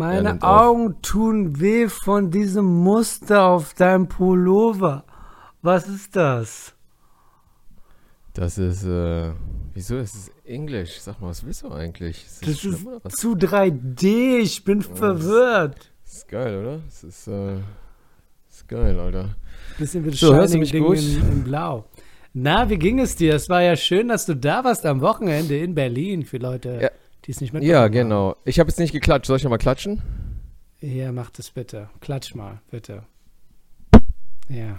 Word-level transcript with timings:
Meine 0.00 0.30
nimmt 0.30 0.42
auf. 0.42 0.60
Augen 0.62 1.02
tun 1.02 1.60
weh 1.60 1.88
von 1.88 2.30
diesem 2.30 2.64
Muster 2.64 3.44
auf 3.44 3.74
deinem 3.74 4.08
Pullover. 4.08 5.04
Was 5.62 5.86
ist 5.88 6.16
das? 6.16 6.74
Das 8.32 8.58
ist, 8.58 8.84
äh, 8.84 9.32
wieso? 9.74 9.98
Das 9.98 10.14
ist 10.14 10.32
Englisch. 10.44 11.00
Sag 11.00 11.20
mal, 11.20 11.28
was 11.28 11.44
willst 11.44 11.62
du 11.62 11.70
eigentlich? 11.70 12.24
Ist 12.24 12.46
Das 12.46 12.60
schlimm, 12.60 12.88
ist 13.04 13.16
zu 13.18 13.34
3D. 13.34 14.38
Ich 14.38 14.64
bin 14.64 14.82
verwirrt. 14.82 15.90
Das 16.04 16.14
ist 16.14 16.28
geil, 16.28 16.58
oder? 16.60 16.80
Das 16.86 17.04
ist, 17.04 17.26
äh, 17.28 17.56
das 18.48 18.56
ist 18.56 18.68
geil, 18.68 18.98
Alter. 18.98 19.36
Bisschen 19.78 20.04
wie 20.04 20.10
das 20.10 20.20
So, 20.20 20.34
hörst 20.34 20.54
du 20.54 20.58
mich 20.58 20.70
Ding 20.72 20.84
gut? 20.84 20.98
In, 20.98 21.20
in 21.32 21.44
Blau. 21.44 21.84
Na, 22.32 22.68
wie 22.70 22.78
ging 22.78 23.00
es 23.00 23.16
dir? 23.16 23.34
Es 23.34 23.48
war 23.48 23.62
ja 23.62 23.76
schön, 23.76 24.08
dass 24.08 24.24
du 24.26 24.34
da 24.36 24.62
warst 24.64 24.86
am 24.86 25.00
Wochenende 25.00 25.58
in 25.58 25.74
Berlin 25.74 26.24
für 26.24 26.38
Leute, 26.38 26.78
Ja. 26.80 26.90
Die 27.24 27.30
es 27.32 27.40
nicht 27.40 27.52
mitbekommen 27.52 27.70
Ja, 27.70 27.82
haben. 27.82 27.92
genau. 27.92 28.36
Ich 28.44 28.58
habe 28.58 28.68
jetzt 28.70 28.78
nicht 28.78 28.92
geklatscht. 28.92 29.26
Soll 29.26 29.36
ich 29.36 29.44
nochmal 29.44 29.58
klatschen? 29.58 30.02
Ja, 30.80 31.12
mach 31.12 31.30
das 31.30 31.50
bitte. 31.50 31.90
Klatsch 32.00 32.34
mal, 32.34 32.60
bitte. 32.70 33.02
Ja. 34.48 34.76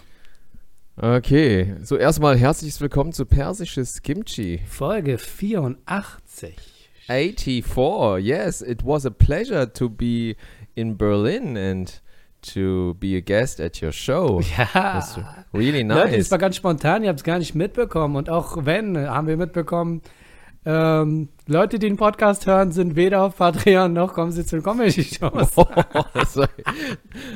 Okay. 0.97 1.75
So, 1.83 1.95
erstmal 1.97 2.37
herzliches 2.37 2.81
Willkommen 2.81 3.13
zu 3.13 3.25
Persisches 3.25 4.01
Kimchi. 4.01 4.59
Folge 4.67 5.17
84. 5.17 6.55
84. 7.07 8.20
Yes, 8.20 8.61
it 8.61 8.85
was 8.85 9.05
a 9.05 9.09
pleasure 9.09 9.71
to 9.71 9.89
be 9.89 10.35
in 10.76 10.98
Berlin 10.98 11.57
and 11.57 12.01
to 12.53 12.95
be 12.99 13.15
a 13.15 13.21
guest 13.21 13.59
at 13.61 13.81
your 13.81 13.91
show. 13.91 14.41
That's 14.73 15.15
Ja. 15.17 15.45
really 15.53 15.83
Leute, 15.83 16.11
nice. 16.11 16.17
es 16.26 16.31
war 16.31 16.37
ganz 16.39 16.55
spontan, 16.55 17.03
ihr 17.03 17.09
habt 17.09 17.20
es 17.20 17.23
gar 17.23 17.37
nicht 17.37 17.53
mitbekommen. 17.55 18.15
Und 18.15 18.29
auch 18.29 18.65
wenn, 18.65 18.98
haben 18.98 19.27
wir 19.27 19.37
mitbekommen, 19.37 20.01
ähm, 20.63 21.29
Leute, 21.48 21.79
die 21.79 21.87
den 21.87 21.98
Podcast 21.98 22.45
hören, 22.45 22.71
sind 22.71 22.95
weder 22.95 23.23
auf 23.23 23.37
Patreon 23.37 23.93
noch 23.93 24.13
kommen 24.13 24.31
sie 24.31 24.45
zu 24.45 24.57
den 24.57 24.63
Comedy-Shows. 24.63 25.55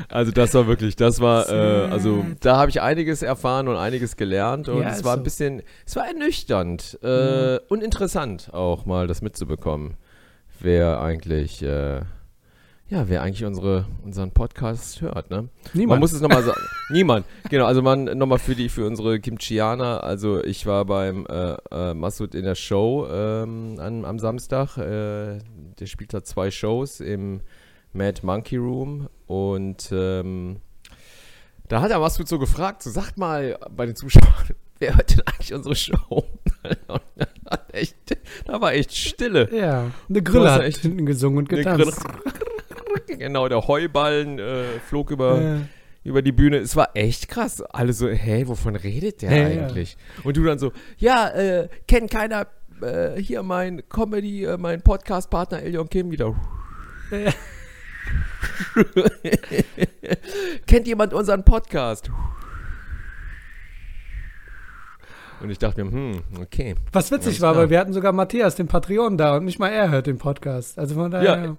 Also 0.09 0.31
das 0.31 0.54
war 0.54 0.68
wirklich, 0.68 0.95
das 0.95 1.20
war, 1.20 1.50
äh, 1.50 1.88
also 1.92 2.26
da 2.40 2.58
habe 2.58 2.70
ich 2.70 2.81
einiges 2.81 3.22
erfahren 3.22 3.68
und 3.68 3.76
einiges 3.78 4.16
gelernt 4.16 4.70
und 4.70 4.81
Ja, 4.84 4.90
es 4.90 5.03
war 5.03 5.14
ein 5.14 5.20
so. 5.20 5.23
bisschen, 5.23 5.64
es 5.86 5.96
war 5.96 6.08
ernüchternd 6.08 7.00
äh, 7.03 7.59
und 7.68 7.84
interessant 7.84 8.53
auch 8.53 8.86
mal 8.86 9.08
das 9.08 9.22
mitzubekommen, 9.22 9.96
wer 10.59 11.02
eigentlich, 11.02 11.64
äh, 11.64 12.02
ja, 12.96 13.10
wer 13.10 13.22
eigentlich 13.24 13.44
unsere, 13.44 13.86
unseren 14.04 14.32
Podcast 14.32 15.02
hört, 15.02 15.30
ne? 15.30 15.38
Man 15.42 15.50
Niemand. 15.74 16.00
muss 16.00 16.14
es 16.14 16.22
nochmal 16.22 16.44
sagen. 16.44 16.62
Niemand. 16.90 17.26
Genau, 17.50 17.66
also 17.66 17.82
man 17.82 18.06
nochmal 18.06 18.40
für 18.40 18.56
die, 18.56 18.70
für 18.70 18.86
unsere 18.86 19.20
Kimchianer. 19.20 20.04
Also 20.04 20.42
ich 20.42 20.66
war 20.66 20.86
beim 20.86 21.26
äh, 21.28 21.56
äh, 21.72 21.94
Masud 21.94 22.34
in 22.36 22.46
der 22.46 22.56
Show 22.56 23.06
ähm, 23.12 23.76
am, 23.80 24.06
am 24.06 24.18
Samstag. 24.20 24.78
Äh, 24.78 25.40
der 25.80 25.86
spielt 25.88 26.14
da 26.14 26.24
zwei 26.24 26.52
Shows 26.52 27.02
im 27.02 27.42
Mad 27.92 28.22
Monkey 28.26 28.56
Room 28.58 29.09
und 29.28 29.90
ähm, 29.92 30.58
da 31.68 31.82
hat 31.82 31.92
er 31.92 32.00
Masud 32.00 32.28
so 32.30 32.40
gefragt, 32.40 32.82
so 32.84 32.92
sagt 32.92 33.18
mal 33.18 33.58
bei 33.76 33.86
den 33.86 33.96
Zuschauern, 33.98 34.34
wer 34.80 34.96
hört 34.96 35.12
denn 35.12 35.22
eigentlich 35.26 35.54
unsere 35.54 35.76
Show? 35.76 36.24
Echt, 37.72 37.96
da 38.46 38.62
war 38.62 38.74
echt 38.74 38.96
Stille. 38.96 39.50
ja, 39.54 39.92
eine 40.09 40.22
Grille 40.24 40.50
hat 40.52 40.62
echt- 40.64 40.78
hinten 40.80 41.06
gesungen 41.06 41.40
und 41.40 41.50
getanzt. 41.50 42.02
Genau, 43.20 43.48
der 43.48 43.68
Heuballen 43.68 44.40
äh, 44.40 44.80
flog 44.88 45.12
über, 45.12 45.42
Äh, 45.42 45.60
über 46.04 46.22
die 46.22 46.32
Bühne. 46.32 46.58
Es 46.58 46.76
war 46.76 46.90
echt 46.94 47.28
krass. 47.28 47.62
Alle 47.62 47.94
so, 47.94 48.08
hey, 48.08 48.48
wovon 48.48 48.76
redet 48.76 49.22
der 49.22 49.32
Ja, 49.32 49.48
ja. 49.48 49.64
eigentlich? 49.64 49.98
Und 50.24 50.38
du 50.38 50.44
dann 50.44 50.60
so, 50.60 50.72
ja, 50.98 51.30
äh, 51.30 51.68
kennt 51.88 52.12
keiner 52.12 52.48
äh, 52.82 53.20
hier 53.20 53.44
mein 53.44 53.88
Comedy, 53.90 54.46
äh, 54.46 54.58
mein 54.58 54.82
Podcast-Partner 54.82 55.62
Elion 55.64 55.90
Kim 55.90 56.12
wieder. 56.12 56.36
Ja. 57.12 57.32
kennt 60.68 60.88
jemand 60.88 61.14
unseren 61.14 61.44
Podcast? 61.44 62.12
Und 65.42 65.50
ich 65.50 65.60
dachte 65.60 65.84
mir, 65.84 65.92
hm, 65.92 66.22
okay. 66.42 66.76
Was 66.92 67.12
witzig 67.12 67.42
war, 67.42 67.52
klar. 67.52 67.64
weil 67.64 67.70
wir 67.70 67.80
hatten 67.80 67.94
sogar 67.94 68.14
Matthias, 68.14 68.56
den 68.56 68.68
Patreon, 68.68 69.18
da 69.18 69.38
und 69.38 69.46
nicht 69.46 69.60
mal 69.60 69.70
er 69.70 69.90
hört 69.92 70.08
den 70.08 70.18
Podcast. 70.18 70.80
Also 70.80 70.96
von 70.96 71.12
daher. 71.12 71.46
Ja, 71.46 71.58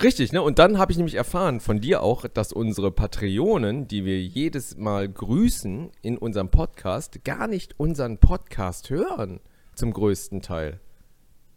Richtig, 0.00 0.32
ne? 0.32 0.42
Und 0.42 0.58
dann 0.58 0.78
habe 0.78 0.90
ich 0.90 0.98
nämlich 0.98 1.16
erfahren 1.16 1.60
von 1.60 1.80
dir 1.80 2.02
auch, 2.02 2.26
dass 2.26 2.52
unsere 2.52 2.90
Patreonen, 2.90 3.88
die 3.88 4.04
wir 4.04 4.20
jedes 4.22 4.76
Mal 4.76 5.08
grüßen 5.08 5.90
in 6.00 6.18
unserem 6.18 6.48
Podcast, 6.48 7.24
gar 7.24 7.46
nicht 7.46 7.78
unseren 7.78 8.18
Podcast 8.18 8.90
hören. 8.90 9.40
Zum 9.74 9.92
größten 9.92 10.40
Teil. 10.40 10.80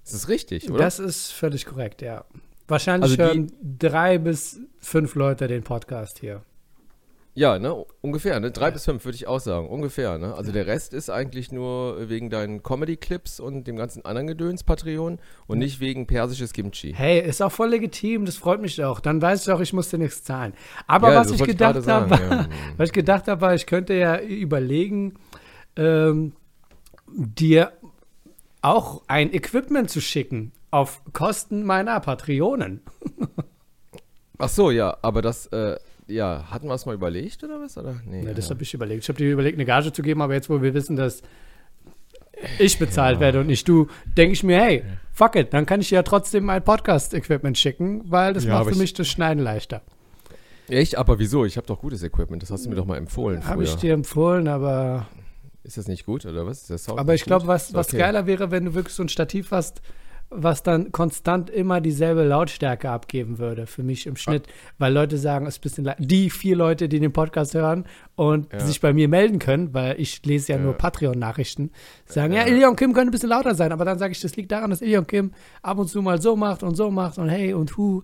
Das 0.04 0.14
ist 0.14 0.28
richtig, 0.28 0.70
oder? 0.70 0.80
Das 0.80 1.00
ist 1.00 1.32
völlig 1.32 1.66
korrekt, 1.66 2.02
ja. 2.02 2.26
Wahrscheinlich 2.68 3.12
Also 3.12 3.24
hören 3.24 3.52
drei 3.62 4.18
bis 4.18 4.60
fünf 4.80 5.16
Leute 5.16 5.48
den 5.48 5.64
Podcast 5.64 6.20
hier. 6.20 6.44
Ja, 7.38 7.60
ne? 7.60 7.86
Ungefähr, 8.00 8.40
ne? 8.40 8.50
Drei 8.50 8.72
bis 8.72 8.86
fünf 8.86 9.04
würde 9.04 9.18
ich 9.18 9.28
auch 9.28 9.42
sagen. 9.42 9.68
Ungefähr, 9.68 10.18
ne? 10.18 10.34
Also 10.36 10.54
der 10.54 10.68
Rest 10.68 10.94
ist 10.94 11.10
eigentlich 11.10 11.52
nur 11.52 12.10
wegen 12.10 12.30
deinen 12.30 12.64
Comedy-Clips 12.64 13.42
und 13.42 13.68
dem 13.68 13.76
ganzen 13.76 14.06
anderen 14.06 14.28
Gedöns 14.28 14.64
Patreon 14.64 15.20
und 15.46 15.58
nicht 15.58 15.82
wegen 15.82 16.08
persisches 16.08 16.54
Kimchi. 16.54 16.94
Hey, 16.96 17.20
ist 17.20 17.42
auch 17.42 17.52
voll 17.52 17.72
legitim, 17.72 18.24
das 18.26 18.38
freut 18.38 18.62
mich 18.62 18.82
auch. 18.82 19.02
Dann 19.02 19.22
weiß 19.22 19.46
ich 19.46 19.54
auch, 19.54 19.60
ich 19.60 19.74
muss 19.74 19.90
dir 19.90 19.98
nichts 19.98 20.24
zahlen. 20.24 20.54
Aber 20.88 21.12
Ja, 21.12 21.20
was 21.20 21.32
ich 21.32 21.42
ich 21.42 21.48
gedacht 21.48 21.84
gerade 21.84 21.92
habe, 21.92 22.16
ja. 22.16 22.48
was 22.78 22.90
ich 22.90 22.94
gedacht 22.94 23.28
habe, 23.28 23.42
war, 23.42 23.54
ich 23.54 23.66
könnte 23.66 23.94
ja 23.96 24.18
überlegen, 24.18 25.16
ähm, 25.76 26.32
dir 27.12 27.74
auch 28.62 29.04
ein 29.08 29.34
Equipment 29.34 29.90
zu 29.90 30.00
schicken 30.00 30.54
auf 30.72 31.02
Kosten 31.12 31.64
meiner 31.64 32.00
Patreonen. 32.00 32.82
Ach 34.38 34.50
so, 34.50 34.72
ja, 34.72 34.98
aber 35.02 35.22
das, 35.22 35.48
äh, 35.48 35.78
ja, 36.08 36.46
hatten 36.50 36.68
wir 36.68 36.74
es 36.76 36.86
mal 36.86 36.94
überlegt 36.96 37.44
oder 37.44 37.60
was? 37.60 37.78
Oder? 37.78 37.96
Nee, 38.06 38.24
Ja, 38.26 38.34
das 38.34 38.46
ja. 38.50 38.52
habe 38.56 38.64
ich 38.64 38.74
überlegt. 38.74 39.04
Ich 39.04 39.10
habe 39.10 39.18
dir 39.18 39.32
überlegt, 39.32 39.58
eine 39.58 39.66
Gage 39.66 39.92
zu 39.92 40.02
geben, 40.02 40.22
aber 40.22 40.34
jetzt, 40.34 40.50
wo 40.50 40.62
wir 40.62 40.74
wissen, 40.74 40.96
dass 40.96 41.22
ich 42.60 42.78
bezahlt 42.78 43.20
werde 43.20 43.40
und 43.40 43.48
nicht 43.48 43.68
du, 43.68 43.88
denke 44.18 44.34
ich 44.34 44.44
mir, 44.44 44.60
hey, 44.60 44.84
fuck 45.14 45.36
it, 45.36 45.54
dann 45.54 45.66
kann 45.66 45.82
ich 45.82 45.90
dir 45.90 45.96
ja 45.96 46.04
trotzdem 46.04 46.46
mein 46.46 46.64
Podcast-Equipment 46.64 47.58
schicken, 47.58 48.04
weil 48.12 48.34
das 48.34 48.44
Ja, 48.44 48.56
macht 48.56 48.66
für 48.66 48.72
ich- 48.72 48.78
mich 48.78 48.94
das 48.94 49.08
Schneiden 49.08 49.44
leichter. 49.44 49.82
Echt? 50.68 50.98
Aber 50.98 51.20
wieso? 51.20 51.46
Ich 51.46 51.58
habe 51.58 51.68
doch 51.68 51.80
gutes 51.80 52.02
Equipment. 52.04 52.42
Das 52.42 52.50
hast 52.50 52.66
du 52.66 52.70
mir 52.70 52.76
doch 52.76 52.86
mal 52.88 52.98
empfohlen 52.98 53.46
Habe 53.48 53.64
ich 53.64 53.76
dir 53.76 53.94
empfohlen, 53.94 54.48
aber, 54.48 55.08
Ist 55.64 55.78
das 55.78 55.88
nicht 55.88 56.06
gut 56.06 56.26
oder 56.26 56.46
was? 56.46 56.62
Ist 56.62 56.70
der 56.72 56.78
Sound 56.80 57.00
aber 57.00 57.14
ich 57.14 57.24
glaube, 57.24 57.48
was, 57.48 57.74
was 57.74 57.88
Okay. 57.90 57.98
geiler 58.00 58.26
wäre, 58.28 58.50
wenn 58.52 58.66
du 58.66 58.74
wirklich 58.74 58.94
so 58.96 59.04
ein 59.04 59.10
Stativ 59.10 59.52
hast, 59.52 59.82
was 60.38 60.64
dann 60.64 60.92
konstant 60.92 61.50
immer 61.50 61.82
dieselbe 61.82 62.24
Lautstärke 62.24 62.90
abgeben 62.90 63.38
würde 63.40 63.66
für 63.68 63.84
mich 63.84 64.06
im 64.08 64.16
Schnitt, 64.16 64.48
weil 64.78 64.94
Leute 64.94 65.18
sagen, 65.18 65.46
es 65.48 65.56
ist 65.58 65.60
ein 65.60 65.84
bisschen 65.86 65.92
die 66.06 66.30
vier 66.30 66.56
Leute, 66.56 66.88
die 66.90 67.00
den 67.00 67.14
Podcast 67.14 67.54
hören 67.54 67.86
und 68.16 68.52
Ja. 68.54 68.60
sich 68.60 68.82
bei 68.82 68.94
mir 68.94 69.08
melden 69.08 69.40
können, 69.40 69.74
weil 69.74 70.00
ich 70.00 70.24
lese 70.26 70.52
ja, 70.54 70.58
Ja. 70.58 70.64
nur 70.64 70.74
Patreon-Nachrichten, 70.74 71.72
sagen, 72.06 72.34
ja, 72.34 72.42
Ja. 72.46 72.54
Ilion 72.54 72.76
Kim 72.76 72.94
könnte 72.94 73.10
ein 73.10 73.12
bisschen 73.12 73.30
lauter 73.30 73.56
sein, 73.56 73.72
aber 73.72 73.86
dann 73.86 73.98
sage 74.00 74.12
ich, 74.12 74.22
das 74.22 74.36
liegt 74.36 74.52
daran, 74.52 74.70
dass 74.70 74.82
Ilion 74.82 75.08
Kim 75.08 75.32
ab 75.62 75.78
und 75.78 75.88
zu 75.88 76.02
mal 76.02 76.22
so 76.22 76.36
macht 76.36 76.64
und 76.64 76.76
so 76.76 76.92
macht 76.92 77.18
und 77.18 77.30
hey 77.30 77.54
und 77.54 77.76
hu. 77.78 78.02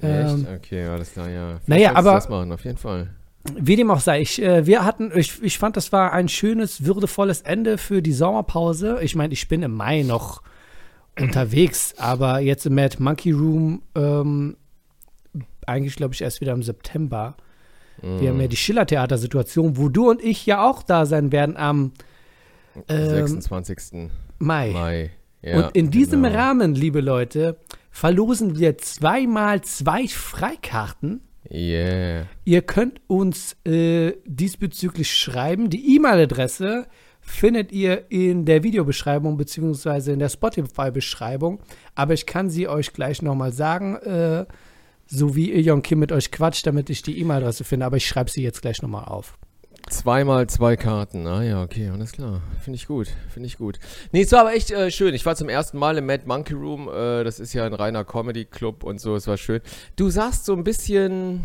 Echt? 0.00 0.04
Ähm, 0.32 0.46
Okay, 0.56 0.84
alles 0.86 1.12
klar, 1.12 1.28
ja. 1.28 1.60
Vielleicht 1.64 1.68
naja, 1.68 1.92
aber- 1.96 2.14
das 2.14 2.28
machen, 2.28 2.52
auf 2.52 2.64
jeden 2.64 2.78
Fall. 2.78 3.10
wie 3.56 3.76
dem 3.76 3.90
auch 3.90 4.00
sei, 4.00 4.22
ich, 4.22 4.40
äh, 4.42 4.66
wir 4.66 4.84
hatten, 4.84 5.12
ich, 5.14 5.42
ich 5.42 5.58
fand, 5.58 5.76
das 5.76 5.92
war 5.92 6.12
ein 6.12 6.28
schönes, 6.28 6.84
würdevolles 6.86 7.42
Ende 7.42 7.76
für 7.78 8.00
die 8.00 8.12
Sommerpause. 8.14 8.98
Ich 9.02 9.14
meine, 9.16 9.34
ich 9.34 9.48
bin 9.48 9.62
im 9.62 9.72
Mai 9.74 10.02
noch 10.02 10.42
unterwegs, 11.18 11.94
aber 11.98 12.40
jetzt 12.40 12.66
im 12.66 12.74
Mad 12.74 12.96
Monkey 12.98 13.32
Room, 13.32 13.82
ähm, 13.94 14.56
eigentlich 15.66 15.96
glaube 15.96 16.14
ich 16.14 16.22
erst 16.22 16.40
wieder 16.40 16.52
im 16.52 16.62
September. 16.62 17.36
Wir 18.02 18.30
haben 18.30 18.40
ja 18.40 18.48
die 18.48 18.56
Schillertheater-Situation, 18.56 19.78
wo 19.78 19.88
du 19.88 20.10
und 20.10 20.22
ich 20.22 20.44
ja 20.44 20.68
auch 20.68 20.82
da 20.82 21.06
sein 21.06 21.32
werden 21.32 21.56
am 21.56 21.92
ähm, 22.88 23.26
26. 23.26 24.10
Mai. 24.38 24.70
Mai. 24.70 25.10
Ja, 25.40 25.58
und 25.58 25.76
in 25.76 25.90
diesem 25.90 26.24
genau. 26.24 26.36
Rahmen, 26.36 26.74
liebe 26.74 27.00
Leute, 27.00 27.56
verlosen 27.90 28.58
wir 28.58 28.76
zweimal 28.78 29.62
zwei 29.62 30.08
Freikarten 30.08 31.20
Yeah. 31.50 32.26
Ihr 32.44 32.62
könnt 32.62 33.00
uns 33.06 33.56
äh, 33.66 34.14
diesbezüglich 34.24 35.14
schreiben. 35.14 35.68
Die 35.68 35.96
E-Mail-Adresse 35.96 36.86
findet 37.24 37.72
ihr 37.72 38.10
in 38.10 38.44
der 38.44 38.62
Videobeschreibung 38.62 39.36
beziehungsweise 39.36 40.12
in 40.12 40.18
der 40.18 40.28
Spotify-Beschreibung. 40.28 41.60
Aber 41.94 42.12
ich 42.12 42.26
kann 42.26 42.50
sie 42.50 42.68
euch 42.68 42.92
gleich 42.92 43.22
nochmal 43.22 43.52
sagen, 43.52 43.96
äh, 43.96 44.44
so 45.06 45.34
wie 45.34 45.50
Ilion 45.52 45.82
Kim 45.82 45.98
mit 45.98 46.12
euch 46.12 46.30
quatscht, 46.30 46.66
damit 46.66 46.90
ich 46.90 47.02
die 47.02 47.18
E-Mail-Adresse 47.18 47.64
finde. 47.64 47.86
Aber 47.86 47.96
ich 47.96 48.06
schreibe 48.06 48.30
sie 48.30 48.42
jetzt 48.42 48.62
gleich 48.62 48.82
nochmal 48.82 49.06
auf. 49.06 49.38
Zweimal 49.90 50.46
zwei 50.48 50.76
Karten. 50.76 51.26
Ah 51.26 51.42
ja, 51.42 51.62
okay, 51.62 51.90
alles 51.90 52.12
klar. 52.12 52.40
Finde 52.62 52.76
ich 52.76 52.86
gut, 52.86 53.08
finde 53.28 53.46
ich 53.46 53.58
gut. 53.58 53.78
Nee, 54.12 54.22
es 54.22 54.32
war 54.32 54.40
aber 54.40 54.54
echt 54.54 54.70
äh, 54.70 54.90
schön. 54.90 55.12
Ich 55.12 55.26
war 55.26 55.36
zum 55.36 55.50
ersten 55.50 55.78
Mal 55.78 55.98
im 55.98 56.06
Mad 56.06 56.24
Monkey 56.26 56.54
Room. 56.54 56.88
Äh, 56.88 57.22
das 57.24 57.38
ist 57.38 57.52
ja 57.52 57.66
ein 57.66 57.74
reiner 57.74 58.04
Comedy-Club 58.04 58.82
und 58.82 59.00
so. 59.00 59.14
Es 59.14 59.26
war 59.26 59.36
schön. 59.36 59.60
Du 59.96 60.08
sahst 60.08 60.46
so 60.46 60.54
ein 60.54 60.64
bisschen 60.64 61.42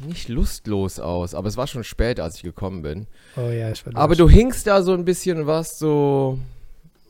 nicht 0.00 0.28
lustlos 0.28 0.98
aus, 1.00 1.34
aber 1.34 1.48
es 1.48 1.56
war 1.56 1.66
schon 1.66 1.84
spät, 1.84 2.20
als 2.20 2.36
ich 2.36 2.42
gekommen 2.42 2.82
bin. 2.82 3.06
Oh 3.36 3.50
ja, 3.50 3.70
ich 3.70 3.84
war 3.86 3.96
Aber 3.96 4.16
du 4.16 4.28
hingst 4.28 4.66
da 4.66 4.82
so 4.82 4.92
ein 4.92 5.04
bisschen 5.04 5.40
und 5.40 5.46
warst 5.46 5.78
so, 5.78 6.38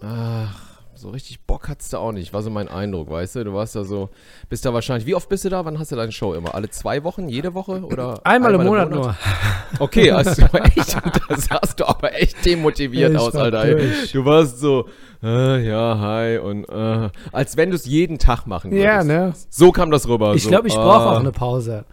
ach, 0.00 0.74
so 0.96 1.10
richtig 1.10 1.40
Bock 1.40 1.68
hattest 1.68 1.92
du 1.92 1.98
auch 1.98 2.12
nicht, 2.12 2.32
war 2.32 2.42
so 2.42 2.50
mein 2.50 2.68
Eindruck, 2.68 3.10
weißt 3.10 3.36
du? 3.36 3.44
Du 3.44 3.54
warst 3.54 3.74
da 3.74 3.84
so, 3.84 4.10
bist 4.48 4.64
da 4.64 4.72
wahrscheinlich, 4.72 5.06
wie 5.06 5.14
oft 5.14 5.28
bist 5.28 5.44
du 5.44 5.48
da? 5.48 5.64
Wann 5.64 5.78
hast 5.78 5.92
du 5.92 5.96
deine 5.96 6.12
Show 6.12 6.34
immer? 6.34 6.54
Alle 6.54 6.70
zwei 6.70 7.04
Wochen, 7.04 7.28
jede 7.28 7.54
Woche 7.54 7.84
oder? 7.84 8.20
Einmal, 8.24 8.54
im 8.54 8.64
Monat, 8.64 8.90
nur. 8.90 9.14
Okay, 9.80 10.10
du 10.10 10.16
echt, 10.16 10.96
das 11.28 11.50
hast 11.50 11.80
du 11.80 11.88
aber 11.88 12.14
echt 12.14 12.44
demotiviert 12.44 13.12
Ich 13.12 13.18
aus, 13.18 13.34
Alter. 13.34 13.66
durch. 13.66 14.12
Du 14.12 14.24
warst 14.24 14.60
so, 14.60 14.88
äh, 15.20 15.66
ja, 15.66 15.98
hi 15.98 16.38
und 16.38 16.64
äh, 16.68 17.10
als 17.32 17.56
wenn 17.56 17.70
du 17.70 17.76
es 17.76 17.84
jeden 17.84 18.18
Tag 18.18 18.46
machen 18.46 18.70
würdest. 18.70 18.84
Ja, 18.84 19.02
ne? 19.02 19.32
So 19.50 19.72
kam 19.72 19.90
das 19.90 20.06
rüber. 20.06 20.34
Ich 20.34 20.44
so, 20.44 20.48
glaube, 20.48 20.68
ich 20.68 20.74
brauche 20.74 21.00
ah. 21.00 21.16
auch 21.16 21.20
eine 21.20 21.32
Pause. 21.32 21.84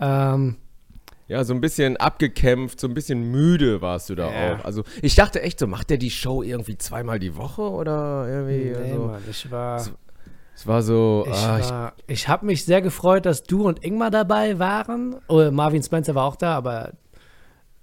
Ähm, 0.00 0.56
Ja, 1.26 1.42
so 1.44 1.54
ein 1.54 1.60
bisschen 1.62 1.96
abgekämpft, 1.96 2.78
so 2.80 2.86
ein 2.86 2.92
bisschen 2.94 3.30
müde 3.30 3.80
warst 3.80 4.10
du 4.10 4.14
da 4.14 4.30
Ja. 4.30 4.54
auch. 4.56 4.64
Also 4.64 4.84
ich 5.00 5.14
dachte 5.14 5.40
echt 5.42 5.58
so, 5.58 5.66
macht 5.66 5.88
der 5.90 5.96
die 5.96 6.10
Show 6.10 6.42
irgendwie 6.42 6.76
zweimal 6.76 7.18
die 7.18 7.34
Woche 7.36 7.62
oder 7.62 8.26
irgendwie? 8.28 8.70
nee, 8.70 8.74
also, 8.74 9.06
Mann, 9.06 9.22
ich 9.30 9.50
war. 9.50 9.76
es 10.54 10.66
war 10.66 10.82
so, 10.82 11.24
Ich, 11.26 11.34
ah, 11.34 11.92
ich, 12.06 12.12
ich 12.14 12.28
habe 12.28 12.44
mich 12.46 12.64
sehr 12.66 12.82
gefreut, 12.82 13.24
dass 13.24 13.42
du 13.42 13.66
und 13.66 13.82
Ingmar 13.84 14.10
dabei 14.10 14.58
waren. 14.58 15.16
Oh, 15.28 15.50
Marvin 15.50 15.82
Spencer 15.82 16.14
war 16.14 16.24
auch 16.24 16.36
da, 16.36 16.54
aber 16.56 16.92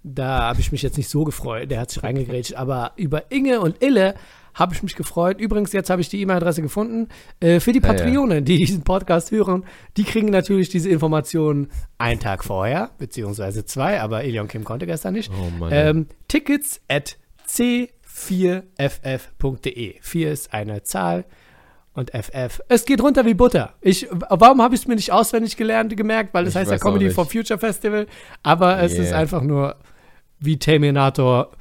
da 0.03 0.43
habe 0.49 0.59
ich 0.59 0.71
mich 0.71 0.81
jetzt 0.83 0.97
nicht 0.97 1.09
so 1.09 1.23
gefreut. 1.23 1.69
Der 1.71 1.79
hat 1.79 1.91
sich 1.91 2.03
reingegrätscht. 2.03 2.53
Aber 2.55 2.91
über 2.95 3.31
Inge 3.31 3.59
und 3.59 3.83
Ille 3.83 4.15
habe 4.53 4.73
ich 4.73 4.83
mich 4.83 4.95
gefreut. 4.95 5.39
Übrigens, 5.39 5.71
jetzt 5.73 5.89
habe 5.89 6.01
ich 6.01 6.09
die 6.09 6.21
E-Mail-Adresse 6.21 6.61
gefunden. 6.61 7.07
Äh, 7.39 7.59
für 7.59 7.71
die 7.71 7.79
Ja, 7.79 7.87
ja. 7.87 7.93
Patreonen, 7.93 8.43
die 8.45 8.57
diesen 8.57 8.83
Podcast 8.83 9.31
hören, 9.31 9.63
die 9.97 10.03
kriegen 10.03 10.29
natürlich 10.29 10.69
diese 10.69 10.89
Informationen 10.89 11.69
einen 11.97 12.19
Tag 12.19 12.43
vorher, 12.43 12.91
beziehungsweise 12.97 13.65
zwei, 13.65 14.01
aber 14.01 14.23
Ilion 14.23 14.47
Kim 14.47 14.63
konnte 14.63 14.85
gestern 14.85 15.13
nicht. 15.13 15.31
Oh. 15.31 15.67
Ähm, 15.71 16.07
Tickets 16.27 16.81
at 16.87 17.17
c4ff.de. 18.77 19.95
4 20.01 20.31
ist 20.31 20.53
eine 20.53 20.83
Zahl 20.83 21.25
und 21.93 22.11
FF. 22.11 22.61
Es 22.69 22.85
geht 22.85 23.01
runter 23.01 23.25
wie 23.25 23.33
Butter. 23.33 23.73
Ich, 23.81 24.07
warum 24.29 24.61
habe 24.61 24.75
ich 24.75 24.81
es 24.81 24.87
mir 24.87 24.95
nicht 24.95 25.11
auswendig 25.11 25.57
gelernt, 25.57 25.95
gemerkt? 25.97 26.33
Weil 26.33 26.45
das 26.45 26.53
Ich 26.53 26.59
heißt 26.59 26.71
ja 26.71 26.77
Comedy 26.77 27.09
for 27.09 27.25
Future 27.25 27.59
Festival. 27.59 28.07
Aber 28.43 28.79
es 28.81 28.93
ist 28.93 29.09
Yeah. 29.09 29.19
einfach 29.19 29.41
nur 29.41 29.75
wie 30.39 30.57
Terminator 30.57 31.51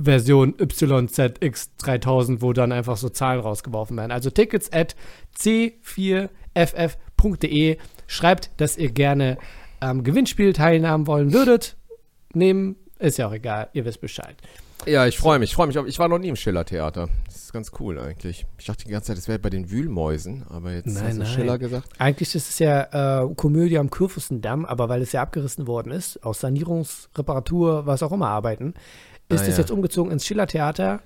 Version 0.00 0.54
YZX3000, 0.54 2.40
wo 2.40 2.52
dann 2.52 2.72
einfach 2.72 2.96
so 2.96 3.08
Zahlen 3.08 3.40
rausgeworfen 3.40 3.96
werden. 3.96 4.12
Also 4.12 4.30
Tickets 4.30 4.72
at 4.72 4.96
c4ff.de. 6.54 7.78
Schreibt, 8.06 8.50
dass 8.58 8.76
ihr 8.76 8.90
gerne 8.90 9.38
am 9.80 10.04
Gewinnspiel 10.04 10.52
teilnehmen 10.52 11.06
wollen 11.06 11.32
würdet. 11.32 11.76
Nehmen, 12.32 12.76
ist 12.98 13.18
ja 13.18 13.28
auch 13.28 13.32
egal, 13.32 13.68
ihr 13.72 13.84
wisst 13.84 14.00
Bescheid. 14.00 14.36
ja, 14.86 15.06
ich 15.06 15.16
freue 15.18 15.38
mich, 15.38 15.50
ich 15.50 15.56
freue 15.56 15.66
mich. 15.68 15.76
Ich 15.76 15.98
war 15.98 16.08
noch 16.08 16.18
nie 16.18 16.28
im 16.28 16.36
Schiller-Theater. 16.36 17.08
Das 17.26 17.36
ist 17.36 17.52
ganz 17.52 17.70
cool 17.80 17.98
eigentlich. 17.98 18.44
Ich 18.58 18.66
dachte 18.66 18.84
die 18.84 18.90
ganze 18.90 19.08
Zeit, 19.08 19.16
das 19.18 19.28
wäre 19.28 19.38
bei 19.38 19.50
den 19.50 19.70
Wühlmäusen, 19.70 20.44
aber 20.50 20.72
jetzt 20.72 20.86
Nein, 20.86 21.04
hast 21.04 21.12
du 21.14 21.18
nein. 21.22 21.26
Schiller 21.32 21.58
gesagt. 21.58 21.88
Eigentlich 21.98 22.34
ist 22.34 22.50
es 22.50 22.58
ja 22.58 23.22
äh, 23.22 23.34
Komödie 23.34 23.78
am 23.78 23.90
Kurfürstendamm, 23.90 24.64
aber 24.64 24.88
weil 24.88 25.02
es 25.02 25.12
ja 25.12 25.22
abgerissen 25.22 25.66
worden 25.66 25.92
ist, 25.92 26.22
aus 26.24 26.42
Sanierungs-, 26.42 27.08
Reparatur, 27.16 27.86
was 27.86 28.02
auch 28.02 28.12
immer 28.12 28.28
arbeiten, 28.28 28.74
ist 29.28 29.40
Ah, 29.40 29.44
es 29.44 29.48
ja. 29.56 29.58
jetzt 29.58 29.70
umgezogen 29.70 30.10
ins 30.12 30.26
Schillertheater. 30.26 31.00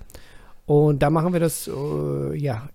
Und 0.65 1.01
da 1.01 1.09
machen 1.09 1.33
wir 1.33 1.39
das, 1.39 1.67
äh, 1.67 2.35
ja. 2.37 2.69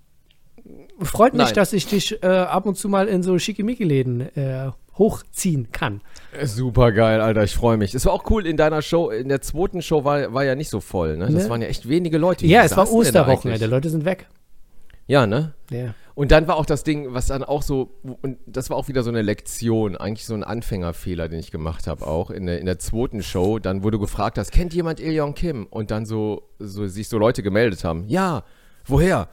Freut 1.00 1.34
mich, 1.34 1.44
Nein. 1.46 1.54
dass 1.54 1.72
ich 1.72 1.86
dich 1.86 2.22
äh, 2.22 2.26
ab 2.26 2.66
und 2.66 2.76
zu 2.76 2.88
mal 2.88 3.08
in 3.08 3.22
so 3.22 3.38
Schickimicki-Läden 3.38 4.20
äh, 4.36 4.70
hochziehen 4.96 5.70
kann. 5.72 6.00
Super 6.44 6.92
geil, 6.92 7.20
Alter, 7.20 7.42
ich 7.44 7.54
freue 7.54 7.76
mich. 7.76 7.94
Es 7.94 8.06
war 8.06 8.12
auch 8.12 8.30
cool 8.30 8.46
in 8.46 8.56
deiner 8.56 8.80
Show, 8.80 9.10
in 9.10 9.28
der 9.28 9.40
zweiten 9.42 9.82
Show 9.82 10.04
war, 10.04 10.32
war 10.32 10.44
ja 10.44 10.54
nicht 10.54 10.70
so 10.70 10.80
voll, 10.80 11.16
ne? 11.16 11.26
Das 11.26 11.44
Ne? 11.44 11.50
waren 11.50 11.62
ja 11.62 11.68
echt 11.68 11.88
wenige 11.88 12.16
Leute. 12.18 12.46
Ja, 12.46 12.62
es 12.62 12.76
war 12.76 12.90
Osterwochenende? 12.90 13.66
Leute 13.66 13.90
sind 13.90 14.04
weg. 14.04 14.26
Ja, 15.06 15.26
ne? 15.26 15.52
Ja. 15.70 15.94
Und 16.14 16.30
dann 16.30 16.46
war 16.46 16.56
auch 16.56 16.66
das 16.66 16.84
Ding, 16.84 17.12
was 17.12 17.26
dann 17.26 17.42
auch 17.42 17.62
so, 17.62 17.90
und 18.22 18.38
das 18.46 18.70
war 18.70 18.76
auch 18.76 18.88
wieder 18.88 19.02
so 19.02 19.10
eine 19.10 19.22
Lektion, 19.22 19.96
eigentlich 19.96 20.26
so 20.26 20.34
ein 20.34 20.44
Anfängerfehler, 20.44 21.28
den 21.28 21.40
ich 21.40 21.50
gemacht 21.50 21.86
habe, 21.86 22.06
auch 22.06 22.30
in 22.30 22.46
der, 22.46 22.60
in 22.60 22.66
der 22.66 22.78
zweiten 22.78 23.22
Show, 23.22 23.58
dann 23.58 23.82
wo 23.82 23.90
du 23.90 23.98
gefragt 23.98 24.38
hast, 24.38 24.52
kennt 24.52 24.72
jemand 24.74 25.00
Ilion 25.00 25.34
Kim? 25.34 25.66
Und 25.66 25.90
dann 25.90 26.06
so, 26.06 26.48
so 26.58 26.86
sich 26.86 27.08
so 27.08 27.18
Leute 27.18 27.42
gemeldet 27.42 27.84
haben, 27.84 28.04
ja, 28.06 28.44
woher? 28.86 29.28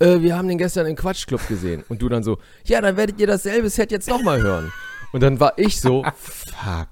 Äh, 0.00 0.20
wir 0.20 0.36
haben 0.36 0.48
den 0.48 0.58
gestern 0.58 0.86
im 0.86 0.96
Quatschclub 0.96 1.46
gesehen. 1.46 1.84
Und 1.88 2.02
du 2.02 2.08
dann 2.08 2.24
so, 2.24 2.38
ja, 2.64 2.80
dann 2.80 2.96
werdet 2.96 3.20
ihr 3.20 3.28
dasselbe 3.28 3.70
Set 3.70 3.92
jetzt 3.92 4.08
nochmal 4.08 4.42
hören. 4.42 4.72
Und 5.12 5.22
dann 5.22 5.38
war 5.38 5.52
ich 5.56 5.80
so, 5.80 6.04
fuck, 6.16 6.88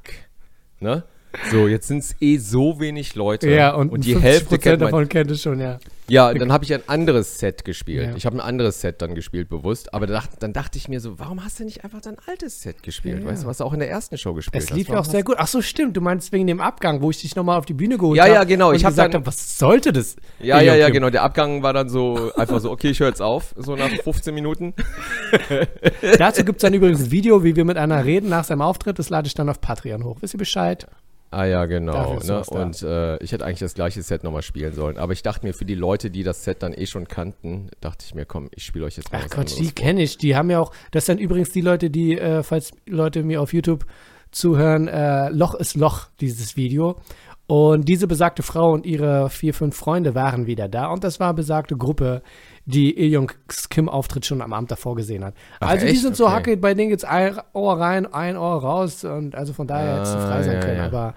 ne? 0.78 1.02
So, 1.50 1.66
jetzt 1.68 1.88
sind 1.88 1.98
es 1.98 2.14
eh 2.20 2.36
so 2.38 2.78
wenig 2.80 3.14
Leute. 3.14 3.50
Ja, 3.50 3.74
und, 3.74 4.04
die 4.04 4.16
50% 4.16 4.20
Hälfte 4.20 4.58
kennt 4.58 4.80
man, 4.80 4.90
davon 4.90 5.08
kennt 5.08 5.30
es 5.30 5.42
schon, 5.42 5.60
ja. 5.60 5.78
ja, 6.08 6.32
dann 6.34 6.52
habe 6.52 6.64
ich 6.64 6.74
ein 6.74 6.82
anderes 6.88 7.38
Set 7.38 7.64
gespielt. 7.64 8.10
Ja. 8.10 8.16
Ich 8.16 8.26
habe 8.26 8.36
ein 8.36 8.40
anderes 8.40 8.80
Set 8.80 9.00
dann 9.00 9.14
gespielt, 9.14 9.48
bewusst. 9.48 9.94
Aber 9.94 10.06
da 10.06 10.22
dann 10.40 10.52
dachte 10.52 10.76
ich 10.78 10.88
mir 10.88 11.00
so, 11.00 11.18
warum 11.18 11.42
hast 11.44 11.58
du 11.60 11.64
nicht 11.64 11.84
einfach 11.84 12.00
dein 12.02 12.16
altes 12.26 12.60
Set 12.60 12.82
gespielt? 12.82 13.22
Ja. 13.22 13.30
Weißt 13.30 13.44
du, 13.44 13.46
was 13.46 13.58
du 13.58 13.64
auch 13.64 13.72
in 13.72 13.78
der 13.80 13.90
ersten 13.90 14.18
Show 14.18 14.34
gespielt 14.34 14.62
Es 14.62 14.70
hast? 14.70 14.76
lief 14.76 14.88
ja 14.88 14.98
auch 15.00 15.04
sehr 15.04 15.22
gut. 15.22 15.36
Ach 15.38 15.46
so, 15.46 15.62
stimmt. 15.62 15.96
Du 15.96 16.00
meinst 16.00 16.32
wegen 16.32 16.46
dem 16.46 16.60
Abgang, 16.60 17.00
wo 17.00 17.10
ich 17.10 17.20
dich 17.20 17.34
nochmal 17.34 17.58
auf 17.58 17.64
die 17.66 17.74
Bühne 17.74 17.96
geholt 17.98 18.16
Ja, 18.18 18.24
habe. 18.24 18.34
ja, 18.34 18.44
genau. 18.44 18.68
Und 18.70 18.74
Ich 18.76 18.84
hab 18.84 18.92
gesagt 18.92 19.14
dann- 19.14 19.20
habe, 19.22 19.26
was 19.26 19.58
sollte 19.58 19.92
das? 19.92 20.16
Ja, 20.40 20.60
ja, 20.60 20.74
ja, 20.74 20.90
genau. 20.90 21.08
Der 21.10 21.22
Abgang 21.22 21.62
war 21.62 21.72
dann 21.72 21.88
so 21.88 22.30
einfach 22.36 22.60
so, 22.60 22.70
okay, 22.70 22.90
ich 22.90 23.00
höre 23.00 23.08
jetzt 23.08 23.22
auf, 23.22 23.54
so 23.56 23.74
nach 23.76 23.88
15 23.88 24.34
Minuten. 24.34 24.74
Dazu 26.18 26.44
gibt 26.44 26.58
es 26.58 26.62
dann 26.62 26.74
übrigens 26.74 27.00
ein 27.04 27.10
Video, 27.10 27.42
wie 27.44 27.56
wir 27.56 27.64
mit 27.64 27.76
einer 27.76 28.04
reden 28.04 28.28
nach 28.28 28.44
seinem 28.44 28.62
Auftritt. 28.62 28.98
Das 28.98 29.08
lade 29.10 29.26
ich 29.26 29.34
dann 29.34 29.48
auf 29.48 29.60
Patreon 29.60 30.04
hoch. 30.04 30.18
Wisst 30.20 30.34
ihr 30.34 30.38
Bescheid? 30.38 30.86
Ah 31.32 31.46
ja, 31.46 31.64
genau. 31.64 32.18
Ne? 32.22 32.42
Und 32.44 32.82
äh, 32.82 33.16
ich 33.22 33.32
hätte 33.32 33.46
eigentlich 33.46 33.60
das 33.60 33.72
gleiche 33.72 34.02
Set 34.02 34.22
nochmal 34.22 34.42
spielen 34.42 34.74
sollen. 34.74 34.98
Aber 34.98 35.14
ich 35.14 35.22
dachte 35.22 35.46
mir, 35.46 35.54
für 35.54 35.64
die 35.64 35.74
Leute, 35.74 36.10
die 36.10 36.22
das 36.22 36.44
Set 36.44 36.62
dann 36.62 36.74
eh 36.74 36.84
schon 36.84 37.08
kannten, 37.08 37.70
dachte 37.80 38.04
ich 38.06 38.14
mir, 38.14 38.26
komm, 38.26 38.50
ich 38.54 38.64
spiele 38.64 38.84
euch 38.84 38.98
jetzt 38.98 39.10
mal 39.10 39.20
Ach 39.20 39.24
was 39.24 39.30
Gott, 39.30 39.58
die 39.58 39.72
kenne 39.72 40.02
ich. 40.02 40.18
Die 40.18 40.36
haben 40.36 40.50
ja 40.50 40.60
auch, 40.60 40.72
das 40.90 41.06
sind 41.06 41.18
übrigens 41.18 41.50
die 41.50 41.62
Leute, 41.62 41.88
die, 41.88 42.18
äh, 42.18 42.42
falls 42.42 42.72
Leute 42.86 43.22
mir 43.22 43.40
auf 43.40 43.54
YouTube 43.54 43.86
zuhören, 44.30 44.88
äh, 44.88 45.30
Loch 45.30 45.54
ist 45.54 45.74
Loch, 45.74 46.08
dieses 46.20 46.56
Video. 46.58 47.00
Und 47.46 47.88
diese 47.88 48.06
besagte 48.06 48.42
Frau 48.42 48.72
und 48.72 48.84
ihre 48.84 49.30
vier, 49.30 49.54
fünf 49.54 49.74
Freunde 49.74 50.14
waren 50.14 50.46
wieder 50.46 50.68
da. 50.68 50.88
Und 50.88 51.02
das 51.02 51.18
war 51.18 51.32
besagte 51.32 51.76
Gruppe, 51.76 52.22
die 52.64 52.96
Ilyongs 52.98 53.68
Kim-Auftritt 53.70 54.24
schon 54.26 54.40
am 54.42 54.52
Abend 54.52 54.70
davor 54.70 54.94
gesehen 54.94 55.24
hat. 55.24 55.34
Ach, 55.60 55.70
also 55.70 55.86
die 55.86 55.92
echt? 55.92 56.02
sind 56.02 56.16
so 56.16 56.26
Okay. 56.26 56.34
hacke, 56.34 56.56
bei 56.56 56.74
denen 56.74 56.90
geht's 56.90 57.04
ein 57.04 57.38
Ohr 57.52 57.78
rein, 57.80 58.06
ein 58.12 58.36
Ohr 58.36 58.62
raus. 58.62 59.04
Und 59.04 59.34
also 59.34 59.52
von 59.52 59.66
daher 59.66 59.94
hätte 59.94 60.02
es 60.02 60.08
Ah, 60.10 60.28
frei 60.28 60.42
sein 60.42 60.54
ja, 60.54 60.60
können. 60.60 60.76
ja. 60.78 60.86
Aber 60.86 61.14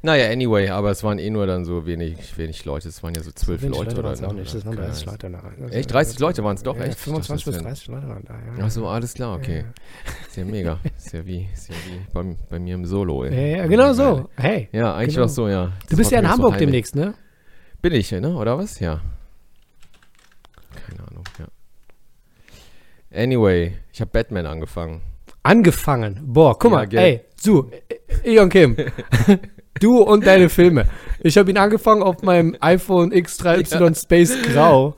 Naja, 0.00 0.30
anyway, 0.30 0.68
aber 0.70 0.92
es 0.92 1.02
waren 1.02 1.18
eh 1.18 1.28
nur 1.28 1.46
dann 1.48 1.64
so 1.64 1.84
wenig, 1.84 2.38
wenig 2.38 2.64
Leute. 2.64 2.88
Es 2.88 3.02
waren 3.02 3.14
ja 3.16 3.22
so 3.22 3.32
zwölf 3.32 3.60
wenig 3.62 3.76
Leute, 3.76 3.98
oder 3.98 4.12
auch 4.12 4.32
ne? 4.32 4.40
nicht. 4.40 4.54
Das 4.54 4.64
waren 4.64 4.76
Keine 4.76 4.86
30 4.86 5.08
Ahnung. 5.08 5.18
Leute. 5.32 5.60
Ne? 5.60 5.72
Echt? 5.72 5.92
30 5.92 6.18
Leute 6.20 6.44
waren 6.44 6.54
es 6.54 6.62
doch, 6.62 6.76
Ja, 6.76 6.82
echt? 6.84 6.90
Ich 6.90 6.96
dachte, 6.98 7.04
25 7.10 7.44
bis 7.44 7.54
das 7.54 7.64
wären- 7.64 7.68
30 7.74 7.88
Leute 7.88 8.08
waren 8.08 8.24
da, 8.24 8.34
ja. 8.34 8.64
Ach 8.64 8.70
so, 8.70 8.86
alles 8.88 9.14
klar, 9.14 9.34
okay. 9.36 9.64
Ist 10.28 10.36
ja 10.36 10.44
mega. 10.44 10.78
Ist 10.96 11.12
ja 11.12 11.26
wie, 11.26 11.48
ist 11.52 11.68
ja 11.68 11.74
wie 11.74 12.00
bei, 12.14 12.36
bei 12.48 12.58
mir 12.60 12.76
im 12.76 12.86
Solo. 12.86 13.24
Ja, 13.24 13.30
Ey. 13.32 13.56
ja, 13.58 13.66
genau 13.66 13.92
so. 13.92 14.30
Hey. 14.36 14.68
Ja, 14.72 14.94
eigentlich 14.94 15.16
Genau. 15.16 15.22
war 15.22 15.26
es 15.26 15.34
so, 15.34 15.48
ja. 15.48 15.64
Du 15.66 15.72
Das 15.90 15.96
bist 15.98 16.12
war 16.12 16.16
ja 16.16 16.20
in 16.20 16.26
so 16.26 16.32
Hamburg 16.32 16.52
heimlich. 16.52 16.66
demnächst, 16.66 16.94
ne? 16.94 17.14
Bin 17.82 17.92
ich, 17.92 18.10
ne? 18.12 18.34
Oder 18.36 18.56
was? 18.56 18.78
Ja. 18.78 19.00
Keine 20.86 21.00
Ahnung, 21.08 21.24
ja. 21.40 21.46
Anyway, 23.12 23.72
ich 23.92 24.00
habe 24.00 24.10
Batman 24.12 24.46
angefangen. 24.46 25.00
Angefangen. 25.42 26.20
Boah, 26.26 26.58
guck 26.58 26.70
Ja, 26.72 26.76
mal, 26.78 26.86
gell. 26.86 26.98
ey, 27.00 27.20
zu, 27.36 27.70
Eon 28.24 28.48
Kim. 28.50 28.76
du 29.80 29.98
und 30.02 30.26
deine 30.26 30.48
Filme. 30.48 30.86
Ich 31.20 31.38
habe 31.38 31.50
ihn 31.50 31.56
angefangen 31.56 32.02
auf 32.02 32.22
meinem 32.22 32.56
iPhone 32.60 33.12
X3Y 33.12 33.98
Space 34.00 34.34
Grau. 34.42 34.94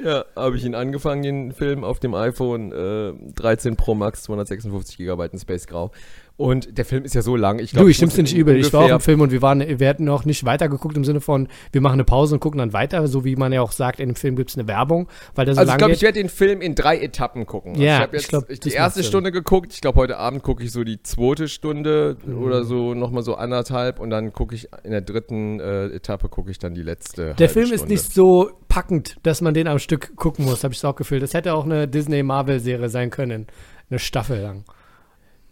Ja, 0.00 0.24
habe 0.36 0.56
ich 0.56 0.64
ihn 0.64 0.76
angefangen, 0.76 1.22
den 1.22 1.52
Film 1.52 1.82
auf 1.82 1.98
dem 1.98 2.14
iPhone 2.14 2.70
äh, 2.70 3.32
13 3.34 3.74
Pro 3.74 3.96
Max, 3.96 4.22
256 4.22 4.96
GB 4.98 5.26
in 5.32 5.38
Space 5.40 5.66
Grau. 5.66 5.90
Und 6.38 6.78
der 6.78 6.84
Film 6.84 7.04
ist 7.04 7.16
ja 7.16 7.22
so 7.22 7.34
lang. 7.34 7.58
Ich 7.58 7.72
glaub, 7.72 7.82
Du, 7.82 7.88
ich 7.88 7.96
stimm's 7.96 8.14
dir 8.14 8.22
nicht 8.22 8.34
übel. 8.36 8.56
Ich 8.56 8.72
war 8.72 8.84
auch 8.84 8.88
im 8.90 9.00
Film 9.00 9.20
und 9.22 9.32
wir 9.32 9.42
waren, 9.42 9.58
wir 9.80 9.88
hatten 9.88 10.04
noch 10.04 10.24
nicht 10.24 10.44
weitergeguckt 10.44 10.96
im 10.96 11.02
Sinne 11.04 11.20
von, 11.20 11.48
wir 11.72 11.80
machen 11.80 11.94
eine 11.94 12.04
Pause 12.04 12.36
und 12.36 12.40
gucken 12.40 12.58
dann 12.58 12.72
weiter, 12.72 13.08
so 13.08 13.24
wie 13.24 13.34
man 13.34 13.52
ja 13.52 13.60
auch 13.60 13.72
sagt, 13.72 13.98
in 13.98 14.10
dem 14.10 14.14
Film 14.14 14.36
gibt's 14.36 14.56
eine 14.56 14.68
Werbung, 14.68 15.08
weil 15.34 15.46
der 15.46 15.54
so 15.56 15.60
Also 15.62 15.72
ich 15.72 15.78
glaube, 15.78 15.94
ich 15.94 16.02
werde 16.02 16.20
den 16.20 16.28
Film 16.28 16.60
in 16.60 16.76
drei 16.76 16.96
Etappen 17.00 17.44
gucken. 17.44 17.72
Also 17.72 17.82
Ja, 17.82 17.96
ich 17.96 18.00
habe 18.02 18.16
ich 18.16 18.22
jetzt 18.22 18.28
glaub, 18.28 18.46
die 18.46 18.54
das 18.60 18.72
erste. 18.72 19.02
Stunde 19.02 19.32
geguckt. 19.32 19.72
Ich 19.74 19.80
glaube, 19.80 19.98
heute 19.98 20.16
Abend 20.16 20.44
gucke 20.44 20.62
ich 20.62 20.70
so 20.70 20.84
die 20.84 21.02
zweite 21.02 21.48
Stunde 21.48 22.16
Mhm. 22.24 22.40
oder 22.40 22.62
so 22.62 22.94
nochmal 22.94 23.24
so 23.24 23.34
anderthalb 23.34 23.98
und 23.98 24.10
dann 24.10 24.32
gucke 24.32 24.54
ich 24.54 24.68
in 24.84 24.92
der 24.92 25.00
dritten 25.00 25.58
äh, 25.58 25.86
Etappe 25.86 26.28
gucke 26.28 26.52
ich 26.52 26.60
dann 26.60 26.72
die 26.74 26.82
letzte. 26.82 27.34
Der 27.34 27.48
Film 27.48 27.66
ist 27.72 27.80
Stunde. 27.80 27.94
nicht 27.94 28.14
so 28.14 28.52
packend, 28.68 29.16
dass 29.24 29.40
man 29.40 29.54
den 29.54 29.66
am 29.66 29.80
Stück 29.80 30.14
gucken 30.14 30.44
muss, 30.44 30.62
habe 30.62 30.72
ich 30.72 30.84
auch 30.84 30.94
gefühlt. 30.94 31.20
Das 31.20 31.34
hätte 31.34 31.52
auch 31.54 31.64
eine 31.64 31.88
Disney-Marvel-Serie 31.88 32.88
sein 32.90 33.10
können. 33.10 33.48
Eine 33.90 33.98
Staffel 33.98 34.38
lang. 34.40 34.62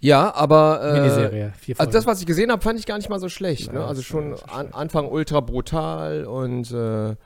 Ja, 0.07 0.33
aber 0.35 0.81
äh, 0.83 1.01
Miniserie. 1.01 1.53
Vier 1.59 1.81
Also 1.81 1.91
das, 1.91 2.07
was 2.07 2.21
ich 2.21 2.27
gesehen 2.27 2.53
habe, 2.53 2.63
fand 2.63 2.79
ich 2.79 2.87
gar 2.87 2.97
nicht 2.97 3.09
mal 3.09 3.19
so 3.19 3.29
schlecht. 3.29 3.67
Nein, 3.67 3.83
Ne? 3.83 3.85
Also 3.85 4.03
schon 4.03 4.35
an, 4.49 4.69
Anfang 4.73 5.09
ultra 5.09 5.41
brutal 5.41 6.27
und 6.27 6.71
äh, 6.71 7.17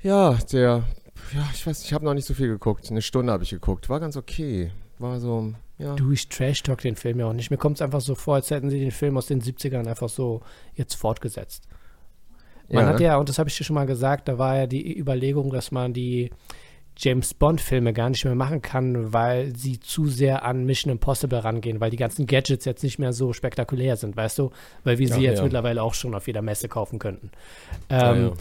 ja, 0.00 0.38
der, 0.52 0.84
ja, 1.34 1.48
ich 1.52 1.66
weiß, 1.66 1.84
ich 1.84 1.92
habe 1.92 2.04
noch 2.06 2.14
nicht 2.14 2.26
so 2.26 2.32
viel 2.32 2.48
geguckt. 2.48 2.90
Eine 2.90 3.02
Stunde 3.02 3.30
habe 3.30 3.44
ich 3.44 3.50
geguckt. 3.50 3.90
War 3.90 4.00
ganz 4.00 4.16
okay. 4.16 4.72
War 4.98 5.20
so, 5.20 5.52
ja. 5.76 5.94
Du, 5.94 6.10
ich 6.12 6.28
trash-talk 6.30 6.80
den 6.80 6.96
Film 6.96 7.20
ja 7.20 7.26
auch 7.26 7.34
nicht. 7.34 7.50
Mir 7.50 7.58
kommt 7.58 7.76
es 7.76 7.82
einfach 7.82 8.00
so 8.00 8.14
vor, 8.14 8.36
als 8.36 8.50
hätten 8.50 8.70
sie 8.70 8.80
den 8.80 8.90
Film 8.90 9.18
aus 9.18 9.26
den 9.26 9.42
70ern 9.42 9.86
einfach 9.86 10.08
so 10.08 10.40
jetzt 10.74 10.94
fortgesetzt. 10.94 11.68
Man 12.70 12.84
ja, 12.84 12.88
hat 12.90 13.00
ne? 13.00 13.04
ja, 13.04 13.16
und 13.18 13.28
das 13.28 13.38
habe 13.38 13.50
ich 13.50 13.58
dir 13.58 13.64
schon 13.64 13.74
mal 13.74 13.86
gesagt, 13.86 14.28
da 14.28 14.38
war 14.38 14.56
ja 14.56 14.66
die 14.66 14.98
Überlegung, 14.98 15.50
dass 15.50 15.72
man 15.72 15.92
die, 15.92 16.30
James 16.96 17.34
Bond-Filme 17.34 17.92
gar 17.92 18.10
nicht 18.10 18.24
mehr 18.24 18.34
machen 18.34 18.60
kann, 18.62 19.12
weil 19.12 19.56
sie 19.56 19.80
zu 19.80 20.06
sehr 20.06 20.44
an 20.44 20.64
Mission 20.64 20.92
Impossible 20.92 21.38
rangehen, 21.38 21.80
weil 21.80 21.90
die 21.90 21.96
ganzen 21.96 22.26
Gadgets 22.26 22.64
jetzt 22.64 22.82
nicht 22.82 22.98
mehr 22.98 23.12
so 23.12 23.32
spektakulär 23.32 23.96
sind, 23.96 24.16
weißt 24.16 24.38
du? 24.38 24.50
Weil 24.84 24.98
wir 24.98 25.08
sie 25.08 25.22
Ja, 25.22 25.30
jetzt 25.30 25.38
ja. 25.38 25.44
mittlerweile 25.44 25.82
auch 25.82 25.94
schon 25.94 26.14
auf 26.14 26.26
jeder 26.26 26.42
Messe 26.42 26.68
kaufen 26.68 26.98
könnten. 26.98 27.30
Ähm, 27.88 28.22
ja. 28.26 28.32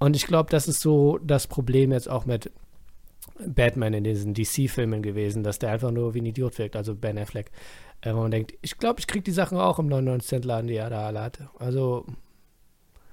Und 0.00 0.16
ich 0.16 0.26
glaube, 0.26 0.50
das 0.50 0.66
ist 0.66 0.80
so 0.80 1.18
das 1.18 1.46
Problem 1.46 1.92
jetzt 1.92 2.08
auch 2.08 2.26
mit 2.26 2.50
Batman 3.46 3.94
in 3.94 4.04
diesen 4.04 4.34
DC-Filmen 4.34 5.02
gewesen, 5.02 5.42
dass 5.42 5.58
der 5.58 5.70
einfach 5.70 5.90
nur 5.90 6.14
wie 6.14 6.20
ein 6.20 6.26
Idiot 6.26 6.58
wirkt, 6.58 6.76
also 6.76 6.94
Ben 6.94 7.16
Affleck. 7.18 7.50
Äh, 8.02 8.14
wo 8.14 8.20
man 8.20 8.30
denkt, 8.30 8.54
ich 8.62 8.78
glaube, 8.78 8.98
ich 9.00 9.06
kriege 9.06 9.22
die 9.22 9.30
Sachen 9.30 9.58
auch 9.58 9.78
im 9.78 9.88
99-Cent-Laden, 9.88 10.66
die 10.68 10.76
er 10.76 10.90
da 10.90 11.06
alle 11.06 11.20
hatte. 11.20 11.48
Also, 11.58 12.06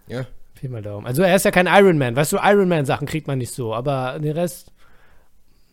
Ja. 0.07 0.25
Pi 0.55 0.69
mal 0.69 0.81
Daumen. 0.81 1.05
Also, 1.05 1.21
er 1.21 1.35
ist 1.35 1.45
ja 1.45 1.51
kein 1.51 1.67
Iron 1.67 1.97
Man. 1.99 2.15
Weißt 2.15 2.31
du, 2.31 2.37
Iron 2.41 2.67
Man-Sachen 2.67 3.05
kriegt 3.05 3.27
man 3.27 3.37
nicht 3.37 3.53
so, 3.53 3.75
aber 3.75 4.17
den 4.19 4.31
Rest. 4.31 4.71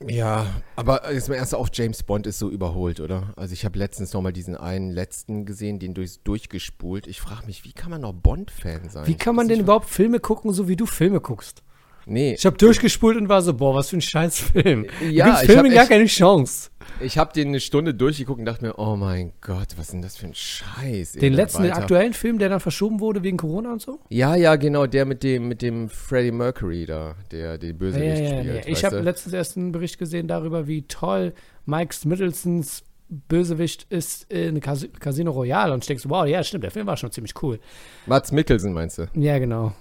Ja, 0.08 0.46
aber 0.76 1.12
jetzt 1.12 1.28
mal 1.28 1.36
erst 1.36 1.54
auf 1.54 1.68
James 1.72 2.02
Bond 2.02 2.26
ist 2.26 2.38
so 2.38 2.50
überholt, 2.50 3.00
oder? 3.00 3.32
Also 3.36 3.52
ich 3.52 3.64
habe 3.64 3.78
letztens 3.78 4.12
noch 4.12 4.22
mal 4.22 4.32
diesen 4.32 4.56
einen 4.56 4.90
letzten 4.90 5.44
gesehen, 5.46 5.78
den 5.78 5.94
durch, 5.94 6.20
durchgespult. 6.24 7.06
Ich 7.06 7.20
frage 7.20 7.46
mich, 7.46 7.64
wie 7.64 7.72
kann 7.72 7.90
man 7.90 8.00
noch 8.02 8.12
Bond-Fan 8.12 8.88
sein? 8.88 9.06
Wie 9.06 9.16
kann 9.16 9.34
man 9.34 9.48
denn 9.48 9.60
überhaupt 9.60 9.88
Filme 9.88 10.20
gucken, 10.20 10.52
so 10.52 10.68
wie 10.68 10.76
du 10.76 10.86
Filme 10.86 11.20
guckst? 11.20 11.62
Nee, 12.06 12.34
Ich 12.34 12.44
habe 12.46 12.56
durchgespult 12.56 13.16
und 13.16 13.28
war 13.28 13.40
so, 13.42 13.54
boah, 13.54 13.74
was 13.74 13.88
für 13.90 13.96
ein 13.96 14.00
scheiß 14.02 14.38
Film. 14.40 14.86
Ja, 15.10 15.40
ich 15.42 15.46
Filmen 15.50 15.72
gar 15.72 15.82
echt- 15.82 15.90
keine 15.90 16.06
Chance. 16.06 16.70
ich 17.00 17.16
habe 17.18 17.32
den 17.32 17.48
eine 17.48 17.60
Stunde 17.60 17.94
durchgeguckt 17.94 18.38
und 18.40 18.44
dachte 18.44 18.64
mir, 18.64 18.78
oh 18.78 18.94
mein 18.96 19.32
Gott, 19.40 19.68
was 19.76 19.86
ist 19.86 19.92
denn 19.94 20.02
das 20.02 20.16
für 20.16 20.26
ein 20.26 20.34
Scheiß? 20.34 21.12
Den 21.12 21.32
letzten, 21.32 21.62
den 21.62 21.70
weiter. 21.72 21.80
aktuellen 21.82 22.12
Film, 22.12 22.38
der 22.38 22.48
dann 22.50 22.60
verschoben 22.60 23.00
wurde 23.00 23.22
wegen 23.22 23.36
Corona 23.36 23.72
und 23.72 23.80
so? 23.82 24.00
Ja, 24.10 24.36
ja, 24.36 24.56
genau, 24.56 24.86
der 24.86 25.04
mit 25.06 25.22
dem, 25.22 25.48
mit 25.48 25.62
dem 25.62 25.88
Freddie 25.88 26.30
Mercury 26.32 26.86
da, 26.86 27.14
der 27.30 27.58
den 27.58 27.78
Bösewicht 27.78 28.18
ja, 28.18 28.24
ja, 28.24 28.40
spielt. 28.40 28.54
ja. 28.54 28.60
Ich 28.66 28.72
weißt 28.74 28.84
habe 28.84 29.00
letztens 29.00 29.34
erst 29.34 29.56
einen 29.56 29.72
Bericht 29.72 29.98
gesehen 29.98 30.28
darüber, 30.28 30.66
wie 30.66 30.82
toll 30.82 31.32
Mike 31.66 31.94
Middletons 32.04 32.82
Bösewicht 33.08 33.86
ist 33.90 34.30
in 34.32 34.60
Cas 34.60 34.86
Casino 34.98 35.30
Royale. 35.30 35.72
Und 35.72 35.84
ich 35.84 35.86
denke 35.88 36.02
so, 36.02 36.10
wow, 36.10 36.26
ja, 36.26 36.42
stimmt, 36.42 36.64
der 36.64 36.70
Film 36.70 36.86
war 36.86 36.96
schon 36.96 37.12
ziemlich 37.12 37.34
cool. 37.42 37.60
Mats 38.06 38.32
Mikkelsen 38.32 38.72
meinst 38.72 38.98
du? 38.98 39.06
Ja, 39.14 39.38
genau. 39.38 39.72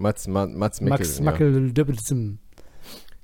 Mats, 0.00 0.26
Ma, 0.26 0.46
Mats 0.46 0.80
Max 0.80 0.80
Mikkelsen, 0.80 1.24
ja. 1.24 1.30
Mackel 1.30 1.72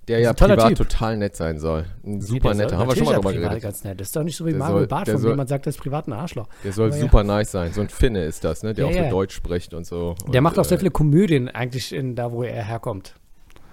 der 0.09 0.19
ist 0.21 0.25
ja 0.25 0.31
ein 0.31 0.37
privat 0.37 0.69
Typ. 0.69 0.77
total 0.79 1.17
nett 1.17 1.35
sein 1.35 1.59
soll. 1.59 1.85
Ein 2.05 2.21
super 2.21 2.55
netter, 2.55 2.79
haben 2.79 2.89
wir 2.89 2.95
schon 2.95 3.07
mal 3.07 3.15
drüber 3.17 3.33
geredet. 3.33 3.63
ganz 3.63 3.83
nett. 3.83 3.99
Das 4.01 4.09
ist 4.09 4.15
doch 4.15 4.23
nicht 4.23 4.37
so 4.37 4.47
wie 4.47 4.51
Der 4.51 4.59
Mario 4.61 4.79
soll- 4.79 4.87
Barth, 4.87 5.09
von 5.09 5.19
soll- 5.19 5.33
dem 5.33 5.37
man 5.37 5.47
sagt, 5.49 5.67
der 5.67 5.71
ist 5.71 5.79
privat 5.81 6.07
ein 6.07 6.13
Arschloch. 6.13 6.47
Der 6.63 6.73
soll 6.73 6.89
Aber 6.89 6.97
ja. 6.97 7.03
super 7.03 7.25
nice 7.25 7.51
sein. 7.51 7.73
So 7.73 7.81
ein 7.81 7.89
Finne 7.89 8.25
ist 8.25 8.45
das, 8.45 8.63
ne? 8.63 8.73
Der 8.73 8.85
Ja, 8.85 8.91
auch 8.91 8.95
so 8.95 9.03
ja. 9.05 9.11
Deutsch 9.11 9.35
spricht 9.35 9.75
und 9.75 9.85
so. 9.85 10.15
Der 10.33 10.39
und, 10.39 10.45
macht 10.45 10.59
auch 10.61 10.65
sehr 10.65 10.77
äh, 10.77 10.79
viele 10.79 10.93
Komödien 10.93 11.49
eigentlich 11.49 11.93
in 11.93 12.15
da, 12.15 12.31
wo 12.31 12.45
er 12.45 12.63
herkommt. 12.63 13.15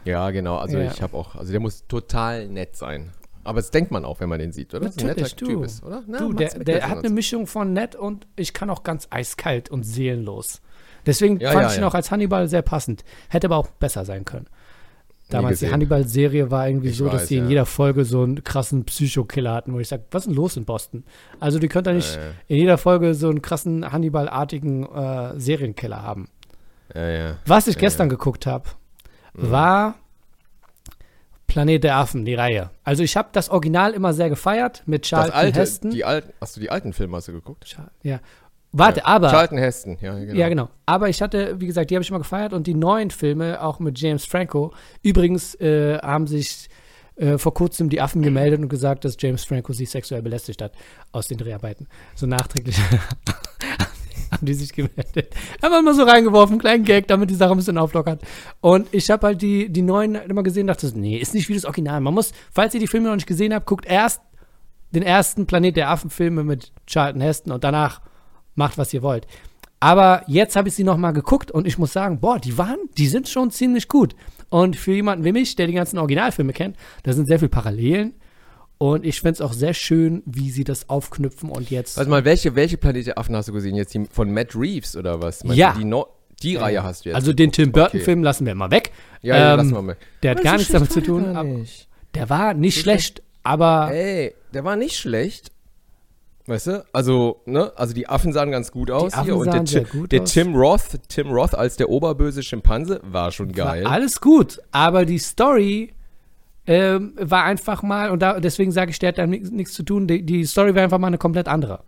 Ja, 0.05 0.31
genau. 0.31 0.57
Also 0.57 0.79
Ja. 0.79 0.91
ich 0.91 1.01
habe 1.03 1.15
auch, 1.15 1.35
also 1.35 1.51
der 1.51 1.59
muss 1.61 1.85
total 1.87 2.47
nett 2.47 2.75
sein. 2.75 3.11
Aber 3.43 3.59
das 3.59 3.69
denkt 3.69 3.91
man 3.91 4.03
auch, 4.03 4.19
wenn 4.19 4.29
man 4.29 4.39
den 4.39 4.53
sieht, 4.53 4.73
oder? 4.73 4.85
Dass 4.85 4.95
er 4.97 5.03
ein 5.03 5.07
Natürlich, 5.09 5.33
netter 5.33 5.45
du. 5.45 5.51
Typ 5.51 5.65
ist, 5.65 5.83
oder? 5.83 6.01
Na, 6.07 6.17
du, 6.17 6.33
der, 6.33 6.49
der 6.59 6.89
hat 6.89 6.99
eine. 6.99 7.09
Mischung 7.09 7.45
von 7.45 7.73
nett 7.73 7.95
und 7.95 8.25
ich 8.37 8.53
kann 8.53 8.69
auch 8.71 8.81
ganz 8.83 9.07
eiskalt 9.11 9.69
und 9.69 9.83
seelenlos. 9.83 10.61
Deswegen 11.05 11.39
Ja, 11.39 11.51
fand 11.51 11.63
ja, 11.65 11.71
ich 11.71 11.77
ihn 11.77 11.83
auch 11.83 11.93
als 11.93 12.11
Hannibal 12.11 12.47
sehr 12.47 12.61
passend. 12.61 13.03
Hätte 13.29 13.47
aber 13.47 13.57
auch 13.57 13.67
besser 13.67 14.05
sein 14.05 14.25
können. 14.25 14.47
Damals 15.29 15.59
die. 15.59 15.71
Hannibal-Serie 15.71 16.51
war 16.51 16.67
irgendwie 16.67 16.89
Ich 16.89 16.97
so, 16.97 17.05
dass 17.05 17.21
weiß, 17.23 17.27
sie 17.29 17.37
in 17.37 17.43
ja. 17.45 17.49
jeder 17.49 17.65
Folge 17.65 18.05
so 18.05 18.21
einen 18.23 18.43
krassen 18.43 18.83
Psychokiller 18.85 19.53
hatten, 19.53 19.73
wo 19.73 19.79
ich 19.79 19.87
sage, 19.87 20.03
was 20.11 20.23
ist 20.23 20.27
denn 20.27 20.35
los 20.35 20.57
in 20.57 20.65
Boston? 20.65 21.05
Also 21.39 21.59
die 21.59 21.69
könnt 21.69 21.87
ihr 21.87 21.93
nicht 21.93 22.19
in 22.47 22.57
jeder 22.57 22.77
Folge 22.77 23.15
so 23.15 23.29
einen 23.29 23.41
krassen 23.41 23.91
Hannibal-artigen 23.91 24.85
äh, 24.85 25.39
Serienkiller 25.39 26.03
haben. 26.03 26.27
ja, 26.93 27.09
ja. 27.09 27.35
Was 27.47 27.67
ich 27.67 27.77
gestern 27.77 28.09
geguckt 28.09 28.45
habe, 28.45 28.69
Mhm. 29.35 29.49
war 29.49 29.95
Planet 31.47 31.83
der 31.83 31.97
Affen, 31.97 32.25
die 32.25 32.35
Reihe. 32.35 32.69
Also 32.83 33.03
ich 33.03 33.15
habe 33.17 33.29
das 33.31 33.49
Original 33.49 33.93
immer 33.93 34.13
sehr 34.13 34.29
gefeiert 34.29 34.83
mit 34.85 35.03
Das 35.03 35.09
Charlton 35.09 35.33
alte, 35.33 35.59
Heston. 35.59 35.91
die 35.91 36.03
alten, 36.05 36.33
hast 36.41 36.55
du 36.55 36.59
die 36.61 36.69
alten 36.71 36.93
Filme 36.93 37.17
hast 37.17 37.27
du 37.27 37.31
geguckt? 37.33 37.77
Ja. 38.03 38.19
Warte, 38.73 39.01
Ja. 39.01 39.05
aber 39.05 39.29
Charlton 39.29 39.57
Heston, 39.59 39.97
ja, 40.01 40.13
genau. 40.17 40.33
ja 40.33 40.49
genau. 40.49 40.69
Aber 40.85 41.07
ich 41.07 41.21
hatte, 41.21 41.61
wie 41.61 41.67
gesagt, 41.67 41.91
die 41.91 41.95
habe 41.95 42.03
ich 42.03 42.09
immer 42.09 42.19
gefeiert 42.19 42.53
und 42.53 42.65
die 42.67 42.73
neuen 42.73 43.11
Filme 43.11 43.61
auch 43.61 43.79
mit 43.79 43.99
James 43.99 44.25
Franco. 44.25 44.73
Übrigens 45.03 45.53
äh, 45.61 45.99
haben 45.99 46.25
sich 46.25 46.69
äh, 47.15 47.37
vor 47.37 47.53
kurzem 47.53 47.89
die 47.89 48.01
Affen 48.01 48.23
gemeldet 48.23 48.59
und 48.59 48.69
gesagt, 48.69 49.05
dass 49.05 49.15
James 49.19 49.45
Franco 49.45 49.73
sie 49.73 49.85
sexuell 49.85 50.23
belästigt 50.23 50.61
hat 50.61 50.73
aus 51.11 51.27
den 51.27 51.37
Dreharbeiten. 51.37 51.87
So 52.15 52.25
nachträglich 52.25 52.75
haben 54.31 54.45
die 54.45 54.55
sich 54.55 54.73
gemeldet. 54.73 55.35
Einfach 55.61 55.83
mal 55.83 55.93
so 55.93 56.03
reingeworfen, 56.03 56.57
kleinen 56.57 56.83
Gag, 56.83 57.07
damit 57.07 57.29
die 57.29 57.35
Sache 57.35 57.51
ein 57.51 57.57
bisschen 57.57 57.77
auflockert. 57.77 58.21
Und 58.61 58.87
ich 58.91 59.11
habe 59.11 59.27
halt 59.27 59.41
die, 59.43 59.69
die 59.69 59.83
neuen 59.83 60.15
immer 60.15 60.41
gesehen, 60.41 60.65
dachte, 60.65 60.87
so, 60.87 60.97
nee, 60.97 61.17
ist 61.17 61.35
nicht 61.35 61.47
wie 61.49 61.53
das 61.53 61.65
Original. 61.65 62.01
Man 62.01 62.15
muss, 62.15 62.31
falls 62.51 62.73
ihr 62.73 62.79
die 62.79 62.87
Filme 62.87 63.09
noch 63.09 63.15
nicht 63.15 63.27
gesehen 63.27 63.53
habt, 63.53 63.67
guckt 63.67 63.85
erst 63.85 64.21
den 64.91 65.03
ersten 65.03 65.45
Planet 65.45 65.75
der 65.75 65.89
Affen-Filme 65.91 66.43
mit 66.43 66.71
Charlton 66.87 67.21
Heston 67.21 67.51
und 67.51 67.63
danach 67.63 68.01
macht, 68.55 68.77
was 68.77 68.93
ihr 68.93 69.01
wollt. 69.01 69.27
Aber 69.79 70.23
jetzt 70.27 70.55
habe 70.55 70.69
ich 70.69 70.75
sie 70.75 70.85
noch 70.85 70.97
mal 70.97 71.11
geguckt 71.11 71.51
und 71.51 71.67
ich 71.67 71.77
muss 71.77 71.91
sagen, 71.91 72.19
boah, 72.21 72.39
die 72.39 72.57
waren, 72.57 72.77
die 72.97 73.07
sind 73.07 73.27
schon 73.27 73.51
ziemlich 73.51 73.89
gut. 73.89 74.15
Und 74.49 74.75
für 74.75 74.93
jemanden 74.93 75.25
wie 75.25 75.31
mich, 75.33 75.55
der 75.55 75.67
die 75.67 75.73
ganzen 75.73 75.97
Originalfilme 75.97 76.53
kennt, 76.53 76.77
da 77.03 77.11
sind 77.11 77.25
sehr 77.25 77.39
viele 77.39 77.49
Parallelen. 77.49 78.13
Und 78.77 79.05
ich 79.05 79.19
finde 79.21 79.33
es 79.33 79.41
auch 79.41 79.53
sehr 79.53 79.73
schön, 79.73 80.23
wie 80.25 80.51
sie 80.51 80.63
das 80.63 80.89
aufknüpfen 80.89 81.49
und 81.49 81.69
jetzt. 81.69 81.97
Warte 81.97 82.09
mal, 82.09 82.25
welche, 82.25 82.55
welche 82.55 82.77
Planet 82.77 83.07
der 83.07 83.17
Affen 83.17 83.35
hast 83.35 83.47
du 83.49 83.53
gesehen? 83.53 83.75
Jetzt 83.75 83.93
die 83.93 84.05
von 84.11 84.31
Matt 84.31 84.55
Reeves 84.55 84.95
oder 84.95 85.21
was? 85.21 85.43
Meinst 85.43 85.57
Ja. 85.57 85.73
Du 85.73 85.79
die 85.79 85.85
no 85.85 86.07
die 86.41 86.55
Reihe 86.57 86.83
hast 86.83 87.05
du 87.05 87.09
jetzt. 87.09 87.15
also 87.15 87.31
den 87.31 87.51
Tim? 87.51 87.71
Burton-Film 87.71 88.23
lassen 88.23 88.45
wir 88.45 88.51
immer 88.51 88.69
weg. 88.69 88.91
Ja, 89.21 89.37
ja, 89.37 89.53
ähm, 89.53 89.57
lass 89.59 89.67
mal 89.71 89.81
mal. 89.81 89.97
Der 90.21 90.31
hat 90.31 90.43
gar 90.43 90.57
nichts 90.57 90.67
schlecht 90.67 90.75
damit 90.75 90.91
zu 90.91 91.01
tun. 91.01 91.65
der 92.13 92.29
war 92.29 92.53
nicht 92.53 92.75
So 92.75 92.81
schlecht, 92.81 93.23
aber 93.43 93.89
Ey, 93.93 94.33
der 94.53 94.63
war 94.65 94.75
nicht 94.75 94.97
schlecht. 94.97 95.51
Weißt 96.45 96.67
du? 96.67 96.85
Also, 96.91 97.41
ne? 97.45 97.71
Also 97.77 97.93
die 97.93 98.09
Affen 98.09 98.33
sahen 98.33 98.51
ganz 98.51 98.71
gut 98.71 98.91
aus 98.91 99.13
Affen 99.13 99.23
hier. 99.25 99.37
Und 99.37 99.53
der, 99.53 99.63
Ti- 99.63 100.07
der. 100.07 100.25
Tim 100.25 100.55
Roth, 100.55 100.99
Tim 101.07 101.29
Roth 101.31 101.55
als 101.55 101.77
der 101.77 101.89
oberböse 101.89 102.43
Schimpanse 102.43 102.99
war 103.03 103.31
schon 103.31 103.55
war 103.57 103.75
geil. 103.75 103.85
alles 103.87 104.19
gut. 104.19 104.59
Aber 104.71 105.05
die 105.05 105.19
Story 105.19 105.93
ähm, 106.67 107.13
war 107.17 107.43
einfach 107.45 107.81
mal, 107.83 108.09
und 108.09 108.21
da, 108.21 108.39
deswegen 108.39 108.71
sage 108.71 108.91
ich, 108.91 108.99
der 108.99 109.09
hat 109.09 109.17
da 109.17 109.25
nichts 109.27 109.51
nichts 109.51 109.73
zu 109.73 109.83
tun. 109.83 110.07
Die, 110.07 110.25
die 110.25 110.43
Story 110.45 110.75
war 110.75 110.81
einfach 110.83 110.99
mal 110.99 111.07
eine 111.07 111.17
komplett 111.17 111.47
andere. 111.47 111.81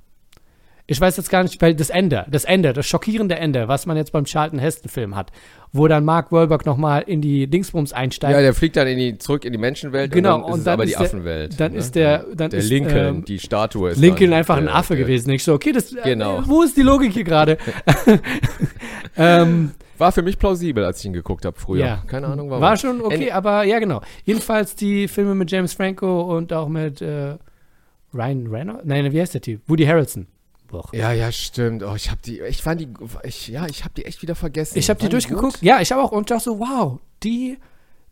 Ich 0.88 1.02
weiß 1.02 1.18
jetzt 1.18 1.32
gar 1.32 1.42
nicht, 1.42 1.60
weil 1.64 1.74
das 1.74 1.90
Ende, 1.90 2.26
das 2.30 2.46
Ende, 2.46 2.72
das 2.72 2.86
schockierende 2.86 3.36
Ende, 3.38 3.68
was 3.68 3.88
man 3.88 3.98
jetzt 3.98 4.12
beim 4.12 4.26
Charlton 4.26 4.60
Heston-Film 4.60 5.16
hat, 5.16 5.32
wo 5.74 5.88
dann 5.88 6.06
Mark 6.06 6.32
Wahlberg 6.32 6.64
nochmal 6.68 7.02
in 7.08 7.22
die 7.22 7.48
Dingsbums 7.48 7.92
einsteigt. 7.92 8.34
Ja, 8.36 8.40
der 8.42 8.54
fliegt 8.54 8.76
dann 8.78 8.88
in 8.88 9.00
die, 9.00 9.18
zurück 9.18 9.46
in 9.46 9.52
die 9.52 9.58
Menschenwelt 9.58 10.12
Genau, 10.12 10.36
und 10.36 10.42
dann 10.44 10.50
ist 10.52 10.54
und 10.60 10.68
dann 10.68 10.74
aber 10.74 10.84
ist 10.84 10.90
die 10.90 10.96
der- 10.98 11.02
Affenwelt. 11.06 11.60
dann 11.60 11.72
ne? 11.72 11.78
ist 11.80 11.96
der- 11.96 12.26
dann 12.36 12.50
der 12.52 12.60
ist, 12.60 12.70
Lincoln, 12.70 13.16
ähm, 13.18 13.26
die 13.26 13.40
Statue 13.40 13.90
ist 13.90 13.98
Lincoln 13.98 14.30
dann 14.30 14.38
einfach 14.40 14.58
ein 14.58 14.66
der- 14.66 14.76
Affe 14.76 14.96
der- 14.96 15.06
gewesen. 15.06 15.32
Ich 15.32 15.44
so, 15.44 15.54
okay, 15.56 15.72
das, 15.72 15.96
Genau. 16.04 16.40
äh, 16.40 16.48
wo 16.48 16.62
ist 16.62 16.78
die 16.78 16.84
Logik 16.84 17.14
hier 17.14 17.24
gerade? 17.24 17.58
ähm, 19.18 19.72
War 19.98 20.12
für 20.12 20.22
mich 20.22 20.38
plausibel, 20.38 20.84
als 20.84 21.00
ich 21.00 21.06
ihn 21.06 21.14
geguckt 21.14 21.46
habe 21.46 21.58
früher. 21.60 21.86
Ja. 21.86 22.04
Keine 22.06 22.28
Ahnung 22.28 22.50
warum. 22.50 22.62
War 22.62 22.78
schon 22.78 23.02
okay, 23.02 23.32
aber 23.32 23.64
ja, 23.64 23.80
genau. 23.80 24.02
Jedenfalls 24.24 24.76
die 24.76 25.08
Filme 25.08 25.36
mit 25.36 25.50
James 25.50 25.74
Franco 25.74 26.22
und 26.38 26.52
auch 26.54 26.68
mit 26.68 27.02
äh, 27.02 27.38
Ryan 28.14 28.48
Reynolds? 28.48 28.82
Nein, 28.86 29.12
wie 29.12 29.20
heißt 29.22 29.34
der 29.34 29.42
Typ? 29.42 29.62
Woody 29.68 29.86
Harrelson. 29.86 30.28
Boah. 30.68 30.88
Ja, 30.94 31.12
ja, 31.12 31.32
stimmt. 31.32 31.84
Oh, 31.84 31.96
ich 31.96 32.10
habe 32.10 32.20
die, 32.26 32.42
ich 32.42 32.62
fand 32.62 32.82
die, 32.82 32.90
ich, 33.24 33.48
ja, 33.48 33.68
ich 33.68 33.84
habe 33.84 33.94
die 33.96 34.06
echt 34.06 34.22
wieder 34.22 34.36
vergessen. 34.36 34.78
Ich 34.78 34.90
habe 34.90 35.00
die 35.00 35.10
durchgeguckt. 35.10 35.56
gut? 35.56 35.62
Ja, 35.62 35.82
ich 35.82 35.92
habe 35.92 36.04
auch 36.04 36.12
und 36.12 36.30
dachte 36.32 36.46
so, 36.46 36.60
wow, 36.60 37.00
die, 37.24 37.58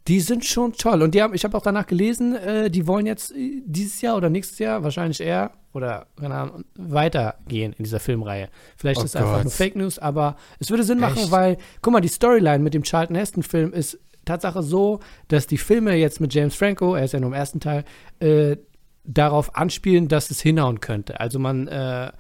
die 0.08 0.20
sind 0.20 0.46
schon 0.46 0.74
toll. 0.74 1.02
Und 1.02 1.16
die 1.16 1.22
haben, 1.22 1.34
ich 1.34 1.44
habe 1.44 1.58
auch 1.58 1.62
danach 1.62 1.88
gelesen, 1.88 2.36
äh, 2.36 2.70
die 2.70 2.88
wollen 2.88 3.06
jetzt 3.06 3.36
äh, 3.36 3.62
dieses 3.66 4.02
Jahr 4.02 4.18
oder 4.18 4.30
nächstes 4.30 4.60
Jahr 4.60 4.84
wahrscheinlich 4.84 5.22
eher 5.22 5.52
oder 5.74 6.06
keine 6.20 6.36
Ahnung, 6.36 6.66
weitergehen 6.76 7.74
in 7.78 7.84
dieser 7.84 8.00
Filmreihe. 8.00 8.50
Vielleicht 8.78 9.02
Oh 9.02 9.04
ist 9.04 9.16
es 9.16 9.16
einfach 9.16 9.44
nur 9.44 9.52
Fake 9.52 9.76
News, 9.76 9.98
aber 9.98 10.36
es 10.60 10.70
würde 10.70 10.84
Sinn 10.84 11.00
machen, 11.00 11.18
Echt? 11.18 11.32
weil, 11.32 11.58
guck 11.82 11.94
mal, 11.94 12.02
die 12.02 12.10
Storyline 12.10 12.60
mit 12.60 12.74
dem 12.74 12.84
Charlton 12.84 13.16
Heston-Film 13.16 13.74
ist 13.74 13.98
Tatsache 14.26 14.62
so, 14.62 15.00
dass 15.28 15.48
die 15.48 15.58
Filme 15.58 15.96
jetzt 15.96 16.22
mit 16.22 16.34
James 16.34 16.56
Franco, 16.56 16.96
er 16.96 17.06
ist 17.06 17.14
ja 17.14 17.20
nur 17.20 17.30
im 17.30 17.34
ersten 17.34 17.60
Teil, 17.60 17.84
äh, 18.20 18.58
darauf 19.04 19.56
anspielen, 19.56 20.08
dass 20.08 20.32
es 20.32 20.42
hinhauen 20.42 20.80
könnte. 20.80 21.20
Also 21.20 21.40
man 21.40 21.68
äh, 21.68 22.12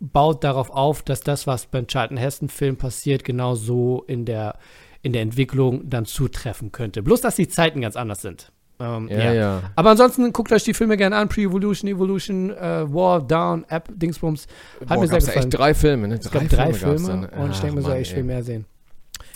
baut 0.00 0.44
darauf 0.44 0.70
auf, 0.70 1.02
dass 1.02 1.20
das, 1.20 1.46
was 1.46 1.66
beim 1.66 1.86
Charlton 1.86 2.16
Heston-Film 2.16 2.76
passiert, 2.76 3.24
genau 3.24 3.54
so 3.54 4.04
in 4.06 4.24
der, 4.24 4.58
in 5.02 5.12
der 5.12 5.22
Entwicklung 5.22 5.88
dann 5.88 6.04
zutreffen 6.04 6.72
könnte. 6.72 7.02
Bloß, 7.02 7.20
dass 7.20 7.36
die 7.36 7.48
Zeiten 7.48 7.80
ganz 7.80 7.96
anders 7.96 8.22
sind. 8.22 8.52
Ähm, 8.80 9.08
Ja, 9.08 9.32
ja. 9.32 9.62
Aber 9.74 9.90
ansonsten 9.90 10.32
guckt 10.32 10.52
euch 10.52 10.62
die 10.64 10.74
Filme 10.74 10.96
gerne 10.96 11.16
an. 11.16 11.28
Pre-Evolution, 11.28 11.90
Evolution, 11.90 12.50
äh, 12.50 12.92
War, 12.92 13.26
Down, 13.26 13.64
App, 13.68 13.88
Dingsbums. 13.92 14.46
Hat 14.80 14.88
Boah, 14.88 15.00
mir 15.00 15.08
sehr 15.08 15.18
gefallen. 15.18 15.38
echt 15.38 15.58
drei 15.58 15.74
Filme, 15.74 16.08
ne? 16.08 16.14
es 16.14 16.30
gab 16.30 16.48
drei 16.48 16.72
Filme 16.72 17.08
dann. 17.08 17.24
und 17.26 17.50
ich 17.50 17.58
denke 17.60 17.76
mir 17.76 17.82
Ach, 17.86 17.90
so, 17.90 17.94
ich 17.96 18.14
will 18.14 18.22
mehr 18.22 18.42
sehen. 18.42 18.66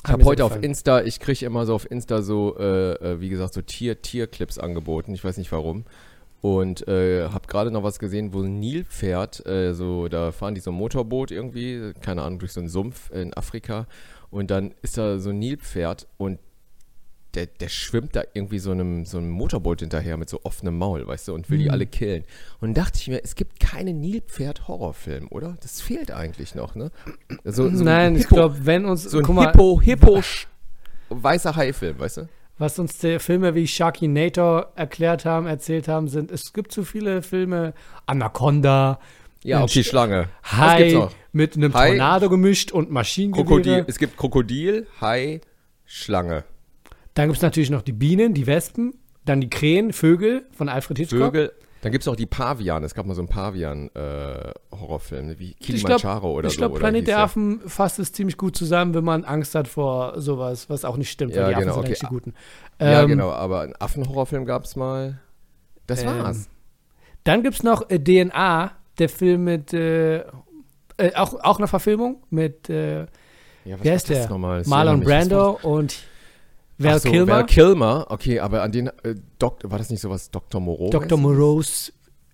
Ich 0.04 0.10
habe 0.10 0.24
heute 0.24 0.44
auf 0.44 0.50
gefallen. 0.50 0.64
Insta, 0.64 1.02
ich 1.02 1.20
kriege 1.20 1.44
immer 1.46 1.64
so 1.66 1.74
auf 1.74 1.88
Insta 1.90 2.22
so, 2.22 2.56
äh, 2.58 2.92
äh, 2.94 3.20
wie 3.20 3.28
gesagt, 3.28 3.54
so 3.54 3.62
Tier, 3.62 4.00
Tierclips 4.02 4.58
angeboten. 4.58 5.14
Ich 5.14 5.24
weiß 5.24 5.36
nicht 5.36 5.50
warum. 5.52 5.84
Und 6.42 6.86
äh, 6.88 7.28
habe 7.28 7.46
gerade 7.46 7.70
noch 7.70 7.84
was 7.84 8.00
gesehen, 8.00 8.34
wo 8.34 8.42
ein 8.42 8.58
Nilpferd, 8.58 9.46
äh, 9.46 9.74
so, 9.74 10.08
da 10.08 10.32
fahren 10.32 10.56
die 10.56 10.60
so 10.60 10.72
ein 10.72 10.76
Motorboot 10.76 11.30
irgendwie, 11.30 11.92
keine 12.00 12.22
Ahnung, 12.22 12.40
durch 12.40 12.52
so 12.52 12.58
einen 12.58 12.68
Sumpf 12.68 13.10
in 13.12 13.32
Afrika. 13.34 13.86
Und 14.28 14.50
dann 14.50 14.74
ist 14.82 14.98
da 14.98 15.20
so 15.20 15.30
ein 15.30 15.38
Nilpferd 15.38 16.08
und 16.16 16.40
der, 17.34 17.46
der 17.46 17.68
schwimmt 17.68 18.16
da 18.16 18.24
irgendwie 18.34 18.58
so 18.58 18.72
einem, 18.72 19.04
so 19.04 19.18
einem 19.18 19.30
Motorboot 19.30 19.80
hinterher 19.80 20.16
mit 20.16 20.28
so 20.28 20.40
offenem 20.42 20.76
Maul, 20.76 21.06
weißt 21.06 21.28
du, 21.28 21.34
und 21.34 21.48
will 21.48 21.58
die 21.58 21.70
alle 21.70 21.86
killen. 21.86 22.24
Und 22.60 22.76
dachte 22.76 22.98
ich 22.98 23.08
mir, 23.08 23.22
es 23.22 23.36
gibt 23.36 23.60
keinen 23.60 24.00
Nilpferd-Horrorfilm, 24.00 25.28
oder? 25.30 25.56
Das 25.62 25.80
fehlt 25.80 26.10
eigentlich 26.10 26.54
noch, 26.54 26.74
ne? 26.74 26.90
So, 27.44 27.62
so 27.62 27.68
ein 27.68 27.84
Nein, 27.84 28.16
ich 28.16 28.28
glaube, 28.28 28.66
wenn 28.66 28.84
uns, 28.84 29.04
so 29.04 29.20
ein 29.20 29.38
Hippo, 29.38 29.80
Hippo, 29.80 30.20
weißer 31.08 31.56
Hai-Film, 31.56 31.98
weißt 31.98 32.16
du? 32.18 32.28
Was 32.62 32.78
uns 32.78 32.96
die 32.98 33.18
Filme 33.18 33.54
wie 33.54 33.66
Sharkinator 33.66 34.72
erklärt 34.76 35.24
haben, 35.24 35.46
erzählt 35.46 35.88
haben, 35.88 36.06
sind, 36.06 36.30
es 36.30 36.52
gibt 36.52 36.70
zu 36.70 36.84
viele 36.84 37.20
Filme, 37.20 37.74
Anaconda, 38.06 39.00
Ja, 39.42 39.58
Mensch, 39.58 39.72
okay, 39.72 39.84
Schlange. 39.84 40.28
Hai 40.44 41.08
mit 41.32 41.56
einem 41.56 41.74
Hai, 41.74 41.88
Tornado 41.88 42.30
gemischt 42.30 42.70
und 42.70 42.90
Maschinengewehre. 42.90 43.46
Krokodil. 43.46 43.84
Es 43.88 43.98
gibt 43.98 44.16
Krokodil, 44.16 44.86
Hai, 45.00 45.40
Schlange. 45.84 46.44
Dann 47.14 47.26
gibt 47.26 47.38
es 47.38 47.42
natürlich 47.42 47.70
noch 47.70 47.82
die 47.82 47.92
Bienen, 47.92 48.32
die 48.32 48.46
Wespen, 48.46 48.94
dann 49.24 49.40
die 49.40 49.50
Krähen, 49.50 49.92
Vögel 49.92 50.46
von 50.52 50.68
Alfred 50.68 50.98
Hitchcock. 50.98 51.18
Vögel. 51.18 51.52
Dann 51.82 51.92
gibt 51.92 52.02
es 52.02 52.08
auch 52.08 52.16
die 52.16 52.26
Paviane. 52.26 52.86
Es 52.86 52.94
gab 52.94 53.06
mal 53.06 53.14
so 53.14 53.20
einen 53.22 53.28
Pavian-Horrorfilm, 53.28 55.38
wie 55.38 55.56
Ich 55.58 55.58
glaube, 55.58 55.98
Kilimanjaro 56.00 56.32
oder 56.32 56.48
ich 56.48 56.54
so. 56.54 56.58
glaub, 56.58 56.72
oder 56.72 56.80
Planet 56.80 57.06
der? 57.08 57.18
Affen 57.18 57.60
fasst 57.66 57.98
es 57.98 58.12
ziemlich 58.12 58.36
gut 58.36 58.56
zusammen, 58.56 58.94
wenn 58.94 59.04
man 59.04 59.24
Angst 59.24 59.54
hat 59.54 59.68
vor 59.68 60.20
sowas, 60.20 60.68
was 60.70 60.84
auch 60.84 60.96
nicht 60.96 61.10
stimmt, 61.10 61.34
Ja, 61.34 61.42
weil 61.42 61.48
die 61.50 61.54
Affen 61.56 61.64
genau, 61.66 61.74
sind 61.82 61.90
okay. 61.90 61.98
die 62.00 62.06
Guten. 62.06 62.34
Ja, 62.80 63.02
Ähm, 63.02 63.08
genau, 63.08 63.30
aber 63.30 63.60
einen 63.62 63.74
Affenhorrorfilm 63.78 64.44
gab 64.44 64.64
es 64.64 64.76
mal. 64.76 65.20
Das 65.86 66.02
Ähm, 66.02 66.08
war's. 66.08 66.48
Dann 67.24 67.42
gibt 67.42 67.56
es 67.56 67.62
noch 67.62 67.88
äh, 67.90 67.98
DNA, 67.98 68.72
der 68.98 69.08
Film 69.08 69.44
mit, 69.44 69.72
äh, 69.72 70.18
äh, 70.18 70.24
auch, 71.16 71.34
auch 71.42 71.58
eine 71.58 71.68
Verfilmung 71.68 72.22
mit 72.30 72.68
äh, 72.70 73.06
Ja, 73.64 73.76
ist 73.82 74.10
das 74.10 74.28
der? 74.28 74.38
Marlon 74.66 75.00
Brando 75.00 75.58
und 75.62 75.96
Val 76.78 76.98
so, 77.00 77.10
Kilmer, 77.10 77.32
Val 77.32 77.46
Kilmer, 77.46 78.06
okay, 78.08 78.40
aber 78.40 78.62
an 78.62 78.72
den, 78.72 78.86
äh, 78.88 79.14
Dok 79.38 79.58
war 79.64 79.78
das 79.78 79.90
nicht 79.90 80.00
sowas 80.00 80.30
Dr. 80.30 80.60
Moreau? 80.60 80.90
Dr. 80.90 81.18
Moreau's 81.18 81.92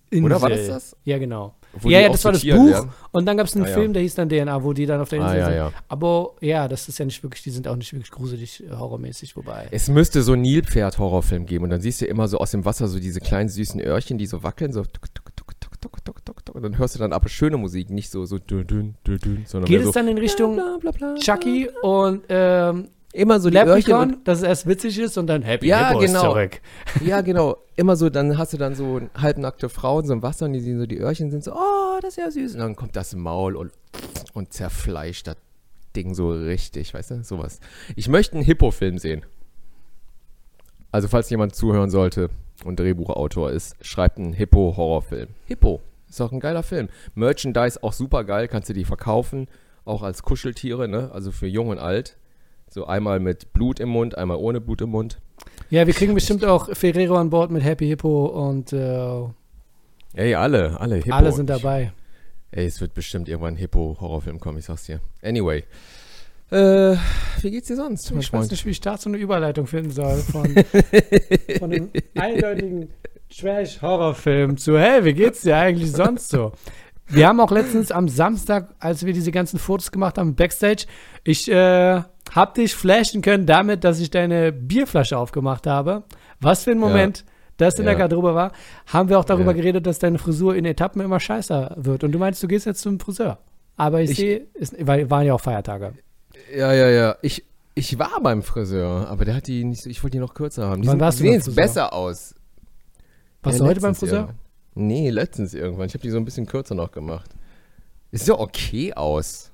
Insel. 0.09 0.25
Oder 0.25 0.41
war 0.41 0.49
das 0.49 0.67
das? 0.67 0.95
Ja, 1.03 1.17
genau. 1.19 1.53
Wo 1.73 1.87
ja, 1.87 1.99
ja, 1.99 2.09
das 2.09 2.25
war 2.25 2.31
das 2.31 2.41
Buch. 2.43 2.67
werden? 2.71 2.89
Und 3.11 3.27
dann 3.27 3.37
gab 3.37 3.45
es 3.45 3.55
einen 3.55 3.65
Ah. 3.65 3.67
Film, 3.67 3.93
der 3.93 4.01
hieß 4.01 4.15
dann 4.15 4.27
DNA, 4.27 4.63
wo 4.63 4.73
die 4.73 4.87
dann 4.87 4.99
auf 5.01 5.09
der 5.09 5.19
Insel 5.19 5.35
Ah, 5.35 5.37
ja, 5.37 5.45
sind. 5.45 5.55
ja. 5.55 5.71
Aber 5.87 6.31
ja, 6.41 6.67
das 6.67 6.89
ist 6.89 6.97
ja 6.97 7.05
nicht 7.05 7.21
wirklich, 7.21 7.43
die 7.43 7.51
sind 7.51 7.67
auch 7.67 7.75
nicht 7.75 7.93
wirklich 7.93 8.09
gruselig, 8.09 8.63
äh, 8.63 8.71
horrormäßig, 8.75 9.35
wobei. 9.35 9.67
Es 9.69 9.87
müsste 9.87 10.23
so 10.23 10.33
einen 10.33 10.41
Nilpferd-Horrorfilm 10.41 11.45
geben 11.45 11.65
und 11.65 11.69
dann 11.69 11.81
siehst 11.81 12.01
du 12.01 12.05
immer 12.07 12.27
so 12.27 12.39
aus 12.39 12.49
dem 12.51 12.65
Wasser 12.65 12.87
so 12.87 12.99
diese 12.99 13.19
kleinen 13.19 13.49
süßen 13.49 13.79
Öhrchen, 13.81 14.17
die 14.17 14.25
so 14.25 14.41
wackeln, 14.41 14.73
so 14.73 14.81
tuk, 14.83 15.13
tuk, 15.13 15.35
tuk, 15.35 15.49
und 16.59 16.63
dann 16.63 16.77
hörst 16.77 16.95
du 16.95 16.99
dann 16.99 17.13
aber 17.13 17.29
schöne 17.29 17.55
Musik, 17.57 17.89
nicht 17.89 18.09
so 18.09 18.25
so 18.25 18.37
dün, 18.37 18.65
dün, 18.67 18.95
dün, 19.05 19.17
dün, 19.19 19.43
sondern 19.45 19.67
Geht 19.69 19.77
mehr 19.77 19.83
so 19.83 19.89
es 19.89 19.93
dann 19.93 20.07
in 20.07 20.17
Richtung 20.17 20.55
bla, 20.55 20.77
bla, 20.81 20.91
bla, 20.91 21.15
Chucky 21.15 21.69
und 21.83 22.23
ähm, 22.27 22.89
immer 23.13 23.39
so 23.39 23.49
die 23.49 23.57
Öhrchen 23.57 23.69
Leprechaun, 23.69 24.13
und, 24.15 24.27
dass 24.27 24.39
es 24.39 24.43
erst 24.43 24.67
witzig 24.67 24.99
ist 24.99 25.17
und 25.17 25.27
dann 25.27 25.41
Happy 25.41 25.67
Ja, 25.67 25.89
Hippo 25.89 25.99
genau. 25.99 26.13
ist 26.13 26.21
zurück. 26.21 26.61
ja 27.03 27.21
genau, 27.29 27.57
immer 27.75 27.95
so, 27.95 28.09
dann 28.09 28.37
hast 28.37 28.53
du 28.53 28.57
dann 28.57 28.75
so 28.75 29.01
halbnackte 29.15 29.69
Frauen 29.69 30.05
so 30.05 30.13
im 30.13 30.21
Wasser 30.21 30.45
und 30.45 30.53
die 30.53 30.59
sehen 30.59 30.79
so 30.79 30.85
die 30.85 30.97
Öhrchen 30.97 31.31
sind 31.31 31.43
so, 31.43 31.53
oh, 31.53 31.99
das 32.01 32.11
ist 32.11 32.17
ja 32.17 32.31
süß 32.31 32.53
und 32.53 32.59
dann 32.59 32.75
kommt 32.75 32.95
das 32.95 33.15
Maul 33.15 33.55
und 33.55 33.71
und 34.33 34.53
zerfleischt 34.53 35.27
das 35.27 35.37
Ding 35.95 36.13
so 36.13 36.31
richtig, 36.31 36.93
weißt 36.93 37.11
du, 37.11 37.23
sowas. 37.23 37.59
Ich 37.95 38.07
möchte 38.07 38.35
einen 38.35 38.43
Hippo-Film 38.45 38.99
sehen. 38.99 39.25
Also 40.91 41.07
falls 41.07 41.29
jemand 41.29 41.55
zuhören 41.55 41.89
sollte 41.89 42.29
und 42.63 42.79
Drehbuchautor 42.79 43.51
ist, 43.51 43.75
schreibt 43.81 44.17
einen 44.17 44.33
Hippo-Horrorfilm. 44.33 45.29
Hippo, 45.45 45.81
ist 46.07 46.21
auch 46.21 46.31
ein 46.31 46.39
geiler 46.39 46.63
Film. 46.63 46.89
Merchandise 47.15 47.81
auch 47.83 47.93
super 47.93 48.23
geil, 48.23 48.47
kannst 48.47 48.69
du 48.69 48.73
die 48.73 48.85
verkaufen, 48.85 49.47
auch 49.85 50.03
als 50.03 50.23
Kuscheltiere, 50.23 50.87
ne? 50.87 51.11
Also 51.13 51.31
für 51.31 51.47
jung 51.47 51.69
und 51.69 51.79
alt. 51.79 52.17
So 52.69 52.85
einmal 52.85 53.19
mit 53.19 53.51
Blut 53.53 53.79
im 53.79 53.89
Mund, 53.89 54.17
einmal 54.17 54.37
ohne 54.37 54.61
Blut 54.61 54.81
im 54.81 54.89
Mund. 54.91 55.19
Ja, 55.69 55.85
wir 55.87 55.93
kriegen 55.93 56.13
bestimmt 56.13 56.45
auch 56.45 56.69
Ferrero 56.75 57.15
an 57.17 57.29
Bord 57.29 57.51
mit 57.51 57.63
Happy 57.63 57.87
Hippo 57.87 58.25
und 58.27 58.73
äh, 58.73 59.23
Ey, 60.13 60.35
alle, 60.35 60.79
alle 60.79 60.95
Hippo. 60.97 61.11
alle 61.15 61.31
sind 61.31 61.49
dabei. 61.49 61.91
Ey, 62.51 62.65
es 62.65 62.81
wird 62.81 62.93
bestimmt 62.95 63.29
irgendwann 63.29 63.53
ein 63.53 63.57
Hippo-Horrorfilm 63.57 64.39
kommen, 64.39 64.57
ich 64.57 64.65
sag's 64.65 64.85
dir. 64.85 64.99
Anyway. 65.21 65.63
Äh, 66.51 66.95
wie 67.41 67.51
geht's 67.51 67.67
dir 67.67 67.75
sonst, 67.75 68.09
Ich 68.09 68.15
weiß 68.17 68.25
Freund? 68.27 68.51
nicht, 68.51 68.65
wie 68.65 68.71
ich 68.71 68.81
da 68.81 68.97
so 68.97 69.09
eine 69.09 69.19
Überleitung 69.19 69.67
finden 69.67 69.91
soll 69.91 70.17
von, 70.17 70.47
von 71.59 71.71
einem 71.71 71.89
eindeutigen 72.15 72.89
Trash-Horrorfilm 73.29 74.57
zu, 74.57 74.79
hey, 74.79 75.05
wie 75.05 75.13
geht's 75.13 75.41
dir 75.41 75.57
eigentlich 75.57 75.91
sonst 75.91 76.29
so? 76.29 76.53
Wir 77.07 77.27
haben 77.27 77.39
auch 77.39 77.51
letztens 77.51 77.91
am 77.91 78.07
Samstag, 78.07 78.73
als 78.79 79.05
wir 79.05 79.13
diese 79.13 79.31
ganzen 79.31 79.59
Fotos 79.59 79.91
gemacht 79.91 80.17
haben, 80.17 80.35
Backstage, 80.35 80.85
ich 81.23 81.49
äh, 81.51 82.01
hab 82.35 82.53
dich 82.55 82.75
flashen 82.75 83.21
können 83.21 83.45
damit, 83.45 83.83
dass 83.83 83.99
ich 83.99 84.09
deine 84.09 84.51
Bierflasche 84.51 85.17
aufgemacht 85.17 85.67
habe. 85.67 86.03
Was 86.39 86.63
für 86.63 86.71
ein 86.71 86.79
Moment 86.79 87.25
das 87.57 87.75
in 87.75 87.83
Ja. 87.85 87.91
der 87.91 87.99
Garderobe 87.99 88.33
war. 88.35 88.51
Haben 88.87 89.09
wir 89.09 89.19
auch 89.19 89.25
darüber 89.25 89.51
Ja. 89.51 89.57
geredet, 89.57 89.85
dass 89.85 89.99
deine 89.99 90.17
Frisur 90.17 90.55
in 90.55 90.63
Etappen 90.65 91.01
immer 91.01 91.19
scheißer 91.19 91.75
wird. 91.77 92.03
Und 92.03 92.11
du 92.13 92.19
meinst, 92.19 92.41
du 92.41 92.47
gehst 92.47 92.65
jetzt 92.65 92.81
zum 92.81 92.99
Friseur. 92.99 93.37
Aber 93.75 94.01
ich, 94.01 94.11
Ich- 94.11 94.17
sehe, 94.17 94.47
es 94.59 94.73
waren 94.77 95.25
ja 95.25 95.33
auch 95.33 95.41
Feiertage. 95.41 95.93
Ja, 96.55 96.71
ja, 96.73 96.89
ja. 96.89 97.15
Ich, 97.21 97.43
ich 97.75 97.99
war 97.99 98.19
beim 98.21 98.43
Friseur, 98.43 99.07
aber 99.09 99.25
der 99.25 99.35
hat 99.35 99.47
die 99.47 99.63
nicht 99.65 99.81
so, 99.81 99.89
ich 99.89 100.01
wollte 100.03 100.17
die 100.17 100.21
noch 100.21 100.33
kürzer 100.33 100.67
haben. 100.69 100.81
Die 100.81 100.87
Wann 100.87 100.93
sind, 100.93 100.99
warst 101.01 101.19
du 101.19 101.23
sehen 101.23 101.33
jetzt 101.33 101.55
besser 101.55 101.91
aus. 101.93 102.33
Warst 103.43 103.59
Ja, 103.59 103.63
du 103.65 103.69
heute 103.69 103.81
beim 103.81 103.95
Friseur? 103.95 104.19
irgendwann. 104.19 104.37
Nee, 104.75 105.09
letztens 105.09 105.53
irgendwann. 105.53 105.87
Ich 105.87 105.93
habe 105.93 106.01
die 106.01 106.09
so 106.09 106.17
ein 106.17 106.25
bisschen 106.25 106.45
kürzer 106.45 106.75
noch 106.75 106.91
gemacht. 106.91 107.29
Ist 108.11 108.27
ja 108.27 108.35
okay 108.39 108.93
aus. 108.93 109.48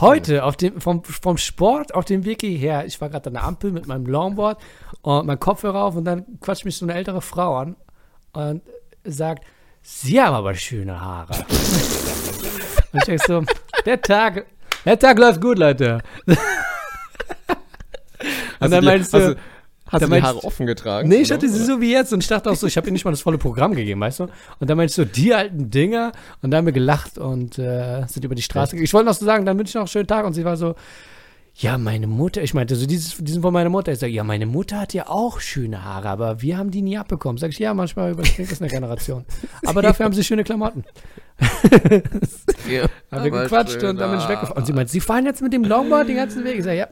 Heute 0.00 0.44
auf 0.44 0.56
dem, 0.56 0.80
vom, 0.80 1.04
vom 1.04 1.36
Sport 1.36 1.94
auf 1.94 2.04
dem 2.04 2.24
Weg 2.24 2.40
hierher, 2.40 2.86
ich 2.86 3.00
war 3.00 3.10
gerade 3.10 3.26
an 3.26 3.34
der 3.34 3.44
Ampel 3.44 3.72
mit 3.72 3.86
meinem 3.86 4.06
Longboard 4.06 4.60
und 5.02 5.26
mein 5.26 5.38
Kopfhörer 5.38 5.84
auf 5.84 5.96
und 5.96 6.04
dann 6.04 6.24
quatscht 6.40 6.64
mich 6.64 6.76
so 6.76 6.86
eine 6.86 6.94
ältere 6.94 7.20
Frau 7.20 7.56
an 7.56 7.76
und 8.32 8.62
sagt, 9.04 9.44
Sie 9.82 10.20
haben 10.20 10.34
aber 10.34 10.54
schöne 10.54 11.00
Haare. 11.00 11.34
und 12.92 12.98
ich 12.98 13.04
denke 13.04 13.22
so, 13.26 13.44
der 13.84 14.00
Tag, 14.00 14.46
der 14.84 14.98
Tag 14.98 15.18
läuft 15.18 15.40
gut, 15.40 15.58
Leute. 15.58 16.00
und 18.60 18.70
dann 18.70 18.84
meinst 18.84 19.12
du, 19.12 19.34
du, 19.34 19.36
hast 19.92 20.02
da 20.02 20.06
du 20.06 20.14
die 20.14 20.22
Haare 20.22 20.42
offen 20.44 20.66
getragen? 20.66 21.08
Nee, 21.08 21.16
ich 21.16 21.30
hatte 21.30 21.48
sie 21.48 21.64
so 21.64 21.80
wie 21.80 21.92
jetzt 21.92 22.12
und 22.12 22.20
ich 22.22 22.28
dachte 22.28 22.50
auch 22.50 22.56
so, 22.56 22.66
ich 22.66 22.76
habe 22.76 22.86
ihr 22.88 22.92
nicht 22.92 23.04
mal 23.04 23.10
das 23.12 23.20
volle 23.20 23.38
Programm 23.38 23.74
gegeben, 23.74 24.00
weißt 24.00 24.20
du? 24.20 24.24
Und 24.58 24.68
dann 24.70 24.76
meinst 24.76 24.96
du, 24.98 25.04
die 25.06 25.32
alten 25.34 25.70
Dinger 25.70 26.12
und 26.40 26.50
dann 26.50 26.58
haben 26.58 26.66
wir 26.66 26.72
gelacht 26.72 27.18
und 27.18 27.58
äh, 27.58 28.04
sind 28.08 28.24
über 28.24 28.34
die 28.34 28.42
Straße 28.42 28.72
gegangen. 28.72 28.84
Ich 28.84 28.94
wollte 28.94 29.06
noch 29.08 29.14
so 29.14 29.24
sagen, 29.24 29.46
dann 29.46 29.58
wünsche 29.58 29.70
ich 29.70 29.74
noch 29.74 29.82
einen 29.82 29.88
schönen 29.88 30.06
Tag 30.08 30.24
und 30.26 30.32
sie 30.32 30.44
war 30.44 30.56
so, 30.56 30.74
ja, 31.54 31.76
meine 31.76 32.06
Mutter, 32.06 32.42
ich 32.42 32.54
meinte 32.54 32.76
so, 32.76 32.86
dieses, 32.86 33.18
diesen 33.18 33.42
von 33.42 33.52
meiner 33.52 33.68
Mutter, 33.68 33.92
ich 33.92 33.98
sage, 33.98 34.10
ja, 34.12 34.24
meine 34.24 34.46
Mutter 34.46 34.80
hat 34.80 34.94
ja 34.94 35.08
auch 35.08 35.38
schöne 35.38 35.84
Haare, 35.84 36.08
aber 36.08 36.40
wir 36.40 36.56
haben 36.56 36.70
die 36.70 36.80
nie 36.80 36.96
abbekommen. 36.96 37.36
Sag 37.36 37.50
ich, 37.50 37.58
ja, 37.58 37.74
manchmal 37.74 38.12
überspringt 38.12 38.50
das 38.50 38.62
eine 38.62 38.70
Generation. 38.70 39.26
Aber 39.66 39.82
dafür 39.82 40.06
haben 40.06 40.14
sie 40.14 40.24
schöne 40.24 40.44
Klamotten. 40.44 40.84
Ja, 42.70 42.86
Haben 43.10 43.24
wir 43.24 43.30
gequatscht 43.30 43.82
und 43.82 43.96
dann 43.98 44.10
bin 44.10 44.18
ich 44.20 44.24
Ah. 44.24 44.28
weggefahren. 44.30 44.56
Und 44.56 44.66
sie 44.66 44.72
meint, 44.72 44.88
sie 44.90 45.00
fahren 45.00 45.26
jetzt 45.26 45.42
mit 45.42 45.52
dem 45.52 45.64
Longboard 45.64 46.08
den 46.08 46.16
ganzen 46.16 46.44
Weg. 46.44 46.58
Ich 46.58 46.64
sage, 46.64 46.78
ja, 46.78 46.88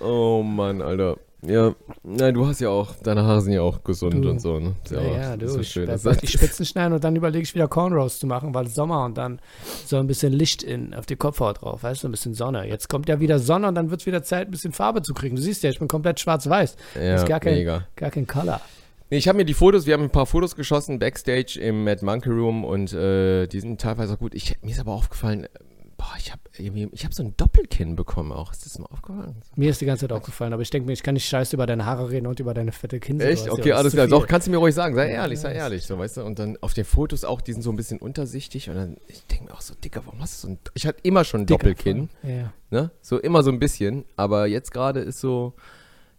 Oh 0.00 0.42
Mann, 0.42 0.80
Alter. 0.82 1.16
Ja, 1.44 1.74
nein, 2.04 2.34
du 2.34 2.46
hast 2.46 2.60
ja 2.60 2.68
auch, 2.68 2.94
deine 3.02 3.24
Haare 3.24 3.40
sind 3.40 3.52
ja 3.52 3.62
auch 3.62 3.82
gesund 3.82 4.24
Du. 4.24 4.30
und 4.30 4.40
so, 4.40 4.60
ne? 4.60 4.76
Ja, 4.90 4.98
auch- 4.98 5.16
ja, 5.16 5.36
du, 5.36 5.46
ist 5.46 5.54
ja 5.56 5.60
ich 5.62 5.68
schön. 5.70 5.88
werde 5.88 6.16
die 6.20 6.28
Spitzen 6.28 6.64
schneiden 6.64 6.92
und 6.92 7.02
dann 7.02 7.16
überlege 7.16 7.42
ich 7.42 7.52
wieder 7.54 7.66
Cornrows 7.66 8.20
zu 8.20 8.28
machen, 8.28 8.54
weil 8.54 8.66
es 8.66 8.76
Sommer 8.76 9.04
und 9.04 9.18
dann 9.18 9.40
so 9.84 9.96
ein 9.96 10.06
bisschen 10.06 10.32
Licht 10.32 10.62
in, 10.62 10.94
auf 10.94 11.04
die 11.04 11.16
Kopfhaut 11.16 11.60
drauf, 11.62 11.82
weißt 11.82 12.04
du, 12.04 12.08
ein 12.08 12.12
bisschen 12.12 12.34
Sonne. 12.34 12.68
Jetzt 12.68 12.88
kommt 12.88 13.08
ja 13.08 13.18
wieder 13.18 13.40
Sonne 13.40 13.66
und 13.66 13.74
dann 13.74 13.90
wird 13.90 14.02
es 14.02 14.06
wieder 14.06 14.22
Zeit, 14.22 14.46
ein 14.46 14.50
bisschen 14.52 14.72
Farbe 14.72 15.02
zu 15.02 15.14
kriegen. 15.14 15.34
Du 15.34 15.42
siehst 15.42 15.64
ja, 15.64 15.70
ich 15.70 15.80
bin 15.80 15.88
komplett 15.88 16.20
schwarz-weiß. 16.20 16.76
ja, 16.94 17.14
ist 17.16 17.26
gar 17.26 17.40
kein- 17.40 17.54
mega. 17.54 17.88
Gar 17.96 18.10
kein 18.12 18.26
Color. 18.28 18.60
Nee, 19.10 19.18
ich 19.18 19.26
habe 19.26 19.36
mir 19.36 19.44
die 19.44 19.52
Fotos, 19.54 19.84
wir 19.84 19.94
haben 19.94 20.04
ein 20.04 20.10
paar 20.10 20.26
Fotos 20.26 20.54
geschossen 20.54 21.00
backstage 21.00 21.58
im 21.60 21.82
Mad 21.82 22.04
Monkey 22.04 22.30
Room 22.30 22.64
und 22.64 22.92
äh, 22.92 23.48
die 23.48 23.58
sind 23.58 23.80
teilweise 23.80 24.14
auch 24.14 24.18
gut. 24.20 24.32
Ich, 24.34 24.56
mir 24.62 24.70
ist 24.70 24.78
aber 24.80 24.92
aufgefallen, 24.92 25.48
boah, 26.02 26.16
ich 26.18 26.32
habe 26.32 26.40
ich 26.92 27.04
hab 27.04 27.14
so 27.14 27.22
ein 27.22 27.34
Doppelkinn 27.36 27.94
bekommen 27.94 28.32
auch. 28.32 28.52
Ist 28.52 28.66
das 28.66 28.78
mal 28.78 28.86
aufgefallen? 28.86 29.36
Mir 29.54 29.70
ist 29.70 29.80
die 29.80 29.86
ganze 29.86 30.02
Zeit 30.02 30.12
aufgefallen, 30.12 30.52
aber 30.52 30.62
ich 30.62 30.70
denke 30.70 30.86
mir, 30.86 30.92
ich 30.92 31.02
kann 31.02 31.14
nicht 31.14 31.28
scheiße 31.28 31.54
über 31.54 31.66
deine 31.66 31.86
Haare 31.86 32.10
reden 32.10 32.26
und 32.26 32.40
über 32.40 32.54
deine 32.54 32.72
fette 32.72 32.98
Kinder. 32.98 33.24
Echt? 33.26 33.48
Okay, 33.48 33.72
alles 33.72 33.92
klar. 33.92 34.08
Doch, 34.08 34.26
kannst 34.26 34.46
du 34.48 34.50
mir 34.50 34.56
ruhig 34.56 34.74
sagen. 34.74 34.94
Sei 34.94 35.10
ehrlich, 35.10 35.38
sei 35.38 35.52
ehrlich, 35.54 35.84
so, 35.84 35.98
weißt 35.98 36.16
du. 36.18 36.24
Und 36.24 36.38
dann 36.38 36.58
auf 36.60 36.74
den 36.74 36.84
Fotos 36.84 37.24
auch, 37.24 37.40
die 37.40 37.52
sind 37.52 37.62
so 37.62 37.70
ein 37.70 37.76
bisschen 37.76 37.98
untersichtig 38.00 38.68
und 38.68 38.76
dann, 38.76 38.96
ich 39.06 39.24
denke 39.26 39.44
mir 39.44 39.54
auch 39.54 39.60
so, 39.60 39.74
Dicker, 39.74 40.02
warum 40.04 40.20
hast 40.20 40.42
du 40.42 40.48
so 40.48 40.52
ein, 40.54 40.58
ich 40.74 40.86
hatte 40.86 40.98
immer 41.02 41.24
schon 41.24 41.42
ein 41.42 41.46
Doppelkinn, 41.46 42.08
Ja. 42.22 42.52
ne? 42.70 42.90
So 43.00 43.18
immer 43.18 43.42
so 43.42 43.50
ein 43.50 43.58
bisschen, 43.60 44.04
aber 44.16 44.46
jetzt 44.46 44.72
gerade 44.72 45.00
ist 45.00 45.20
so, 45.20 45.54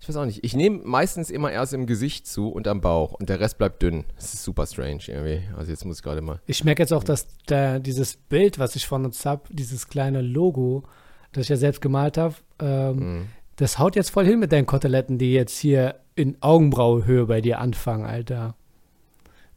ich 0.04 0.10
weiß 0.10 0.18
auch 0.18 0.26
nicht, 0.26 0.44
ich 0.44 0.54
nehme 0.54 0.82
meistens 0.84 1.30
immer 1.30 1.50
erst 1.50 1.72
im 1.74 1.86
Gesicht 1.86 2.28
zu 2.28 2.50
und 2.50 2.68
am 2.68 2.82
Bauch 2.82 3.14
und 3.14 3.30
der 3.30 3.40
Rest 3.40 3.58
bleibt 3.58 3.82
dünn. 3.82 4.04
Das 4.18 4.34
ist 4.34 4.44
super 4.44 4.66
strange 4.68 5.00
irgendwie. 5.08 5.44
Also 5.56 5.72
jetzt 5.72 5.86
muss 5.86 6.00
ich 6.00 6.04
gerade 6.04 6.20
mal. 6.20 6.42
Ich 6.46 6.66
merke 6.66 6.84
jetzt 6.84 6.92
auch, 6.92 7.06
dass 7.06 7.26
da 7.46 7.80
dieses 7.80 8.18
Bild, 8.18 8.60
was 8.60 8.76
ich 8.76 8.86
von 8.86 9.06
uns 9.06 9.26
habe, 9.26 9.44
dieses 9.50 9.88
kleine 9.88 10.22
Logo, 10.22 10.84
das 11.32 11.44
ich 11.44 11.50
ja 11.50 11.56
selbst 11.56 11.80
gemalt 11.80 12.18
habe, 12.18 12.36
ähm, 12.60 12.96
Mhm. 12.98 13.26
das 13.56 13.80
haut 13.80 13.96
jetzt 13.96 14.10
voll 14.10 14.26
hin 14.26 14.40
mit 14.42 14.52
deinen 14.52 14.66
Koteletten, 14.66 15.18
die 15.20 15.32
jetzt 15.32 15.58
hier 15.58 15.96
in 16.16 16.36
Augenbrauhöhe 16.42 17.26
bei 17.26 17.40
dir 17.40 17.60
anfangen, 17.60 18.06
Alter. 18.06 18.56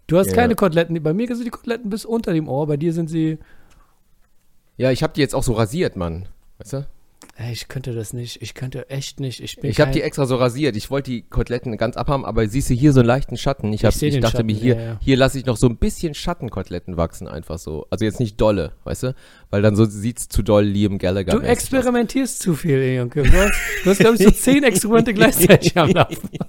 Du 0.07 0.17
hast 0.17 0.29
Ja. 0.29 0.35
keine 0.37 0.55
Koteletten, 0.55 1.03
bei 1.03 1.13
mir 1.13 1.27
sind 1.35 1.45
die 1.45 1.51
Koteletten 1.51 1.91
bis 1.91 2.05
unter 2.05 2.33
dem 2.33 2.49
Ohr, 2.49 2.69
bei 2.69 2.77
dir 2.77 2.93
sind 2.93 3.11
sie. 3.11 3.39
Ja, 4.77 4.93
ich 4.93 5.03
habe 5.03 5.13
die 5.13 5.23
jetzt 5.23 5.35
auch 5.35 5.43
so 5.43 5.55
rasiert, 5.55 5.97
Mann. 5.97 6.29
Weißt 6.59 6.73
du? 6.75 6.87
Ey, 7.39 7.53
ich 7.53 7.69
könnte 7.69 7.93
das 7.93 8.15
nicht. 8.15 8.41
Ich 8.41 8.55
könnte 8.55 8.89
echt 8.89 9.21
nicht. 9.21 9.41
Ich 9.41 9.57
bin 9.57 9.71
Ich 9.71 9.79
habe 9.79 9.91
die 9.91 10.01
extra 10.01 10.25
so 10.25 10.37
rasiert. 10.37 10.75
Ich 10.75 10.91
wollte 10.91 11.11
die 11.11 11.21
Koteletten 11.21 11.77
ganz 11.77 11.99
abhaben, 11.99 12.25
aber 12.25 12.49
siehst 12.49 12.71
du 12.71 12.75
hier 12.75 12.95
so 12.95 13.01
einen 13.01 13.09
leichten 13.09 13.37
Schatten. 13.37 13.75
Ich, 13.75 13.85
hab, 13.85 13.93
ich, 13.93 13.99
den 13.99 14.23
dachte 14.23 14.43
mir, 14.43 14.55
Schatten, 14.55 14.65
hier, 14.65 14.75
ja, 14.77 14.83
ja. 14.83 15.01
hier 15.03 15.17
lasse 15.19 15.39
ich 15.39 15.45
noch 15.45 15.59
so 15.59 15.67
ein 15.67 15.77
bisschen 15.77 16.15
Schattenkoteletten 16.15 16.97
wachsen, 16.97 17.29
einfach 17.29 17.59
so. 17.59 17.87
Also 17.91 18.07
jetzt 18.07 18.21
nicht 18.21 18.41
dolle, 18.41 18.73
weißt 18.85 19.03
du? 19.03 19.15
Weil 19.51 19.61
dann 19.61 19.77
so 19.77 19.85
sieht's 19.85 20.29
zu 20.29 20.43
doll 20.43 20.65
Liam 20.65 20.97
Gallagher. 20.97 21.33
Du 21.33 21.41
experimentierst 21.41 22.41
zu 22.41 22.55
viel, 22.55 22.83
Junge. 22.95 23.11
Du 23.11 23.25
hast, 23.25 23.53
du 23.85 23.91
hast 23.91 23.99
glaube 23.99 24.17
ich, 24.17 24.23
so 24.23 24.31
zehn 24.31 24.65
Experimente 24.65 25.13
gleichzeitig 25.13 25.77
am 25.77 25.91
Laufen. 25.91 26.31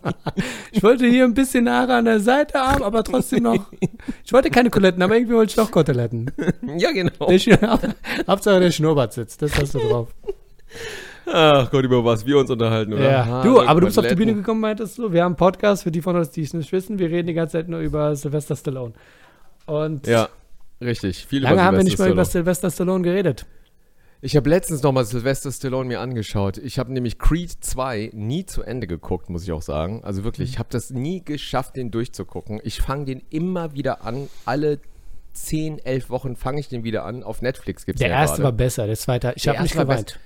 Ich 0.72 0.84
wollte 0.84 1.08
hier 1.08 1.24
ein 1.24 1.34
bisschen 1.34 1.68
Haare 1.68 1.96
an 1.96 2.06
der 2.06 2.20
Seite 2.20 2.60
haben, 2.60 2.84
aber 2.84 3.04
trotzdem 3.04 3.44
noch. 3.44 3.72
Ich 4.24 4.32
wollte 4.32 4.52
keine 4.52 4.70
Koteletten, 4.70 5.02
aber 5.02 5.16
irgendwie 5.16 5.34
wollte 5.34 5.50
ich 5.50 5.56
doch 5.56 5.72
Koteletten. 5.72 6.32
Ja, 6.78 6.92
genau. 6.92 7.28
Der 7.28 7.96
Hauptsache 8.28 8.60
der 8.60 8.72
Schnurrbart 8.72 9.14
sitzt, 9.14 9.42
das 9.42 9.58
hast 9.58 9.74
du 9.74 9.80
drauf. 9.80 10.10
Ach 11.30 11.70
Gott, 11.72 11.84
über 11.84 12.06
was 12.06 12.26
wir 12.26 12.38
uns 12.38 12.50
unterhalten, 12.50 12.94
oder? 12.94 13.12
Ja. 13.12 13.26
Haare, 13.26 13.48
Du, 13.48 13.62
aber 13.62 13.82
du 13.82 13.88
bist 13.88 14.00
auf 14.00 14.08
die. 14.08 14.16
Bühne 14.16 14.34
gekommen, 14.34 14.62
meintest 14.62 14.98
du? 14.98 15.12
Wir 15.12 15.24
haben 15.24 15.32
einen 15.34 15.36
Podcast, 15.38 15.84
für 15.84 15.92
die 15.92 16.02
von 16.02 16.16
uns, 16.16 16.30
die 16.30 16.42
es 16.42 16.54
nicht 16.54 16.72
wissen. 16.72 17.00
Wir 17.00 17.10
reden 17.10 17.28
die 17.28 17.34
ganze 17.34 17.54
Zeit 17.54 17.68
nur 17.68 17.80
über 17.82 18.16
Sylvester 18.16 18.56
Stallone. 18.56 18.94
Und 19.66 20.08
Ja, 20.08 20.30
richtig. 20.82 21.26
Viel 21.26 21.44
lange 21.44 21.62
haben 21.62 21.76
wir 21.78 21.84
nicht 21.84 22.00
mal 22.00 22.10
über. 22.10 22.24
Sylvester 22.24 22.72
Stallone 22.72 23.04
geredet. 23.04 23.46
Ich 24.22 24.36
habe 24.36 24.50
letztens 24.50 24.82
noch 24.82 24.94
mal 24.94 25.06
Sylvester 25.06 25.52
Stallone 25.52 25.88
mir 25.90 26.00
angeschaut. 26.00 26.58
Ich 26.58 26.80
habe 26.80 26.92
nämlich 26.92 27.20
Creed 27.20 27.52
2 27.60 28.12
nie 28.14 28.46
zu 28.46 28.64
Ende 28.64 28.88
geguckt, 28.88 29.30
muss 29.30 29.44
ich 29.44 29.52
auch 29.52 29.62
sagen. 29.62 30.02
Also 30.04 30.24
wirklich, 30.24 30.50
ich 30.50 30.60
habe 30.60 30.70
das 30.72 30.90
nie 30.90 31.24
geschafft, 31.24 31.76
den 31.76 31.92
durchzugucken. 31.92 32.60
Ich 32.64 32.82
fange 32.82 33.06
den 33.06 33.22
immer 33.30 33.74
wieder 33.74 34.04
an. 34.06 34.28
Alle 34.46 34.80
10, 35.34 35.78
11 35.80 36.10
Wochen 36.10 36.36
fange 36.36 36.60
ich 36.62 36.68
den 36.68 36.84
wieder 36.84 37.04
an. 37.06 37.22
Auf 37.22 37.44
Netflix 37.44 37.86
gibt 37.86 37.98
es 37.98 38.02
Der 38.02 38.10
ja 38.10 38.22
erste 38.22 38.38
war 38.38 38.46
gerade. 38.52 38.58
besser, 38.58 38.88
der 38.88 38.96
zweite, 38.96 39.34
ich 39.36 39.48
habe 39.48 39.62
nicht 39.62 39.76
war 39.76 39.84
geweint. 39.86 40.20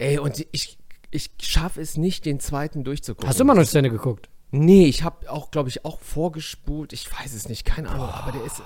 Ey, 0.00 0.18
und 0.18 0.46
ich, 0.52 0.78
ich 1.10 1.30
schaffe 1.40 1.80
es 1.80 1.96
nicht, 1.96 2.24
den 2.24 2.40
zweiten 2.40 2.84
durchzugucken. 2.84 3.28
Hast 3.28 3.38
du 3.38 3.44
immer 3.44 3.54
noch 3.54 3.60
nicht 3.60 3.70
zu 3.70 3.78
Ende 3.78 3.90
geguckt? 3.90 4.28
Nee, 4.50 4.86
ich 4.86 5.02
habe 5.04 5.30
auch, 5.30 5.50
glaube 5.50 5.68
ich, 5.68 5.84
auch 5.84 6.00
vorgespult. 6.00 6.92
Ich 6.92 7.06
weiß 7.12 7.34
es 7.34 7.48
nicht, 7.48 7.64
keine 7.64 7.88
Ahnung, 7.90 8.08
aber 8.08 8.32
der 8.32 8.44
ist. 8.44 8.62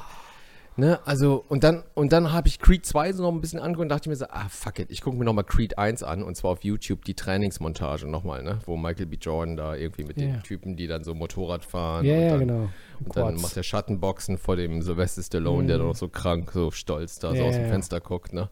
Ne, 0.76 0.98
also, 1.04 1.44
und 1.48 1.62
dann, 1.62 1.84
und 1.94 2.12
dann 2.12 2.32
habe 2.32 2.48
ich 2.48 2.58
Creed 2.58 2.84
2 2.84 3.12
so 3.12 3.22
noch 3.22 3.30
ein 3.30 3.40
bisschen 3.40 3.60
angeguckt 3.60 3.82
und 3.84 3.88
dachte 3.90 4.08
mir 4.08 4.16
so, 4.16 4.24
ah, 4.28 4.48
fuck 4.48 4.80
it, 4.80 4.90
ich 4.90 5.02
gucke 5.02 5.16
mir 5.16 5.24
nochmal 5.24 5.44
Creed 5.44 5.78
1 5.78 6.02
an 6.02 6.24
und 6.24 6.36
zwar 6.36 6.50
auf 6.50 6.64
YouTube 6.64 7.04
die 7.04 7.14
Trainingsmontage 7.14 8.08
nochmal, 8.08 8.42
ne, 8.42 8.58
wo 8.66 8.76
Michael 8.76 9.06
B. 9.06 9.16
Jordan 9.20 9.56
da 9.56 9.76
irgendwie 9.76 10.02
mit 10.02 10.16
Ja. 10.16 10.26
den 10.26 10.42
Typen, 10.42 10.74
die 10.74 10.88
dann 10.88 11.04
so 11.04 11.14
Motorrad 11.14 11.64
fahren. 11.64 12.04
Ja, 12.04 12.14
und 12.16 12.20
ja, 12.22 12.28
dann, 12.30 12.38
genau. 12.40 12.68
Und 13.04 13.16
dann 13.16 13.28
Quads. 13.28 13.42
macht 13.42 13.56
er 13.56 13.62
Schattenboxen 13.62 14.36
vor 14.36 14.56
dem 14.56 14.82
Sylvester 14.82 15.22
Stallone, 15.22 15.68
der 15.68 15.78
da 15.78 15.84
noch 15.84 15.94
so 15.94 16.08
krank, 16.08 16.50
so 16.52 16.72
stolz 16.72 17.20
da 17.20 17.30
so 17.30 17.36
Ja, 17.36 17.42
aus 17.44 17.54
dem. 17.54 17.66
Fenster 17.68 18.00
guckt, 18.00 18.32
ne. 18.32 18.48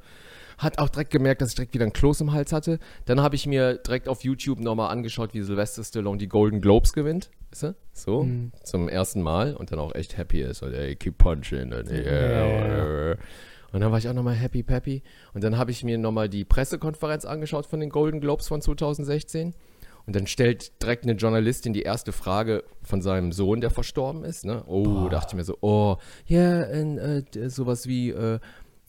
Hat 0.62 0.78
auch 0.78 0.88
direkt 0.88 1.10
gemerkt, 1.10 1.42
dass 1.42 1.50
ich 1.50 1.54
direkt 1.56 1.74
wieder 1.74 1.84
ein 1.84 1.92
Kloß 1.92 2.20
im 2.20 2.32
Hals 2.32 2.52
hatte. 2.52 2.78
Dann 3.06 3.20
habe 3.20 3.34
ich 3.34 3.46
mir 3.46 3.74
direkt 3.78 4.08
auf 4.08 4.22
YouTube 4.24 4.60
nochmal 4.60 4.90
angeschaut, 4.90 5.34
wie 5.34 5.42
Sylvester 5.42 5.82
Stallone 5.82 6.18
die 6.18 6.28
Golden 6.28 6.60
Globes 6.60 6.92
gewinnt. 6.92 7.30
Weißt 7.50 7.62
du? 7.64 7.74
So, 7.92 8.22
Mhm. 8.22 8.52
zum 8.62 8.88
ersten 8.88 9.22
Mal 9.22 9.54
und 9.56 9.72
dann 9.72 9.78
auch 9.78 9.94
echt 9.94 10.16
happy 10.16 10.40
ist. 10.40 10.62
Und 10.62 10.72
ey, 10.72 10.94
keep 10.96 11.18
punching. 11.18 11.72
Und, 11.72 11.90
ey, 11.90 12.04
Ja, 12.32 13.16
und 13.72 13.80
dann 13.80 13.90
war 13.90 13.98
ich 13.98 14.08
auch 14.08 14.12
nochmal 14.14 14.34
happy 14.34 14.62
peppy. 14.62 15.02
Und 15.34 15.42
dann 15.44 15.56
habe 15.58 15.70
ich 15.70 15.82
mir 15.82 15.98
nochmal 15.98 16.28
die 16.28 16.44
Pressekonferenz 16.44 17.24
angeschaut 17.24 17.66
von 17.66 17.80
den 17.80 17.88
Golden 17.90 18.20
Globes 18.20 18.46
von 18.48 18.60
2016. 18.60 19.54
Und 20.04 20.16
dann 20.16 20.26
stellt 20.26 20.82
direkt 20.82 21.04
eine 21.04 21.12
Journalistin 21.12 21.72
die 21.72 21.82
erste 21.82 22.10
Frage 22.12 22.64
von 22.82 23.00
seinem 23.02 23.30
Sohn, 23.30 23.60
der 23.60 23.70
verstorben 23.70 24.24
ist. 24.24 24.44
Ne? 24.44 24.62
Oh, 24.66 25.08
dachte 25.08 25.28
ich 25.30 25.34
mir 25.36 25.44
so, 25.44 25.56
oh, 25.60 25.96
ja, 26.26 26.62
äh, 26.62 27.22
d- 27.22 27.48
sowas 27.48 27.86
wie, 27.86 28.10
äh, 28.10 28.40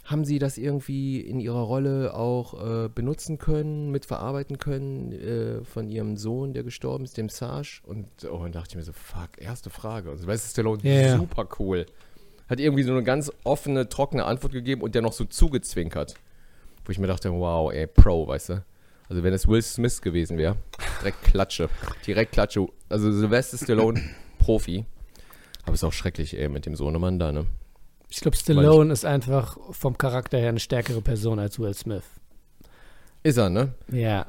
haben 0.03 0.25
Sie 0.25 0.37
das 0.37 0.57
irgendwie 0.57 1.21
in 1.21 1.39
Ihrer 1.39 1.61
Rolle 1.61 2.13
auch 2.13 2.85
äh, 2.85 2.89
benutzen 2.89 3.37
können, 3.37 3.89
mitverarbeiten 3.89 4.57
können 4.57 5.11
äh, 5.13 5.63
von 5.63 5.87
Ihrem 5.87 6.17
Sohn, 6.17 6.53
der 6.53 6.63
gestorben 6.63 7.05
ist, 7.05 7.17
dem 7.17 7.29
Sarge? 7.29 7.79
Und, 7.83 8.07
oh, 8.29 8.35
und 8.35 8.53
dachte 8.53 8.71
ich 8.71 8.75
mir 8.75 8.83
so, 8.83 8.91
fuck, 8.91 9.29
erste 9.37 9.69
Frage. 9.69 10.11
Und 10.11 10.17
Sylvester 10.17 10.49
Stallone, 10.49 10.81
ja. 10.83 11.17
super 11.17 11.47
cool. 11.59 11.85
Hat 12.49 12.59
irgendwie 12.59 12.83
so 12.83 12.91
eine 12.91 13.03
ganz 13.03 13.31
offene, 13.45 13.87
trockene 13.87 14.25
Antwort 14.25 14.51
gegeben 14.51 14.81
und 14.81 14.93
der 14.93 15.01
noch 15.01 15.13
so 15.13 15.23
zugezwinkert. 15.23 16.15
Wo 16.83 16.91
ich 16.91 16.99
mir 16.99 17.07
dachte, 17.07 17.31
wow, 17.31 17.71
ey, 17.71 17.87
Pro, 17.87 18.27
weißt 18.27 18.49
du? 18.49 18.65
Also 19.07 19.23
wenn 19.23 19.33
es 19.33 19.47
Will 19.47 19.61
Smith 19.61 20.01
gewesen 20.01 20.37
wäre, 20.37 20.57
direkt 20.99 21.23
Klatsche. 21.23 21.69
Direkt 22.05 22.33
Klatsche. 22.33 22.67
Also 22.89 23.09
Sylvester 23.09 23.57
Stallone, 23.57 24.01
Profi. 24.39 24.83
Aber 25.63 25.75
ist 25.75 25.83
auch 25.85 25.93
schrecklich, 25.93 26.37
ey, 26.37 26.49
mit 26.49 26.65
dem 26.65 26.75
Sohnemann 26.75 27.19
da, 27.19 27.31
ne? 27.31 27.45
Ich 28.13 28.19
glaube, 28.19 28.38
Stallone 28.38 28.93
ist 28.93 29.06
einfach 29.06 29.58
vom 29.71 29.97
Charakter 29.97 30.38
her 30.38 30.49
eine 30.49 30.60
stärkere 30.60 31.02
Person 31.02 31.39
als 31.39 31.58
Will 31.58 31.73
Smith. 31.73 32.04
Ist 33.23 33.38
er, 33.38 33.49
ne? 33.49 33.73
Ja. 33.91 34.28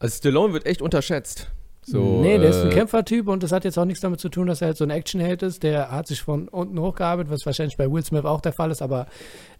Also 0.00 0.16
Stallone 0.16 0.54
wird 0.54 0.66
echt 0.66 0.82
unterschätzt. 0.82 1.48
So, 1.82 2.20
nee, 2.20 2.36
der 2.36 2.50
ist 2.50 2.62
ein 2.62 2.72
äh, 2.72 2.74
Kämpfertyp 2.74 3.28
und 3.28 3.44
das 3.44 3.52
hat 3.52 3.64
jetzt 3.64 3.78
auch 3.78 3.84
nichts 3.84 4.00
damit 4.00 4.18
zu 4.18 4.28
tun, 4.28 4.48
dass 4.48 4.60
er 4.60 4.68
halt 4.68 4.76
so 4.76 4.82
ein 4.82 4.90
Actionheld 4.90 5.44
ist. 5.44 5.62
Der 5.62 5.92
hat 5.92 6.08
sich 6.08 6.20
von 6.20 6.48
unten 6.48 6.80
hochgearbeitet, 6.80 7.30
was 7.30 7.46
wahrscheinlich 7.46 7.76
bei 7.76 7.88
Will 7.88 8.02
Smith 8.02 8.24
auch 8.24 8.40
der 8.40 8.52
Fall 8.52 8.72
ist, 8.72 8.82
aber 8.82 9.06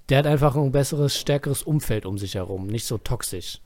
der 0.09 0.19
hat 0.19 0.27
einfach 0.27 0.57
ein 0.57 0.73
besseres, 0.73 1.17
stärkeres 1.17 1.63
Umfeld 1.63 2.05
um 2.05 2.19
sich 2.19 2.35
herum, 2.35 2.67
nicht 2.67 2.85
so 2.85 2.99
toxisch. 2.99 3.61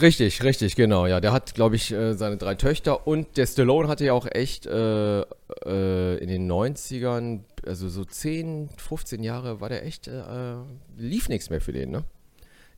Richtig, 0.00 0.42
richtig, 0.42 0.74
genau. 0.74 1.06
Ja, 1.06 1.20
der 1.20 1.32
hat, 1.32 1.54
glaube 1.54 1.76
ich, 1.76 1.92
äh, 1.92 2.14
seine 2.14 2.38
drei 2.38 2.54
Töchter 2.54 3.06
und 3.06 3.36
der 3.36 3.46
Stallone 3.46 3.88
hatte 3.88 4.06
ja 4.06 4.14
auch 4.14 4.26
echt 4.30 4.66
äh, 4.66 5.20
äh, 5.20 6.16
in 6.18 6.28
den 6.28 6.50
90ern, 6.50 7.40
also 7.66 7.88
so 7.88 8.04
10, 8.04 8.70
15 8.76 9.22
Jahre 9.22 9.60
war 9.60 9.68
der 9.68 9.84
echt, 9.84 10.08
äh, 10.08 10.54
lief 10.96 11.28
nichts 11.28 11.50
mehr 11.50 11.60
für 11.60 11.72
den, 11.72 11.90
ne? 11.90 12.04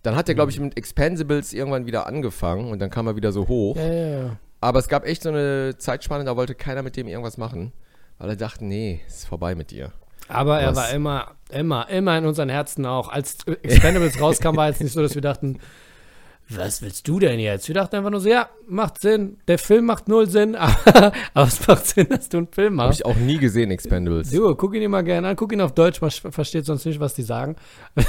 Dann 0.03 0.17
hat 0.17 0.29
er, 0.29 0.35
glaube 0.35 0.51
ich, 0.51 0.61
mit 0.61 0.77
Expendables 0.77 1.55
irgendwann 1.55 1.87
wieder 1.87 2.07
angefangen 2.07 2.71
und 2.71 2.79
dann 2.79 2.91
kam 2.91 3.07
er 3.07 3.17
wieder 3.17 3.33
so 3.33 3.49
hoch. 3.49 3.77
Ja, 3.77 3.93
ja, 3.93 4.09
ja. 4.09 4.37
Aber 4.61 4.79
es 4.79 4.89
gab 4.89 5.07
echt 5.07 5.23
so 5.23 5.31
eine 5.31 5.77
Zeitspanne, 5.79 6.25
da 6.25 6.37
wollte 6.37 6.55
keiner 6.55 6.83
mit 6.83 6.97
dem 6.97 7.07
irgendwas 7.07 7.39
machen, 7.39 7.73
weil 8.19 8.31
er 8.31 8.37
dachte, 8.37 8.65
nee, 8.65 9.01
ist 9.07 9.27
vorbei 9.27 9.55
mit 9.55 9.71
dir. 9.71 9.93
Aber 10.29 10.61
er 10.61 10.71
Was? 10.71 10.77
war 10.77 10.91
immer, 10.91 11.31
immer, 11.51 11.89
immer 11.89 12.19
in 12.19 12.27
unseren 12.27 12.49
Herzen 12.49 12.87
auch. 12.87 13.09
Als 13.09 13.39
Expendables 13.63 14.21
rauskam, 14.21 14.57
war 14.57 14.69
jetzt 14.69 14.81
nicht 14.83 14.93
so, 14.93 15.01
dass 15.01 15.15
wir 15.15 15.23
dachten, 15.23 15.59
was 16.49 16.83
willst 16.83 17.09
du 17.09 17.19
denn 17.19 17.39
jetzt? 17.41 17.69
Wir 17.69 17.75
dachten 17.75 17.97
einfach 17.97 18.11
nur 18.11 18.21
so, 18.21 18.29
ja, 18.29 18.49
macht 18.69 19.01
Sinn. 19.01 19.39
Der 19.49 19.59
Film 19.59 19.87
macht 19.87 20.09
null 20.09 20.29
Sinn, 20.29 20.55
aber, 20.57 21.13
aber 21.33 21.47
es 21.47 21.67
macht 21.67 21.87
Sinn, 21.87 22.09
dass 22.09 22.29
du 22.29 22.39
einen 22.39 22.49
Film 22.49 22.81
Habe 22.81 22.89
machst. 22.89 23.01
ich 23.01 23.07
auch 23.07 23.17
nie 23.17 23.39
gesehen, 23.39 23.71
Expendables. 23.71 24.31
Du, 24.31 24.55
guck 24.55 24.75
ihn 24.75 24.81
dir 24.81 24.89
mal 24.89 25.03
gerne 25.03 25.29
an, 25.29 25.37
guck 25.37 25.53
ihn 25.53 25.61
auf 25.61 25.73
Deutsch, 25.73 26.01
man 26.01 26.11
versteht 26.11 26.67
sonst 26.67 26.85
nicht, 26.85 27.01
was 27.01 27.15
die 27.15 27.23
sagen. 27.23 27.57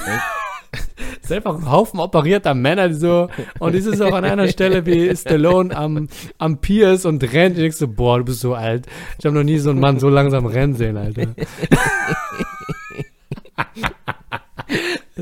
ist 1.22 1.32
einfach 1.32 1.56
ein 1.56 1.72
Haufen 1.72 2.00
operierter 2.00 2.54
Männer, 2.54 2.90
die 2.90 2.96
so, 2.96 3.30
und 3.60 3.74
es 3.74 3.86
ist 3.86 4.02
auch 4.02 4.14
an 4.14 4.26
einer 4.26 4.48
Stelle 4.48 4.86
wie 4.86 5.16
Stallone 5.16 5.76
am, 5.76 6.08
am 6.38 6.58
Pier 6.60 6.92
ist 6.92 7.06
und 7.06 7.24
rennt. 7.24 7.58
Ich 7.58 7.64
denk 7.64 7.74
so, 7.74 7.88
boah, 7.88 8.20
du 8.20 8.26
bist 8.26 8.42
so 8.42 8.54
alt. 8.54 8.86
Ich 9.18 9.26
habe 9.26 9.36
noch 9.36 9.44
nie 9.44 9.58
so 9.58 9.70
einen 9.70 9.80
Mann 9.80 10.00
so 10.00 10.10
langsam 10.10 10.46
rennen 10.46 10.76
sehen, 10.76 10.98
Alter. 10.98 11.28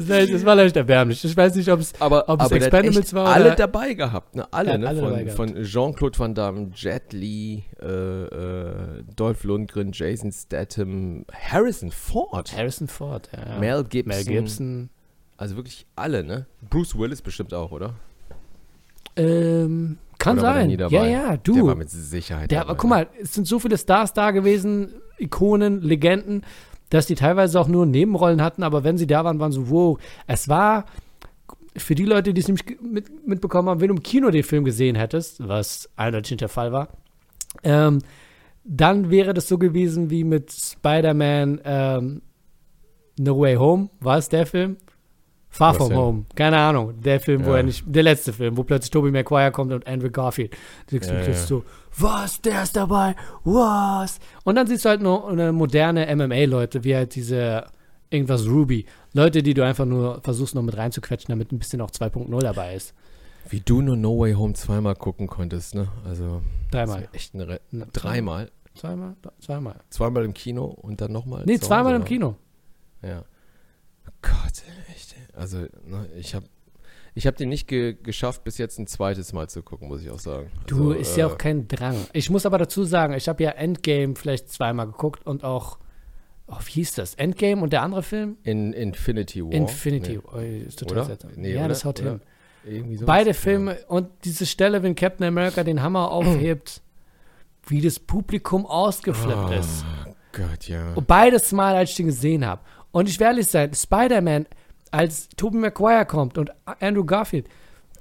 Das 0.07 0.17
war, 0.19 0.25
das 0.33 0.45
war 0.45 0.55
leicht 0.55 0.75
erbärmlich. 0.75 1.23
Ich 1.25 1.35
weiß 1.35 1.55
nicht, 1.55 1.69
ob 1.71 1.79
es 1.79 1.93
Aber, 1.99 2.27
Ob 2.29 2.39
es 2.41 2.45
aber 2.47 2.55
Expendables 2.55 3.13
war 3.13 3.27
alle 3.33 3.45
oder- 3.47 3.55
dabei 3.55 3.93
gehabt, 3.93 4.35
ne? 4.35 4.47
Alle, 4.51 4.71
Ja, 4.71 4.77
ne? 4.77 4.87
alle 4.87 5.27
von, 5.31 5.53
von 5.53 5.63
Jean-Claude 5.63 6.19
Van 6.19 6.33
Damme, 6.35 6.71
Jet 6.75 7.13
Li, 7.13 7.63
äh, 7.81 7.85
äh, 7.87 9.03
Dolph 9.15 9.43
Lundgren, 9.43 9.91
Jason 9.93 10.31
Statham, 10.31 11.25
Harrison 11.31 11.91
Ford, 11.91 12.55
Harrison 12.55 12.87
Ford, 12.87 13.29
ja. 13.35 13.59
Mel 13.59 13.83
Gibson. 13.83 14.15
Mel 14.15 14.23
Gibson. 14.25 14.89
Also 15.37 15.55
wirklich 15.55 15.85
alle, 15.95 16.23
ne? 16.23 16.45
Bruce 16.69 16.97
Willis 16.97 17.21
bestimmt 17.21 17.53
auch, 17.53 17.71
oder? 17.71 17.95
Ähm, 19.15 19.97
kann 20.17 20.39
Oder 20.39 20.53
sein. 20.53 20.69
Ja, 20.69 21.05
ja, 21.05 21.37
du. 21.37 21.53
Der 21.55 21.65
war 21.65 21.75
mit 21.75 21.89
Sicherheit 21.89 22.49
Der, 22.51 22.59
dabei. 22.61 22.69
aber 22.71 22.77
guck 22.79 22.89
mal, 22.89 23.07
es 23.21 23.33
sind 23.33 23.45
so 23.45 23.59
viele 23.59 23.77
Stars 23.77 24.13
da 24.13 24.31
gewesen, 24.31 24.93
Ikonen, 25.17 25.81
Legenden, 25.81 26.43
dass 26.93 27.07
die 27.07 27.15
teilweise 27.15 27.59
auch 27.59 27.67
nur 27.67 27.87
Nebenrollen 27.87 28.41
hatten, 28.43 28.61
aber 28.61 28.83
wenn 28.83 28.99
sie 28.99 29.07
da 29.07 29.25
waren, 29.25 29.39
waren 29.39 29.51
so, 29.51 29.71
wow. 29.71 29.99
Es 30.27 30.47
war 30.47 30.85
für 31.75 31.95
die 31.95 32.05
Leute, 32.05 32.35
die 32.35 32.41
es 32.41 32.47
nämlich 32.47 32.65
mit, 32.81 33.27
mitbekommen 33.27 33.67
haben, 33.67 33.81
wenn 33.81 33.87
du 33.87 33.95
im 33.95 34.03
Kino 34.03 34.29
den 34.29 34.43
Film 34.43 34.63
gesehen 34.63 34.95
hättest, 34.95 35.47
was 35.47 35.89
eindeutig 35.95 36.31
nicht 36.31 36.41
der 36.41 36.49
Fall 36.49 36.71
war, 36.71 36.89
ähm, 37.63 37.97
dann 38.63 39.09
wäre 39.09 39.33
das 39.33 39.47
so 39.47 39.57
gewesen 39.57 40.11
wie 40.11 40.23
mit 40.23 40.51
Spider-Man 40.51 41.61
ähm, 41.65 42.21
No 43.17 43.39
Way 43.39 43.55
Home. 43.55 43.89
War 43.99 44.19
es 44.19 44.29
der 44.29 44.45
Film? 44.45 44.77
Far 45.49 45.73
From? 45.73 45.95
Home. 45.95 46.25
Keine 46.35 46.57
Ahnung. 46.57 47.01
Der 47.01 47.19
Film, 47.19 47.43
wo 47.43 47.51
Ja. 47.51 47.57
er 47.57 47.63
nicht, 47.63 47.83
der 47.87 48.03
letzte 48.03 48.33
Film, 48.33 48.55
wo 48.55 48.63
plötzlich 48.63 48.91
Tobey 48.91 49.09
Maguire 49.09 49.51
kommt 49.51 49.73
und 49.73 49.87
Andrew 49.87 50.11
Garfield. 50.11 50.55
Du 50.91 50.97
ja, 50.97 51.21
ja. 51.21 51.33
so, 51.33 51.63
was, 51.97 52.41
der 52.41 52.63
ist 52.63 52.75
dabei, 52.75 53.15
was? 53.43 54.19
Und 54.43 54.55
dann 54.55 54.67
siehst 54.67 54.85
du 54.85 54.89
halt 54.89 55.01
nur 55.01 55.29
eine 55.29 55.51
moderne 55.51 56.13
MMA-Leute, 56.15 56.83
wie 56.83 56.95
halt 56.95 57.15
diese 57.15 57.65
irgendwas 58.09 58.45
Ruby. 58.45 58.85
Leute, 59.13 59.43
die 59.43 59.53
du 59.53 59.65
einfach 59.65 59.85
nur 59.85 60.21
versuchst 60.21 60.55
noch 60.55 60.61
mit 60.61 60.77
reinzuquetschen, 60.77 61.29
damit 61.29 61.51
ein 61.51 61.59
bisschen 61.59 61.81
auch 61.81 61.91
2.0 61.91 62.39
dabei 62.39 62.75
ist. 62.75 62.93
Wie 63.49 63.59
du 63.59 63.81
nur 63.81 63.97
No 63.97 64.19
Way 64.19 64.33
Home 64.33 64.53
zweimal 64.53 64.95
gucken 64.95 65.27
konntest, 65.27 65.75
ne? 65.75 65.87
Also, 66.05 66.41
Dreimal. 66.71 67.09
echt 67.11 67.33
eine 67.35 67.47
Re 67.47 67.59
Ne, 67.71 67.87
Dreimal? 67.91 68.49
Zweimal? 68.75 69.15
Zweimal. 69.39 69.75
Zweimal 69.89 70.25
im 70.25 70.33
Kino 70.33 70.65
und 70.65 71.01
dann 71.01 71.11
nochmal? 71.11 71.43
Nee, 71.45 71.59
zweimal 71.59 71.95
im? 71.95 72.05
Kino. 72.05 72.35
Ja. 73.01 73.23
Gott, 74.21 74.63
echt. 74.95 75.13
ey. 75.13 75.35
Also, 75.35 75.57
ne, 75.85 76.07
ich 76.17 76.33
habe 76.33 76.45
Ich 77.15 77.27
habe 77.27 77.37
den 77.37 77.49
nicht 77.49 77.67
ge 77.67 77.95
geschafft, 78.01 78.43
bis 78.43 78.57
jetzt 78.57 78.79
ein 78.79 78.87
zweites 78.87 79.33
Mal 79.33 79.47
zu 79.49 79.61
gucken, 79.61 79.87
muss 79.87 80.01
ich 80.01 80.09
auch 80.09 80.19
sagen. 80.19 80.49
Du, 80.65 80.89
Also, 80.89 80.93
ist 80.93 81.17
ja 81.17 81.27
äh, 81.27 81.31
auch 81.31 81.37
kein 81.37 81.67
Drang. 81.67 81.95
Ich 82.13 82.29
muss 82.29 82.45
aber 82.45 82.57
dazu 82.57 82.83
sagen, 82.83 83.13
ich 83.13 83.29
habe 83.29 83.43
ja 83.43 83.51
Endgame 83.51 84.15
vielleicht 84.15 84.49
zweimal 84.49 84.87
geguckt 84.87 85.25
und 85.27 85.43
auch, 85.43 85.77
oh, 86.47 86.57
wie 86.65 86.71
hieß 86.71 86.95
das? 86.95 87.13
Endgame 87.15 87.61
und 87.61 87.71
der 87.71 87.83
andere 87.83 88.01
Film? 88.01 88.37
In 88.43 88.73
Infinity 88.73 89.43
War. 89.45 89.51
Infinity. 89.53 90.13
Nee. 90.13 90.21
Oh, 90.33 90.39
ist 90.67 90.79
total 90.79 91.05
seltsam. 91.05 91.31
Nee, 91.35 91.53
ja, 91.53 91.59
oder? 91.59 91.67
das 91.69 91.85
haut 91.85 92.01
Oder? 92.01 92.19
hin. 92.65 92.99
Beide 93.05 93.33
Filme 93.33 93.77
und 93.89 94.07
diese 94.23 94.45
Stelle, 94.45 94.81
wenn 94.83 94.95
Captain 94.95 95.27
America 95.27 95.63
den 95.63 95.81
Hammer 95.83 96.09
aufhebt, 96.11 96.81
wie 97.67 97.81
das 97.81 97.99
Publikum 97.99 98.65
ausgeflippt 98.65 99.49
Ja. 99.51 99.53
ist. 99.59 99.85
Oh 100.07 100.13
Gott, 100.31 100.67
ja. 100.67 100.93
Und 100.93 101.05
beides 101.05 101.51
Mal, 101.51 101.75
als 101.75 101.91
ich 101.91 101.97
den 101.97 102.07
gesehen 102.07 102.45
habe. 102.45 102.61
Und 102.91 103.07
ich 103.09 103.19
will 103.19 103.27
ehrlich 103.27 103.47
sein, 103.47 103.73
Spider-Man, 103.73 104.47
als 104.93 105.27
Tobey 105.35 105.57
Maguire 105.57 106.05
kommt 106.05 106.37
und 106.37 106.51
Andrew 106.79 107.03
Garfield, 107.03 107.47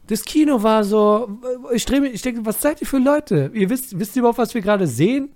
das 0.09 0.25
Kino 0.25 0.63
war 0.63 0.85
so, 0.85 1.39
ich 1.73 1.85
drehe 1.87 2.01
mich, 2.01 2.13
ich 2.15 2.23
denke, 2.23 2.45
was 2.45 2.61
seid 2.61 2.81
ihr 2.81 2.87
für 2.87 2.99
Leute? 2.99 3.51
Ihr 3.55 3.71
wisst, 3.71 3.99
wisst 3.99 4.15
ihr 4.17 4.21
überhaupt, 4.21 4.39
was 4.39 4.53
wir 4.55 4.61
gerade 4.61 4.87
sehen? 4.87 5.31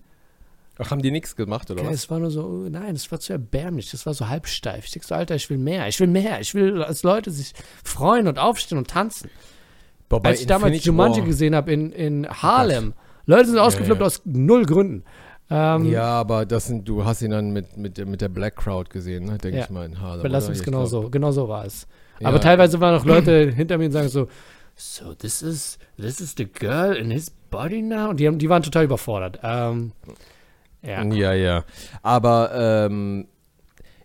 Ach, 0.79 0.91
haben 0.91 1.01
die 1.01 1.11
nichts 1.11 1.35
gemacht, 1.37 1.71
oder 1.71 1.81
Okay, 1.81 1.89
was? 1.91 1.97
es 2.01 2.11
war 2.11 2.19
nur 2.19 2.31
so, 2.31 2.43
oh, 2.45 2.69
nein, 2.69 2.95
es 2.95 3.11
war 3.11 3.19
zu 3.19 3.33
erbärmlich, 3.33 3.91
das 3.91 4.05
war 4.05 4.13
so 4.13 4.29
halbsteif. 4.29 4.85
Ich 4.85 4.91
denke 4.91 5.07
so, 5.07 5.15
Alter, 5.15 5.35
ich 5.35 5.49
will 5.49 5.57
mehr, 5.57 5.89
ich 5.89 5.99
will 6.01 6.09
mehr, 6.09 6.41
ich 6.41 6.55
will, 6.55 6.75
dass 6.81 7.03
Leute 7.03 7.31
sich 7.31 7.55
freuen 7.83 8.29
und 8.29 8.39
aufstehen 8.39 8.77
und 8.77 8.89
tanzen. 8.89 9.31
Boah, 10.11 10.21
Als 10.25 10.41
ich 10.41 10.47
damals 10.47 10.67
Infinity 10.75 10.87
Jumanji 10.89 11.21
War- 11.21 11.27
gesehen 11.27 11.55
habe 11.55 11.73
in, 11.73 11.93
in 11.93 12.29
Harlem, 12.29 12.93
Leute 13.25 13.47
sind 13.47 13.59
ausgeflippt 13.59 14.01
ja. 14.01 14.07
aus 14.07 14.21
null 14.25 14.67
Gründen. 14.67 15.05
Ähm, 15.49 15.85
Ja, 15.91 16.05
aber 16.07 16.45
das 16.47 16.67
sind, 16.67 16.89
du 16.89 17.05
hast 17.05 17.23
ihn 17.23 17.31
dann 17.31 17.51
mit, 17.53 17.77
mit, 17.77 17.99
der- 17.99 18.07
mit 18.07 18.21
der 18.21 18.29
Black 18.29 18.57
Crowd 18.57 18.91
gesehen, 18.91 19.27
ne? 19.27 19.39
denke 19.39 19.59
Ja. 19.59 19.65
ich 19.65 19.71
mal 19.71 19.87
in 19.87 20.01
Harlem. 20.01 20.21
Aber 20.21 20.29
lass 20.29 20.45
oder? 20.45 20.51
uns 20.51 20.59
Ich 20.61 20.65
genau 20.65 20.85
so, 20.87 21.09
genau 21.09 21.31
so 21.31 21.49
war 21.49 21.65
es. 21.65 21.87
Ja. 22.21 22.29
Aber 22.29 22.41
teilweise 22.41 22.81
waren 22.81 22.99
auch 22.99 23.05
Leute 23.05 23.51
hinter 23.55 23.79
mir 23.79 23.87
und 23.87 23.93
sagen 23.93 24.09
so, 24.09 24.27
so 24.75 25.15
this 25.15 25.43
is 25.43 25.79
this 25.97 26.21
is 26.21 26.35
the 26.37 26.47
girl 26.47 26.95
in 26.97 27.11
his 27.11 27.31
body 27.51 27.81
now. 27.83 28.11
Und 28.11 28.19
die, 28.21 28.27
haben, 28.27 28.39
die 28.39 28.49
waren 28.49 28.63
total 28.63 28.85
überfordert. 28.85 29.39
Ähm, 29.43 29.93
ja. 30.83 31.03
Ja, 31.05 31.33
ja. 31.33 31.65
Aber 32.03 32.51
ähm, 32.55 33.27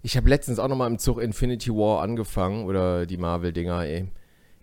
ich 0.03 0.17
habe 0.17 0.29
letztens 0.29 0.59
auch 0.59 0.67
noch 0.67 0.75
mal 0.77 0.87
im 0.87 0.97
Zug 0.99 1.21
Infinity 1.21 1.69
War 1.71 2.01
angefangen 2.01 2.65
oder 2.65 3.05
die 3.05 3.17
Marvel-Dinger, 3.17 3.83
ey. 3.85 4.05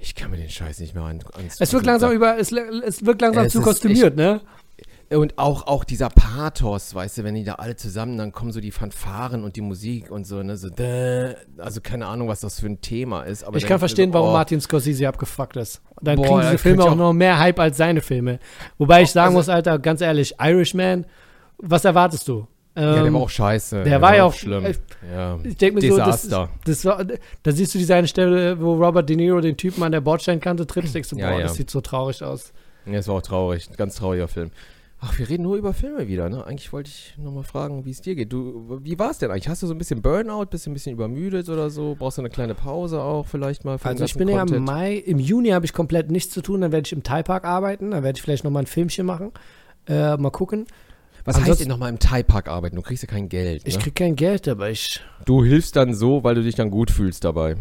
Ich 0.01 0.15
kann 0.15 0.31
mir 0.31 0.37
den 0.37 0.49
Scheiß 0.49 0.79
nicht 0.79 0.95
mehr 0.95 1.03
an. 1.05 1.21
ans- 1.35 1.61
Es 1.61 1.73
wird 1.73 1.85
langsam 1.85 2.13
über, 2.13 2.39
es, 2.39 2.53
es 2.53 3.05
wird 3.05 3.21
langsam 3.21 3.47
Es 3.47 3.53
zu 3.53 3.61
kostümiert, 3.61 4.15
ne? 4.17 4.41
Und 5.11 5.39
auch, 5.39 5.67
auch 5.67 5.85
dieser 5.85 6.11
Pathos, 6.11 6.95
weißt 6.95 7.17
du, 7.19 7.25
wenn 7.25 7.35
die 7.35 7.43
da 7.45 7.55
alle 7.55 7.77
zusammen, 7.77 8.19
dann 8.19 8.31
kommen 8.33 8.53
so 8.53 8.61
die 8.61 8.71
Fanfaren 8.71 9.43
und 9.43 9.57
die 9.57 9.63
Musik 9.63 10.11
und 10.11 10.27
so, 10.27 10.43
ne, 10.43 10.57
so, 10.59 10.69
däh. 10.69 11.35
also 11.57 11.81
keine 11.81 12.07
Ahnung, 12.07 12.29
was 12.29 12.41
das 12.41 12.61
für 12.61 12.67
ein 12.67 12.83
Thema 12.83 13.23
ist. 13.23 13.43
Aber 13.43 13.57
Ich 13.57 13.65
kann 13.67 13.79
verstehen, 13.79 14.11
so, 14.11 14.15
warum 14.19 14.29
oh, 14.29 14.33
Martin 14.33 14.61
Scorsese 14.61 15.09
abgefuckt 15.09 15.57
ist. 15.57 15.81
Dann 16.03 16.17
Boah, 16.17 16.27
kriegen 16.27 16.41
diese 16.43 16.59
Filme 16.59 16.83
auch 16.85 16.91
auch- 16.91 16.97
noch 16.97 17.13
mehr 17.15 17.39
Hype 17.39 17.59
als 17.59 17.79
seine 17.79 18.03
Filme. 18.03 18.39
Wobei 18.77 19.01
ich 19.03 19.11
sagen 19.11 19.29
Also- 19.29 19.39
muss, 19.39 19.49
Alter, 19.49 19.79
ganz 19.79 20.03
ehrlich, 20.03 20.35
Irishman, 20.41 21.07
was 21.57 21.87
erwartest 21.87 22.29
du? 22.29 22.47
Ja, 22.77 22.93
der 22.95 23.07
Ähm, 23.07 23.15
war 23.15 23.23
auch 23.23 23.31
scheiße. 23.31 23.83
der 23.85 24.01
war 24.03 24.15
ja 24.15 24.25
auch- 24.25 24.35
schlimm. 24.35 24.67
äh, 24.67 24.75
ja. 25.11 25.39
Ich 25.43 25.57
denke 25.57 25.81
mir 25.81 25.89
so, 25.91 25.97
das, 25.97 26.23
Desaster. 26.23 26.51
das 26.67 26.85
war, 26.85 27.03
da 27.43 27.51
siehst 27.51 27.75
du 27.75 27.79
diese 27.79 27.95
eine 27.97 28.07
Stelle, 28.09 28.61
wo 28.61 28.75
Robert 28.75 29.09
De 29.09 29.17
Niro 29.17 29.41
den 29.41 29.57
Typen 29.57 29.83
an 29.83 29.91
der 29.91 30.03
Bordsteinkante 30.03 30.67
tritt, 30.67 30.95
denkst 30.95 31.09
du, 31.09 31.17
boah, 31.17 31.23
Ja, 31.23 31.33
ja. 31.33 31.41
das 31.45 31.55
sieht 31.55 31.71
so 31.71 31.81
traurig 31.81 32.23
aus. 32.23 32.53
Ja, 32.87 32.99
es 32.99 33.09
war 33.09 33.17
auch 33.17 33.23
traurig. 33.23 33.69
Ein 33.71 33.77
ganz 33.77 33.97
trauriger 33.97 34.29
Film. 34.29 34.51
Ach, 35.01 35.17
wir 35.17 35.29
reden 35.29 35.45
nur 35.45 35.57
über 35.57 35.73
Filme 35.75 36.09
wieder, 36.09 36.29
ne? 36.29 36.45
Eigentlich 36.45 36.73
wollte 36.73 36.91
ich 36.91 37.15
nochmal 37.19 37.45
fragen, 37.45 37.85
wie 37.85 37.91
es 37.91 38.01
dir 38.01 38.17
geht. 38.17 38.33
Du, 38.33 38.81
wie 38.83 38.99
war 38.99 39.13
es 39.13 39.19
denn 39.19 39.31
eigentlich? 39.31 39.49
Hast 39.49 39.63
du 39.63 39.69
so 39.69 39.75
ein 39.75 39.79
bisschen 39.79 40.03
Burnout, 40.03 40.47
bist 40.47 40.67
du 40.67 40.71
ein 40.71 40.75
bisschen 40.75 40.93
übermüdet 40.93 41.49
oder 41.49 41.71
so? 41.71 41.95
Brauchst 41.97 42.19
du 42.19 42.23
eine 42.23 42.31
kleine 42.31 42.57
Pause 42.57 43.01
auch 43.01 43.25
vielleicht 43.27 43.65
mal 43.65 43.79
für 43.79 43.85
den 43.85 43.91
Also 43.93 44.05
ich 44.07 44.15
bin 44.15 44.27
ja 44.29 44.35
im 44.43 44.49
Content? 44.49 44.67
Mai, 44.67 44.95
im 44.97 45.21
Juni 45.21 45.51
habe 45.51 45.65
ich 45.65 45.73
komplett 45.73 46.11
nichts 46.11 46.35
zu 46.35 46.43
tun, 46.43 46.63
dann 46.63 46.73
werde 46.73 46.87
ich 46.87 46.93
im 46.93 47.05
Thai-Park 47.05 47.45
arbeiten, 47.45 47.93
dann 47.93 48.03
werde 48.03 48.17
ich 48.17 48.23
vielleicht 48.23 48.43
nochmal 48.43 48.65
ein 48.65 48.67
Filmchen 48.67 49.07
machen. 49.07 49.31
Äh, 49.87 50.17
mal 50.17 50.31
gucken. 50.31 50.67
Was 51.25 51.37
heißt 51.37 51.43
ansonsten- 51.43 51.63
denn 51.65 51.69
nochmal 51.71 51.91
im 51.91 52.01
Thai-Park 52.01 52.49
arbeiten? 52.49 52.75
Du 52.75 52.83
kriegst 52.83 53.05
ja 53.05 53.09
kein 53.09 53.29
Geld, 53.29 53.63
ne? 53.65 53.69
Ich 53.69 53.79
krieg 53.79 53.95
kein 53.95 54.17
Geld, 54.17 54.49
aber 54.49 54.69
ich, 54.71 55.01
Du 55.27 55.45
hilfst 55.45 55.77
dann 55.77 55.95
so, 55.95 56.25
weil 56.25 56.35
du 56.35 56.43
dich 56.43 56.57
dann 56.57 56.71
gut 56.71 56.91
fühlst 56.91 57.23
dabei. 57.25 57.57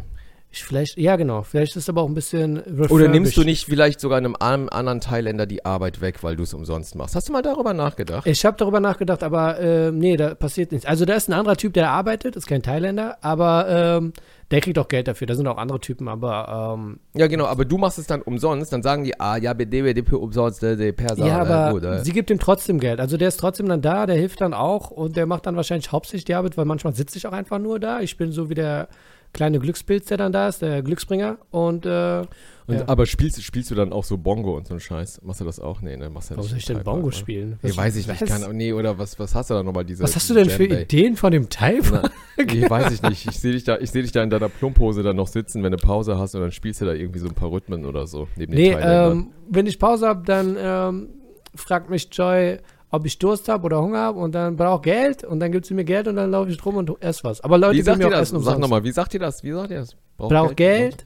Ich 0.49 0.63
vielleicht, 0.63 0.97
ja 0.97 1.17
genau, 1.17 1.41
vielleicht 1.43 1.75
ist 1.75 1.89
aber 1.89 2.01
auch 2.01 2.07
ein 2.07 2.13
bisschen 2.13 2.61
Oder 2.89 3.09
nimmst 3.09 3.35
du 3.35 3.43
nicht 3.43 3.65
vielleicht 3.65 3.99
sogar 3.99 4.17
einem 4.17 4.35
an- 4.39 4.69
anderen 4.69 5.01
Thailänder 5.01 5.45
die 5.45 5.65
Arbeit 5.65 5.99
weg, 5.99 6.23
weil 6.23 6.35
du 6.37 6.43
es 6.43 6.53
umsonst 6.53 6.95
machst? 6.95 7.15
Hast 7.15 7.27
du 7.27 7.33
mal 7.33 7.41
darüber 7.41 7.73
nachgedacht? 7.73 8.25
Ich 8.25 8.45
habe 8.45 8.55
darüber 8.57 8.79
nachgedacht, 8.79 9.23
aber 9.23 9.59
äh, 9.59 9.91
nee, 9.91 10.15
da 10.15 10.35
passiert 10.35 10.71
nichts. 10.71 10.87
Also 10.87 11.03
da 11.05 11.15
ist 11.15 11.27
ein 11.27 11.33
anderer 11.33 11.57
Typ, 11.57 11.73
der 11.73 11.89
arbeitet, 11.91 12.35
ist 12.37 12.47
kein 12.47 12.63
Thailänder, 12.63 13.17
aber 13.21 13.67
ähm, 13.69 14.13
der 14.49 14.61
kriegt 14.61 14.79
auch 14.79 14.87
Geld 14.87 15.09
dafür. 15.09 15.27
Da 15.27 15.35
sind 15.35 15.45
auch 15.47 15.57
andere 15.57 15.81
Typen, 15.81 16.07
aber 16.07 16.75
ähm, 16.77 16.99
Ja, 17.13 17.27
genau, 17.27 17.45
aber 17.45 17.65
du 17.65 17.77
machst 17.77 17.99
es 17.99 18.07
dann 18.07 18.21
umsonst, 18.21 18.71
dann 18.71 18.81
sagen 18.81 19.03
die, 19.03 19.19
ah, 19.19 19.35
ja, 19.35 19.53
BDWDP 19.53 20.13
umsonst, 20.15 20.61
der 20.61 20.91
Perser. 20.93 21.25
ja, 21.27 21.39
aber 21.39 21.73
gut, 21.73 21.83
äh. 21.83 22.03
sie 22.05 22.13
gibt 22.13 22.29
ihm 22.29 22.39
trotzdem 22.39 22.79
Geld. 22.79 23.01
Also 23.01 23.17
der 23.17 23.27
ist 23.27 23.37
trotzdem 23.41 23.67
dann 23.67 23.81
da, 23.81 24.05
der 24.05 24.15
hilft 24.15 24.39
dann 24.39 24.53
auch 24.53 24.91
und 24.91 25.17
der 25.17 25.25
macht 25.25 25.45
dann 25.45 25.57
wahrscheinlich 25.57 25.91
hauptsächlich 25.91 26.23
die 26.23 26.35
Arbeit, 26.35 26.57
weil 26.57 26.63
manchmal 26.65 26.95
sitze 26.95 27.17
ich 27.17 27.27
auch 27.27 27.33
einfach 27.33 27.59
nur 27.59 27.79
da. 27.81 27.99
Ich 27.99 28.15
bin 28.15 28.31
so 28.31 28.49
wie 28.49 28.55
der 28.55 28.87
kleine 29.33 29.59
Glückspilz, 29.59 30.07
der 30.07 30.17
dann 30.17 30.31
da 30.31 30.47
ist, 30.47 30.61
der 30.61 30.81
Glücksbringer 30.81 31.37
und 31.51 31.85
äh, 31.85 32.21
Und, 32.67 32.75
Ja. 32.79 32.87
Aber 32.87 33.05
spielst, 33.05 33.41
spielst 33.43 33.71
du 33.71 33.75
dann 33.75 33.93
auch 33.93 34.03
so 34.03 34.17
Bongo 34.17 34.57
und 34.57 34.67
so 34.67 34.73
einen 34.73 34.81
Scheiß? 34.81 35.21
Machst 35.23 35.39
du 35.39 35.45
das 35.45 35.59
auch? 35.59 35.81
Nee, 35.81 35.95
ne, 35.95 36.09
machst 36.09 36.31
du 36.31 36.35
warum 36.35 36.43
nicht 36.43 36.49
soll 36.51 36.57
ich 36.59 36.65
denn 36.65 36.83
Bongo 36.83 37.07
oder? 37.07 37.15
spielen? 37.15 37.59
Nee, 37.61 37.75
weiß 37.75 37.95
ich 37.95 38.07
nicht. 38.07 38.25
Kann, 38.25 38.55
nee, 38.57 38.73
oder 38.73 38.97
was, 38.97 39.17
was 39.19 39.33
hast 39.35 39.49
du 39.49 39.53
da 39.53 39.63
nochmal 39.63 39.85
diese 39.85 40.03
Was 40.03 40.15
hast 40.15 40.29
du 40.29 40.33
denn 40.33 40.49
für 40.49 40.67
Jam? 40.67 40.81
Ideen 40.81 41.15
von 41.15 41.31
dem? 41.31 41.47
Na, 41.59 42.01
nee, 42.45 42.69
weiß 42.69 42.91
ich 42.91 43.01
nicht. 43.03 43.25
Ich 43.27 43.39
sehe 43.39 43.53
dich, 43.53 43.63
da, 43.63 43.77
ich 43.77 43.91
seh 43.91 44.01
dich 44.01 44.11
da 44.11 44.21
in 44.21 44.29
deiner 44.29 44.49
Plumphose 44.49 45.01
dann 45.03 45.15
noch 45.15 45.27
sitzen, 45.27 45.63
wenn 45.63 45.71
du 45.71 45.77
Pause 45.77 46.17
hast 46.17 46.35
und 46.35 46.41
dann 46.41 46.51
spielst 46.51 46.81
du 46.81 46.85
da 46.85 46.93
irgendwie 46.93 47.19
so 47.19 47.27
ein 47.27 47.35
paar 47.35 47.51
Rhythmen 47.51 47.85
oder 47.85 48.05
so. 48.07 48.27
Neben 48.35 48.53
Nee, 48.53 48.71
den 48.71 48.79
ähm, 48.81 49.27
wenn 49.49 49.65
ich 49.65 49.79
Pause 49.79 50.07
habe, 50.07 50.23
dann 50.25 50.57
ähm, 50.59 51.09
fragt 51.55 51.89
mich 51.89 52.09
Joy, 52.11 52.57
ob 52.89 53.05
ich 53.05 53.19
Durst 53.19 53.49
habe 53.49 53.65
oder 53.65 53.81
Hunger 53.81 53.99
habe 53.99 54.19
und 54.19 54.33
dann 54.33 54.55
brauche 54.55 54.81
Geld 54.81 55.23
und 55.23 55.39
dann 55.39 55.51
gibt 55.51 55.65
sie 55.65 55.73
mir 55.73 55.83
Geld 55.83 56.07
und 56.07 56.15
dann 56.15 56.31
laufe 56.31 56.49
ich 56.49 56.57
drum 56.57 56.77
und 56.77 57.01
esse 57.01 57.23
was. 57.23 57.41
Aber 57.41 57.57
Leute 57.57 57.77
wie 57.77 57.81
sagt 57.81 57.97
mir 57.97 58.05
ihr 58.05 58.09
das? 58.11 58.29
Essen 58.31 58.41
Sag 58.41 58.59
nochmal, 58.59 58.83
wie 58.83 58.91
sagt 58.91 59.13
ihr 59.13 59.19
das? 59.19 59.43
Wie 59.43 59.51
sagt 59.51 59.71
ihr 59.71 59.79
das? 59.79 59.95
Braucht 60.17 60.55
Geld? 60.57 61.05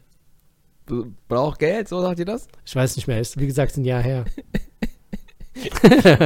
B- 0.86 1.04
Braucht 1.28 1.60
Geld, 1.60 1.88
so 1.88 2.02
sagt 2.02 2.20
ihr 2.20 2.26
das? 2.26 2.48
Ich 2.66 2.76
weiß 2.76 2.96
nicht 2.96 3.08
mehr, 3.08 3.20
ist 3.20 3.40
wie 3.40 3.48
gesagt 3.48 3.76
ein 3.78 3.86
Jahr 3.86 4.02
her. 4.02 4.26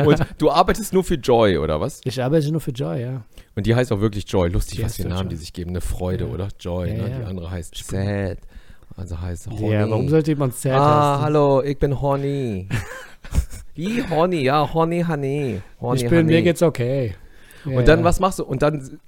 Und 0.06 0.20
du 0.38 0.52
arbeitest 0.52 0.94
nur 0.94 1.04
für 1.04 1.16
Joy, 1.16 1.58
oder 1.58 1.82
was? 1.82 2.00
Ich 2.06 2.22
arbeite 2.22 2.52
nur 2.52 2.62
für 2.62 2.72
Joy, 2.72 3.02
ja. 3.02 3.24
Und 3.56 3.66
die 3.66 3.76
heißt 3.76 3.92
auch 3.92 4.00
wirklich 4.00 4.26
Joy. 4.32 4.50
Lustig, 4.50 4.78
Die 4.78 4.84
was 4.86 4.96
für 4.98 5.04
Namen 5.08 5.22
Joy. 5.24 5.30
die 5.30 5.36
sich 5.38 5.52
geben. 5.54 5.72
Eine 5.72 5.82
Freude, 5.82 6.26
Ja. 6.26 6.32
oder? 6.34 6.48
Joy, 6.60 6.90
Ja, 6.90 6.94
ne? 7.04 7.10
ja. 7.10 7.18
Die 7.20 7.26
andere 7.26 7.52
heißt 7.52 7.76
Sad. 7.76 8.38
Also 8.96 9.20
heißt 9.20 9.48
Honey. 9.50 9.72
Ja, 9.74 9.90
warum 9.90 10.08
sollte 10.10 10.32
jemand 10.32 10.54
sad 10.56 10.74
Ah, 10.80 11.14
heißen? 11.14 11.26
hallo, 11.26 11.62
ich 11.64 11.78
bin 11.78 12.00
Honey. 12.02 12.70
Wie 13.76 14.04
Honey, 14.10 14.42
ja, 14.44 14.74
Honey, 14.74 15.04
Honey. 15.08 15.62
Honey, 15.82 15.96
Ich 16.04 16.10
bin, 16.10 16.20
Honey. 16.20 16.34
mir 16.34 16.42
geht's 16.42 16.64
okay. 16.64 17.16
Ja, 17.66 17.78
Und 17.78 17.88
dann, 17.88 18.04
was 18.04 18.20
machst 18.20 18.40
du? 18.40 18.44
Und 18.46 18.62
dann, 18.62 19.00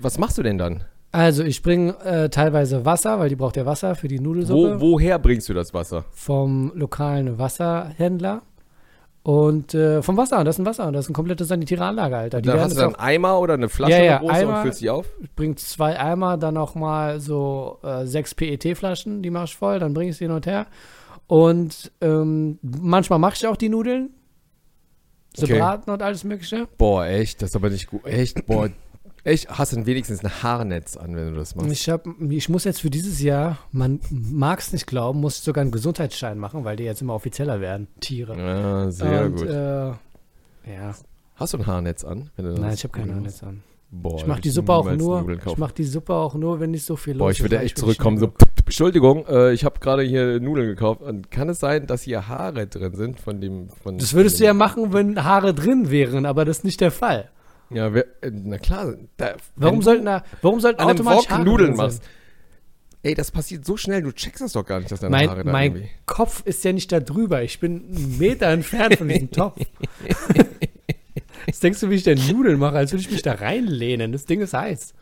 was 0.00 0.18
machst 0.18 0.38
du 0.38 0.42
denn 0.42 0.58
dann? 0.58 0.84
Also 1.12 1.44
ich 1.44 1.62
bringe 1.62 1.92
äh, 2.04 2.28
teilweise 2.28 2.84
Wasser, 2.84 3.18
weil 3.18 3.28
die 3.28 3.36
braucht 3.36 3.56
ja 3.56 3.64
Wasser 3.66 3.94
für 3.94 4.08
die 4.08 4.20
Nudelsuppe. 4.20 4.80
Wo, 4.80 4.92
woher 4.92 5.18
bringst 5.18 5.48
du 5.48 5.54
das 5.54 5.72
Wasser? 5.72 6.04
vom 6.12 6.72
lokalen 6.74 7.38
Wasserhändler. 7.38 8.42
Und 9.22 9.74
äh, 9.74 10.02
vom 10.02 10.16
Wasser, 10.16 10.44
das 10.44 10.54
ist 10.54 10.60
ein 10.60 10.66
Wasser, 10.66 10.92
das 10.92 11.06
ist 11.06 11.08
eine 11.08 11.14
komplette 11.14 11.44
sanitäre 11.44 11.84
Anlage, 11.84 12.16
Alter. 12.16 12.40
Die 12.40 12.48
werden 12.48 12.60
hast 12.60 12.76
du 12.76 12.80
dann 12.80 12.94
Eimer 12.94 13.40
oder 13.40 13.54
eine 13.54 13.68
Flasche 13.68 13.92
Ja, 13.94 14.04
ja, 14.04 14.18
große 14.18 14.32
Eimer. 14.34 14.56
und 14.58 14.62
füllst 14.62 14.80
die 14.80 14.88
auf? 14.90 15.06
Ich 15.20 15.32
bringe 15.34 15.56
zwei 15.56 15.98
Eimer, 15.98 16.36
dann 16.36 16.56
auch 16.56 16.76
mal 16.76 17.18
so 17.18 17.78
äh, 17.82 18.04
sechs 18.06 18.36
PET-Flaschen, 18.36 19.22
die 19.22 19.30
mache 19.30 19.46
ich 19.46 19.56
voll, 19.56 19.80
dann 19.80 19.94
bringe 19.94 20.10
ich 20.10 20.16
sie 20.18 20.26
hin 20.26 20.32
und 20.34 20.46
her. 20.46 20.66
Und 21.26 21.92
ähm, 22.00 22.58
manchmal 22.62 23.18
mache 23.18 23.34
ich 23.36 23.46
auch 23.46 23.56
die 23.56 23.68
Nudeln. 23.68 24.10
So 25.36 25.44
Okay. 25.44 25.58
braten 25.58 25.90
und 25.90 26.02
alles 26.02 26.24
Mögliche. 26.24 26.66
Boah, 26.78 27.04
echt, 27.06 27.42
das 27.42 27.50
ist 27.50 27.56
aber 27.56 27.68
nicht 27.68 27.88
gut. 27.88 28.06
Echt, 28.06 28.46
boah, 28.46 28.70
echt, 29.22 29.50
hast 29.50 29.74
du 29.74 29.84
wenigstens 29.84 30.24
ein 30.24 30.42
Haarnetz 30.42 30.96
an, 30.96 31.14
wenn 31.14 31.30
du 31.32 31.36
das 31.36 31.54
machst? 31.54 31.70
Ich, 31.70 31.90
hab, 31.90 32.06
ich 32.30 32.48
muss 32.48 32.64
jetzt 32.64 32.80
für 32.80 32.88
dieses 32.88 33.20
Jahr, 33.20 33.58
man 33.70 34.00
mag 34.10 34.60
es 34.60 34.72
nicht 34.72 34.86
glauben, 34.86 35.20
muss 35.20 35.36
ich 35.38 35.42
sogar 35.42 35.60
einen 35.62 35.72
Gesundheitsschein 35.72 36.38
machen, 36.38 36.64
weil 36.64 36.76
die 36.76 36.84
jetzt 36.84 37.02
immer 37.02 37.14
offizieller 37.14 37.60
werden, 37.60 37.88
Tiere. 38.00 38.34
Ja, 38.38 38.90
sehr 38.90 39.26
und, 39.26 39.36
gut. 39.36 39.48
Äh, 39.48 39.88
ja, 40.74 40.94
Hast 41.34 41.52
du 41.52 41.58
ein 41.58 41.66
Haarnetz 41.66 42.02
an? 42.02 42.30
Wenn 42.36 42.46
du 42.46 42.50
das 42.52 42.60
nein, 42.60 42.72
ich 42.74 42.84
habe 42.84 43.04
machst? 43.04 43.24
jetzt 43.24 43.42
an. 43.42 43.62
Boah, 43.90 44.16
Ich 44.16 44.26
mache 44.26 44.40
die 44.40 44.50
Suppe 44.50 44.72
auch 44.72 44.90
nur. 44.92 45.38
Ich 45.46 45.58
mache 45.58 45.74
die 45.74 45.84
Suppe 45.84 46.14
auch 46.14 46.34
nur, 46.34 46.60
wenn 46.60 46.70
nicht 46.70 46.84
so 46.84 46.96
viel 46.96 47.14
Boah, 47.14 47.26
los 47.28 47.36
ich 47.36 47.42
würde 47.42 47.56
ist, 47.56 47.60
weil 47.60 47.66
echt 47.66 47.78
zurückkommen. 47.78 48.18
So, 48.18 48.32
Entschuldigung, 48.66 49.26
äh, 49.26 49.52
ich 49.52 49.64
habe 49.64 49.78
gerade 49.80 50.02
hier 50.02 50.40
Nudeln 50.40 50.66
gekauft. 50.66 51.00
Und 51.00 51.30
kann 51.30 51.48
es 51.48 51.60
sein, 51.60 51.86
dass 51.86 52.02
hier 52.02 52.28
Haare 52.28 52.66
drin 52.66 52.94
sind 52.94 53.20
von 53.20 53.40
dem. 53.40 53.68
Von 53.82 53.96
Das 53.98 54.12
würdest 54.12 54.36
du 54.36 54.42
dem, 54.42 54.46
ja 54.46 54.54
machen, 54.54 54.92
wenn 54.92 55.24
Haare 55.24 55.54
drin 55.54 55.90
wären, 55.90 56.26
aber 56.26 56.44
das 56.44 56.58
ist 56.58 56.64
nicht 56.64 56.80
der 56.80 56.90
Fall. 56.90 57.30
Ja, 57.70 57.94
wer, 57.94 58.06
äh, 58.22 58.30
na 58.32 58.58
klar. 58.58 58.94
Da, 59.16 59.34
Warum 59.54 59.82
sollten 59.82 60.04
da, 60.04 60.24
warum 60.42 60.60
sollten 60.60 60.78
du 60.78 60.84
an 60.84 60.90
einem 60.90 60.98
automatisch 60.98 61.30
Wok 61.30 61.30
Haare 61.30 61.44
Nudeln 61.44 61.76
machst? 61.76 62.02
Ey, 63.02 63.14
das 63.14 63.30
passiert 63.30 63.64
so 63.64 63.76
schnell, 63.76 64.02
du 64.02 64.10
checkst 64.10 64.42
das 64.42 64.52
doch 64.52 64.66
gar 64.66 64.80
nicht, 64.80 64.90
dass 64.90 64.98
deine 64.98 65.12
Mein, 65.12 65.30
Haare 65.30 65.44
da 65.44 65.52
mein 65.52 65.76
irgendwie. 65.76 65.90
Kopf 66.06 66.42
ist 66.44 66.64
ja 66.64 66.72
nicht 66.72 66.90
da 66.90 66.98
drüber. 66.98 67.42
Ich 67.42 67.60
bin 67.60 67.84
einen 67.88 68.18
Meter 68.18 68.48
entfernt 68.48 68.96
von 68.96 69.06
diesem 69.08 69.30
Topf. 69.30 69.58
Jetzt 71.46 71.62
denkst 71.62 71.78
du, 71.80 71.90
wie 71.90 71.94
ich 71.94 72.02
denn 72.02 72.18
Nudeln 72.32 72.58
mache, 72.58 72.76
als 72.76 72.90
würde 72.90 73.02
ich 73.02 73.10
mich 73.12 73.22
da 73.22 73.34
reinlehnen. 73.34 74.10
Das 74.10 74.24
Ding 74.24 74.40
ist 74.40 74.54
heiß. 74.54 74.92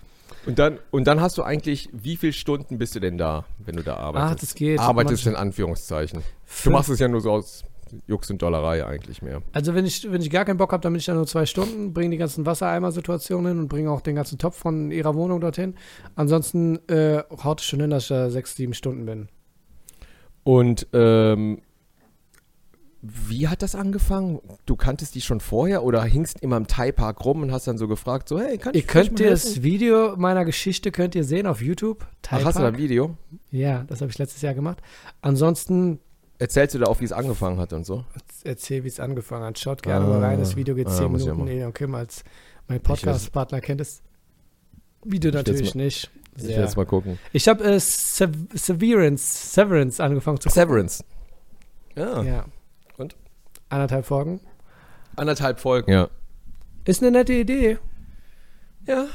Und 0.47 0.59
dann, 0.59 0.79
und 0.91 1.07
dann 1.07 1.21
hast 1.21 1.39
du 1.39 1.43
eigentlich, 1.43 1.89
wie 1.93 2.17
viele 2.17 2.33
Stunden 2.33 2.79
bist 2.79 2.95
du 2.95 3.01
denn 3.01 3.19
da, 3.19 3.45
wenn 3.59 3.77
du 3.77 3.83
da 3.83 3.97
arbeitest? 3.97 4.33
Ach, 4.33 4.41
das 4.41 4.55
geht. 4.55 4.79
Arbeitest 4.79 5.27
in 5.27 5.37
Anführungszeichen. 5.37 6.21
Du 6.21 6.25
Fünf- 6.45 6.73
machst 6.73 6.91
es 6.91 6.99
ja 6.99 7.09
nur 7.09 7.21
so 7.21 7.31
aus 7.33 7.65
Jux 8.07 8.31
und 8.31 8.43
Dollerei 8.43 8.85
eigentlich 8.85 9.23
mehr. 9.23 9.41
Also 9.53 9.75
wenn 9.75 9.87
ich, 9.87 10.11
wenn 10.11 10.21
ich 10.21 10.31
gar 10.31 10.45
keinen 10.45 10.57
Bock 10.57 10.73
habe, 10.73 10.83
dann 10.83 10.93
bin 10.93 10.99
ich 10.99 11.07
da 11.07 11.15
nur 11.15 11.27
zwei 11.27 11.47
Stunden, 11.47 11.93
bringe 11.93 12.11
die 12.11 12.17
ganzen 12.17 12.45
Wassereimer-Situationen 12.45 13.53
hin 13.53 13.59
und 13.61 13.69
bringe 13.69 13.91
auch 13.91 14.01
den 14.01 14.17
ganzen 14.17 14.39
Topf 14.39 14.57
von 14.57 14.91
ihrer 14.91 15.15
Wohnung 15.15 15.41
dorthin. 15.41 15.75
Ansonsten 16.17 16.81
äh, 16.89 17.23
haut 17.43 17.61
es 17.61 17.67
schon 17.67 17.81
hin, 17.81 17.91
dass 17.91 18.05
ich 18.05 18.09
da 18.09 18.31
sechs, 18.31 18.57
sieben 18.57 18.75
Stunden 18.75 19.07
bin. 19.07 19.29
Und 20.43 20.89
ähm, 20.93 21.63
wie 23.07 23.49
hat 23.49 23.61
das 23.61 23.75
angefangen? 23.75 24.41
Du 24.65 24.77
kanntest 24.77 25.15
die 25.15 25.21
schon 25.21 25.41
vorher 25.41 25.85
oder 25.85 26.03
hingst 26.05 26.41
immer 26.41 26.57
im 26.57 26.67
Thai-Park 26.67 27.23
rum 27.25 27.43
und 27.43 27.53
hast 27.53 27.67
dann 27.67 27.77
so 27.77 27.87
gefragt, 27.87 28.29
so, 28.31 28.41
hey, 28.41 28.57
kann 28.57 28.73
Ihr 28.73 28.79
ich 28.81 28.87
vielleicht 28.91 29.09
könnt 29.17 29.21
mal 29.21 29.31
das? 29.31 29.63
Video 29.63 30.17
meiner 30.17 30.45
Geschichte 30.47 30.91
könnt 30.91 31.15
ihr 31.15 31.25
sehen 31.25 31.47
auf 31.47 31.61
YouTube. 31.61 32.07
Ach, 32.31 32.45
hast 32.45 32.57
du 32.57 32.63
da 32.63 32.69
ein. 32.69 32.79
Video? 32.79 33.17
Ja, 33.51 33.85
das 33.89 34.01
habe 34.01 34.11
ich 34.11 34.17
letztes 34.19 34.41
Jahr 34.41 34.55
gemacht. 34.55 34.79
Ansonsten 35.21 36.01
Erzählst 36.39 36.75
du 36.75 36.79
da 36.79 36.87
auch, 36.87 37.01
wie 37.01 37.05
es 37.05 37.13
angefangen 37.13 37.59
hat 37.59 37.73
und 37.73 37.85
so? 37.87 38.05
erzähl, 38.43 38.83
wie 38.85 38.89
es 38.89 38.99
angefangen 39.01 39.45
hat. 39.45 39.59
Schaut 39.59 39.83
gerne 39.83 40.05
Ah, 40.05 40.09
mal 40.09 40.21
rein. 40.25 40.39
Das 40.41 40.57
Video 40.57 40.75
geht 40.75 40.89
ah, 40.89 40.91
zehn 40.91 41.03
ja 41.03 41.09
Minuten. 41.09 41.39
mal. 41.39 41.45
Nee, 41.45 41.65
okay, 41.65 41.87
mal 41.87 41.99
als 41.99 42.25
mein 42.69 42.81
Podcast-Partner 42.81 43.61
kennt 43.61 43.81
das 43.81 44.03
Video 45.05 45.31
natürlich 45.31 45.75
mal- 45.75 45.85
nicht. 45.85 46.11
Ich 46.37 46.43
will 46.43 46.51
Sehr. 46.51 46.61
jetzt 46.63 46.77
mal 46.77 46.87
gucken. 46.87 47.19
Ich 47.33 47.47
habe 47.49 47.63
äh, 47.65 47.79
Sev 47.79 48.33
Severance, 48.55 49.53
Severance 49.55 50.01
angefangen 50.03 50.41
zu 50.41 50.49
gucken. 50.49 50.63
Severance. 50.63 51.05
Ja. 51.95 52.23
Ja. 52.23 52.45
Anderthalb 53.69 54.07
Folgen. 54.07 54.41
Anderthalb 55.17 55.61
Folgen. 55.61 55.91
Ja. 55.91 56.09
Ist 56.85 57.03
eine 57.03 57.11
nette 57.11 57.33
Idee. 57.33 57.79
Ja. 58.87 59.07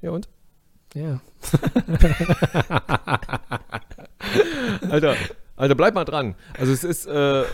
Ja 0.00 0.10
und? 0.10 0.28
Ja. 0.94 1.20
Alter, 4.90 5.16
Alter, 5.56 5.74
bleib 5.74 5.94
mal 5.94 6.04
dran. 6.04 6.34
Also 6.58 6.72
es 6.72 6.84
ist, 6.84 7.06
äh, 7.06 7.44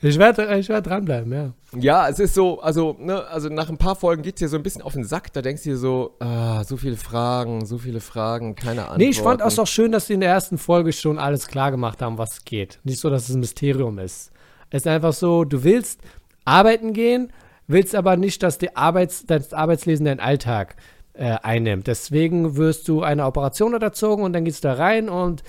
Ich 0.00 0.18
werde 0.18 0.56
ich 0.58 0.68
werd 0.68 0.86
dranbleiben, 0.86 1.32
ja. 1.32 1.52
ja, 1.76 2.08
es 2.08 2.20
ist 2.20 2.34
so, 2.34 2.60
also, 2.60 2.96
ne, 3.00 3.26
also 3.26 3.48
nach 3.48 3.68
ein 3.68 3.78
paar 3.78 3.96
Folgen 3.96 4.22
geht 4.22 4.36
es 4.36 4.38
dir 4.38 4.48
so 4.48 4.56
ein 4.56 4.62
bisschen 4.62 4.82
auf 4.82 4.92
den 4.92 5.04
Sack, 5.04 5.32
da 5.32 5.42
denkst 5.42 5.64
du 5.64 5.70
dir 5.70 5.76
so, 5.76 6.14
ah, 6.20 6.62
so 6.62 6.76
viele 6.76 6.96
Fragen, 6.96 7.66
so 7.66 7.78
viele 7.78 8.00
Fragen, 8.00 8.54
keine 8.54 8.82
Antworten. 8.82 9.00
Nee, 9.00 9.08
ich 9.08 9.20
fand 9.20 9.42
auch 9.42 9.66
schön, 9.66 9.90
dass 9.90 10.06
sie 10.06 10.14
in 10.14 10.20
der 10.20 10.30
ersten 10.30 10.56
Folge 10.56 10.92
schon 10.92 11.18
alles 11.18 11.48
klar 11.48 11.72
gemacht 11.72 12.00
haben, 12.00 12.16
was 12.16 12.44
geht. 12.44 12.78
Nicht 12.84 13.00
so, 13.00 13.10
dass 13.10 13.28
es 13.28 13.34
ein 13.34 13.40
Mysterium 13.40 13.98
ist. 13.98 14.30
Es 14.70 14.82
ist 14.82 14.86
einfach 14.86 15.12
so, 15.12 15.44
du 15.44 15.64
willst 15.64 16.00
arbeiten 16.44 16.92
gehen, 16.92 17.32
willst 17.66 17.94
aber 17.94 18.16
nicht, 18.16 18.42
dass 18.42 18.58
die 18.58 18.76
Arbeits, 18.76 19.26
das 19.26 19.52
Arbeitslesen 19.52 20.06
deinen 20.06 20.20
Alltag 20.20 20.76
äh, 21.14 21.36
einnimmt. 21.42 21.86
Deswegen 21.86 22.56
wirst 22.56 22.86
du 22.88 23.02
einer 23.02 23.26
Operation 23.26 23.74
unterzogen 23.74 24.24
und 24.24 24.32
dann 24.32 24.44
gehst 24.44 24.64
du 24.64 24.68
da 24.68 24.74
rein 24.74 25.08
und 25.08 25.42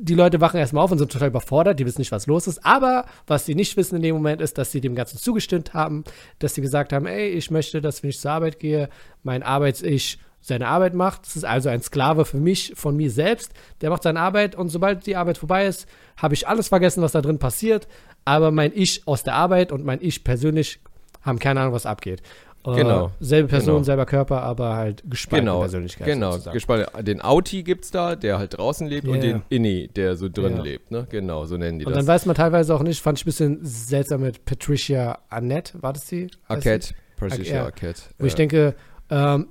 die 0.00 0.14
Leute 0.14 0.40
wachen 0.40 0.58
erstmal 0.58 0.84
auf 0.84 0.90
und 0.90 0.98
sind 0.98 1.12
total 1.12 1.28
überfordert, 1.28 1.78
die 1.78 1.86
wissen 1.86 2.00
nicht, 2.00 2.12
was 2.12 2.26
los 2.26 2.46
ist. 2.46 2.64
Aber 2.64 3.06
was 3.26 3.46
sie 3.46 3.54
nicht 3.54 3.76
wissen 3.76 3.96
in 3.96 4.02
dem 4.02 4.16
Moment 4.16 4.40
ist, 4.40 4.58
dass 4.58 4.72
sie 4.72 4.80
dem 4.80 4.94
Ganzen 4.94 5.18
zugestimmt 5.18 5.72
haben, 5.72 6.04
dass 6.40 6.54
sie 6.54 6.60
gesagt 6.60 6.92
haben, 6.92 7.06
ey, 7.06 7.28
ich 7.28 7.50
möchte, 7.50 7.80
dass 7.80 8.02
wenn 8.02 8.10
ich 8.10 8.18
zur 8.18 8.32
Arbeit 8.32 8.58
gehe, 8.58 8.88
mein 9.22 9.42
Arbeits-Ich 9.42 10.18
seine 10.40 10.68
Arbeit 10.68 10.92
macht. 10.92 11.24
Das 11.24 11.36
ist 11.36 11.44
also 11.44 11.70
ein 11.70 11.80
Sklave 11.80 12.26
für 12.26 12.36
mich, 12.36 12.72
von 12.76 12.96
mir 12.96 13.10
selbst. 13.10 13.52
Der 13.80 13.88
macht 13.88 14.02
seine 14.02 14.20
Arbeit 14.20 14.54
und 14.54 14.68
sobald 14.68 15.06
die 15.06 15.16
Arbeit 15.16 15.38
vorbei 15.38 15.66
ist, 15.66 15.86
habe 16.18 16.34
ich 16.34 16.46
alles 16.46 16.68
vergessen, 16.68 17.02
was 17.02 17.12
da 17.12 17.22
drin 17.22 17.38
passiert. 17.38 17.88
Aber 18.26 18.50
mein 18.50 18.72
Ich 18.74 19.06
aus 19.06 19.22
der 19.22 19.34
Arbeit 19.34 19.72
und 19.72 19.84
mein 19.84 20.02
Ich 20.02 20.22
persönlich 20.22 20.80
haben 21.22 21.38
keine 21.38 21.60
Ahnung, 21.60 21.72
was 21.72 21.86
abgeht. 21.86 22.22
Äh, 22.66 22.74
Genau. 22.76 23.10
Selbe 23.20 23.48
Person, 23.48 23.74
Genau. 23.74 23.84
selber 23.84 24.06
Körper, 24.06 24.42
aber 24.42 24.74
halt 24.74 25.02
gespaltene 25.08 25.50
Genau, 25.50 25.60
Persönlichkeit. 25.60 26.06
genau. 26.06 26.32
sozusagen. 26.32 26.54
Gespalten. 26.54 27.04
Den 27.04 27.20
Outie 27.22 27.62
gibt's 27.62 27.90
da, 27.90 28.16
der 28.16 28.38
halt 28.38 28.56
draußen 28.56 28.86
lebt 28.86 29.06
und 29.06 29.16
Ja. 29.16 29.20
den 29.20 29.42
Inni, 29.50 29.88
der 29.88 30.16
so 30.16 30.28
drin 30.30 30.56
Ja. 30.56 30.62
lebt, 30.62 30.90
ne? 30.90 31.06
Genau, 31.10 31.44
so 31.44 31.56
nennen 31.58 31.78
die 31.78 31.84
Und 31.84 31.92
das. 31.94 32.04
dann 32.04 32.06
weiß 32.14 32.26
man 32.26 32.34
teilweise 32.36 32.74
auch 32.74 32.82
nicht, 32.82 33.00
fand 33.02 33.18
ich 33.18 33.24
ein 33.24 33.26
bisschen 33.26 33.58
seltsam 33.62 34.22
mit 34.22 34.44
Patricia 34.46 35.18
Annette, 35.28 35.82
war 35.82 35.92
das 35.92 36.06
die? 36.06 36.28
Arquette, 36.48 36.94
Patricia 37.16 37.56
Ja. 37.56 37.64
Arquette. 37.64 38.02
Wo 38.18 38.24
ich 38.26 38.34
denke, 38.34 38.74
ähm, 39.10 39.46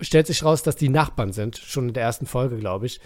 stellt 0.00 0.26
sich 0.28 0.44
raus, 0.44 0.62
dass 0.62 0.76
die 0.76 0.88
Nachbarn 0.88 1.32
sind, 1.32 1.56
schon 1.58 1.88
in 1.88 1.94
der 1.94 2.04
ersten 2.04 2.26
Folge, 2.26 2.56
glaube 2.58 2.86
ich. 2.86 3.00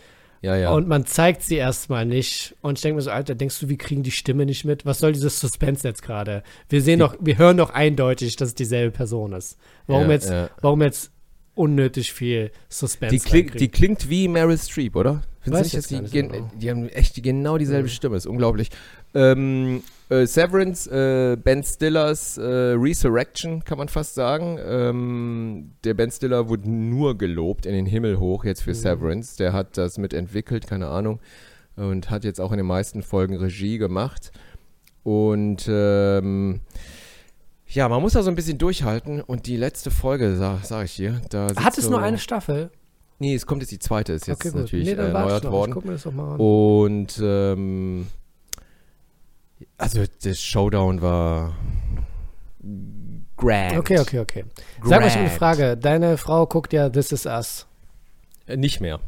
Ja, 0.47 0.57
ja. 0.57 0.71
Und 0.73 0.89
man 0.89 1.05
zeigt 1.07 1.43
sie 1.43 1.57
erstmal 1.57 2.07
nicht. 2.07 2.55
Und 2.63 2.79
ich 2.79 2.83
denke 2.83 2.97
mir 2.97 3.03
so, 3.03 3.11
Alter, 3.11 3.35
denkst 3.35 3.59
du, 3.61 3.69
wir 3.69 3.77
kriegen 3.77 4.03
die 4.03 4.11
Stimme 4.11 4.47
nicht 4.47 4.65
mit? 4.65 4.87
Was 4.87 4.99
soll 5.01 5.13
dieses 5.13 5.39
Suspense 5.41 5.87
jetzt 5.87 6.03
gerade? 6.03 6.43
Wir 6.69 6.81
sehen 6.83 6.99
doch, 7.01 7.17
wir 7.21 7.37
hören 7.39 7.57
doch 7.57 7.71
eindeutig, 7.71 8.37
dass 8.37 8.49
es 8.51 8.55
dieselbe 8.55 8.93
Person 8.97 9.33
ist. 9.33 9.59
Warum 9.87 10.05
Ja, 10.07 10.13
jetzt, 10.13 10.31
ja. 10.31 10.49
warum 10.63 10.83
jetzt 10.83 11.11
unnötig 11.55 12.13
viel 12.13 12.51
Suspense? 12.69 13.15
Die, 13.15 13.21
kling, 13.23 13.51
die 13.59 13.69
klingt 13.69 14.09
wie 14.11 14.29
Meryl 14.29 14.59
Streep, 14.59 14.97
oder? 14.97 15.23
Findest 15.41 15.73
du 15.73 15.77
nicht, 15.77 15.77
dass 16.03 16.11
die, 16.11 16.11
gen- 16.11 16.33
genau. 16.33 16.51
die 16.57 16.71
haben 16.71 16.89
echt 16.89 17.23
genau 17.23 17.57
dieselbe 17.57 17.89
Stimme, 17.89 18.17
ist 18.17 18.27
unglaublich. 18.27 18.71
Ähm, 19.17 19.83
äh, 20.09 20.27
Severance, 20.27 20.89
äh, 20.89 21.37
Ben 21.37 21.65
Stillers 21.65 22.39
äh, 22.39 22.43
Resurrection, 22.45 23.65
kann 23.65 23.79
man 23.79 23.89
fast 23.89 24.15
sagen. 24.15 24.59
Ähm, 24.65 25.73
der 25.85 25.95
Ben 25.95 26.11
Stiller 26.11 26.49
wurde 26.49 26.71
nur 26.71 27.17
gelobt 27.19 27.67
in 27.67 27.73
den 27.73 27.87
Himmel 27.87 28.19
hoch 28.21 28.45
jetzt 28.45 28.63
für 28.63 28.71
Mhm. 28.71 28.75
Severance. 28.75 29.37
Der 29.37 29.53
hat 29.53 29.77
das 29.79 29.99
mitentwickelt, 29.99 30.67
keine 30.67 30.89
Ahnung. 30.89 31.19
Und 31.77 32.11
hat 32.11 32.25
jetzt 32.25 32.41
auch 32.41 32.53
in 32.53 32.59
den 32.59 32.67
meisten 32.67 33.03
Folgen 33.03 33.37
Regie 33.37 33.79
gemacht. 33.79 34.31
Und 35.03 35.67
ähm, 35.69 36.61
ja, 37.69 37.89
man 37.89 38.01
muss 38.01 38.13
da 38.13 38.23
so 38.23 38.31
ein 38.31 38.37
bisschen 38.37 38.59
durchhalten. 38.59 39.21
Und 39.21 39.47
die 39.47 39.57
letzte 39.57 39.91
Folge, 39.91 40.37
sag, 40.37 40.65
sag 40.65 40.85
ich 40.85 40.97
dir, 40.97 41.21
da 41.31 41.49
Hat 41.57 41.77
es 41.79 41.85
so- 41.85 41.91
nur 41.91 42.01
eine 42.01 42.19
Staffel? 42.19 42.71
Nee, 43.19 43.35
es 43.35 43.47
kommt 43.47 43.63
jetzt 43.63 43.71
die 43.73 43.79
zweite, 43.79 44.13
ist 44.13 44.27
jetzt 44.27 44.45
okay, 44.45 44.57
natürlich 44.57 44.87
Nee, 44.89 44.93
erneuert 44.95 45.45
worden. 45.51 45.73
Und 46.39 47.19
ähm, 47.23 48.07
also 49.79 50.05
das 50.23 50.41
Showdown 50.41 51.03
war 51.03 51.55
grand. 53.37 53.77
Okay, 53.79 53.99
okay, 53.99 54.19
okay. 54.21 54.45
Sag 54.83 55.01
mal, 55.01 55.09
eine 55.09 55.15
Grand. 55.25 55.31
Frage. 55.33 55.77
Deine 55.77 56.17
Frau 56.17 56.47
guckt 56.47 56.73
ja 56.73 56.89
This 56.89 57.13
Is 57.13 57.27
Us. 57.27 57.67
Äh, 58.47 58.57
nicht 58.57 58.81
mehr. 58.81 59.01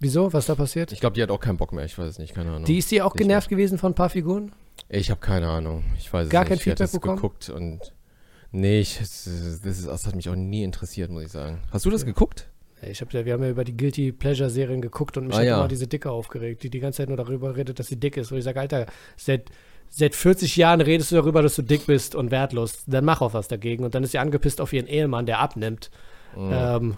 Wieso? 0.00 0.32
Was 0.32 0.46
da 0.46 0.54
passiert? 0.54 0.92
Ich 0.92 1.00
glaube, 1.00 1.14
die 1.14 1.22
hat 1.22 1.30
auch 1.30 1.40
keinen 1.40 1.56
Bock 1.56 1.72
mehr. 1.72 1.84
Ich 1.84 1.96
weiß 1.98 2.06
es 2.08 2.18
nicht, 2.18 2.34
keine 2.34 2.50
Ahnung. 2.50 2.64
Die 2.64 2.78
ist 2.78 2.90
die 2.90 3.00
auch 3.02 3.14
Nicht 3.14 3.22
genervt 3.22 3.48
gewesen 3.48 3.78
von 3.78 3.92
ein 3.92 3.94
paar 3.94 4.10
Figuren? 4.10 4.52
ich 4.88 5.10
habe 5.10 5.20
keine 5.20 5.48
Ahnung. 5.48 5.84
Ich 5.98 6.12
weiß 6.12 6.28
Gar 6.28 6.42
es 6.42 6.48
kein 6.48 6.56
nicht. 6.56 6.66
Ich 6.66 6.72
hatte 6.72 6.84
Feedback 6.88 7.00
bekommen? 7.00 7.16
geguckt 7.16 7.48
und 7.48 7.92
nee, 8.50 8.80
ich, 8.80 8.98
das, 8.98 9.26
ist, 9.26 9.86
das 9.86 10.06
hat 10.06 10.14
mich 10.16 10.28
auch 10.28 10.34
nie 10.34 10.62
interessiert, 10.64 11.10
muss 11.10 11.22
ich 11.24 11.30
sagen. 11.30 11.60
Hast 11.70 11.84
du 11.86 11.90
das 11.90 12.04
geguckt? 12.04 12.48
Ich 12.82 13.00
hab, 13.00 13.12
ja- 13.14 13.24
wir 13.24 13.32
haben 13.32 13.42
ja 13.42 13.50
über 13.50 13.64
die 13.64 13.76
Guilty 13.76 14.12
Pleasure 14.12 14.50
Serien 14.50 14.82
geguckt 14.82 15.16
und 15.16 15.26
mich 15.28 15.36
Ah, 15.36 15.38
hat 15.38 15.46
ja. 15.46 15.58
immer 15.58 15.68
diese 15.68 15.86
Dicke 15.86 16.10
aufgeregt, 16.10 16.64
die 16.64 16.70
die 16.70 16.80
ganze 16.80 16.98
Zeit 16.98 17.08
nur 17.08 17.16
darüber 17.16 17.56
redet, 17.56 17.78
dass 17.78 17.86
sie 17.86 17.96
dick 17.96 18.16
ist. 18.18 18.30
Wo 18.30 18.34
ich 18.36 18.44
sage, 18.44 18.60
Alter, 18.60 18.86
seit, 19.16 19.48
seit 19.96 20.14
40 20.14 20.56
Jahren 20.56 20.80
redest 20.80 21.12
du 21.12 21.16
darüber, 21.16 21.40
dass 21.42 21.54
du 21.56 21.62
dick 21.62 21.86
bist 21.86 22.14
und 22.14 22.30
wertlos. 22.30 22.82
Dann 22.86 23.04
mach 23.04 23.20
auch 23.20 23.32
was 23.34 23.46
dagegen. 23.48 23.84
Und 23.84 23.94
dann 23.94 24.02
ist 24.02 24.10
sie 24.12 24.18
angepisst 24.18 24.60
auf 24.60 24.72
ihren 24.72 24.86
Ehemann, 24.86 25.26
der 25.26 25.38
abnimmt. 25.40 25.90
Mhm. 26.36 26.50
Ähm, 26.52 26.96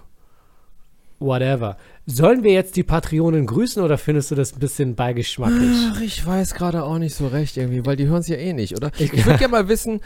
whatever. 1.19 1.77
Sollen 2.05 2.43
wir 2.43 2.53
jetzt 2.53 2.75
die 2.75 2.83
Patreonen 2.83 3.45
grüßen 3.45 3.81
oder 3.83 3.97
findest 3.97 4.31
du 4.31 4.35
das 4.35 4.53
ein 4.53 4.59
bisschen 4.59 4.95
beigeschmacklich? 4.95 5.77
Ach, 5.91 6.01
ich 6.01 6.25
weiß 6.25 6.53
gerade 6.53 6.83
auch 6.83 6.97
nicht 6.99 7.15
so 7.15 7.27
recht 7.27 7.57
irgendwie, 7.57 7.85
weil 7.85 7.95
die 7.95 8.07
hören 8.07 8.21
es 8.21 8.27
ja 8.27 8.37
eh 8.37 8.53
nicht, 8.53 8.75
oder? 8.75 8.91
Ich- 8.97 9.13
Ich, 9.13 9.25
würde 9.25 9.39
gerne 9.39 9.51
mal 9.51 9.67
wissen, 9.67 10.01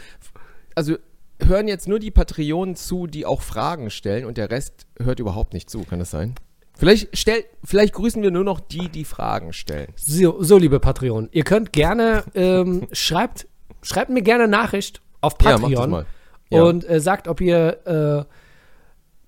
also 0.74 0.96
hören 1.40 1.68
jetzt 1.68 1.88
nur 1.88 1.98
die 1.98 2.10
Patreonen 2.10 2.76
zu, 2.76 3.06
die 3.06 3.26
auch 3.26 3.42
Fragen 3.42 3.90
stellen 3.90 4.24
und 4.24 4.36
der 4.38 4.50
Rest 4.50 4.86
hört 5.02 5.18
überhaupt 5.20 5.52
nicht 5.54 5.68
zu, 5.70 5.82
kann 5.84 5.98
das 5.98 6.10
sein? 6.10 6.34
Vielleicht, 6.82 7.16
stell, 7.16 7.44
vielleicht 7.62 7.94
grüßen 7.94 8.20
wir 8.24 8.32
nur 8.32 8.42
noch 8.42 8.58
die, 8.58 8.88
die 8.88 9.04
Fragen 9.04 9.52
stellen. 9.52 9.92
So, 9.94 10.42
so 10.42 10.58
liebe 10.58 10.80
Patreon, 10.80 11.28
ihr 11.30 11.44
könnt 11.44 11.72
gerne, 11.72 12.24
ähm, 12.34 12.88
schreibt, 12.92 13.46
schreibt 13.82 14.10
mir 14.10 14.22
gerne 14.22 14.48
Nachricht 14.48 15.00
auf 15.20 15.38
Patreon. 15.38 16.04
Ja. 16.50 16.64
und 16.64 16.90
äh, 16.90 16.98
sagt, 16.98 17.28
ob 17.28 17.40
ihr 17.40 17.86
äh, 17.86 18.24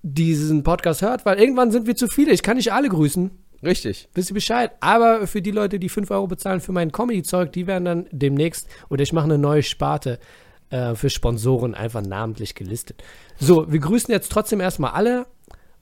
diesen 0.01 0.63
Podcast 0.63 1.01
hört, 1.01 1.25
weil 1.25 1.39
irgendwann 1.39 1.71
sind 1.71 1.87
wir 1.87 1.95
zu 1.95 2.09
viele. 2.09 2.33
Ich 2.33 2.43
kann 2.43 2.57
nicht 2.57 2.73
alle 2.73 2.89
grüßen. 2.89 3.31
Richtig. 3.63 4.09
Wisst 4.13 4.31
ihr 4.31 4.33
Bescheid? 4.33 4.71
Aber 4.81 5.25
für 5.25 5.41
die 5.41 5.51
Leute, 5.51 5.79
die 5.79 5.87
5 5.87 6.11
Euro 6.11 6.27
bezahlen 6.27 6.59
für 6.59 6.73
mein 6.73 6.91
Comedy-Zeug, 6.91 7.53
die 7.53 7.67
werden 7.67 7.85
dann 7.85 8.07
demnächst, 8.11 8.67
oder 8.89 9.01
ich 9.01 9.13
mache 9.13 9.25
eine 9.25 9.37
neue 9.37 9.63
Sparte 9.63 10.19
äh, 10.71 10.93
für 10.93 11.09
Sponsoren 11.09 11.73
einfach 11.73 12.01
namentlich 12.01 12.53
gelistet. 12.53 13.01
So, 13.39 13.71
wir 13.71 13.79
grüßen 13.79 14.11
jetzt 14.11 14.29
trotzdem 14.29 14.59
erstmal 14.59 14.91
alle. 14.91 15.25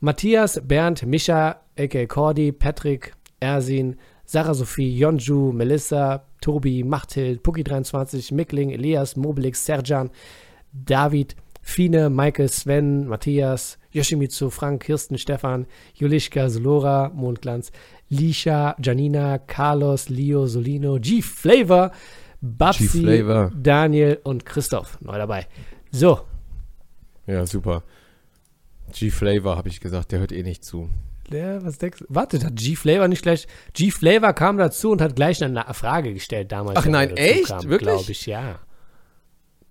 Matthias, 0.04 0.60
Bernd, 0.60 1.00
Micha, 1.06 1.56
a.k.a. 1.78 2.06
Cordy, 2.08 2.52
Patrick, 2.52 3.14
Ersin, 3.42 3.96
Sarah 4.26 4.54
Sophie, 4.54 5.00
Jonju, 5.00 5.54
Melissa, 5.54 6.22
Tobi, 6.42 6.84
Machthild, 6.84 7.40
Puki23, 7.42 8.34
Mickling, 8.34 8.74
Elias, 8.74 9.14
Moblix, 9.14 9.60
Serjan, 9.64 10.10
David, 10.74 11.36
Fine, 11.62 12.10
Michael, 12.10 12.50
Sven, 12.50 13.08
Matthias, 13.08 13.78
Yoshimitsu, 13.94 14.52
Frank, 14.52 14.84
Kirsten, 14.84 15.18
Stefan, 15.18 15.68
Julischka, 15.98 16.50
Solora, 16.50 17.10
Mondglanz, 17.16 17.72
Lisha, 18.12 18.76
Janina, 18.82 19.40
Carlos, 19.48 20.10
Leo, 20.10 20.48
Solino, 20.48 21.00
G-Flavor, 21.00 21.92
Babsi. 22.42 23.24
Daniel 23.56 24.20
und 24.26 24.46
Christoph 24.46 25.00
neu 25.00 25.18
dabei. 25.18 25.48
So, 25.92 26.28
Ja, 27.26 27.46
super. 27.46 27.84
G-Flavor 28.94 29.58
habe 29.58 29.70
ich 29.70 29.80
gesagt, 29.80 30.12
der 30.12 30.20
hört 30.20 30.32
eh 30.32 30.44
nicht 30.44 30.64
zu. 30.64 30.90
Der, 31.32 31.64
was 31.64 31.78
denkst 31.78 32.00
du? 32.00 32.06
Warte, 32.10 32.44
hat 32.44 32.56
G-Flavor 32.56 33.08
nicht 33.08 33.24
gleich. 33.24 33.48
G-Flavor 33.74 34.34
kam 34.34 34.58
dazu 34.58 34.92
und 34.92 35.02
hat 35.02 35.16
gleich 35.16 35.44
eine 35.44 35.66
Frage 35.74 36.14
gestellt 36.14 36.52
damals. 36.52 36.78
Ach 36.78 36.86
nein, 36.86 37.16
echt? 37.16 37.48
Kam, 37.48 37.64
Wirklich? 37.70 37.90
Glaube 37.90 38.12
ich, 38.12 38.26
ja. 38.26 38.60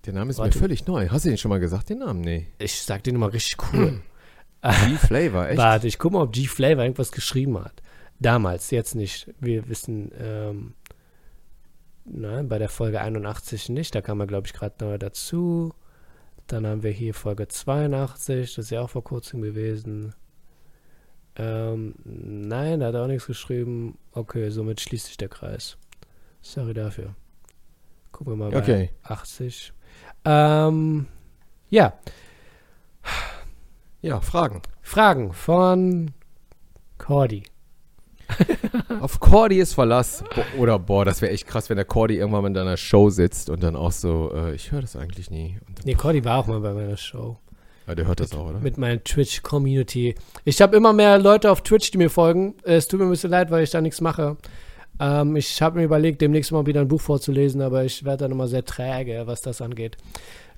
Der 0.06 0.12
Name 0.12 0.30
ist 0.30 0.38
Warte. 0.38 0.56
mir 0.56 0.60
völlig 0.60 0.86
neu. 0.86 1.08
Hast 1.08 1.24
du 1.24 1.28
den 1.28 1.38
schon 1.38 1.50
mal 1.50 1.60
gesagt, 1.60 1.90
den 1.90 1.98
Namen? 1.98 2.20
Nee. 2.22 2.48
Ich 2.58 2.82
sag 2.82 3.04
den 3.04 3.14
immer 3.14 3.32
richtig 3.32 3.56
cool. 3.72 4.00
G-Flavor, 4.62 5.48
echt? 5.48 5.58
Warte, 5.58 5.86
ich 5.86 5.98
guck 5.98 6.12
mal, 6.12 6.22
ob 6.22 6.32
G-Flavor 6.32 6.82
irgendwas 6.82 7.12
geschrieben 7.12 7.58
hat. 7.62 7.82
Damals, 8.18 8.70
jetzt 8.70 8.94
nicht. 8.94 9.32
Wir 9.40 9.68
wissen, 9.68 10.10
ähm, 10.18 10.74
nein, 12.04 12.48
bei 12.48 12.58
der 12.58 12.68
Folge 12.68 13.00
81 13.00 13.68
nicht. 13.68 13.94
Da 13.94 14.00
kam 14.00 14.20
er, 14.20 14.26
glaube 14.26 14.46
ich, 14.46 14.52
gerade 14.52 14.74
neu 14.84 14.98
dazu. 14.98 15.74
Dann 16.46 16.66
haben 16.66 16.82
wir 16.82 16.90
hier 16.90 17.14
Folge 17.14 17.48
82, 17.48 18.54
das 18.56 18.66
ist 18.66 18.70
ja 18.70 18.82
auch 18.82 18.90
vor 18.90 19.04
kurzem 19.04 19.40
gewesen. 19.42 20.14
Ähm, 21.36 21.94
nein, 22.04 22.80
da 22.80 22.86
hat 22.88 22.94
er 22.94 23.04
auch 23.04 23.06
nichts 23.06 23.26
geschrieben. 23.26 23.96
Okay, 24.12 24.50
somit 24.50 24.80
schließt 24.80 25.06
sich 25.06 25.16
der 25.16 25.28
Kreis. 25.28 25.78
Sorry 26.42 26.74
dafür. 26.74 27.14
Gucken 28.10 28.32
wir 28.34 28.36
mal 28.36 28.50
bei 28.50 28.58
Okay. 28.58 28.90
80. 29.04 29.72
Ähm, 30.24 31.06
ja, 31.70 31.94
Ja, 34.02 34.20
Fragen. 34.20 34.60
Fragen 34.82 35.32
von 35.32 36.10
Cordy. 36.98 37.44
Auf 39.00 39.20
Cordy 39.20 39.58
ist 39.58 39.74
Verlass. 39.74 40.22
Bo 40.34 40.62
oder 40.62 40.78
boah, 40.78 41.04
das 41.04 41.20
wäre 41.22 41.32
echt 41.32 41.46
krass, 41.46 41.68
wenn 41.70 41.76
der 41.76 41.84
Cordy 41.84 42.16
irgendwann 42.16 42.44
in 42.46 42.54
deiner 42.54 42.76
Show 42.76 43.10
sitzt 43.10 43.50
und 43.50 43.62
dann 43.62 43.76
auch 43.76 43.92
so, 43.92 44.32
äh, 44.34 44.54
ich 44.54 44.72
höre 44.72 44.80
das 44.80 44.96
eigentlich 44.96 45.30
nie. 45.30 45.58
Und 45.66 45.84
Nee, 45.84 45.94
Cordy 45.94 46.24
war 46.24 46.38
auch 46.38 46.46
mal 46.46 46.60
bei 46.60 46.72
meiner 46.72 46.96
Show. 46.96 47.36
ah, 47.86 47.94
der 47.94 48.06
hört 48.06 48.20
das 48.20 48.32
auch, 48.34 48.48
oder? 48.50 48.60
Mit 48.60 48.78
meiner 48.78 49.02
Twitch-Community. 49.02 50.14
Ich 50.44 50.60
habe 50.62 50.76
immer 50.76 50.92
mehr 50.92 51.18
Leute 51.18 51.50
auf 51.50 51.62
Twitch, 51.62 51.90
die 51.90 51.98
mir 51.98 52.10
folgen. 52.10 52.54
Es 52.62 52.88
tut 52.88 53.00
mir 53.00 53.06
ein 53.06 53.10
bisschen 53.10 53.30
leid, 53.30 53.50
weil 53.50 53.64
ich 53.64 53.70
da 53.70 53.80
nichts 53.80 54.00
mache. 54.00 54.36
Ähm, 55.00 55.36
ich 55.36 55.60
habe 55.62 55.78
mir 55.78 55.84
überlegt, 55.84 56.20
demnächst 56.20 56.52
mal 56.52 56.66
wieder 56.66 56.80
ein 56.80 56.88
Buch 56.88 57.00
vorzulesen, 57.00 57.60
aber 57.60 57.84
ich 57.84 58.04
werde 58.04 58.24
dann 58.24 58.32
immer 58.32 58.48
sehr 58.48 58.64
träge, 58.64 59.22
was 59.26 59.40
das 59.40 59.60
angeht. 59.60 59.96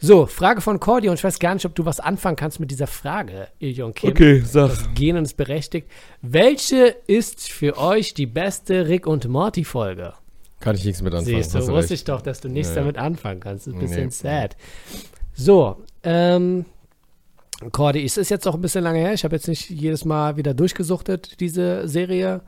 So, 0.01 0.27
Frage 0.27 0.61
von 0.61 0.81
Cordy 0.81 1.09
und 1.09 1.15
ich 1.15 1.25
weiß 1.25 1.39
gar 1.39 1.55
nicht, 1.55 1.65
ob 1.65 1.75
du 1.75 1.85
was 1.87 2.01
anfangen 2.01 2.37
kannst 2.37 2.61
mit 2.61 2.71
dieser 2.71 2.87
Frage, 2.87 3.49
Ilion 3.59 3.95
Kim. 3.95 4.11
Okay, 4.11 4.43
sag. 4.45 4.69
Das 4.71 4.95
Genen 4.95 5.25
ist 5.25 5.37
berechtigt. 5.37 5.89
Welche 6.21 6.95
ist 7.07 7.49
für 7.49 7.79
euch 7.79 8.13
die 8.13 8.27
beste 8.27 8.89
Rick 8.89 9.07
und 9.07 9.29
Morty 9.29 9.65
Folge? 9.65 10.15
Kann 10.61 10.77
ich 10.77 10.85
nichts 10.85 11.01
mit 11.01 11.15
anfangen. 11.15 11.37
Siehst 11.43 11.55
du, 11.55 11.59
wusste 11.59 11.75
recht. 11.75 11.91
ich 11.91 12.05
doch, 12.05 12.23
dass 12.23 12.41
du 12.41 12.49
nichts 12.49 12.71
ja. 12.71 12.77
damit 12.77 12.99
anfangen 12.99 13.41
kannst. 13.41 13.67
Das 13.67 13.75
ist 13.75 13.79
ein 13.79 13.81
bisschen 13.81 14.05
Nee. 14.05 14.11
sad. 14.11 14.57
So, 15.35 15.77
ähm, 16.03 16.65
Cordy, 17.73 18.05
es 18.05 18.17
ist 18.17 18.31
jetzt 18.31 18.47
auch 18.47 18.55
ein 18.55 18.61
bisschen 18.61 18.85
lange 18.85 18.99
her. 18.99 19.13
Ich 19.15 19.25
habe 19.25 19.37
jetzt 19.37 19.49
nicht 19.49 19.71
jedes 19.71 20.05
Mal 20.05 20.37
wieder 20.37 20.55
durchgesuchtet, 20.55 21.41
diese 21.41 21.87
Serie. 21.89 22.43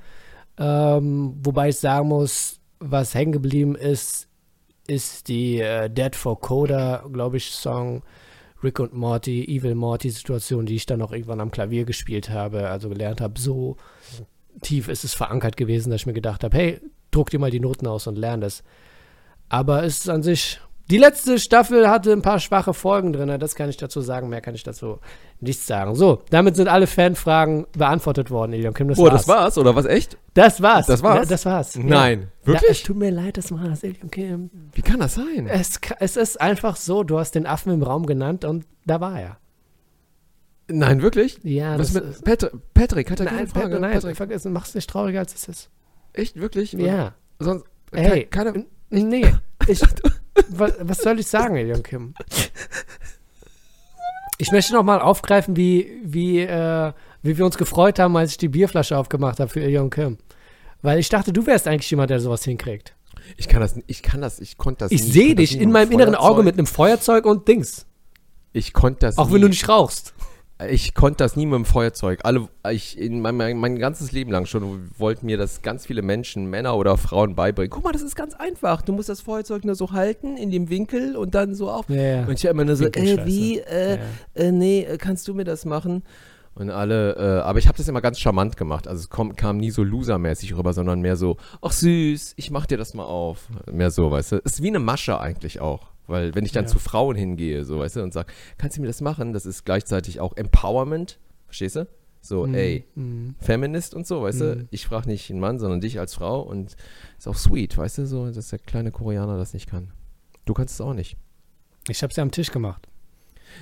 Ähm, 0.59 1.37
wobei 1.43 1.69
ich 1.69 1.79
sagen 1.79 2.09
muss, 2.09 2.61
was 2.79 3.15
hängen 3.15 3.33
geblieben 3.33 3.75
ist, 3.75 4.29
ist 4.87 5.29
die 5.29 5.61
äh, 5.61 5.91
Dead 5.91 6.15
for 6.15 6.41
Coda, 6.41 7.05
glaube 7.13 7.39
ich, 7.39 7.51
Song. 7.51 8.03
Rick 8.63 8.81
und 8.81 8.95
Morty, 8.95 9.45
Evil 9.45 9.75
Morty 9.75 10.11
Situation, 10.11 10.67
die 10.67 10.77
ich 10.77 10.87
dann 10.87 11.03
auch 11.03 11.13
irgendwann 11.13 11.41
am 11.41 11.51
Klavier 11.51 11.85
gespielt 11.85 12.31
habe, 12.31 12.69
also 12.69 12.89
gelernt 12.89 13.21
habe. 13.21 13.39
So 13.39 13.77
tief 14.63 14.89
ist 14.89 15.05
es 15.05 15.15
verankert 15.15 15.57
gewesen, 15.57 15.91
dass 15.91 16.01
ich 16.01 16.07
mir 16.07 16.15
gedacht 16.15 16.43
habe, 16.43 16.57
hey, 16.57 16.81
druck 17.11 17.31
dir 17.31 17.39
mal 17.39 17.51
die 17.51 17.61
Noten 17.61 17.87
aus 17.87 18.07
und 18.07 18.17
lern 18.17 18.41
das. 18.41 18.65
Aber 19.49 19.85
es 19.85 20.01
ist 20.01 20.09
an 20.09 20.23
sich. 20.23 20.61
Die 20.89 20.99
letzte 20.99 21.41
Staffel 21.41 21.89
hatte 21.91 22.13
ein 22.13 22.23
paar 22.23 22.39
schwache 22.39 22.73
Folgen 22.73 23.13
drin, 23.13 23.41
das 23.41 23.57
kann 23.57 23.69
ich 23.69 23.77
dazu 23.77 24.01
sagen, 24.01 24.29
mehr 24.29 24.41
kann 24.41 24.55
ich 24.55 24.63
dazu 24.63 25.01
nichts 25.41 25.67
sagen. 25.67 25.97
So, 25.97 26.23
damit 26.31 26.55
sind 26.55 26.69
alle 26.69 26.87
Fanfragen 26.87 27.67
beantwortet 27.77 28.31
worden, 28.31 28.53
Ilion 28.53 28.73
Kim. 28.73 28.87
Das 28.89 28.99
Oh, 28.99 29.03
war's. 29.05 29.13
das 29.13 29.29
war's, 29.29 29.59
oder 29.59 29.75
was? 29.75 29.85
Echt? 29.85 30.17
Das 30.35 30.63
war's. 30.63 30.87
Das 30.87 31.03
war's? 31.03 31.19
Ja, 31.19 31.25
das 31.25 31.45
war's. 31.45 31.77
Nein. 31.77 32.29
Ja. 32.43 32.47
Wirklich? 32.53 32.63
Ja, 32.63 32.71
es 32.71 32.83
tut 32.85 32.97
mir 32.97 33.11
leid, 33.11 33.37
das 33.37 33.51
war's, 33.51 33.83
Ilion 33.83 34.11
Kim. 34.13 34.51
Wie 34.75 34.83
kann 34.83 35.01
das 35.01 35.15
sein? 35.17 35.49
Es, 35.49 35.81
es 35.99 36.17
ist 36.17 36.41
einfach 36.41 36.77
so, 36.77 37.03
du 37.03 37.19
hast 37.19 37.35
den 37.35 37.47
Affen 37.47 37.73
im 37.73 37.83
Raum 37.83 38.07
genannt 38.07 38.45
und 38.45 38.65
da 38.85 39.01
war 39.01 39.21
er. 39.21 39.39
Nein, 40.69 41.03
wirklich? 41.03 41.39
Ja, 41.43 41.79
was 41.79 41.93
das 41.93 42.03
mit 42.03 42.05
ist, 42.13 42.25
Pat 42.25 42.51
Patrick? 42.75 43.11
Hat 43.11 43.21
er 43.21 43.27
keine 43.27 43.47
Frage? 43.49 43.71
Pat, 43.71 43.81
nein, 43.81 43.93
Patrick, 43.93 44.17
vergessen, 44.17 44.53
mach's 44.53 44.75
nicht 44.75 44.89
trauriger, 44.91 45.19
als 45.21 45.35
es 45.35 45.49
ist. 45.49 45.71
echt, 46.13 46.37
wirklich? 46.37 46.73
Ja. 46.73 47.15
Sonst, 47.39 47.65
Hey, 47.93 48.25
keine, 48.27 48.67
nee, 48.91 49.33
ich, 49.69 49.81
was, 50.49 50.75
was 50.81 50.99
soll 50.99 51.19
ich 51.21 51.27
sagen, 51.27 51.57
Elion 51.57 51.83
Kim? 51.83 52.15
Ich 54.39 54.53
möchte 54.53 54.75
noch 54.75 54.83
mal 54.83 55.01
aufgreifen, 55.01 55.57
wie, 55.57 56.01
wie, 56.05 56.41
äh, 56.41 56.93
wie 57.23 57.39
wir 57.39 57.45
uns 57.47 57.57
gefreut 57.57 57.99
haben, 57.99 58.17
als 58.17 58.33
ich 58.33 58.37
die 58.39 58.49
Bierflasche 58.49 58.97
aufgemacht 58.99 59.41
habe 59.41 59.51
für 59.51 59.63
Elion 59.63 59.91
Kim. 59.91 60.19
Weil 60.83 60.99
ich 60.99 61.09
dachte, 61.09 61.33
du 61.33 61.47
wärst 61.47 61.67
eigentlich 61.67 61.91
jemand, 61.91 62.11
der 62.11 62.21
sowas 62.21 62.45
hinkriegt. 62.45 62.95
ich 63.37 63.49
kann 63.49 63.61
das, 63.61 63.77
ich 63.87 64.03
kann 64.03 64.21
das, 64.21 64.41
ich 64.41 64.59
konnte 64.59 64.85
das 64.85 64.93
Ich 64.93 65.03
sehe 65.03 65.35
dich 65.35 65.59
in 65.59 65.73
meinem 65.73 65.89
dem 65.89 65.95
inneren 65.95 66.15
Feuerzeug. 66.15 66.31
Auge 66.31 66.43
mit 66.43 66.55
einem 66.59 66.67
Feuerzeug 66.67 67.25
und 67.25 67.49
Dings. 67.49 67.87
Ich 68.53 68.73
konnte 68.73 69.01
das 69.01 69.19
Auch 69.19 69.29
nie, 69.29 69.35
wenn 69.35 69.43
du 69.43 69.49
nicht 69.49 69.69
rauchst. 69.69 70.15
Ich 70.71 70.95
konnte 70.95 71.19
das 71.19 71.37
nie 71.37 71.45
mit 71.45 71.55
dem 71.55 71.65
Feuerzeug. 71.67 72.21
Alle, 72.23 72.49
ich, 72.71 72.99
in 72.99 73.21
mein, 73.21 73.37
mein, 73.37 73.59
mein 73.59 73.79
ganzes 73.79 74.13
Leben 74.13 74.31
lang 74.31 74.47
schon 74.47 74.91
wollten 74.97 75.27
mir 75.27 75.37
das 75.37 75.61
ganz 75.61 75.85
viele 75.87 76.01
Menschen, 76.01 76.47
Männer 76.47 76.77
oder 76.77 76.97
Frauen 76.97 77.35
beibringen. 77.35 77.71
Guck 77.71 77.85
mal, 77.85 77.93
das 77.93 78.03
ist 78.03 78.17
ganz 78.17 78.33
einfach. 78.35 78.81
Du 78.81 78.93
musst 78.95 79.09
das 79.11 79.21
Feuerzeug 79.21 79.65
nur 79.65 79.75
so 79.75 79.93
halten 79.93 80.37
in 80.39 80.51
dem 80.51 80.71
Winkel 80.71 81.15
und 81.17 81.35
dann 81.35 81.55
so 81.55 81.71
auf. 81.71 81.89
Ja, 81.91 82.03
ja. 82.03 82.25
Und 82.25 82.33
ich 82.33 82.45
immer 82.45 82.65
nur 82.65 82.77
so, 82.77 82.87
äh, 82.87 83.27
wie, 83.27 83.59
äh, 83.59 83.99
Ja. 83.99 84.03
äh, 84.35 84.51
nee, 84.53 84.83
äh, 84.85 84.97
kannst 84.97 85.29
du 85.29 85.35
mir 85.35 85.45
das 85.45 85.67
machen? 85.67 86.03
Und 86.55 86.71
alle, 86.71 87.17
äh, 87.17 87.43
aber 87.43 87.59
ich 87.59 87.69
habe 87.69 87.77
das 87.77 87.87
immer 87.87 88.01
ganz 88.01 88.19
charmant 88.19 88.57
gemacht. 88.57 88.89
Also 88.89 89.01
es 89.01 89.11
kom, 89.11 89.37
kam 89.37 89.59
nie 89.59 89.71
so 89.71 89.83
losermäßig 89.85 90.57
rüber, 90.57 90.73
sondern 90.73 91.03
mehr 91.03 91.17
so, 91.17 91.37
ach 91.61 91.73
süß, 91.73 92.33
ich 92.37 92.51
mach 92.51 92.65
dir 92.65 92.79
das 92.79 92.95
mal 92.95 93.05
auf. 93.05 93.49
Mehr 93.71 93.91
so, 93.91 94.11
weißt 94.11 94.33
du. 94.33 94.37
Ist 94.39 94.63
wie 94.63 94.69
eine 94.69 94.79
Masche 94.79 95.21
eigentlich 95.21 95.61
auch. 95.61 95.91
Weil 96.07 96.35
wenn 96.35 96.45
ich 96.45 96.53
dann 96.53 96.65
Ja. 96.65 96.71
zu 96.71 96.79
Frauen 96.79 97.17
hingehe, 97.17 97.65
so, 97.65 97.79
weißt 97.81 97.97
du, 97.97 98.03
und 98.03 98.13
sag, 98.13 98.33
kannst 98.59 98.77
du 98.77 98.81
mir 98.81 98.87
das 98.87 99.01
machen? 99.01 99.33
Das 99.33 99.45
ist 99.47 99.65
gleichzeitig 99.65 100.21
auch 100.21 100.37
Empowerment. 100.37 101.19
Verstehst 101.47 101.77
du? 101.77 101.89
So, 102.21 102.47
Mhm, 102.47 102.55
ey, 102.55 102.85
mhm. 102.95 103.35
Feminist 103.41 103.95
und 103.95 104.07
so, 104.07 104.23
weißt 104.23 104.41
Mhm. 104.41 104.45
du? 104.45 104.69
Ich 104.71 104.87
frage 104.87 105.09
nicht 105.09 105.31
einen 105.31 105.39
Mann, 105.41 105.59
sondern 105.59 105.81
dich 105.81 105.99
als 106.01 106.15
Frau 106.15 106.41
und 106.41 106.77
ist 107.19 107.29
auch 107.29 107.37
sweet, 107.37 107.77
weißt 107.79 107.99
du, 107.99 108.07
so, 108.07 108.31
dass 108.31 108.49
der 108.49 108.59
kleine 108.59 108.91
Koreaner 108.91 109.37
das 109.37 109.53
nicht 109.55 109.69
kann. 109.69 109.93
Du 110.45 110.55
kannst 110.55 110.75
es 110.75 110.81
auch 110.81 110.95
nicht. 110.95 111.17
Ich 111.89 112.03
hab's 112.03 112.17
ja 112.17 112.23
am 112.23 112.31
Tisch 112.33 112.51
gemacht. 112.51 112.89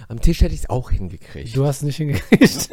Am 0.08 0.20
Tisch 0.20 0.40
hätte 0.40 0.54
ich 0.54 0.60
es 0.60 0.70
auch 0.70 0.90
hingekriegt. 0.90 1.56
Du 1.56 1.66
hast 1.66 1.78
es 1.78 1.82
nicht 1.82 1.96
hingekriegt. 1.96 2.42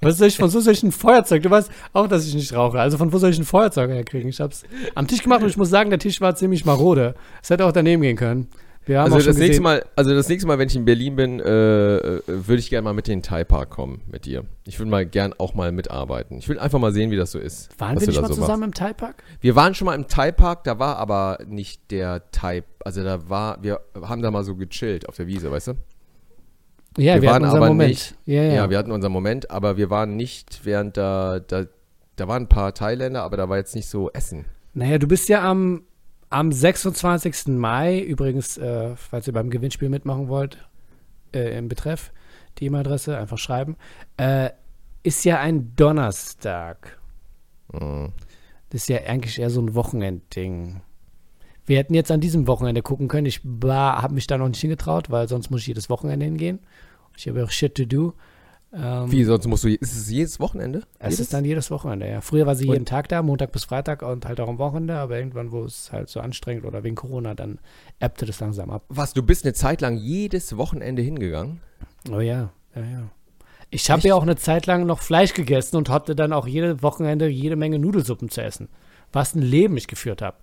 Was 0.00 0.18
soll 0.18 0.28
ich 0.28 0.36
von 0.36 0.50
so 0.50 0.60
solchen 0.60 0.92
Feuerzeug? 0.92 1.42
Du 1.42 1.50
weißt 1.50 1.70
auch, 1.92 2.08
dass 2.08 2.26
ich 2.26 2.34
nicht 2.34 2.52
rauche. 2.54 2.80
Also 2.80 2.98
von 2.98 3.12
wo 3.12 3.18
soll 3.18 3.30
ich 3.30 3.38
ein 3.38 3.44
Feuerzeug 3.44 3.90
herkriegen? 3.90 4.30
Ich 4.30 4.40
hab's 4.40 4.64
am 4.94 5.06
Tisch 5.06 5.22
gemacht 5.22 5.42
und 5.42 5.48
ich 5.48 5.56
muss 5.56 5.70
sagen, 5.70 5.90
der 5.90 5.98
Tisch 5.98 6.20
war 6.20 6.34
ziemlich 6.34 6.64
marode. 6.64 7.14
Es 7.42 7.50
hätte 7.50 7.66
auch 7.66 7.72
daneben 7.72 8.02
gehen 8.02 8.16
können. 8.16 8.48
Wir 8.84 8.98
haben 9.00 9.12
Also 9.12 9.18
das 9.26 9.36
nächste 9.36 9.48
gesehen, 9.48 9.62
Mal, 9.62 9.84
also 9.94 10.12
das 10.12 10.28
nächste 10.28 10.48
Mal, 10.48 10.58
wenn 10.58 10.66
ich 10.68 10.74
in 10.74 10.84
Berlin 10.84 11.14
bin, 11.14 11.38
äh, 11.40 11.96
äh, 11.96 12.20
würde 12.26 12.56
ich 12.58 12.68
gerne 12.68 12.82
mal 12.82 12.92
mit 12.94 13.08
in 13.08 13.18
den 13.18 13.22
Thai 13.22 13.44
Park 13.44 13.70
kommen 13.70 14.00
mit 14.10 14.24
dir. 14.24 14.44
Ich 14.66 14.78
würde 14.80 14.90
mal 14.90 15.06
gern 15.06 15.32
auch 15.38 15.54
mal 15.54 15.70
mitarbeiten. 15.70 16.38
Ich 16.38 16.48
will 16.48 16.58
einfach 16.58 16.80
mal 16.80 16.92
sehen, 16.92 17.10
wie 17.12 17.16
das 17.16 17.30
so 17.30 17.38
ist. 17.38 17.68
waren 17.80 18.00
wir 18.00 18.06
nicht 18.08 18.20
mal 18.20 18.26
so 18.28 18.34
zusammen 18.34 18.64
im 18.64 18.74
Thai 18.74 18.92
Park? 18.92 19.18
Machst. 19.18 19.42
Wir 19.42 19.54
waren 19.54 19.74
schon 19.76 19.86
mal 19.86 19.94
im 19.94 20.08
Thai 20.08 20.32
Park, 20.32 20.64
da 20.64 20.78
war 20.80 20.96
aber 20.96 21.38
nicht 21.46 21.90
der 21.92 22.30
Thai, 22.32 22.64
also 22.84 23.04
da 23.04 23.28
war, 23.28 23.62
wir 23.62 23.80
haben 24.02 24.20
da 24.20 24.30
mal 24.32 24.42
so 24.42 24.56
gechillt 24.56 25.08
auf 25.08 25.14
der 25.16 25.28
Wiese, 25.28 25.50
weißt 25.52 25.68
du? 25.68 25.72
Ja, 26.98 27.14
wir, 27.14 27.22
Wir 27.22 27.30
hatten 27.30 27.42
waren 27.42 27.42
unseren 27.44 27.56
aber 27.62 27.68
Moment. 27.68 27.90
nicht- 27.90 28.14
Ja, 28.26 28.42
Ja, 28.42 28.52
ja. 28.54 28.70
wir 28.70 28.78
hatten 28.78 28.90
unseren 28.90 29.12
Moment, 29.12 29.50
aber 29.50 29.76
wir 29.76 29.90
waren 29.90 30.16
nicht 30.16 30.60
während 30.64 30.96
da, 30.96 31.38
da, 31.40 31.66
da 32.16 32.28
waren 32.28 32.42
ein 32.44 32.48
paar 32.48 32.74
Thailänder, 32.74 33.22
aber 33.22 33.36
da 33.36 33.48
war 33.48 33.56
jetzt 33.58 33.74
nicht 33.76 33.88
so 33.88 34.10
Essen. 34.12 34.44
naja, 34.74 34.98
du 34.98 35.06
bist 35.06 35.28
ja 35.28 35.48
am, 35.48 35.84
am 36.32 36.52
26. 36.52 37.48
Mai, 37.48 38.00
übrigens, 38.00 38.58
äh, 38.58 38.96
falls 38.96 39.26
ihr 39.26 39.32
beim 39.32 39.50
Gewinnspiel 39.50 39.88
mitmachen 39.88 40.28
wollt, 40.28 40.58
äh, 41.34 41.56
im 41.58 41.68
Betreff, 41.68 42.12
die 42.58 42.66
E-Mail-Adresse, 42.66 43.16
einfach 43.16 43.38
schreiben, 43.38 43.76
äh, 44.16 44.50
ist 45.02 45.24
ja 45.24 45.40
ein 45.40 45.74
Donnerstag. 45.76 46.98
Mhm. 47.72 48.12
Das 48.70 48.82
ist 48.82 48.88
ja 48.88 48.98
eigentlich 48.98 49.38
eher 49.38 49.50
so 49.50 49.60
ein 49.60 49.74
Wochenendding. 49.74 50.80
Wir 51.66 51.78
hätten 51.78 51.94
jetzt 51.94 52.10
an 52.10 52.20
diesem 52.20 52.46
Wochenende 52.46 52.82
gucken 52.82 53.08
können. 53.08 53.26
Ich 53.26 53.42
habe 53.44 54.14
mich 54.14 54.26
da 54.26 54.38
noch 54.38 54.48
nicht 54.48 54.60
hingetraut, 54.60 55.10
weil 55.10 55.28
sonst 55.28 55.50
muss 55.50 55.60
ich 55.60 55.66
jedes 55.66 55.90
Wochenende 55.90 56.24
hingehen. 56.24 56.60
Ich 57.16 57.28
habe 57.28 57.40
ja 57.40 57.44
auch 57.44 57.50
Shit 57.50 57.74
to 57.74 57.84
do. 57.84 58.14
Ähm, 58.74 59.12
Wie, 59.12 59.24
sonst 59.24 59.46
musst 59.46 59.64
du, 59.64 59.68
ist 59.68 59.94
es 59.94 60.10
jedes 60.10 60.40
Wochenende? 60.40 60.82
Es 60.98 61.10
Jedes? 61.10 61.20
ist 61.20 61.34
dann 61.34 61.44
jedes 61.44 61.70
Wochenende, 61.70 62.08
ja. 62.08 62.20
Früher 62.22 62.46
war 62.46 62.54
sie 62.54 62.66
Und- 62.66 62.72
jeden 62.72 62.86
Tag 62.86 63.08
da, 63.08 63.20
Montag 63.22 63.52
bis 63.52 63.64
Freitag 63.64 64.02
und 64.02 64.24
halt 64.26 64.40
auch 64.40 64.48
am 64.48 64.58
Wochenende, 64.58 64.96
aber 64.96 65.18
irgendwann, 65.18 65.52
wo 65.52 65.64
es 65.64 65.92
halt 65.92 66.08
so 66.08 66.20
anstrengend 66.20 66.64
oder 66.64 66.82
wegen 66.82 66.94
Corona, 66.96 67.34
dann 67.34 67.58
ebbte 68.00 68.24
das 68.24 68.40
langsam 68.40 68.70
ab. 68.70 68.84
Was, 68.88 69.12
du 69.12 69.22
bist 69.22 69.44
eine 69.44 69.52
Zeit 69.52 69.82
lang 69.82 69.96
jedes 69.98 70.56
Wochenende 70.56 71.02
hingegangen? 71.02 71.60
Oh 72.10 72.20
ja, 72.20 72.50
ja, 72.74 72.82
ja. 72.82 73.02
Ich 73.68 73.90
habe 73.90 74.06
ja 74.08 74.14
auch 74.14 74.22
eine 74.22 74.36
Zeit 74.36 74.66
lang 74.66 74.86
noch 74.86 75.00
Fleisch 75.00 75.34
gegessen 75.34 75.76
und 75.76 75.88
hatte 75.88 76.14
dann 76.14 76.32
auch 76.32 76.46
jede 76.46 76.82
Wochenende 76.82 77.26
jede 77.28 77.56
Menge 77.56 77.78
Nudelsuppen 77.78 78.28
zu 78.28 78.42
essen. 78.42 78.68
Was 79.12 79.34
ein 79.34 79.42
Leben 79.42 79.76
ich 79.76 79.86
geführt 79.88 80.22
habe. 80.22 80.36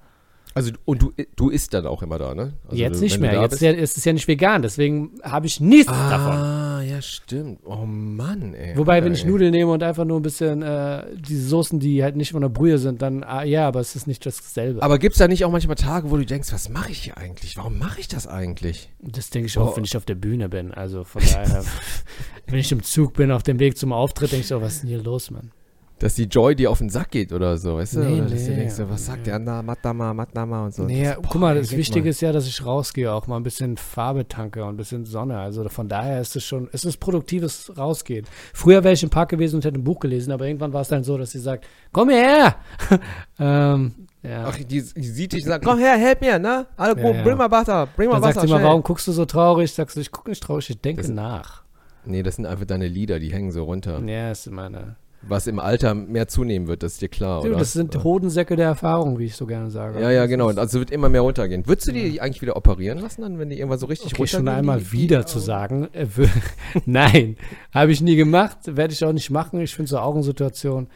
Also, 0.59 0.71
und 0.85 1.01
du, 1.01 1.11
du 1.35 1.49
isst 1.49 1.73
dann 1.73 1.85
auch 1.87 2.01
immer 2.03 2.17
da, 2.19 2.35
ne? 2.35 2.53
Also 2.65 2.75
Jetzt 2.75 2.97
du, 2.99 3.03
nicht 3.03 3.13
wenn 3.21 3.31
mehr. 3.31 3.41
Jetzt 3.41 3.51
bist- 3.51 3.61
ja, 3.61 3.71
ist 3.71 3.97
es 3.97 4.05
ja 4.05 4.13
nicht 4.13 4.27
vegan, 4.27 4.61
deswegen 4.61 5.11
habe 5.23 5.47
ich 5.47 5.59
nichts 5.59 5.87
davon. 5.91 6.33
Ah, 6.33 6.81
ja, 6.81 7.01
stimmt. 7.01 7.59
Oh 7.65 7.85
Mann, 7.85 8.53
ey. 8.53 8.77
Wobei, 8.77 8.97
wenn 8.97 9.11
Alter, 9.11 9.15
ich 9.15 9.25
ey. 9.25 9.31
Nudeln 9.31 9.51
nehme 9.51 9.71
und 9.71 9.81
einfach 9.83 10.05
nur 10.05 10.19
ein 10.19 10.21
bisschen 10.23 10.61
äh, 10.61 11.05
diese 11.17 11.47
Soßen, 11.47 11.79
die 11.79 12.03
halt 12.03 12.15
nicht 12.15 12.31
von 12.33 12.41
der 12.41 12.49
Brühe 12.49 12.77
sind, 12.77 13.01
dann 13.01 13.23
ah, 13.23 13.43
ja, 13.43 13.67
aber 13.67 13.79
es 13.79 13.95
ist 13.95 14.05
nicht 14.07 14.25
dasselbe. 14.25 14.83
Aber 14.83 14.99
gibt 14.99 15.13
es 15.13 15.19
da 15.19 15.27
nicht 15.27 15.45
auch 15.45 15.51
manchmal 15.51 15.75
Tage, 15.75 16.11
wo 16.11 16.17
du 16.17 16.25
denkst, 16.25 16.51
was 16.51 16.69
mache 16.69 16.91
ich 16.91 16.99
hier 16.99 17.17
eigentlich? 17.17 17.55
Warum 17.57 17.77
mache 17.79 17.99
ich 17.99 18.07
das 18.07 18.27
eigentlich? 18.27 18.89
das 19.01 19.29
denke 19.29 19.47
ich 19.47 19.57
auch, 19.57 19.71
Oh. 19.73 19.77
wenn 19.77 19.83
ich 19.85 19.95
auf 19.95 20.05
der 20.05 20.15
Bühne 20.15 20.49
bin. 20.49 20.73
Also 20.73 21.03
von 21.05 21.21
daher, 21.21 21.63
wenn 22.47 22.59
ich 22.59 22.71
im 22.71 22.83
Zug 22.83 23.13
bin, 23.13 23.31
auf 23.31 23.43
dem 23.43 23.59
Weg 23.59 23.77
zum 23.77 23.93
Auftritt, 23.93 24.31
denke 24.31 24.41
ich 24.41 24.47
so, 24.47 24.61
was 24.61 24.73
ist 24.75 24.81
denn 24.83 24.89
hier 24.89 25.01
los, 25.01 25.31
Mann? 25.31 25.51
Dass 25.99 26.15
die 26.15 26.23
Joy 26.23 26.55
dir 26.55 26.71
auf 26.71 26.77
den 26.77 26.89
Sack 26.89 27.11
geht 27.11 27.33
oder 27.33 27.57
so, 27.57 27.75
weißt 27.75 27.95
du? 27.95 27.99
Nee, 27.99 28.21
oder 28.21 28.29
dass 28.29 28.45
du 28.45 28.49
nee, 28.51 28.55
denkst, 28.55 28.75
so, 28.75 28.89
was 28.89 29.05
sagt 29.05 29.19
nee. 29.19 29.23
der 29.25 29.39
da, 29.39 29.61
Matama, 29.61 30.13
Matama 30.13 30.65
und 30.65 30.73
so. 30.73 30.83
Nee, 30.83 31.03
Das- 31.03 31.15
guck 31.17 31.31
boah, 31.33 31.39
mal, 31.39 31.55
ey, 31.57 31.61
das 31.61 31.71
Wichtige 31.75 32.05
mal. 32.05 32.09
ist 32.09 32.21
ja, 32.21 32.31
dass 32.31 32.47
ich 32.47 32.65
rausgehe, 32.65 33.11
auch 33.13 33.27
mal 33.27 33.35
ein 33.35 33.43
bisschen 33.43 33.75
Farbe 33.75 34.27
tanke 34.27 34.63
und 34.63 34.69
ein 34.69 34.77
bisschen 34.77 35.05
Sonne. 35.05 35.37
Also 35.37 35.67
von 35.67 35.89
daher 35.89 36.21
ist 36.21 36.35
es 36.37 36.45
schon, 36.45 36.69
es 36.71 36.85
ist 36.85 36.97
produktives 36.97 37.77
Rausgehen. 37.77 38.25
Früher 38.53 38.83
wäre 38.83 38.93
ich 38.93 39.03
im 39.03 39.09
Park 39.09 39.29
gewesen 39.29 39.57
und 39.57 39.65
hätte 39.65 39.77
ein 39.77 39.83
Buch 39.83 39.99
gelesen, 39.99 40.31
aber 40.31 40.47
irgendwann 40.47 40.71
war 40.73 40.81
es 40.81 40.87
dann 40.87 41.03
so, 41.03 41.17
dass 41.17 41.31
sie 41.31 41.39
sagt, 41.39 41.65
komm 41.91 42.09
her! 42.09 42.55
ähm, 43.39 43.93
ja. 44.23 44.45
Ach, 44.47 44.55
die, 44.55 44.65
die 44.65 44.79
sieht 44.81 45.33
dich 45.33 45.43
und 45.43 45.49
sagt, 45.49 45.65
komm 45.65 45.79
her, 45.79 45.97
help 45.97 46.21
mir, 46.21 46.39
ne? 46.39 46.65
Alle, 46.77 46.99
Ja, 47.01 47.09
ja. 47.11 47.23
bring 47.23 47.37
mal 47.37 47.51
Wasser, 47.51 47.87
bring 47.95 48.07
mal 48.09 48.15
dann 48.15 48.23
Wasser, 48.23 48.33
sagt 48.35 48.47
sie 48.47 48.53
mal, 48.53 48.63
warum 48.63 48.83
guckst 48.83 49.07
du 49.07 49.11
so 49.11 49.25
traurig? 49.25 49.71
Sagst 49.73 49.95
du, 49.95 50.01
ich 50.01 50.11
gucke 50.11 50.29
nicht 50.29 50.43
traurig, 50.43 50.69
ich 50.69 50.79
denke 50.81 51.01
Das- 51.01 51.11
nach. 51.11 51.63
Nee, 52.05 52.23
das 52.23 52.37
sind 52.37 52.45
einfach 52.45 52.65
deine 52.65 52.87
Lieder, 52.87 53.19
die 53.19 53.31
hängen 53.31 53.51
so 53.51 53.65
runter. 53.65 54.01
Ja, 54.05 54.31
ist 54.31 54.49
meine. 54.49 54.95
Was 55.21 55.47
im 55.47 55.59
Alter 55.59 55.93
mehr 55.95 56.29
zunehmen 56.29 56.67
wird, 56.69 56.81
das 56.81 56.93
ist 56.93 57.01
dir 57.01 57.09
klar, 57.09 57.41
oder? 57.43 57.57
das 57.57 57.73
sind 57.73 58.03
Hodensäcke 58.03 58.55
der 58.55 58.67
Erfahrung, 58.67 59.19
wie 59.19 59.25
ich 59.25 59.35
so 59.35 59.45
gerne 59.45 59.69
sage. 59.69 59.99
Ja, 59.99 60.09
ja, 60.11 60.25
genau. 60.27 60.47
Also 60.47 60.79
wird 60.79 60.91
immer 60.91 61.09
mehr 61.09 61.21
runtergehen. 61.21 61.67
Würdest 61.67 61.89
du 61.89 61.91
die 61.91 62.21
eigentlich 62.21 62.41
wieder 62.41 62.55
operieren 62.55 62.99
lassen 62.99 63.21
dann, 63.23 63.37
wenn 63.37 63.49
die 63.49 63.57
irgendwann 63.57 63.79
so 63.79 63.87
richtig 63.87 64.13
Okay, 64.13 64.27
schon 64.27 64.39
runtergehen, 64.39 64.59
einmal 64.59 64.79
die- 64.79 64.85
die 64.85 64.91
wieder 64.93 65.25
zu 65.25 65.39
sagen. 65.39 65.89
Äh, 65.93 66.07
Nein, 66.85 67.35
habe 67.73 67.91
ich 67.91 67.99
nie 68.01 68.15
gemacht, 68.15 68.59
werde 68.65 68.93
ich 68.93 69.03
auch 69.03 69.11
nicht 69.11 69.29
machen. 69.29 69.59
Ich 69.59 69.75
finde 69.75 69.89
so 69.89 69.99
Augensituation. 69.99 70.87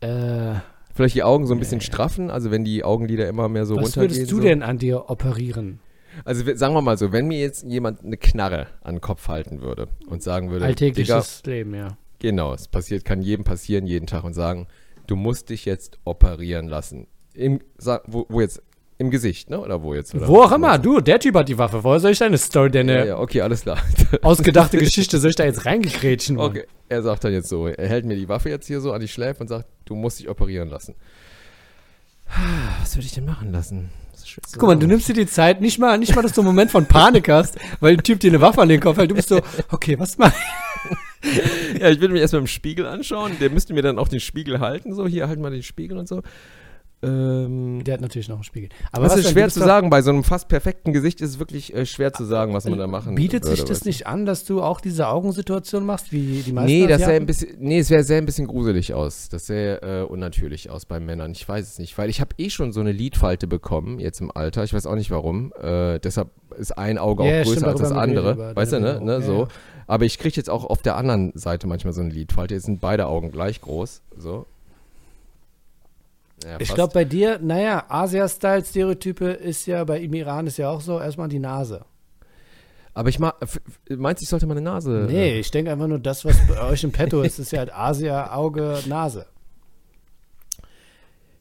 Äh, 0.00 0.54
Vielleicht 0.94 1.14
die 1.14 1.22
Augen 1.22 1.46
so 1.46 1.54
ein 1.54 1.60
bisschen 1.60 1.78
Nee. 1.78 1.84
straffen, 1.84 2.30
also 2.30 2.50
wenn 2.50 2.64
die 2.64 2.84
Augenlider 2.84 3.26
immer 3.28 3.48
mehr 3.48 3.64
so 3.64 3.76
was 3.76 3.84
runtergehen. 3.96 4.10
würdest 4.18 4.32
du 4.32 4.36
so. 4.36 4.42
denn 4.42 4.62
an 4.62 4.76
dir 4.78 5.08
operieren? 5.08 5.80
Also 6.24 6.44
sagen 6.56 6.74
wir 6.74 6.82
mal 6.82 6.98
so, 6.98 7.12
wenn 7.12 7.28
mir 7.28 7.38
jetzt 7.38 7.62
jemand 7.64 8.04
eine 8.04 8.16
Knarre 8.16 8.66
an 8.82 8.96
den 8.96 9.00
Kopf 9.00 9.28
halten 9.28 9.62
würde 9.62 9.88
und 10.08 10.22
sagen 10.22 10.48
würde, 10.50 10.60
Digga, 10.66 10.68
Alltägliches 10.68 11.42
Leben, 11.46 11.74
ja. 11.74 11.96
Genau, 12.20 12.54
es 12.54 12.68
passiert, 12.68 13.04
kann 13.04 13.22
jedem 13.22 13.44
passieren, 13.44 13.86
jeden 13.86 14.06
Tag 14.06 14.24
und 14.24 14.34
sagen, 14.34 14.68
du 15.06 15.16
musst 15.16 15.50
dich 15.50 15.64
jetzt 15.64 15.98
operieren 16.04 16.68
lassen. 16.68 17.06
Im, 17.34 17.60
sag, 17.78 18.02
wo, 18.06 18.26
wo 18.28 18.40
jetzt? 18.40 18.62
Im 18.98 19.10
Gesicht, 19.10 19.48
ne? 19.48 19.58
Oder 19.58 19.82
wo 19.82 19.94
jetzt? 19.94 20.14
Oder 20.14 20.28
Wo 20.28 20.42
auch 20.42 20.52
immer, 20.52 20.76
du, 20.76 21.00
der 21.00 21.18
Typ 21.18 21.34
hat 21.34 21.48
die 21.48 21.56
Waffe. 21.56 21.82
Woher 21.82 22.00
soll 22.00 22.10
ich 22.10 22.18
deine 22.18 22.36
Story, 22.36 22.70
deine 22.70 22.98
Ja, 22.98 23.04
ja, 23.06 23.18
okay, 23.18 23.40
alles 23.40 23.62
klar. 23.62 23.78
ausgedachte 24.22 24.76
Geschichte, 24.76 25.18
soll 25.18 25.30
ich 25.30 25.36
da 25.36 25.44
jetzt 25.44 25.64
reingekrätschen? 25.64 26.36
Mann? 26.36 26.50
Okay, 26.50 26.64
er 26.90 27.00
sagt 27.02 27.24
dann 27.24 27.32
jetzt 27.32 27.48
so, 27.48 27.66
er 27.66 27.88
hält 27.88 28.04
mir 28.04 28.14
die 28.14 28.28
Waffe 28.28 28.50
jetzt 28.50 28.66
hier 28.66 28.82
so 28.82 28.92
an 28.92 29.00
die 29.00 29.08
Schläfe 29.08 29.40
und 29.40 29.48
sagt, 29.48 29.66
du 29.86 29.94
musst 29.94 30.20
dich 30.20 30.28
operieren 30.28 30.68
lassen. 30.68 30.96
Was 32.80 32.94
würde 32.94 33.06
ich 33.06 33.14
denn 33.14 33.24
machen 33.24 33.52
lassen? 33.52 33.88
Guck 34.52 34.68
mal, 34.68 34.76
du 34.76 34.86
nimmst 34.86 35.08
dir 35.08 35.14
die 35.14 35.26
Zeit, 35.26 35.62
nicht 35.62 35.78
mal, 35.78 35.96
nicht 35.96 36.14
mal, 36.14 36.20
dass 36.20 36.34
du 36.34 36.42
einen 36.42 36.48
Moment 36.48 36.70
von 36.70 36.84
Panik 36.84 37.30
hast, 37.30 37.56
weil 37.80 37.96
der 37.96 38.02
Typ 38.02 38.20
dir 38.20 38.30
eine 38.30 38.42
Waffe 38.42 38.60
an 38.60 38.68
den 38.68 38.80
Kopf 38.80 38.98
hält. 38.98 39.10
Du 39.10 39.14
bist 39.14 39.30
so, 39.30 39.40
okay, 39.70 39.98
was 39.98 40.18
mach 40.18 40.30
ich? 40.30 40.96
Ja, 41.78 41.90
ich 41.90 42.00
würde 42.00 42.14
mir 42.14 42.20
erstmal 42.20 42.40
im 42.40 42.46
Spiegel 42.46 42.86
anschauen. 42.86 43.32
Der 43.40 43.50
müsste 43.50 43.74
mir 43.74 43.82
dann 43.82 43.98
auch 43.98 44.08
den 44.08 44.20
Spiegel 44.20 44.60
halten, 44.60 44.94
so 44.94 45.06
hier 45.06 45.28
halt 45.28 45.38
mal 45.38 45.50
den 45.50 45.62
Spiegel 45.62 45.98
und 45.98 46.08
so. 46.08 46.22
Ähm, 47.02 47.82
Der 47.84 47.94
hat 47.94 48.02
natürlich 48.02 48.28
noch 48.28 48.36
einen 48.36 48.44
Spiegel. 48.44 48.68
Aber 48.92 49.04
das 49.04 49.14
was 49.14 49.20
ist 49.24 49.30
schwer 49.30 49.48
zu 49.48 49.60
sagen. 49.60 49.88
Bei 49.88 50.02
so 50.02 50.10
einem 50.10 50.22
fast 50.22 50.48
perfekten 50.48 50.92
Gesicht 50.92 51.22
ist 51.22 51.30
es 51.30 51.38
wirklich 51.38 51.74
äh, 51.74 51.86
schwer 51.86 52.12
zu 52.12 52.24
sagen, 52.24 52.52
was 52.52 52.66
man 52.66 52.78
da 52.78 52.86
machen 52.86 53.14
Bietet 53.14 53.44
würde. 53.44 53.56
sich 53.56 53.64
das 53.64 53.86
nicht 53.86 54.06
an, 54.06 54.26
dass 54.26 54.44
du 54.44 54.62
auch 54.62 54.82
diese 54.82 55.08
Augensituation 55.08 55.86
machst, 55.86 56.12
wie 56.12 56.42
die 56.44 56.52
meisten 56.52 56.70
Nee, 56.70 56.86
das 56.86 57.02
ein 57.02 57.24
bisschen, 57.24 57.56
nee, 57.58 57.78
es 57.78 57.88
wäre 57.88 58.02
sehr 58.04 58.18
ein 58.18 58.26
bisschen 58.26 58.46
gruselig 58.46 58.92
aus. 58.92 59.30
Das 59.30 59.46
sähe 59.46 59.76
äh, 59.76 60.02
unnatürlich 60.02 60.68
aus 60.68 60.84
bei 60.84 61.00
Männern. 61.00 61.32
Ich 61.32 61.48
weiß 61.48 61.66
es 61.66 61.78
nicht, 61.78 61.96
weil 61.96 62.10
ich 62.10 62.20
habe 62.20 62.34
eh 62.36 62.50
schon 62.50 62.72
so 62.72 62.80
eine 62.80 62.92
Lidfalte 62.92 63.46
bekommen, 63.46 63.98
jetzt 63.98 64.20
im 64.20 64.30
Alter. 64.30 64.64
Ich 64.64 64.74
weiß 64.74 64.84
auch 64.86 64.96
nicht 64.96 65.10
warum. 65.10 65.54
Äh, 65.58 66.00
deshalb 66.00 66.28
ist 66.58 66.76
ein 66.76 66.98
Auge 66.98 67.24
Ja, 67.24 67.40
auch 67.40 67.44
größer 67.44 67.60
stimmt, 67.60 67.66
als 67.66 67.80
das 67.80 67.92
andere. 67.92 68.54
weißt 68.54 68.72
du, 68.72 68.80
ne? 68.80 69.00
Ne 69.02 69.12
Ja, 69.12 69.20
so. 69.22 69.42
ja. 69.44 69.48
Aber 69.90 70.04
ich 70.04 70.18
kriege 70.20 70.36
jetzt 70.36 70.48
auch 70.48 70.64
auf 70.64 70.82
der 70.82 70.94
anderen 70.96 71.32
Seite 71.34 71.66
manchmal 71.66 71.92
so 71.92 72.00
eine 72.00 72.10
Lidfalte. 72.10 72.54
Jetzt 72.54 72.66
sind 72.66 72.80
beide 72.80 73.08
Augen 73.08 73.32
gleich 73.32 73.60
groß. 73.60 74.02
So. 74.16 74.46
Ja, 76.44 76.60
Ich 76.60 76.72
glaube 76.72 76.94
bei 76.94 77.04
dir, 77.04 77.40
naja, 77.42 77.86
Asia-Style-Stereotype 77.88 79.24
ist 79.24 79.66
ja 79.66 79.82
bei 79.82 79.98
im 79.98 80.14
Iran 80.14 80.46
ist 80.46 80.58
ja 80.58 80.70
auch 80.70 80.80
so, 80.80 81.00
erstmal 81.00 81.26
die 81.26 81.40
Nase. 81.40 81.84
Aber 82.94 83.08
ich 83.08 83.18
mag, 83.18 83.34
meinst 83.88 84.22
du, 84.22 84.24
ich 84.24 84.28
sollte 84.28 84.46
meine 84.46 84.60
Nase. 84.60 85.08
Nee, 85.10 85.40
ich 85.40 85.50
denke 85.50 85.72
einfach 85.72 85.88
nur, 85.88 85.98
das, 85.98 86.24
was 86.24 86.36
bei 86.46 86.62
euch 86.62 86.84
im 86.84 86.92
Petto 86.92 87.22
ist, 87.22 87.40
ist 87.40 87.50
ja 87.50 87.58
halt 87.58 87.74
Asia, 87.74 88.32
Auge, 88.32 88.78
Nase. 88.86 89.26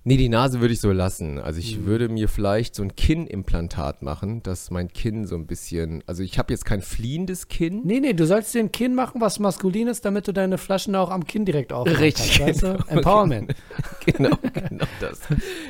Nee, 0.06 0.16
die 0.16 0.30
Nase 0.30 0.62
würde 0.62 0.74
ich 0.74 0.80
so 0.80 0.94
lassen. 0.94 1.40
Also 1.40 1.60
ich 1.60 1.86
würde 1.86 2.08
mir 2.08 2.30
vielleicht 2.30 2.74
so 2.74 2.84
ein 2.84 2.96
Kinnimplantat 2.96 4.02
machen, 4.02 4.42
dass 4.44 4.72
mein 4.72 4.88
Kinn 4.88 5.28
so 5.28 5.36
ein 5.36 5.46
bisschen, 5.46 6.04
also 6.08 6.24
ich 6.24 6.40
habe 6.40 6.54
jetzt 6.54 6.64
kein 6.64 6.82
fliehendes 6.82 7.50
Kinn. 7.50 7.82
Nee, 7.84 8.00
nee, 8.00 8.14
du 8.14 8.26
sollst 8.26 8.54
dir 8.56 8.60
ein 8.60 8.72
Kinn 8.72 8.96
machen, 8.96 9.20
was 9.20 9.40
maskulin 9.40 9.88
ist, 9.88 10.06
damit 10.06 10.26
du 10.28 10.32
deine 10.32 10.58
Flaschen 10.58 10.96
auch 10.96 11.12
am 11.12 11.26
Kinn 11.26 11.44
direkt 11.44 11.74
aufmachen 11.74 12.00
Richtig, 12.00 12.40
kannst. 12.40 12.64
Weißt 12.64 12.80
du? 12.80 12.92
Empowerment. 12.92 13.54
genau, 14.06 14.38
genau 14.54 14.86
das. 15.02 15.20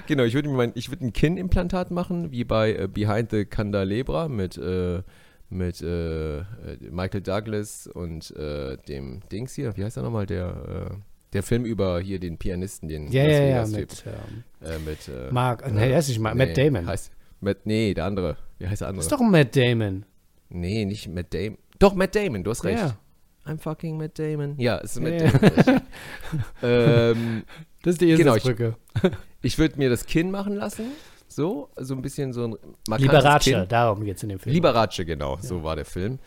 Genau, 0.05 0.23
ich 0.23 0.36
würde 0.36 0.49
mir 0.49 0.57
mein, 0.57 0.71
ich 0.75 0.91
würde 0.91 1.07
ein 1.07 1.13
Kinnimplantat 1.13 1.89
machen, 1.89 2.32
wie 2.32 2.43
bei 2.43 2.73
äh, 2.73 2.88
Behind 2.88 3.32
the 3.32 3.45
Candelabra 3.45 4.27
mit, 4.27 4.57
äh, 4.57 5.01
mit 5.49 5.82
äh, 5.82 6.38
äh, 6.38 6.43
Michael 6.91 7.21
Douglas 7.21 7.88
und 7.88 8.30
äh, 8.36 8.77
dem 8.88 9.21
Dings 9.32 9.55
hier, 9.55 9.75
wie 9.75 9.84
heißt 9.84 9.97
er 9.97 10.03
nochmal, 10.03 10.27
der, 10.27 10.91
äh, 10.91 10.95
der 11.34 11.43
Film 11.43 11.65
über 11.65 11.99
hier 11.99 12.19
den 12.19 12.38
Pianisten, 12.38 12.88
den 12.89 13.11
Ja, 13.11 13.23
ja, 13.23 13.43
ja, 13.43 13.67
mit 13.67 14.03
ähm, 14.05 14.43
äh, 14.67 14.80
mit 14.80 15.07
äh, 15.07 15.32
Mark, 15.32 15.71
nee, 15.71 15.88
der 15.89 15.99
ist 15.99 16.07
nicht 16.09 16.19
Mark, 16.19 16.36
nee, 16.36 16.45
Matt 16.45 16.57
Damon. 16.57 16.88
Heißt, 16.88 17.11
Matt, 17.41 17.57
nee, 17.65 17.93
der 17.93 18.05
andere. 18.05 18.38
Wie 18.57 18.67
heißt 18.67 18.82
der 18.82 18.88
andere? 18.89 19.03
ist 19.03 19.11
doch 19.11 19.21
Matt 19.21 19.55
Damon. 19.55 20.05
Nee, 20.49 20.86
nicht 20.86 21.07
Matt 21.07 21.34
Damon. 21.34 21.57
Doch, 21.77 21.93
Matt 21.93 22.15
Damon, 22.15 22.43
du 22.43 22.51
hast 22.51 22.63
recht. 22.65 22.80
Ja, 22.80 22.97
I'm 23.45 23.57
fucking 23.59 23.97
Matt 23.97 24.17
Damon. 24.17 24.55
Ja, 24.59 24.80
es 24.80 24.95
ist 24.97 25.01
Matt 25.01 25.21
Ja. 25.21 25.30
Damon. 25.32 25.82
ähm, 26.63 27.43
das 27.84 27.93
ist 27.93 28.01
die 28.01 28.07
Genau, 28.15 28.36
ich- 28.36 28.43
Eselsbrücke. 28.43 28.75
ich 29.41 29.57
würde 29.57 29.77
mir 29.77 29.89
das 29.89 30.05
Kinn 30.05 30.32
machen 30.32 30.55
lassen. 30.55 30.86
So, 31.32 31.69
so 31.77 31.93
ein 31.93 32.01
bisschen 32.01 32.34
so 32.34 32.43
ein 32.45 32.55
Liberace, 32.97 33.67
darum 33.67 34.03
geht 34.03 34.17
es 34.17 34.23
in 34.23 34.30
dem 34.30 34.39
Film. 34.39 34.51
Liberace, 34.53 35.05
genau, 35.05 35.38
so 35.39 35.63
war 35.63 35.75
der 35.75 35.86
Film. 35.86 36.17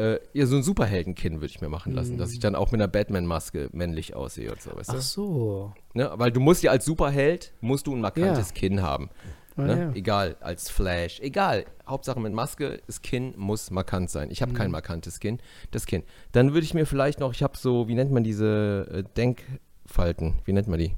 Äh, 0.00 0.20
ja, 0.32 0.46
so 0.46 0.56
ein 0.56 0.62
Superheldenkinn 0.62 1.34
würde 1.34 1.46
ich 1.46 1.60
mir 1.60 1.68
machen 1.68 1.92
lassen, 1.92 2.16
dass 2.16 2.32
ich 2.32 2.38
dann 2.38 2.54
auch 2.54 2.72
mit 2.72 2.80
einer 2.80 2.88
Batman-Maske 2.88 3.68
männlich 3.72 4.14
aussehe 4.16 4.50
und 4.50 4.60
so, 4.62 4.70
weißt 4.74 4.90
Ach 4.90 5.00
so. 5.00 5.72
du? 5.94 5.98
Ne? 5.98 6.10
Weil 6.14 6.32
du 6.32 6.40
musst 6.40 6.62
ja 6.62 6.70
als 6.70 6.84
Superheld, 6.84 7.52
musst 7.60 7.86
du 7.86 7.94
ein 7.94 8.00
markantes 8.00 8.48
Ja. 8.48 8.54
Kinn 8.54 8.82
haben. 8.82 9.10
Ah, 9.56 9.62
Ne? 9.62 9.78
ja. 9.78 9.92
Egal, 9.94 10.36
als 10.40 10.70
Flash, 10.70 11.20
egal. 11.20 11.64
Hauptsache 11.86 12.18
mit 12.20 12.32
Maske, 12.32 12.80
das 12.86 13.02
Kinn 13.02 13.34
muss 13.36 13.70
markant 13.70 14.08
sein. 14.08 14.30
Ich 14.30 14.40
habe 14.42 14.52
Mhm. 14.52 14.56
kein 14.56 14.70
markantes 14.70 15.20
Kinn, 15.20 15.38
das 15.72 15.86
Kinn. 15.86 16.02
Dann 16.32 16.54
würde 16.54 16.64
ich 16.64 16.72
mir 16.72 16.86
vielleicht 16.86 17.20
noch, 17.20 17.32
ich 17.34 17.42
habe 17.42 17.58
so, 17.58 17.86
wie 17.88 17.94
nennt 17.94 18.12
man 18.12 18.22
diese 18.24 18.86
äh, 18.90 19.02
Denkfalten? 19.16 20.34
Wie 20.44 20.52
nennt 20.52 20.68
man 20.68 20.78
die? 20.78 20.94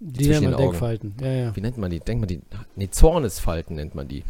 Die 0.00 0.28
nennt 0.28 0.44
man 0.44 0.54
Augen. 0.54 0.70
Deckfalten. 0.72 1.14
Ja, 1.20 1.30
ja. 1.32 1.56
Wie 1.56 1.60
nennt 1.60 1.76
man 1.76 1.90
die? 1.90 2.00
Denkt 2.00 2.20
man 2.22 2.28
die? 2.28 2.40
Nee, 2.74 2.88
Zornesfalten 2.90 3.76
nennt 3.76 3.94
man 3.94 4.08
die. 4.08 4.24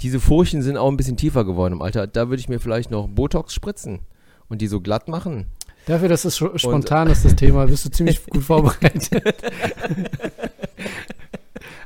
Diese 0.00 0.20
Furchen 0.20 0.62
sind 0.62 0.76
auch 0.76 0.88
ein 0.88 0.96
bisschen 0.96 1.16
tiefer 1.16 1.44
geworden 1.44 1.74
im 1.74 1.82
Alter. 1.82 2.06
Da 2.06 2.28
würde 2.28 2.40
ich 2.40 2.48
mir 2.48 2.60
vielleicht 2.60 2.90
noch 2.90 3.08
Botox 3.08 3.52
spritzen 3.54 4.00
und 4.48 4.60
die 4.62 4.68
so 4.68 4.80
glatt 4.80 5.08
machen. 5.08 5.46
Dafür, 5.86 6.08
dass 6.08 6.24
es 6.24 6.36
spontan 6.36 7.08
ist, 7.08 7.24
das 7.24 7.34
Thema, 7.34 7.66
bist 7.66 7.84
du 7.86 7.90
ziemlich 7.90 8.24
gut 8.30 8.42
vorbereitet. 8.42 9.10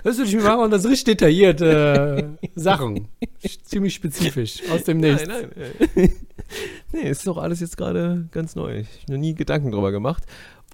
Das 0.04 0.16
würde 0.18 0.28
ich 0.28 0.34
mir 0.36 0.42
machen 0.42 0.64
und 0.64 0.70
das 0.72 0.84
richtig 0.84 1.04
detailliert 1.18 1.60
äh, 1.60 2.24
Sachen. 2.56 3.06
Ziemlich 3.64 3.94
spezifisch. 3.94 4.60
Aus 4.70 4.82
dem 4.82 4.98
Nichts. 4.98 5.26
Nein, 5.28 5.50
nein. 5.94 6.12
nee, 6.92 7.08
ist 7.08 7.24
doch 7.26 7.38
alles 7.38 7.60
jetzt 7.60 7.76
gerade 7.76 8.26
ganz 8.32 8.56
neu. 8.56 8.80
Ich 8.80 9.02
habe 9.02 9.12
noch 9.12 9.18
nie 9.20 9.34
Gedanken 9.34 9.70
drüber 9.70 9.92
gemacht. 9.92 10.24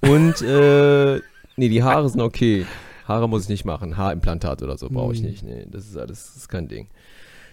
Und, 0.00 0.40
äh, 0.40 1.20
nee, 1.56 1.68
die 1.68 1.82
Haare 1.82 2.08
sind 2.08 2.22
okay. 2.22 2.64
Haare 3.06 3.28
muss 3.28 3.42
ich 3.44 3.48
nicht 3.50 3.64
machen. 3.66 3.98
Haarimplantat 3.98 4.62
oder 4.62 4.78
so 4.78 4.88
brauche 4.88 5.12
ich 5.12 5.20
Hm. 5.20 5.26
nicht. 5.26 5.42
Nee, 5.42 5.66
das 5.70 5.86
ist 5.86 5.96
alles, 5.98 6.26
das 6.28 6.36
ist 6.36 6.48
kein 6.48 6.68
Ding. 6.68 6.88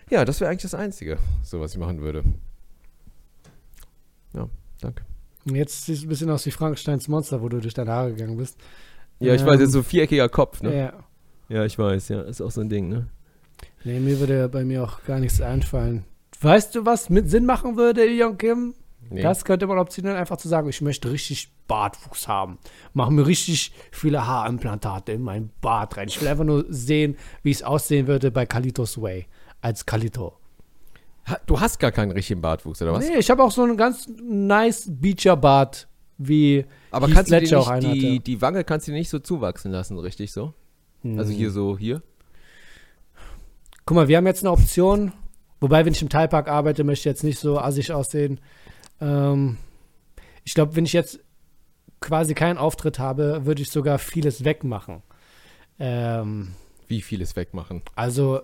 Ja, 0.10 0.24
das 0.26 0.40
wäre 0.40 0.50
eigentlich 0.52 0.62
das 0.64 0.76
Einzige, 0.76 1.18
so 1.44 1.60
was 1.60 1.74
ich 1.74 1.80
machen 1.80 2.02
würde. 2.02 2.24
Ja, 4.34 4.48
danke. 4.82 5.04
Jetzt 5.46 5.86
siehst 5.86 6.02
du 6.04 6.08
ein 6.08 6.10
bisschen 6.10 6.30
aus 6.30 6.46
wie 6.46 6.52
Frankensteins 6.52 7.08
Monster, 7.08 7.42
wo 7.42 7.50
du 7.50 7.60
durch 7.60 7.74
deine 7.74 7.92
Haare 7.92 8.12
gegangen 8.14 8.38
bist. 8.38 8.58
Ja, 9.20 9.34
ich 9.34 9.42
Ähm, 9.42 9.48
weiß, 9.48 9.60
jetzt 9.60 9.72
so 9.72 9.84
viereckiger 9.84 10.30
Kopf, 10.30 10.62
ne? 10.62 10.76
Ja. 10.78 10.94
Ja, 11.48 11.64
ich 11.66 11.78
weiß, 11.78 12.10
ja, 12.10 12.22
ist 12.22 12.42
auch 12.42 12.50
so 12.52 12.62
ein 12.62 12.70
Ding, 12.70 12.90
ne? 12.90 13.08
Nee, 13.84 14.00
mir 14.00 14.20
würde 14.20 14.50
bei 14.50 14.66
mir 14.66 14.84
auch 14.84 15.04
gar 15.04 15.20
nichts 15.20 15.40
einfallen. 15.42 16.04
Weißt 16.42 16.74
du, 16.76 16.86
was 16.86 17.10
mit 17.10 17.30
Sinn 17.30 17.46
machen 17.46 17.78
würde, 17.78 18.06
Young 18.10 18.38
Kim? 18.38 18.74
Nee. 19.12 19.22
Das 19.22 19.46
könnte 19.46 19.68
man 19.68 19.78
optionieren, 19.78 20.18
einfach 20.18 20.38
zu 20.38 20.48
sagen, 20.48 20.68
ich 20.68 20.82
möchte 20.82 21.12
richtig 21.12 21.52
Bartwuchs 21.68 22.28
haben. 22.28 22.58
Mach 22.94 23.10
mir 23.12 23.28
richtig 23.28 23.72
viele 23.92 24.26
Haarimplantate 24.26 25.12
in 25.12 25.22
meinen 25.22 25.52
Bart 25.62 25.96
rein. 25.98 26.08
Ich 26.08 26.20
will 26.20 26.28
einfach 26.28 26.44
nur 26.44 26.66
sehen, 26.70 27.16
wie 27.44 27.52
es 27.52 27.62
aussehen 27.62 28.08
würde 28.08 28.32
bei 28.32 28.48
Kalitos 28.48 29.00
Way. 29.00 29.28
Als 29.66 29.88
Kalito. 29.88 30.38
Du 31.48 31.60
hast 31.60 31.80
gar 31.80 31.92
keinen 31.92 32.12
richtigen 32.12 32.40
Bartwuchs, 32.40 32.84
oder 32.84 32.94
was? 32.94 33.10
Nee, 33.10 33.18
ich 33.18 33.32
habe 33.32 33.44
auch 33.44 33.50
so 33.50 33.64
einen 33.64 33.78
ganz 33.78 34.08
nice 34.22 34.86
Beecher-Bart, 34.88 35.88
wie 36.20 36.66
Aber 36.92 37.08
Heath 37.08 37.16
kannst 37.16 37.32
du 37.32 37.42
dir 37.42 37.60
auch 37.60 37.74
nicht, 37.74 37.94
die, 37.96 38.20
die 38.20 38.42
Wange 38.44 38.64
kannst 38.64 38.88
du 38.88 38.92
dir 38.92 39.00
nicht 39.00 39.10
so 39.10 39.18
zuwachsen 39.18 39.72
lassen, 39.72 39.98
richtig 39.98 40.32
so? 40.32 40.54
Also 41.04 41.34
hier 41.34 41.50
so, 41.50 41.80
hier? 41.80 42.04
Guck 43.88 43.96
mal, 43.96 44.08
wir 44.08 44.18
haben 44.18 44.28
jetzt 44.28 44.44
eine 44.44 44.52
Option. 44.52 45.14
Wobei, 45.60 45.84
wenn 45.84 45.94
ich 45.94 46.02
im 46.04 46.10
Teilpark 46.10 46.48
arbeite, 46.48 46.84
möchte 46.84 47.02
ich 47.02 47.06
jetzt 47.06 47.24
nicht 47.24 47.40
so 47.40 47.58
assig 47.58 47.92
aussehen. 47.92 48.40
Ähm, 49.02 49.58
ich 50.44 50.54
glaube, 50.54 50.76
wenn 50.76 50.86
ich 50.86 50.94
jetzt 50.94 51.22
quasi 52.02 52.36
keinen 52.36 52.60
Auftritt 52.60 53.00
habe, 53.00 53.48
würde 53.48 53.64
ich 53.64 53.72
sogar 53.72 53.98
vieles 53.98 54.46
wegmachen. 54.46 55.02
Ähm, 55.80 56.50
Wie 56.88 57.02
vieles 57.02 57.36
wegmachen. 57.36 57.82
also 57.96 58.42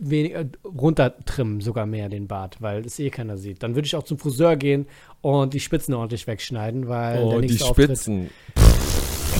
weniger 0.00 0.44
runtertrimmen, 0.64 1.60
sogar 1.60 1.86
mehr 1.86 2.08
den 2.08 2.26
Bart, 2.26 2.56
weil 2.60 2.84
es 2.84 2.98
eh 2.98 3.10
keiner 3.10 3.36
sieht. 3.36 3.62
Dann 3.62 3.74
würde 3.74 3.86
ich 3.86 3.96
auch 3.96 4.02
zum 4.02 4.18
Friseur 4.18 4.56
gehen 4.56 4.86
und 5.20 5.54
die 5.54 5.60
Spitzen 5.60 5.94
ordentlich 5.94 6.26
wegschneiden, 6.26 6.88
weil 6.88 7.16
der 7.16 7.24
Oh, 7.26 7.40
die 7.40 7.46
nächste 7.48 7.64
Auftritt 7.66 7.90
Spitzen. 7.90 8.30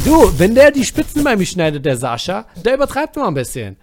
Du, 0.05 0.33
wenn 0.39 0.55
der 0.55 0.71
die 0.71 0.85
Spitzen 0.85 1.25
bei 1.25 1.37
mir 1.37 1.47
schneidet, 1.47 1.85
der 1.85 1.97
Sascha, 1.97 2.47
der 2.65 2.75
übertreibt 2.75 3.17
nur 3.17 3.27
ein 3.27 3.35
bisschen. 3.35 3.77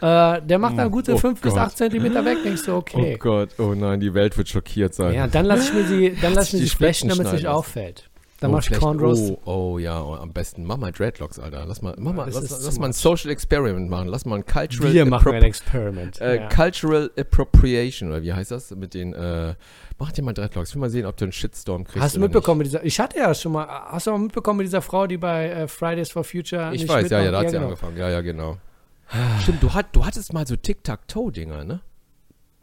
Äh, 0.00 0.40
der 0.42 0.58
macht 0.58 0.78
dann 0.78 0.90
gute 0.90 1.14
Oh 1.14 1.18
5 1.18 1.40
bis 1.40 1.54
Gott. 1.54 1.62
8 1.62 1.76
Zentimeter 1.76 2.24
weg, 2.24 2.38
denkst 2.44 2.64
du, 2.66 2.74
okay. 2.74 3.14
Oh 3.14 3.18
Gott, 3.18 3.50
oh 3.58 3.74
nein, 3.74 3.98
die 3.98 4.14
Welt 4.14 4.38
wird 4.38 4.48
schockiert 4.48 4.94
sein. 4.94 5.14
Ja, 5.14 5.26
dann 5.26 5.44
lasse 5.44 5.64
ich 5.64 5.74
mir 5.74 5.84
sie, 5.86 6.16
dann 6.22 6.34
lasse 6.34 6.48
ich 6.48 6.52
mir 6.54 6.58
die 6.60 6.64
sie 6.66 6.70
Spitzen 6.70 7.08
damit 7.08 7.26
es 7.26 7.32
nicht 7.32 7.46
auffällt. 7.48 8.08
Dann 8.40 8.50
oh, 8.50 8.52
mach 8.52 8.60
ich 8.60 8.66
schlecht. 8.66 8.80
Cornrows. 8.80 9.32
Oh, 9.44 9.72
oh 9.74 9.78
ja, 9.78 10.00
oh, 10.00 10.14
am 10.14 10.32
besten. 10.32 10.64
Mach 10.64 10.76
mal 10.76 10.92
Dreadlocks, 10.92 11.40
Alter. 11.40 11.64
Lass 11.66 11.82
mal, 11.82 11.94
mach 11.98 12.12
mal, 12.12 12.26
das 12.26 12.34
lass, 12.34 12.64
lass 12.64 12.78
mal 12.78 12.86
ein. 12.86 12.92
Social 12.92 13.30
Experiment 13.30 13.90
machen. 13.90 14.06
Lass 14.06 14.24
mal 14.24 14.36
ein 14.36 14.46
Cultural, 14.46 14.92
Wir 14.92 15.06
machen 15.06 15.32
ein 15.32 15.42
Experiment. 15.42 16.20
äh, 16.20 16.36
ja. 16.36 16.48
Cultural 16.48 17.10
Appropriation, 17.18 18.10
oder 18.10 18.22
wie 18.22 18.32
heißt 18.32 18.52
das? 18.52 18.70
Mit 18.70 18.94
den, 18.94 19.12
äh, 19.12 19.54
mach 19.98 20.12
dir 20.12 20.22
mal 20.22 20.34
Dreadlocks. 20.34 20.68
Ich 20.68 20.74
will 20.76 20.80
mal 20.80 20.90
sehen, 20.90 21.04
ob 21.04 21.16
du 21.16 21.24
einen 21.24 21.32
Shitstorm 21.32 21.82
kriegst. 21.82 22.00
Hast 22.00 22.16
du 22.16 22.20
mitbekommen, 22.20 22.58
mit 22.58 22.68
dieser, 22.68 22.84
ich 22.84 23.00
hatte 23.00 23.18
ja 23.18 23.34
schon 23.34 23.52
mal, 23.52 23.66
hast 23.66 24.06
du 24.06 24.12
mal 24.12 24.18
mitbekommen 24.18 24.58
mit 24.58 24.66
dieser 24.66 24.82
Frau, 24.82 25.08
die 25.08 25.18
bei 25.18 25.48
äh, 25.48 25.68
Fridays 25.68 26.10
for 26.10 26.22
Future? 26.22 26.72
Ich 26.72 26.88
weiß, 26.88 27.10
ja, 27.10 27.20
ja, 27.20 27.32
da 27.32 27.40
hat 27.40 27.48
sie 27.48 27.56
genau. 27.56 27.66
angefangen. 27.66 27.96
Ja, 27.96 28.08
ja, 28.08 28.20
genau. 28.20 28.58
Stimmt, 29.42 29.62
du, 29.62 29.72
hat, 29.72 29.86
du 29.92 30.04
hattest 30.04 30.32
mal 30.32 30.46
so 30.46 30.54
Tic-Tac-Toe-Dinger, 30.54 31.64
ne? 31.64 31.80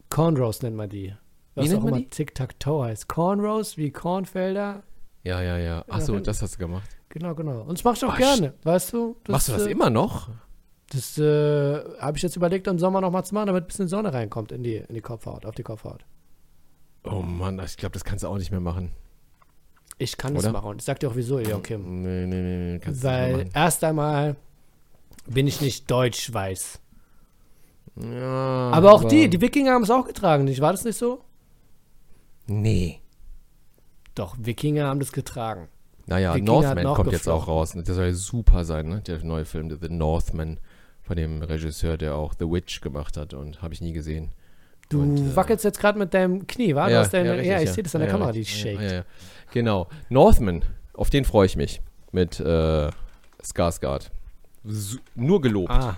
Cornrows 0.09 0.61
nennt 0.61 0.77
man 0.77 0.89
die. 0.89 1.13
Was 1.55 1.67
nennt 1.67 1.79
auch 1.79 1.83
man 1.83 1.95
immer? 1.95 2.09
Tic-Tac-Toe 2.09 2.85
heißt. 2.85 3.09
Cornrows 3.09 3.77
wie 3.77 3.91
Kornfelder. 3.91 4.83
Ja, 5.25 5.41
ja, 5.41 5.57
ja. 5.57 5.85
Achso, 5.89 6.19
das 6.19 6.41
hast 6.41 6.55
du 6.55 6.59
gemacht. 6.59 6.87
Genau, 7.09 7.33
genau. 7.33 7.61
Und 7.61 7.77
das 7.77 7.83
mach 7.83 7.95
ich 7.95 8.05
auch 8.05 8.13
Ach, 8.13 8.17
gerne, 8.17 8.53
weißt 8.63 8.93
du? 8.93 9.17
Machst 9.27 9.47
du 9.47 9.53
das 9.53 9.65
äh, 9.65 9.71
immer 9.71 9.89
noch? 9.89 10.29
Das 10.89 11.17
äh, 11.17 11.79
habe 11.99 12.17
ich 12.17 12.23
jetzt 12.23 12.35
überlegt, 12.35 12.67
im 12.67 12.77
Sommer 12.77 13.01
nochmal 13.01 13.25
zu 13.25 13.33
machen, 13.33 13.47
damit 13.47 13.63
ein 13.63 13.67
bisschen 13.67 13.87
Sonne 13.87 14.13
reinkommt 14.13 14.51
in 14.51 14.61
die, 14.61 14.75
in 14.75 14.93
die 14.93 15.01
Kopfhaut, 15.01 15.45
auf 15.45 15.55
die 15.55 15.63
Kopfhaut. 15.63 16.05
Oh 17.03 17.21
Mann, 17.21 17.59
ich 17.65 17.77
glaube, 17.77 17.93
das 17.93 18.03
kannst 18.03 18.23
du 18.23 18.27
auch 18.27 18.37
nicht 18.37 18.51
mehr 18.51 18.59
machen. 18.59 18.91
Ich 19.97 20.17
kann 20.17 20.35
das 20.35 20.43
Oder? 20.43 20.53
machen 20.53 20.69
und 20.69 20.81
ich 20.81 20.85
sag 20.85 20.99
dir 20.99 21.09
auch 21.09 21.15
wieso, 21.15 21.39
Joachim. 21.39 22.03
Nee, 22.03 22.25
nee, 22.27 22.41
nee, 22.41 22.73
nee 22.73 22.79
kannst 22.79 23.03
du 23.03 23.07
nicht 23.07 23.17
mehr 23.17 23.27
Weil 23.27 23.37
machen. 23.37 23.51
erst 23.53 23.83
einmal 23.83 24.35
bin 25.25 25.47
ich 25.47 25.61
nicht 25.61 25.89
deutsch-weiß. 25.89 26.79
Ja, 27.95 28.71
Aber 28.71 28.91
auch 28.93 29.05
die, 29.05 29.29
die 29.29 29.41
Wikinger 29.41 29.71
haben 29.71 29.83
es 29.83 29.89
auch 29.89 30.05
getragen, 30.05 30.43
nicht? 30.43 30.59
War 30.61 30.73
das 30.73 30.83
nicht 30.83 30.97
so? 30.97 31.21
Nee. 32.45 32.99
Doch, 34.15 34.35
Wikinger 34.39 34.87
haben 34.87 34.99
das 34.99 35.11
getragen. 35.11 35.67
Naja, 36.07 36.33
Wikinger 36.35 36.51
Northman 36.61 36.93
kommt 36.95 37.11
jetzt 37.11 37.27
auch 37.27 37.47
raus. 37.47 37.73
Der 37.75 37.93
soll 37.93 38.05
ja 38.05 38.13
super 38.13 38.63
sein, 38.65 38.87
ne? 38.87 39.01
Der 39.01 39.23
neue 39.23 39.45
Film, 39.45 39.69
The 39.69 39.89
Northman, 39.89 40.59
von 41.03 41.15
dem 41.17 41.41
Regisseur, 41.41 41.97
der 41.97 42.15
auch 42.15 42.33
The 42.37 42.45
Witch 42.49 42.81
gemacht 42.81 43.17
hat 43.17 43.33
und 43.33 43.61
habe 43.61 43.73
ich 43.73 43.81
nie 43.81 43.93
gesehen. 43.93 44.31
Du 44.89 45.01
Und, 45.01 45.17
äh, 45.17 45.35
wackelst 45.35 45.63
jetzt 45.65 45.79
gerade 45.79 45.97
mit 45.99 46.13
deinem 46.13 46.45
Knie, 46.47 46.75
war? 46.75 46.89
du 46.89 46.97
hast 46.97 47.11
deine, 47.13 47.29
ja, 47.43 47.55
richtig, 47.57 47.69
ich 47.69 47.75
sehe 47.75 47.83
das 47.83 47.95
an 47.95 48.01
der 48.01 48.07
Ja, 48.07 48.13
Kamera, 48.13 48.29
ja, 48.29 48.33
die 48.33 48.41
ja, 48.41 48.45
shakt. 48.45 48.81
Ja, 48.81 48.93
ja. 48.97 49.03
Genau. 49.51 49.87
Northman, 50.09 50.63
auf 50.93 51.09
den 51.09 51.25
freue 51.25 51.45
ich 51.47 51.55
mich. 51.55 51.81
Mit 52.11 52.39
äh, 52.39 52.89
Skarsgård. 53.43 54.11
Nur 55.15 55.41
gelobt. 55.41 55.69
Ah, 55.71 55.97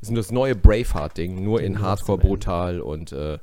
Das 0.00 0.08
ist 0.08 0.16
das 0.16 0.30
neue 0.32 0.54
Braveheart-Ding, 0.56 1.42
nur 1.42 1.60
in 1.60 1.74
Den 1.74 1.82
Hardcore 1.82 2.18
Northman. 2.18 2.30
brutal 2.30 2.80
und 2.80 3.12
äh, 3.12 3.38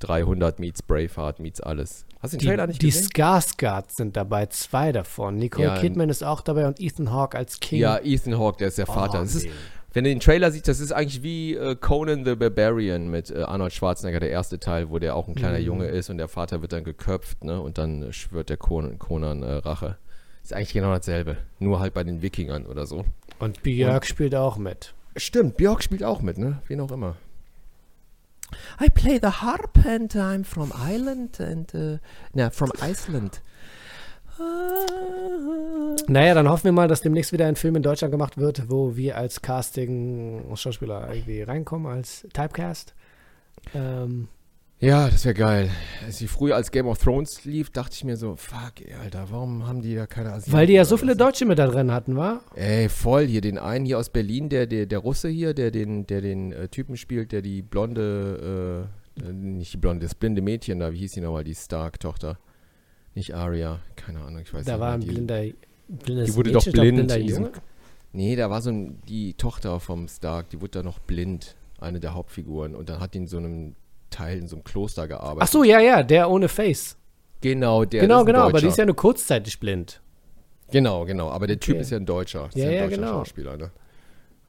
300 0.00 0.58
meets 0.58 0.82
Braveheart 0.82 1.38
meets 1.38 1.60
alles. 1.60 2.04
Hast 2.22 2.32
du 2.32 2.36
den 2.36 2.40
die, 2.40 2.46
Trailer 2.46 2.66
nicht 2.68 2.80
die 2.82 2.86
gesehen? 2.86 3.08
Skarsgårds 3.08 3.96
sind 3.96 4.16
dabei, 4.16 4.46
zwei 4.46 4.92
davon. 4.92 5.36
Nicole 5.36 5.66
Ja, 5.66 5.78
Kidman 5.78 6.08
ist 6.08 6.22
auch 6.22 6.40
dabei 6.40 6.66
und 6.66 6.80
Ethan 6.80 7.12
Hawke 7.12 7.36
als 7.36 7.58
King. 7.60 7.80
Ja, 7.80 7.98
Ethan 7.98 8.38
Hawke, 8.38 8.58
der 8.58 8.68
ist 8.68 8.78
der 8.78 8.86
Vater. 8.86 9.20
Oh, 9.20 9.24
ist, 9.24 9.46
wenn 9.92 10.04
du 10.04 10.10
den 10.10 10.20
Trailer 10.20 10.50
siehst, 10.50 10.68
das 10.68 10.80
ist 10.80 10.92
eigentlich 10.92 11.22
wie 11.22 11.54
äh, 11.54 11.74
Conan 11.74 12.24
the 12.24 12.34
Barbarian 12.34 13.08
mit 13.10 13.30
äh, 13.30 13.42
Arnold 13.42 13.72
Schwarzenegger, 13.74 14.20
der 14.20 14.30
erste 14.30 14.58
Teil, 14.58 14.88
wo 14.88 14.98
der 14.98 15.16
auch 15.16 15.28
ein 15.28 15.34
kleiner 15.34 15.58
Mhm. 15.58 15.64
Junge 15.66 15.86
ist 15.88 16.08
und 16.08 16.16
der 16.18 16.28
Vater 16.28 16.62
wird 16.62 16.72
dann 16.72 16.84
geköpft, 16.84 17.44
ne? 17.44 17.60
Und 17.60 17.76
dann 17.76 18.02
äh, 18.04 18.12
schwört 18.12 18.48
der 18.48 18.56
Conan, 18.56 18.98
Conan 18.98 19.42
äh, 19.42 19.52
Rache. 19.54 19.98
Ist 20.42 20.54
eigentlich 20.54 20.72
genau 20.72 20.92
dasselbe. 20.94 21.36
Nur 21.58 21.80
halt 21.80 21.92
bei 21.92 22.04
den 22.04 22.22
Wikingern 22.22 22.66
oder 22.66 22.86
so. 22.86 23.04
Und 23.38 23.62
Björk 23.62 24.06
spielt 24.06 24.34
auch 24.34 24.56
mit. 24.56 24.94
Stimmt, 25.16 25.56
Björk 25.56 25.82
spielt 25.82 26.04
auch 26.04 26.22
mit, 26.22 26.38
ne? 26.38 26.62
Wen 26.68 26.80
auch 26.80 26.90
immer. 26.90 27.16
I 28.80 28.88
play 28.88 29.18
the 29.18 29.42
harp 29.42 29.84
and 29.84 30.10
I'm 30.14 30.44
from 30.44 30.72
Ireland 30.72 31.40
and 31.40 31.74
uh, 31.74 31.98
na, 32.34 32.50
from 32.50 32.70
Iceland. 32.80 33.40
Naja, 36.08 36.34
dann 36.34 36.48
hoffen 36.48 36.64
wir 36.64 36.72
mal, 36.72 36.88
dass 36.88 37.02
demnächst 37.02 37.32
wieder 37.32 37.46
ein 37.46 37.56
Film 37.56 37.76
in 37.76 37.82
Deutschland 37.82 38.10
gemacht 38.12 38.38
wird, 38.38 38.70
wo 38.70 38.96
wir 38.96 39.16
als 39.16 39.42
Casting-Schauspieler 39.42 41.08
irgendwie 41.10 41.42
reinkommen, 41.42 41.90
als 41.90 42.26
Typecast. 42.32 42.94
Ähm, 43.74 44.28
Ja, 44.82 45.08
das 45.08 45.24
wäre 45.24 45.34
geil. 45.34 45.70
Als 46.04 46.20
ich 46.20 46.28
früher 46.28 46.56
als 46.56 46.72
Game 46.72 46.88
of 46.88 46.98
Thrones 46.98 47.44
lief, 47.44 47.70
dachte 47.70 47.94
ich 47.94 48.02
mir 48.02 48.16
so, 48.16 48.34
fuck, 48.34 48.80
ey, 48.84 48.94
Alter, 48.94 49.28
warum 49.30 49.64
haben 49.64 49.80
die 49.80 49.94
da 49.94 50.08
keine 50.08 50.32
Asiaten? 50.32 50.52
weil 50.52 50.66
die 50.66 50.72
ja 50.72 50.84
so 50.84 50.96
viele? 50.96 51.14
Deutsche 51.14 51.44
mit 51.44 51.60
da 51.60 51.68
drin 51.68 51.92
hatten, 51.92 52.16
wa? 52.16 52.40
Ey, 52.56 52.88
voll 52.88 53.26
hier, 53.28 53.40
den 53.42 53.58
einen 53.58 53.84
hier 53.84 53.96
aus 53.96 54.10
Berlin, 54.10 54.48
der, 54.48 54.66
der, 54.66 54.86
der 54.86 54.98
Russe 54.98 55.28
hier, 55.28 55.54
der 55.54 55.70
den, 55.70 56.08
der 56.08 56.20
den 56.20 56.50
äh, 56.50 56.66
Typen 56.66 56.96
spielt, 56.96 57.30
der 57.30 57.42
die 57.42 57.62
blonde, 57.62 58.88
äh, 59.20 59.22
äh, 59.28 59.32
nicht 59.32 59.72
die 59.72 59.76
blonde, 59.76 60.04
das 60.04 60.16
blinde 60.16 60.42
Mädchen 60.42 60.80
da, 60.80 60.92
wie 60.92 60.98
hieß 60.98 61.12
die 61.12 61.20
nochmal, 61.20 61.44
die 61.44 61.54
Stark-Tochter. 61.54 62.38
Nicht 63.14 63.36
Aria, 63.36 63.78
keine 63.94 64.18
Ahnung, 64.20 64.42
ich 64.42 64.52
weiß 64.52 64.64
Da 64.64 64.72
nicht. 64.72 64.80
war 64.80 64.88
mehr, 64.88 64.94
ein 64.96 65.00
die, 65.02 65.06
blinder, 65.06 65.42
blindes 65.86 66.26
Die 66.30 66.34
wurde 66.34 66.50
Mädchen, 66.50 66.72
doch 66.72 66.80
blind 66.80 66.96
blinder 66.96 67.18
Junge. 67.18 67.52
Nee, 68.12 68.34
da 68.34 68.50
war 68.50 68.60
so 68.60 68.70
ein, 68.70 69.00
die 69.08 69.34
Tochter 69.34 69.78
vom 69.78 70.08
Stark, 70.08 70.50
die 70.50 70.60
wurde 70.60 70.80
da 70.80 70.82
noch 70.82 70.98
blind, 70.98 71.54
eine 71.78 72.00
der 72.00 72.14
Hauptfiguren. 72.14 72.74
Und 72.74 72.88
dann 72.88 72.98
hat 72.98 73.14
in 73.14 73.28
so 73.28 73.36
einem 73.36 73.76
Teil, 74.12 74.38
in 74.38 74.46
so 74.48 74.56
einem 74.56 74.64
Kloster 74.64 75.08
gearbeitet. 75.08 75.42
Ach 75.42 75.48
so, 75.52 75.64
ja, 75.64 75.80
ja, 75.80 76.02
der 76.04 76.30
ohne 76.30 76.48
Face. 76.48 76.96
Genau, 77.40 77.84
der 77.84 78.02
genau, 78.02 78.20
ein 78.20 78.26
genau, 78.26 78.40
aber 78.42 78.60
die 78.60 78.68
ist 78.68 78.78
ja 78.78 78.86
nur 78.86 78.94
kurzzeitig 78.94 79.58
blind. 79.58 80.00
Genau, 80.70 81.04
genau. 81.04 81.30
Aber 81.30 81.46
der 81.46 81.58
Typ 81.58 81.74
Okay. 81.74 81.82
ist 81.82 81.90
ja 81.90 81.96
ein 81.98 82.06
Deutscher. 82.06 82.46
Ist 82.48 82.56
Ja, 82.56 82.66
ein 82.68 82.72
ja, 82.74 82.80
deutscher 82.84 82.96
genau. 82.96 83.08
Schauspieler, 83.18 83.56
ne? 83.56 83.70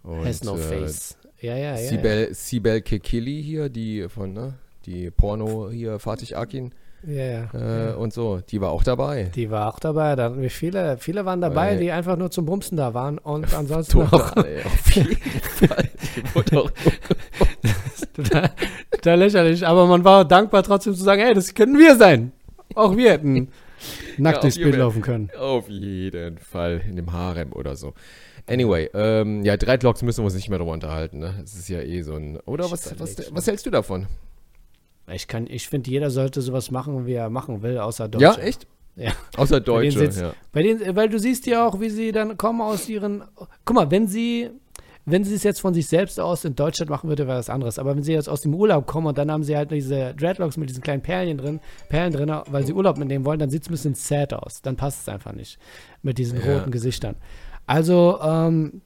Und, 0.03 0.25
Has 0.25 0.43
no 0.43 0.55
äh, 0.55 0.59
face. 0.59 1.17
Ja, 1.41 1.55
ja, 1.55 1.57
ja. 1.57 1.71
ja. 1.71 1.77
Sibel, 1.89 2.33
Sibel 2.33 2.81
Kekili 2.81 3.41
hier, 3.43 3.69
die 3.69 4.07
von, 4.07 4.31
ne? 4.33 4.53
Die 4.85 5.09
Porno 5.11 5.69
hier, 5.69 5.97
Fatih 5.99 6.35
Akin 6.35 6.73
ja, 7.05 7.49
ja. 7.53 7.89
äh, 7.91 7.93
und 7.95 8.13
so, 8.13 8.39
die 8.49 8.61
war 8.61 8.71
auch 8.71 8.83
dabei. 8.83 9.23
Die 9.35 9.51
war 9.51 9.73
auch 9.73 9.79
dabei. 9.79 10.15
Da 10.15 10.25
hatten 10.25 10.41
wir 10.41 10.49
viele, 10.49 10.97
viele 10.97 11.25
waren 11.25 11.41
dabei, 11.41 11.71
Weil- 11.71 11.79
die 11.79 11.91
einfach 11.91 12.15
nur 12.15 12.31
zum 12.31 12.45
Bumsen 12.45 12.77
da 12.77 12.93
waren 12.93 13.17
und 13.17 13.53
ansonsten 13.57 14.03
auch 14.03 14.09
Total, 14.09 14.45
ey, 14.45 14.63
auf 14.63 14.91
jeden 14.91 15.15
Fall. 15.17 15.89
Die 16.15 16.35
wurde 16.35 16.61
auch 16.61 16.71
total, 19.03 19.17
total 19.17 19.19
lächerlich. 19.19 19.67
Aber 19.67 19.85
man 19.87 20.03
war 20.03 20.25
dankbar 20.25 20.63
trotzdem 20.63 20.95
zu 20.95 21.03
sagen, 21.03 21.21
hey, 21.21 21.33
das 21.33 21.53
können 21.53 21.77
wir 21.77 21.95
sein. 21.95 22.31
Auch 22.75 22.95
wir 22.97 23.11
hätten 23.11 23.49
nackt 24.17 24.37
Ja, 24.37 24.41
durchs 24.41 24.57
Bild 24.57 24.75
laufen 24.77 25.01
können. 25.01 25.29
Auf 25.37 25.69
jeden 25.69 26.37
Fall 26.37 26.81
in 26.89 26.95
dem 26.95 27.11
Harem 27.11 27.53
oder 27.53 27.75
so. 27.75 27.93
Anyway, 28.47 28.89
ähm, 28.93 29.43
ja, 29.45 29.55
Dreadlocks 29.55 30.01
müssen 30.01 30.19
wir 30.19 30.25
uns 30.25 30.35
nicht 30.35 30.49
mehr 30.49 30.59
drüber 30.59 30.73
unterhalten, 30.73 31.19
ne? 31.19 31.35
Es 31.43 31.53
ist 31.55 31.69
ja 31.69 31.81
eh 31.81 32.01
so 32.01 32.15
ein. 32.15 32.37
Oder 32.45 32.69
was, 32.71 32.99
was, 32.99 33.15
was 33.33 33.47
hältst 33.47 33.65
du 33.65 33.69
davon? 33.69 34.07
Ich, 35.11 35.27
kann, 35.27 35.47
ich 35.47 35.67
finde, 35.69 35.89
jeder 35.89 36.09
sollte 36.09 36.41
sowas 36.41 36.71
machen, 36.71 37.05
wie 37.05 37.13
er 37.13 37.29
machen 37.29 37.61
will, 37.61 37.77
außer 37.77 38.07
Deutsche. 38.09 38.23
Ja, 38.25 38.35
echt? 38.37 38.67
Ja. 38.95 39.11
Außer 39.37 39.59
Deutsche, 39.59 39.99
sitzt- 39.99 40.19
ja. 40.21 40.33
Bei 40.51 40.61
denen, 40.61 40.95
weil 40.95 41.09
du 41.09 41.19
siehst 41.19 41.45
ja 41.45 41.65
auch, 41.67 41.79
wie 41.79 41.89
sie 41.89 42.11
dann 42.11 42.37
kommen 42.37 42.61
aus 42.61 42.87
ihren. 42.89 43.23
Guck 43.65 43.75
mal, 43.75 43.89
wenn 43.91 44.07
sie, 44.07 44.49
wenn 45.05 45.23
sie 45.23 45.35
es 45.35 45.43
jetzt 45.43 45.59
von 45.59 45.73
sich 45.73 45.87
selbst 45.87 46.19
aus 46.19 46.45
in 46.45 46.55
Deutschland 46.55 46.89
machen 46.89 47.09
würde, 47.09 47.27
wäre 47.27 47.37
das 47.37 47.49
anderes. 47.49 47.77
Aber 47.77 47.95
wenn 47.95 48.03
sie 48.03 48.13
jetzt 48.13 48.29
aus 48.29 48.41
dem 48.41 48.53
Urlaub 48.55 48.87
kommen 48.87 49.07
und 49.07 49.17
dann 49.17 49.29
haben 49.31 49.43
sie 49.43 49.57
halt 49.57 49.71
diese 49.71 50.13
Dreadlocks 50.13 50.55
mit 50.57 50.69
diesen 50.69 50.81
kleinen 50.81 51.01
Perlen 51.01 51.37
drin, 51.37 51.59
Perlen 51.89 52.13
drin, 52.13 52.31
weil 52.49 52.65
sie 52.65 52.73
Urlaub 52.73 52.97
mitnehmen 52.97 53.25
wollen, 53.25 53.39
dann 53.39 53.49
sieht 53.49 53.63
es 53.63 53.69
ein 53.69 53.71
bisschen 53.73 53.95
sad 53.95 54.33
aus. 54.33 54.61
Dann 54.61 54.77
passt 54.77 55.01
es 55.01 55.09
einfach 55.09 55.33
nicht 55.33 55.59
mit 56.03 56.17
diesen 56.17 56.39
Ja. 56.39 56.53
roten 56.57 56.71
Gesichtern. 56.71 57.15
Also, 57.67 58.19
ähm, 58.21 58.81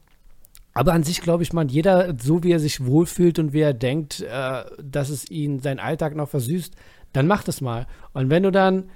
aber 0.74 0.94
an 0.94 1.04
sich 1.04 1.22
glaube 1.22 1.44
ich, 1.44 1.54
man, 1.54 1.70
jeder, 1.70 2.16
so 2.20 2.44
wie 2.44 2.52
er 2.52 2.60
sich 2.60 2.86
wohlfühlt 2.86 3.40
und 3.40 3.54
wie 3.54 3.62
er 3.62 3.74
denkt, 3.74 4.22
äh, 4.22 4.64
dass 4.84 5.10
es 5.10 5.30
ihn 5.30 5.60
seinen 5.60 5.80
Alltag 5.80 6.16
noch 6.16 6.30
versüßt, 6.30 6.74
dann 7.14 7.28
macht 7.28 7.48
es 7.48 7.62
mal. 7.62 7.88
Und 8.14 8.30
wenn 8.30 8.44
du 8.44 8.52
dann 8.52 8.90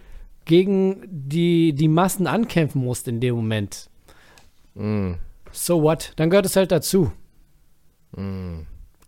gegen 0.45 1.03
die, 1.07 1.73
die 1.73 1.87
Massen 1.87 2.25
ankämpfen 2.27 2.83
musst 2.83 3.07
in 3.07 3.19
dem 3.19 3.35
Moment. 3.35 3.89
Mm. 4.75 5.13
So 5.51 5.81
what? 5.81 6.13
Dann 6.15 6.29
gehört 6.29 6.45
es 6.45 6.55
halt 6.55 6.71
dazu. 6.71 7.11
Mm. 8.15 8.61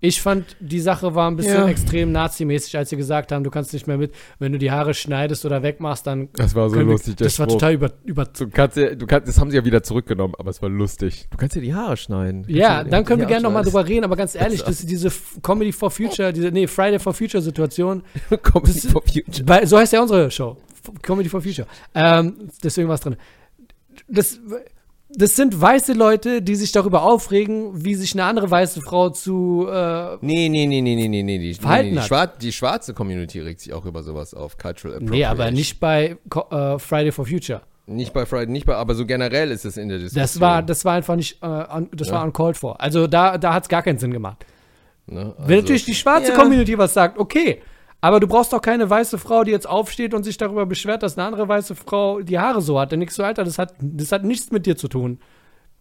Ich 0.05 0.21
fand, 0.21 0.57
die 0.59 0.81
Sache 0.81 1.15
war 1.15 1.31
ein 1.31 1.37
bisschen 1.37 1.61
Ja. 1.61 1.67
extrem 1.69 2.11
nazimäßig, 2.11 2.75
als 2.75 2.89
sie 2.89 2.97
gesagt 2.97 3.31
haben, 3.31 3.45
du 3.45 3.49
kannst 3.49 3.71
nicht 3.71 3.87
mehr 3.87 3.97
mit, 3.97 4.13
wenn 4.37 4.51
du 4.51 4.57
die 4.57 4.69
Haare 4.69 4.93
schneidest 4.93 5.45
oder 5.45 5.63
wegmachst, 5.63 6.05
dann. 6.05 6.27
Das 6.33 6.55
war 6.55 6.69
so 6.69 6.75
wir- 6.75 6.83
lustig, 6.83 7.15
Das 7.15 7.39
war 7.39 7.47
total 7.47 7.73
über. 7.73 7.89
über 8.03 8.25
Du 8.25 8.49
kannst 8.49 8.75
ja, 8.75 8.95
du 8.95 9.07
kannst, 9.07 9.29
das 9.29 9.39
haben 9.39 9.49
sie 9.49 9.55
ja 9.55 9.63
wieder 9.63 9.81
zurückgenommen, 9.81 10.33
aber 10.37 10.49
es 10.49 10.61
war 10.61 10.67
lustig. 10.67 11.27
Du 11.31 11.37
kannst 11.37 11.55
ja 11.55 11.61
die 11.61 11.73
Haare 11.73 11.95
schneiden. 11.95 12.43
Du 12.43 12.51
ja, 12.51 12.83
dann 12.83 13.05
können 13.05 13.21
wir 13.21 13.27
gerne 13.27 13.43
nochmal 13.43 13.63
drüber 13.63 13.87
reden, 13.87 14.03
aber 14.03 14.17
ganz 14.17 14.35
ehrlich, 14.35 14.61
das 14.61 14.85
diese 14.85 15.09
Comedy 15.41 15.71
for 15.71 15.89
Future, 15.89 16.33
diese, 16.33 16.51
nee, 16.51 16.67
Friday 16.67 16.99
for 16.99 17.13
Future 17.13 17.41
Situation. 17.41 18.03
Comedy 18.43 18.73
das- 18.81 18.91
for 18.91 19.01
Future. 19.03 19.47
Weil, 19.47 19.65
so 19.67 19.77
heißt 19.77 19.93
ja 19.93 20.01
unsere 20.01 20.29
Show. 20.29 20.57
Comedy 21.01 21.29
for 21.29 21.41
Future. 21.41 21.65
Ähm, 21.95 22.49
deswegen 22.61 22.89
war 22.89 22.95
es 22.95 23.01
drin. 23.01 23.15
Das, 24.09 24.37
das 25.15 25.35
sind 25.35 25.59
weiße 25.59 25.93
Leute, 25.93 26.41
die 26.41 26.55
sich 26.55 26.71
darüber 26.71 27.03
aufregen, 27.03 27.85
wie 27.85 27.95
sich 27.95 28.13
eine 28.13 28.23
andere 28.25 28.49
weiße 28.49 28.81
Frau 28.81 29.09
zu. 29.09 29.67
Äh, 29.69 30.17
Nee, 30.21 30.49
nee, 30.49 30.65
nee, 30.65 30.81
nee, 30.81 30.95
nee, 30.95 31.07
nee, 31.07 31.23
nee. 31.23 31.37
Die, 31.39 31.53
Verhalten 31.53 31.91
nee, 31.95 31.99
die. 32.01 32.05
Schwar 32.07 32.27
die 32.27 32.51
schwarze 32.51 32.93
Community 32.93 33.39
regt 33.39 33.61
sich 33.61 33.73
auch 33.73 33.85
über 33.85 34.03
sowas 34.03 34.33
auf. 34.33 34.57
Cultural 34.57 34.99
nee, 35.01 35.23
aber 35.25 35.45
Appropriation. 35.45 35.53
nicht 35.53 35.79
bei 35.79 36.17
äh, 36.51 36.79
Friday 36.79 37.11
for 37.11 37.25
Future. 37.25 37.61
Nicht 37.85 38.13
bei 38.13 38.25
Friday, 38.25 38.47
nicht 38.51 38.65
bei, 38.65 38.75
aber 38.75 38.95
so 38.95 39.05
generell 39.05 39.51
ist 39.51 39.65
es 39.65 39.75
in 39.77 39.89
der 39.89 39.97
Diskussion. 39.97 40.21
Das 40.23 40.39
war, 40.39 40.63
das 40.63 40.85
war 40.85 40.93
einfach 40.93 41.15
nicht, 41.17 41.37
äh, 41.43 41.45
un, 41.47 41.89
das 41.91 42.07
Ja. 42.07 42.13
war 42.15 42.23
uncalled 42.23 42.55
for. 42.57 42.79
Also 42.79 43.07
da, 43.07 43.37
da 43.37 43.53
hat 43.53 43.63
es 43.63 43.69
gar 43.69 43.81
keinen 43.83 43.97
Sinn 43.99 44.11
gemacht. 44.11 44.45
ne? 45.05 45.33
Wenn 45.37 45.43
Also- 45.57 45.61
natürlich 45.61 45.85
die 45.85 45.95
schwarze 45.95 46.31
Ja. 46.31 46.37
Community 46.37 46.77
was 46.77 46.93
sagt, 46.93 47.17
okay. 47.19 47.61
Aber 48.03 48.19
du 48.19 48.27
brauchst 48.27 48.51
doch 48.51 48.61
keine 48.61 48.89
weiße 48.89 49.17
Frau, 49.17 49.45
die 49.45 49.51
jetzt 49.51 49.65
aufsteht 49.65 50.13
und 50.13 50.23
sich 50.23 50.35
darüber 50.35 50.65
beschwert, 50.65 51.03
dass 51.03 51.17
eine 51.17 51.25
andere 51.25 51.47
weiße 51.47 51.73
Frau 51.73 52.19
die 52.21 52.37
Haare 52.37 52.61
so 52.61 52.77
hat. 52.77 52.91
Dann 52.91 52.99
denkst 52.99 53.15
du, 53.15 53.23
Alter, 53.23 53.45
das 53.45 53.57
hat, 53.57 53.75
das 53.79 54.11
hat 54.11 54.25
nichts 54.25 54.51
mit 54.51 54.65
dir 54.65 54.75
zu 54.75 54.89
tun. 54.89 55.19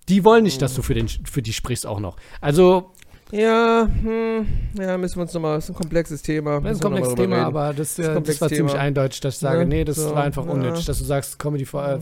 Die 0.08 0.24
wollen 0.24 0.44
nicht, 0.44 0.62
dass 0.62 0.72
du 0.76 0.82
für, 0.82 0.94
den, 0.94 1.08
für 1.08 1.42
die 1.42 1.52
sprichst 1.52 1.84
auch 1.84 1.98
noch. 1.98 2.16
Also, 2.40 2.92
Ja, 3.32 3.88
hm, 4.02 4.46
ja, 4.78 4.96
müssen 4.98 5.16
wir 5.16 5.22
uns 5.22 5.34
nochmal, 5.34 5.56
das 5.56 5.64
ist 5.64 5.70
ein 5.70 5.74
komplexes 5.74 6.22
Thema. 6.22 6.60
das 6.60 6.74
ist 6.74 6.78
ein 6.78 6.82
komplexes 6.82 7.14
Thema, 7.16 7.38
aber 7.44 7.74
das, 7.74 7.98
ein 7.98 8.18
äh, 8.18 8.22
das 8.22 8.40
war 8.40 8.48
ziemlich 8.48 8.72
Thema. 8.72 8.84
eindeutig, 8.84 9.18
dass 9.18 9.34
ich 9.34 9.40
sage, 9.40 9.58
Ja, 9.58 9.64
nee, 9.64 9.84
das 9.84 9.96
so, 9.96 10.14
war 10.14 10.22
einfach 10.22 10.46
ja. 10.46 10.52
unnötig, 10.52 10.84
dass 10.84 10.98
du 10.98 11.04
sagst, 11.04 11.40
Comedy 11.40 11.64
äh, 11.72 11.76
ein 11.78 12.00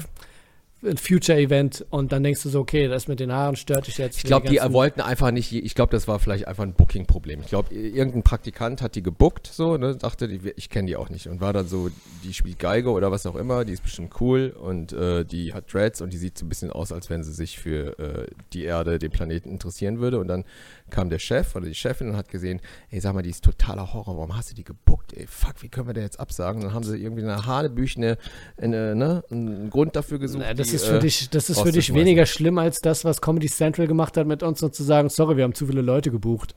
Future-Event 0.83 1.85
und 1.91 2.11
dann 2.12 2.22
denkst 2.22 2.43
du 2.43 2.49
so, 2.49 2.61
okay, 2.61 2.89
das 2.89 3.07
mit 3.07 3.20
den 3.20 3.33
Haaren 3.33 3.57
stört 3.57 3.87
dich 3.87 3.99
jetzt. 3.99 4.16
Ich 4.16 4.24
glaube, 4.24 4.49
die 4.49 4.59
wollten 4.72 5.03
einfach 5.03 5.31
nicht, 5.31 5.53
ich 5.53 5.74
glaube, 5.74 5.93
das 5.93 6.09
war 6.09 6.18
vielleicht 6.18 6.49
einfach 6.49 6.62
ein 6.62 6.72
Booking-Problem. 6.72 7.41
Ich 7.41 7.49
glaube, 7.49 7.74
irgendein 7.74 8.22
Praktikant 8.22 8.81
hat 8.81 8.95
die 8.95 9.03
gebuckt, 9.03 9.47
so, 9.47 9.76
ne, 9.76 9.97
dachte, 9.97 10.26
ich 10.57 10.70
kenne 10.70 10.87
die 10.87 10.97
auch 10.97 11.11
nicht 11.11 11.28
und 11.28 11.41
war 11.41 11.53
dann 11.53 11.68
so, 11.68 11.91
die 12.24 12.33
spielt 12.33 12.59
Geige 12.59 12.91
oder 12.91 13.11
was 13.12 13.26
auch 13.26 13.37
immer, 13.37 13.66
die 13.66 13.74
ist 13.74 13.83
bestimmt 13.83 14.20
cool 14.20 14.57
und 14.59 14.93
äh, 14.93 15.24
die 15.24 15.53
hat 15.53 15.72
Dreads 15.72 16.01
und 16.01 16.12
die 16.14 16.18
sieht 16.18 16.39
so 16.39 16.47
ein 16.47 16.49
bisschen 16.49 16.70
aus, 16.70 16.93
als 16.93 17.11
wenn 17.11 17.22
sie 17.24 17.33
sich 17.33 17.59
für 17.59 17.99
äh, 17.99 18.26
die 18.55 18.64
Erde, 18.64 18.99
den 18.99 19.11
Planeten 19.11 19.51
interessieren 19.51 20.01
würde 20.01 20.18
und 20.18 20.28
dann 20.28 20.45
kam 20.91 21.11
der 21.11 21.18
Chef 21.18 21.57
oder 21.57 21.66
die 21.66 21.74
Chefin 21.74 22.11
und 22.11 22.16
hat 22.16 22.28
gesehen, 22.28 22.61
ey, 22.91 23.01
sag 23.01 23.14
mal, 23.14 23.22
die 23.22 23.30
ist 23.30 23.45
totaler 23.45 23.93
Horror, 23.93 24.16
warum 24.16 24.36
hast 24.36 24.51
du 24.51 24.55
die 24.55 24.64
gebuckt, 24.64 25.12
ey, 25.14 25.26
fuck, 25.26 25.55
wie 25.61 25.68
können 25.68 25.86
wir 25.86 25.95
denn 25.95 26.03
jetzt 26.03 26.20
absagen? 26.20 26.62
Dann 26.62 26.74
haben 26.74 26.84
sie 26.84 26.97
irgendwie 26.97 27.22
eine 27.22 27.47
Hanebüchene, 27.47 28.18
eine, 28.61 28.95
ne, 28.95 29.24
einen 29.30 29.70
Grund 29.70 29.97
dafür 29.97 30.18
gesucht. 30.18 30.43
Na, 30.47 30.55
das 30.55 30.68
die, 30.68 30.76
ist 30.76 30.86
für 30.86 30.97
äh, 30.97 31.01
dich, 31.01 31.30
das 31.30 31.51
ist 31.51 31.61
für 31.61 31.72
dich 31.72 31.95
weniger 31.95 32.26
schlimm 32.26 32.59
als 32.59 32.80
das, 32.80 33.05
was 33.05 33.20
Comedy 33.20 33.49
Central 33.49 33.86
gemacht 33.86 34.16
hat 34.16 34.26
mit 34.26 34.43
uns 34.43 34.62
und 34.62 34.74
zu 34.74 34.82
sagen, 34.82 35.09
sorry, 35.09 35.36
wir 35.36 35.45
haben 35.45 35.55
zu 35.55 35.66
viele 35.66 35.82
Leute 35.82 36.11
gebucht. 36.11 36.55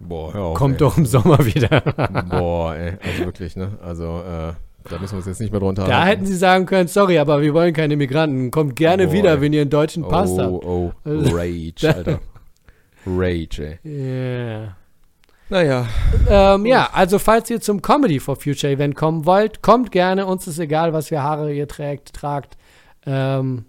Boah, 0.00 0.34
hör 0.34 0.42
auf, 0.42 0.58
Kommt 0.58 0.74
ey. 0.74 0.78
doch 0.78 0.96
im 0.98 1.06
Sommer 1.06 1.44
wieder. 1.44 1.80
Boah, 2.28 2.74
ey, 2.74 2.94
also 3.02 3.24
wirklich, 3.24 3.56
ne? 3.56 3.78
Also, 3.82 4.04
äh, 4.20 4.52
da 4.88 4.98
müssen 4.98 5.12
wir 5.12 5.18
uns 5.18 5.26
jetzt 5.26 5.40
nicht 5.40 5.52
mehr 5.52 5.60
drunter 5.60 5.86
Da 5.86 6.06
hätten 6.06 6.26
sie 6.26 6.36
sagen 6.36 6.66
können, 6.66 6.88
sorry, 6.88 7.18
aber 7.18 7.40
wir 7.40 7.54
wollen 7.54 7.72
keine 7.72 7.96
Migranten. 7.96 8.50
Kommt 8.50 8.76
gerne 8.76 9.06
Boah, 9.06 9.12
wieder, 9.12 9.40
wenn 9.40 9.52
ihr 9.52 9.60
einen 9.60 9.70
deutschen 9.70 10.02
Pass 10.02 10.30
oh, 10.30 10.38
habt. 10.40 10.64
oh, 10.64 10.92
Also- 11.04 11.36
Rage, 11.36 11.94
Alter. 11.94 12.20
Rage, 13.06 13.78
ey. 13.84 13.90
Yeah. 13.90 14.76
Naja, 15.48 15.86
Ähm, 16.30 16.64
ja, 16.64 16.88
also 16.94 17.18
falls 17.18 17.50
ihr 17.50 17.60
zum 17.60 17.82
Comedy 17.82 18.20
for 18.20 18.36
Future 18.36 18.72
Event 18.72 18.94
kommen 18.94 19.26
wollt, 19.26 19.60
kommt 19.60 19.92
gerne. 19.92 20.24
Uns 20.24 20.46
ist 20.46 20.58
egal, 20.58 20.94
was 20.94 21.08
für 21.08 21.22
Haare 21.22 21.52
ihr 21.52 21.68
trägt, 21.68 22.14
tragt. 22.14 22.56
Ähm, 23.04 23.66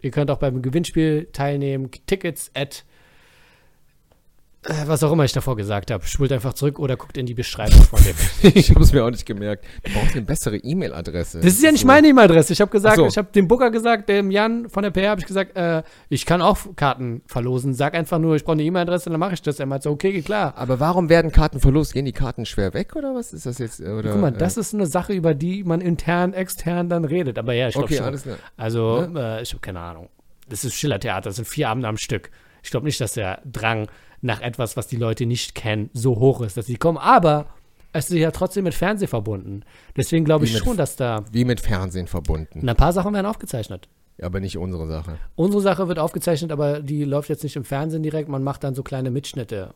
ihr 0.00 0.10
könnt 0.10 0.30
auch 0.30 0.38
beim 0.38 0.60
Gewinnspiel 0.60 1.28
teilnehmen. 1.32 1.90
Tickets 2.06 2.50
at 2.54 2.84
äh, 4.68 4.86
was 4.86 5.02
auch 5.02 5.12
immer 5.12 5.24
ich 5.24 5.32
davor 5.32 5.56
gesagt 5.56 5.90
habe. 5.90 6.04
Spult 6.06 6.32
einfach 6.32 6.54
zurück 6.54 6.78
oder 6.78 6.96
guckt 6.96 7.16
in 7.16 7.26
die 7.26 7.34
Beschreibung 7.34 7.82
von 7.82 8.02
dem. 8.02 8.14
ich 8.54 8.70
habe 8.70 8.82
es 8.82 8.92
mir 8.92 9.04
auch 9.04 9.10
nicht 9.10 9.26
gemerkt. 9.26 9.64
Du 9.84 9.92
brauchst 9.92 10.12
eine 10.14 10.22
bessere 10.22 10.56
E-Mail-Adresse. 10.56 11.40
Das 11.40 11.52
ist 11.54 11.62
ja 11.62 11.70
nicht 11.72 11.82
so- 11.82 11.86
meine 11.86 12.08
E-Mail-Adresse. 12.08 12.52
Ich 12.52 12.60
habe 12.60 12.70
gesagt, 12.70 12.96
so. 12.96 13.06
ich 13.06 13.16
habe 13.18 13.28
dem 13.32 13.48
Booker 13.48 13.70
gesagt, 13.70 14.08
dem 14.08 14.30
Jan 14.30 14.68
von 14.68 14.82
der 14.82 14.90
PR 14.90 15.10
habe 15.10 15.20
ich 15.20 15.26
gesagt, 15.26 15.56
äh, 15.56 15.82
ich 16.08 16.26
kann 16.26 16.42
auch 16.42 16.58
Karten 16.76 17.22
verlosen. 17.26 17.74
Sag 17.74 17.94
einfach 17.94 18.18
nur, 18.18 18.36
ich 18.36 18.44
brauche 18.44 18.52
eine 18.54 18.62
E-Mail-Adresse, 18.64 19.10
dann 19.10 19.20
mache 19.20 19.34
ich 19.34 19.42
das. 19.42 19.58
Er 19.60 19.66
meinte 19.66 19.84
so, 19.84 19.90
okay, 19.90 20.20
klar. 20.22 20.54
Aber 20.56 20.80
warum 20.80 21.08
werden 21.08 21.32
Karten 21.32 21.60
verlost? 21.60 21.92
Gehen 21.92 22.04
die 22.04 22.12
Karten 22.12 22.46
schwer 22.46 22.74
weg 22.74 22.96
oder 22.96 23.14
was 23.14 23.32
ist 23.32 23.46
das 23.46 23.58
jetzt? 23.58 23.80
Oder, 23.80 24.12
Guck 24.12 24.20
mal, 24.20 24.34
äh, 24.34 24.38
das 24.38 24.56
ist 24.56 24.74
eine 24.74 24.86
Sache, 24.86 25.12
über 25.12 25.34
die 25.34 25.64
man 25.64 25.80
intern, 25.80 26.32
extern 26.34 26.88
dann 26.88 27.04
redet. 27.04 27.38
Aber 27.38 27.52
ja, 27.52 27.68
ich 27.68 27.74
glaube 27.74 27.86
Okay, 27.86 27.96
schon. 27.96 28.06
alles 28.06 28.22
klar. 28.22 28.36
Also, 28.56 29.08
äh, 29.16 29.42
ich 29.42 29.50
habe 29.52 29.60
keine 29.60 29.80
Ahnung. 29.80 30.08
Das 30.48 30.64
ist 30.64 30.74
Schillertheater, 30.74 31.22
das 31.30 31.36
sind 31.36 31.48
vier 31.48 31.68
Abende 31.68 31.88
am 31.88 31.96
Stück. 31.96 32.30
Ich 32.66 32.72
glaube 32.72 32.84
nicht, 32.84 33.00
dass 33.00 33.12
der 33.12 33.40
Drang 33.44 33.86
nach 34.22 34.40
etwas, 34.40 34.76
was 34.76 34.88
die 34.88 34.96
Leute 34.96 35.24
nicht 35.24 35.54
kennen, 35.54 35.88
so 35.92 36.18
hoch 36.18 36.40
ist, 36.40 36.56
dass 36.56 36.66
sie 36.66 36.76
kommen. 36.76 36.98
Aber 36.98 37.46
es 37.92 38.10
ist 38.10 38.18
ja 38.18 38.32
trotzdem 38.32 38.64
mit 38.64 38.74
Fernsehen 38.74 39.06
verbunden. 39.06 39.62
Deswegen 39.96 40.24
glaube 40.24 40.46
ich 40.46 40.52
mit 40.52 40.64
schon, 40.64 40.76
dass 40.76 40.96
da 40.96 41.24
Wie 41.30 41.44
mit 41.44 41.60
Fernsehen 41.60 42.08
verbunden. 42.08 42.68
ein 42.68 42.76
paar 42.76 42.92
Sachen 42.92 43.14
werden 43.14 43.26
aufgezeichnet. 43.26 43.88
Aber 44.20 44.40
nicht 44.40 44.58
unsere 44.58 44.88
Sache. 44.88 45.16
Unsere 45.36 45.62
Sache 45.62 45.86
wird 45.86 46.00
aufgezeichnet, 46.00 46.50
aber 46.50 46.80
die 46.80 47.04
läuft 47.04 47.28
jetzt 47.28 47.44
nicht 47.44 47.54
im 47.54 47.64
Fernsehen 47.64 48.02
direkt. 48.02 48.28
Man 48.28 48.42
macht 48.42 48.64
dann 48.64 48.74
so 48.74 48.82
kleine 48.82 49.12
Mitschnitte. 49.12 49.72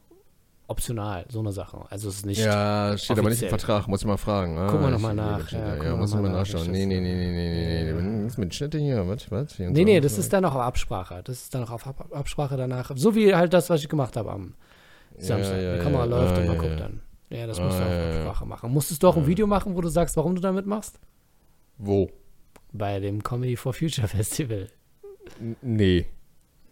Optional, 0.70 1.26
so 1.28 1.40
eine 1.40 1.52
Sache. 1.52 1.78
Also 1.90 2.08
es 2.08 2.16
ist 2.16 2.26
nicht. 2.26 2.38
Ja, 2.40 2.96
steht 2.96 3.18
aber 3.18 3.28
nicht 3.28 3.42
im 3.42 3.46
offiziell. 3.46 3.50
Vertrag, 3.50 3.88
muss 3.88 4.00
ich 4.00 4.06
mal 4.06 4.16
fragen. 4.16 4.56
Ah, 4.58 4.66
Gucken 4.68 4.82
wir 4.86 4.90
noch 4.90 4.96
ich- 4.98 5.02
mal 5.02 5.14
nach. 5.14 5.50
Ja, 5.52 5.74
Ja, 5.76 5.82
wir 5.82 5.96
muss 5.96 6.10
noch 6.12 6.18
ich 6.18 6.22
mal 6.22 6.28
mal 6.30 6.38
nach. 6.38 6.38
nachschauen. 6.38 6.70
Nee, 6.70 6.86
nee, 6.86 7.00
nee, 7.00 7.14
nee, 7.14 7.30
nee, 7.32 7.92
nee, 7.92 7.92
nee. 7.92 8.24
Was 8.26 8.38
mit 8.38 8.54
Schnitte 8.54 8.78
hier? 8.78 9.06
Was? 9.08 9.30
Was? 9.30 9.58
Nee, 9.58 9.84
nee, 9.84 10.00
das 10.00 10.16
ist 10.18 10.32
dann 10.32 10.44
auch 10.44 10.54
auf 10.54 10.60
Absprache. 10.62 11.22
Das 11.24 11.42
ist 11.42 11.54
dann 11.54 11.64
auch 11.64 11.70
auf 11.70 11.86
Ab 11.86 12.06
Absprache 12.12 12.56
danach. 12.56 12.90
So 12.94 13.14
wie 13.14 13.34
halt 13.34 13.52
das, 13.52 13.68
was 13.68 13.82
ich 13.82 13.88
gemacht 13.88 14.16
habe 14.16 14.30
am 14.30 14.54
Samstag. 15.18 15.60
ja, 15.60 15.76
Die 15.76 15.82
Kamera 15.82 16.04
ja. 16.04 16.10
läuft 16.10 16.34
Ah, 16.36 16.40
und 16.40 16.46
man 16.46 16.54
ja, 16.56 16.60
guckt 16.62 16.72
ja. 16.72 16.76
dann. 16.78 17.00
Ja, 17.30 17.46
das 17.46 17.60
musst 17.60 17.78
du 17.78 17.82
Ah, 17.82 17.86
auf 17.86 17.92
ja, 17.92 17.98
ja. 18.00 18.16
Absprache 18.18 18.46
machen. 18.46 18.72
Musstest 18.72 19.02
du 19.02 19.08
auch 19.08 19.16
ein 19.16 19.26
Video 19.26 19.46
machen, 19.46 19.76
wo 19.76 19.80
du 19.80 19.88
sagst, 19.88 20.16
warum 20.16 20.34
du 20.34 20.40
damit 20.40 20.66
machst? 20.66 20.98
Wo? 21.78 22.10
Bei 22.72 23.00
dem 23.00 23.22
Comedy 23.22 23.56
for 23.56 23.72
Future 23.72 24.06
Festival. 24.08 24.68
N- 25.40 25.56
Nee. 25.62 26.06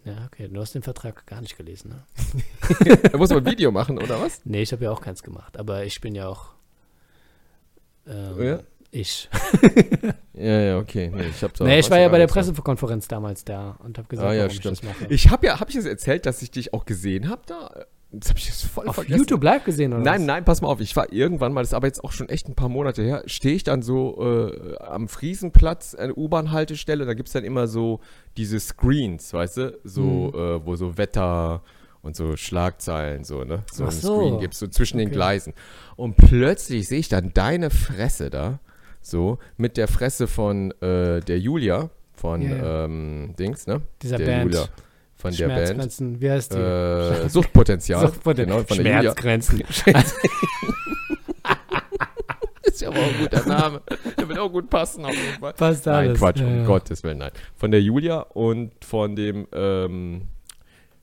Ja, 0.08 0.24
okay. 0.26 0.48
Du 0.48 0.60
hast 0.60 0.74
den 0.74 0.82
Vertrag 0.82 1.26
gar 1.26 1.40
nicht 1.40 1.56
gelesen, 1.56 1.90
ne? 1.90 2.96
Da 3.12 3.18
muss 3.18 3.30
man 3.30 3.38
ein 3.38 3.46
Video 3.50 3.70
machen, 3.70 3.98
oder 3.98 4.20
was? 4.20 4.40
Nee, 4.44 4.62
ich 4.62 4.72
habe 4.72 4.84
ja 4.84 4.90
auch 4.90 5.00
keins 5.00 5.22
gemacht. 5.22 5.56
Aber 5.58 5.84
ich 5.84 6.00
bin 6.00 6.14
ja 6.14 6.28
auch. 6.28 6.52
Ähm, 8.06 8.42
Ja? 8.42 8.60
Ich. 8.90 9.28
Ja, 10.34 10.60
ja, 10.60 10.78
okay. 10.78 11.10
Nee, 11.12 11.26
ich, 11.30 11.42
hab's 11.42 11.60
auch- 11.60 11.66
Nee, 11.66 11.80
ich 11.80 11.90
war 11.90 11.98
ja 11.98 12.08
bei 12.08 12.18
der. 12.18 12.28
Pressekonferenz 12.28 13.08
damals 13.08 13.44
da 13.44 13.72
und 13.82 13.98
habe 13.98 14.06
gesagt, 14.06 14.28
Ah, 14.28 14.32
ja, 14.32 14.42
warum 14.44 14.54
stimmt. 14.54 14.74
ich 14.74 14.80
das 14.88 15.00
mache. 15.00 15.12
Ich 15.12 15.30
habe 15.30 15.46
ja, 15.48 15.58
habe 15.58 15.68
ich 15.70 15.74
das 15.76 15.84
erzählt, 15.84 16.26
dass 16.26 16.42
ich 16.42 16.52
dich 16.52 16.72
auch 16.72 16.84
gesehen 16.84 17.28
habe 17.28 17.42
da? 17.46 17.86
Das 18.10 18.30
habe 18.30 18.38
ich 18.38 18.46
jetzt 18.46 18.64
voll 18.64 18.88
Auf 18.88 18.94
vergessen. 18.94 19.18
YouTube 19.18 19.42
live 19.42 19.64
gesehen, 19.64 19.92
oder? 19.92 20.02
Nein, 20.02 20.20
was? 20.20 20.26
nein, 20.26 20.44
pass 20.44 20.62
mal 20.62 20.68
auf. 20.68 20.80
Ich 20.80 20.96
war 20.96 21.12
irgendwann 21.12 21.52
mal, 21.52 21.60
das 21.60 21.70
ist 21.70 21.74
aber 21.74 21.88
jetzt 21.88 22.02
auch 22.02 22.12
schon 22.12 22.28
echt 22.30 22.48
ein 22.48 22.54
paar 22.54 22.70
Monate 22.70 23.02
her, 23.02 23.22
stehe 23.26 23.54
ich 23.54 23.64
dann 23.64 23.82
so 23.82 24.50
äh, 24.50 24.76
am 24.78 25.08
Friesenplatz, 25.08 25.94
eine 25.94 26.14
U-Bahn-Haltestelle, 26.14 27.04
da 27.04 27.12
gibt 27.12 27.28
es 27.28 27.34
dann 27.34 27.44
immer 27.44 27.66
so 27.66 28.00
diese 28.38 28.58
Screens, 28.60 29.32
weißt 29.34 29.56
du, 29.58 29.78
so, 29.84 30.02
Mhm. 30.02 30.38
äh, 30.38 30.66
wo 30.66 30.74
so 30.76 30.96
Wetter 30.96 31.62
und 32.00 32.16
so 32.16 32.34
Schlagzeilen, 32.36 33.24
so, 33.24 33.44
ne? 33.44 33.64
So 33.70 33.84
Ach 33.84 33.88
ein 33.88 33.92
so. 33.94 34.16
Screen 34.16 34.40
gibt, 34.40 34.54
so 34.54 34.68
zwischen 34.68 34.96
den 34.96 35.08
Okay. 35.08 35.14
Gleisen. 35.16 35.52
Und 35.96 36.16
plötzlich 36.16 36.88
sehe 36.88 37.00
ich 37.00 37.08
dann 37.10 37.32
deine 37.34 37.68
Fresse 37.68 38.30
da, 38.30 38.60
so, 39.02 39.38
mit 39.58 39.76
der 39.76 39.86
Fresse 39.88 40.28
von 40.28 40.70
äh, 40.80 41.20
der 41.20 41.38
Julia, 41.38 41.90
von 42.14 42.40
ja. 42.40 42.84
ähm, 42.86 43.34
Dings, 43.38 43.66
ne? 43.66 43.82
Dieser 44.00 44.16
der 44.16 44.24
Band. 44.26 44.54
Julia. 44.54 44.68
Von 45.18 45.32
der 45.34 45.48
Band. 45.48 45.58
Schmerzgrenzen. 45.68 46.20
Wie 46.20 46.30
heißt 46.30 46.54
die? 46.54 46.58
Äh, 46.58 47.28
Suchtpotenzial. 47.30 48.06
Suchtpoten- 48.06 48.44
Genau, 48.46 48.62
von 48.62 48.76
der 48.82 48.96
Julia. 48.96 49.00
Schmerzgrenzen. 49.02 49.62
Ist 52.62 52.82
ja 52.82 52.88
aber 52.88 52.98
auch 52.98 53.02
ein 53.08 53.18
guter 53.20 53.46
Name. 53.48 53.80
Der 54.18 54.28
wird 54.28 54.38
auch 54.38 54.52
gut 54.52 54.68
passen 54.70 55.04
auf 55.04 55.12
jeden 55.14 55.40
Fall. 55.40 55.52
Passt 55.54 55.86
Nein, 55.86 56.08
alles. 56.08 56.18
Quatsch, 56.18 56.40
um 56.40 56.58
Ja. 56.60 56.64
Gottes 56.66 57.02
Willen, 57.02 57.18
nein. 57.18 57.30
Von 57.56 57.70
der 57.70 57.80
Julia 57.82 58.20
und 58.20 58.72
von 58.84 59.16
dem 59.16 59.46
ähm, 59.52 60.28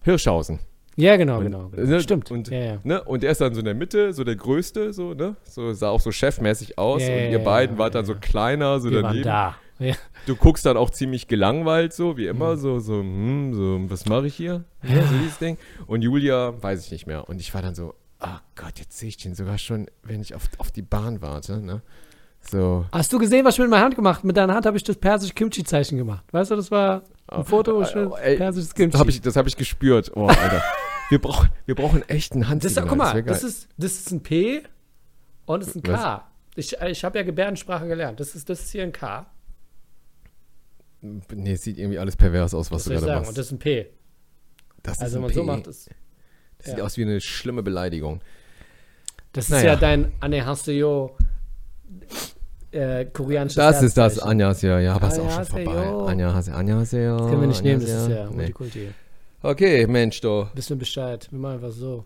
Hirschhausen. 0.03 0.59
Ja, 0.95 1.18
genau, 1.18 1.39
Und, 1.39 1.45
genau. 1.45 1.68
genau. 1.70 1.88
ne, 1.89 1.99
Stimmt. 1.99 2.32
und- 2.32 2.47
ja, 2.49 2.57
ja. 2.59 2.78
Ne? 2.84 3.03
Und 3.03 3.24
der 3.24 3.32
ist 3.32 3.41
dann 3.41 3.53
so 3.53 3.59
in 3.59 3.66
der 3.66 3.74
Mitte, 3.76 4.13
so 4.13 4.24
der 4.24 4.36
Größte, 4.38 4.93
so, 4.93 5.13
ne? 5.13 5.36
So 5.43 5.74
sah 5.74 5.89
auch 5.89 5.99
so 5.99 6.11
chefmäßig 6.11 6.78
aus. 6.78 7.01
Ja, 7.01 7.09
und 7.13 7.32
ihr 7.32 7.39
beiden 7.39 7.78
wart 7.78 7.95
dann 7.95 8.05
so 8.05 8.16
kleiner, 8.16 8.80
so 8.80 8.89
Wir 8.89 8.97
waren 9.03 9.07
daneben. 9.07 9.24
da. 9.26 9.55
Ja. 9.80 9.95
Du 10.26 10.36
guckst 10.36 10.65
dann 10.65 10.78
auch 10.78 10.89
ziemlich 10.89 11.28
gelangweilt, 11.28 11.93
so 11.93 12.15
wie 12.17 12.28
immer, 12.28 12.55
Mhm. 12.55 12.59
so, 12.59 12.80
so, 12.80 12.99
hm, 12.99 13.53
so, 13.53 13.89
was 13.89 14.05
mache 14.05 14.28
ich 14.28 14.36
hier? 14.36 14.63
Ja, 14.84 15.03
so 15.05 15.17
dieses 15.17 15.38
Ding. 15.38 15.57
Und 15.88 16.01
Julia, 16.01 16.53
weiß 16.61 16.86
ich 16.86 16.91
nicht 16.91 17.07
mehr. 17.07 17.28
Und 17.28 17.41
ich 17.41 17.53
war 17.53 17.61
dann 17.61 17.76
so, 17.76 17.93
oh 18.21 18.38
Gott, 18.55 18.80
jetzt 18.80 18.97
sehe 18.97 19.09
ich 19.09 19.17
den 19.17 19.36
sogar 19.36 19.57
schon, 19.57 19.88
wenn 20.03 20.21
ich 20.21 20.34
auf, 20.34 20.43
auf 20.59 20.71
die 20.71 20.82
Bahn 20.82 21.21
warte, 21.21 21.59
ne? 21.59 21.82
So. 22.39 22.86
Hast 22.91 23.11
du 23.11 23.17
gesehen, 23.17 23.43
was 23.43 23.55
ich 23.55 23.59
mit 23.59 23.69
meiner 23.69 23.84
Hand 23.84 23.95
gemacht 23.95 24.17
habe? 24.19 24.28
Mit 24.28 24.38
deiner 24.38 24.53
Hand 24.53 24.65
habe 24.67 24.78
ich 24.78 24.84
das 24.84 24.95
persische 24.97 25.34
Kimchi-Zeichen 25.34 25.97
gemacht. 25.97 26.23
Weißt 26.32 26.51
du, 26.51 26.55
das 26.55 26.69
war 26.69 27.01
ein 27.28 27.43
Foto, 27.43 27.82
äh, 27.82 27.86
schön 27.88 28.11
ey, 28.21 28.38
persisches 28.38 28.69
Das 28.69 28.76
Kimchi. 28.76 28.97
habe 28.99 29.09
ich, 29.09 29.19
das 29.21 29.36
hab 29.36 29.47
ich 29.47 29.57
gespürt. 29.57 30.11
Oh, 30.15 30.28
Alter. 30.28 30.61
wir, 31.09 31.19
brauchen, 31.19 31.49
wir 31.65 31.73
brauchen 31.76 32.07
echt 32.07 32.34
einen 32.34 32.41
das 32.43 32.71
ist, 32.71 32.78
Handsignal. 32.78 32.88
guck 32.88 32.97
mal, 32.97 33.23
das 33.23 33.43
ist, 33.43 33.67
das 33.78 33.93
ist 33.93 34.11
ein 34.11 34.21
P 34.21 34.61
und 35.45 35.61
das 35.61 35.69
ist 35.69 35.76
ein 35.78 35.84
K. 35.84 36.23
Ich, 36.55 36.78
ich 36.80 37.03
habe 37.03 37.17
ja 37.17 37.23
Gebärdensprache 37.26 37.88
gelernt. 37.88 38.19
Das 38.19 38.36
ist, 38.36 38.47
das 38.47 38.61
ist 38.61 38.71
hier 38.71 38.84
ein 38.84 38.91
K. 38.93 39.26
nee, 41.34 41.53
es 41.53 41.62
sieht 41.64 41.78
irgendwie 41.78 41.99
alles 41.99 42.16
pervers 42.16 42.53
aus, 42.53 42.72
was 42.72 42.78
Was 42.78 42.84
du 42.86 42.89
gerade 42.91 43.06
sagen? 43.06 43.16
machst. 43.20 43.30
Und 43.30 43.38
das 43.38 43.45
ist 43.47 43.51
ein 43.53 43.60
P. 43.60 43.88
das 44.84 44.99
Also, 44.99 45.16
wenn 45.16 45.20
ein 45.20 45.22
man 45.28 45.34
so 45.34 45.41
P. 45.41 45.45
macht, 45.47 45.68
das, 45.68 45.89
Das 46.58 46.68
sieht 46.68 46.78
ja. 46.78 46.84
aus 46.84 46.97
wie 46.97 47.01
eine 47.03 47.22
schlimme 47.22 47.64
Beleidigung. 47.64 48.22
das 49.34 49.45
ist 49.45 49.51
Naja. 49.51 49.66
ja 49.74 49.76
dein 49.76 50.12
Anehaseo 50.20 51.16
äh, 52.72 53.06
koreanisches 53.06 53.56
Das 53.56 53.82
ist 53.82 53.97
das, 53.97 54.14
Herzzeichen. 54.16 54.30
Anjas, 54.32 54.62
ja, 54.62 54.93
aber 54.93 55.08
ist 55.08 55.20
auch 55.20 55.32
schon 55.32 55.45
vorbei. 55.45 56.12
Anjas, 56.12 56.49
Anjas, 56.49 56.91
ja. 56.91 57.18
Das 57.18 57.28
können 57.30 57.41
wir 57.41 57.47
nicht 57.47 57.64
nehmen, 57.64 57.82
das 57.82 57.89
ist 57.89 58.10
ja 58.10 58.30
Nee. 58.30 58.36
Multikulti. 58.36 58.89
Okay, 59.41 59.88
Mensch, 59.88 60.20
du. 60.22 60.47
Wissen 60.56 60.72
wir 60.72 60.80
Bescheid. 60.80 61.28
Wir 61.32 61.39
machen 61.39 61.56
einfach 61.56 61.72
so. 61.72 62.03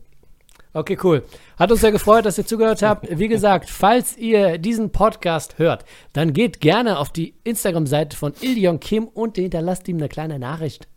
Okay, 0.73 0.97
cool. 1.03 1.23
Hat 1.57 1.71
uns 1.71 1.81
sehr 1.81 1.91
gefreut, 1.91 2.25
dass 2.25 2.37
ihr 2.37 2.45
zugehört 2.45 2.81
habt. 2.83 3.07
Wie 3.17 3.27
gesagt, 3.35 3.69
falls 3.69 4.15
ihr 4.17 4.57
diesen 4.59 4.91
Podcast 4.91 5.57
hört, 5.57 5.83
dann 6.13 6.31
geht 6.33 6.61
gerne 6.61 6.99
auf 6.99 7.09
die 7.09 7.33
Instagram-Seite 7.43 8.15
von 8.15 8.33
Ilion 8.41 8.79
Kim 8.79 9.07
und 9.07 9.37
hinterlasst 9.37 9.87
ihm 9.87 9.97
eine 9.97 10.09
kleine 10.09 10.37
Nachricht. 10.37 10.87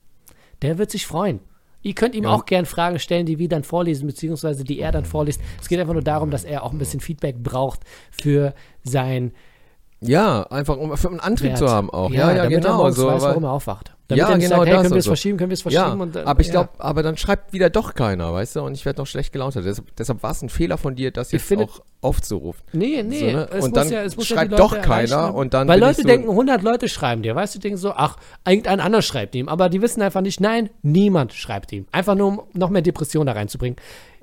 Der 0.61 0.77
wird 0.79 0.91
sich 0.91 1.07
freuen. 1.07 1.41
Ihr 1.85 1.95
könnt 1.95 2.15
ihm 2.15 2.25
Ja. 2.25 2.31
auch 2.31 2.45
gern 2.47 2.67
Fragen 2.67 2.99
stellen, 3.01 3.27
die 3.27 3.39
wir 3.39 3.49
dann 3.49 3.65
vorlesen, 3.65 4.07
beziehungsweise 4.07 4.63
die 4.63 4.79
er 4.79 4.93
dann 4.93 5.05
vorliest. 5.05 5.41
Es 5.61 5.69
geht 5.69 5.81
einfach 5.81 5.95
nur 5.95 6.03
darum, 6.03 6.31
dass 6.31 6.45
er 6.45 6.63
auch 6.63 6.73
ein 6.73 6.79
bisschen 6.79 7.01
Feedback 7.01 7.43
braucht 7.43 7.81
für 8.13 8.55
sein 8.85 9.33
Ja, 10.01 10.43
einfach 10.45 10.77
um 10.77 10.97
für 10.97 11.09
einen 11.09 11.19
Antrieb 11.21 11.51
Wert. 11.51 11.59
zu 11.59 11.69
haben 11.69 11.89
auch. 11.91 12.11
Ja, 12.11 12.31
ja, 12.31 12.43
damit 12.45 12.53
er 12.53 12.61
genau. 12.61 12.91
So, 12.91 13.07
weiß, 13.09 13.23
weil- 13.23 13.31
warum 13.31 13.45
er 13.45 13.53
aufwacht. 13.53 13.97
Damit 14.13 14.19
Ja, 14.19 14.31
er 14.31 14.37
nicht 14.37 14.45
genau 14.49 14.57
sagt, 14.59 14.67
hey, 14.69 14.75
das 14.75 14.83
können 14.83 14.95
wir 14.95 14.99
es 14.99 15.05
so. 15.05 15.11
verschieben, 15.11 15.39
können 15.39 15.51
wir 15.51 15.55
es 15.55 15.65
ja, 15.65 15.71
verschieben. 15.83 16.01
und, 16.01 16.15
dann- 16.17 16.27
aber 16.27 16.41
ich 16.41 16.47
ja. 16.49 16.53
glaube, 16.53 16.71
aber 16.79 17.03
dann 17.03 17.17
schreibt 17.17 17.53
wieder 17.53 17.71
doch 17.71 17.95
keiner, 17.95 18.33
weißt 18.33 18.57
du? 18.57 18.61
Und 18.63 18.75
ich 18.75 18.85
werde 18.85 19.01
noch 19.01 19.07
schlecht 19.07 19.33
gelaunt. 19.33 19.55
Deshalb, 19.55 19.97
deshalb 19.97 20.23
war 20.23 20.31
es 20.33 20.43
ein 20.43 20.49
Fehler 20.49 20.79
von 20.79 20.95
dir, 20.95 21.11
das 21.11 21.33
jetzt 21.33 21.45
finde- 21.45 21.65
auch 21.65 21.81
aufzurufen. 22.01 22.63
Nee, 22.73 23.03
nee. 23.03 23.19
So, 23.21 23.27
ne? 23.27 23.49
es 23.53 23.65
Und 23.65 23.77
dann 23.77 23.89
ja, 23.91 24.11
schreibt 24.11 24.53
ja 24.53 24.57
doch 24.59 24.81
keiner 24.81 25.13
erreichen. 25.17 25.35
und 25.37 25.55
dann 25.55 25.69
Weil 25.69 25.79
Leute 25.81 26.03
so- 26.03 26.09
denken, 26.09 26.29
100 26.31 26.63
Leute 26.63 26.89
schreiben 26.89 27.23
dir, 27.23 27.35
weißt 27.35 27.55
du, 27.55 27.59
die 27.59 27.63
denken 27.69 27.79
so, 27.79 27.93
ach, 27.93 28.17
irgendein 28.47 28.81
anderer 28.81 29.03
schreibt 29.03 29.35
ihm. 29.35 29.49
Aber 29.49 29.69
die 29.69 29.81
wissen 29.83 30.03
einfach 30.03 30.21
nicht, 30.21 30.41
nein, 30.41 30.71
niemand 30.83 31.33
schreibt 31.33 31.73
ihm. 31.73 31.87
Einfach 31.93 32.15
nur, 32.15 32.27
um 32.29 32.43
noch 32.55 32.71
mehr 32.71 32.83
Depression 32.83 33.27
da 33.27 33.33
reinzubringen. 33.33 33.77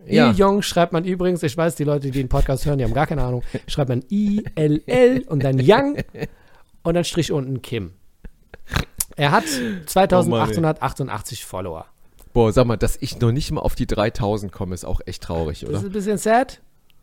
Ja. 0.08 0.32
I 0.32 0.34
Jong 0.34 0.62
schreibt 0.62 0.94
man 0.94 1.04
übrigens, 1.04 1.44
ich 1.44 1.56
weiß, 1.56 1.76
die 1.76 1.84
Leute, 1.84 2.08
die 2.10 2.12
den 2.12 2.30
Podcast 2.30 2.66
hören, 2.66 2.78
die 2.78 2.84
haben 2.86 2.94
gar 2.94 3.06
keine 3.06 3.22
Ahnung, 3.24 3.44
schreibt 3.68 3.90
man 3.90 4.04
I-L-L 4.10 5.24
und 5.28 5.44
dann 5.44 5.60
Young 5.62 5.98
und 6.84 6.94
dann 6.94 7.04
Strich 7.04 7.32
unten 7.32 7.62
Kim. 7.62 7.92
Er 9.20 9.32
hat 9.32 9.44
Oh 9.46 9.86
2888 9.86 11.46
Follower. 11.46 11.86
Boah, 12.34 12.52
sag 12.54 12.66
mal, 12.66 12.78
dass 12.78 12.98
ich 13.02 13.20
noch 13.20 13.32
nicht 13.32 13.52
mal 13.52 13.62
auf 13.62 13.76
die 13.76 13.88
3000 13.88 14.52
komme, 14.52 14.74
ist 14.76 14.86
auch 14.86 15.02
echt 15.06 15.24
traurig, 15.24 15.62
Das 15.62 15.70
oder? 15.70 15.78
ist 15.80 15.86
ein 15.86 15.92
bisschen 15.92 16.18
sad. 16.18 16.62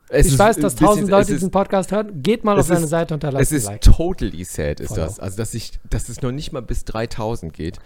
Es 0.08 0.26
ich 0.28 0.38
weiß, 0.38 0.56
dass 0.58 0.74
bisschen- 0.74 0.86
1000 0.86 1.10
Leute 1.10 1.22
es 1.32 1.38
diesen 1.38 1.50
Podcast 1.50 1.90
hören. 1.90 2.22
Geht 2.22 2.44
mal 2.44 2.54
auf 2.54 2.60
es 2.60 2.66
seine 2.68 2.84
ist- 2.84 2.90
Seite 2.90 3.12
und 3.14 3.24
Es 3.24 3.32
lasst 3.32 3.52
ein 3.52 3.56
ist 3.56 3.64
Like. 3.66 3.80
totally 3.80 4.44
sad, 4.44 4.78
ist 4.78 4.88
Follow. 4.90 5.02
das. 5.04 5.18
Also, 5.18 5.36
dass 5.36 5.52
ich, 5.54 5.72
dass 5.90 6.08
es 6.08 6.22
noch 6.22 6.30
nicht 6.30 6.52
mal 6.52 6.62
bis 6.62 6.84
3000 6.84 7.52
geht. 7.52 7.78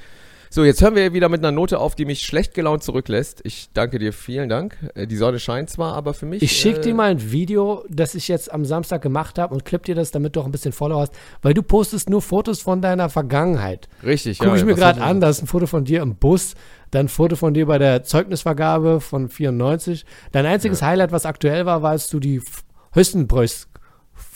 So, 0.53 0.65
jetzt 0.65 0.83
hören 0.83 0.97
wir 0.97 1.13
wieder 1.13 1.29
mit 1.29 1.45
einer 1.45 1.53
Note 1.53 1.79
auf, 1.79 1.95
die 1.95 2.05
mich 2.05 2.23
schlecht 2.23 2.55
gelaunt 2.55 2.83
zurücklässt. 2.83 3.41
Ich 3.45 3.69
danke 3.73 4.01
dir, 4.01 4.13
vielen 4.13 4.49
Dank. 4.49 4.77
Äh, 4.97 5.07
Die 5.07 5.15
Sonne 5.15 5.39
scheint 5.39 5.71
zwar, 5.71 5.95
aber 5.95 6.13
für 6.13 6.27
mich. 6.27 6.43
Ich 6.43 6.51
schicke 6.51 6.81
äh, 6.81 6.83
dir 6.83 6.95
mal 6.95 7.13
ein 7.13 7.31
Video, 7.31 7.85
das 7.89 8.17
ich 8.17 8.27
jetzt 8.27 8.53
am 8.53 8.65
Samstag 8.65 9.01
gemacht 9.01 9.39
habe 9.39 9.55
und 9.55 9.65
klipp 9.65 9.85
dir 9.85 9.95
das, 9.95 10.11
damit 10.11 10.35
du 10.35 10.41
auch 10.41 10.47
ein 10.47 10.51
bisschen 10.51 10.73
Follower 10.73 11.03
hast, 11.03 11.13
weil 11.41 11.55
du 11.55 11.63
postest 11.63 12.11
nur 12.11 12.21
Fotos 12.21 12.63
von 12.63 12.83
deiner 12.83 13.11
Vergangenheit. 13.11 13.89
Richtig, 14.03 14.41
Gucke 14.41 14.57
ich 14.57 14.65
mir 14.65 14.75
gerade 14.75 15.01
an, 15.01 15.21
da 15.21 15.29
ist 15.29 15.41
ein 15.41 15.47
Foto 15.47 15.69
von 15.69 15.85
dir 15.85 16.03
im 16.03 16.17
Bus, 16.17 16.57
dann 16.91 17.07
ein 17.07 17.09
Foto 17.09 17.37
von 17.37 17.55
dir 17.55 17.67
bei 17.67 17.79
der 17.79 18.03
Zeugnisvergabe 18.03 19.01
von 19.01 19.29
94. 19.29 20.05
Dein 20.33 20.47
einziges 20.47 20.83
Highlight, 20.83 21.13
was 21.13 21.27
aktuell 21.27 21.65
war, 21.65 21.83
war, 21.83 21.93
als 21.93 22.09
du 22.09 22.19
die 22.19 22.43
Hüstenbräus, 22.93 23.69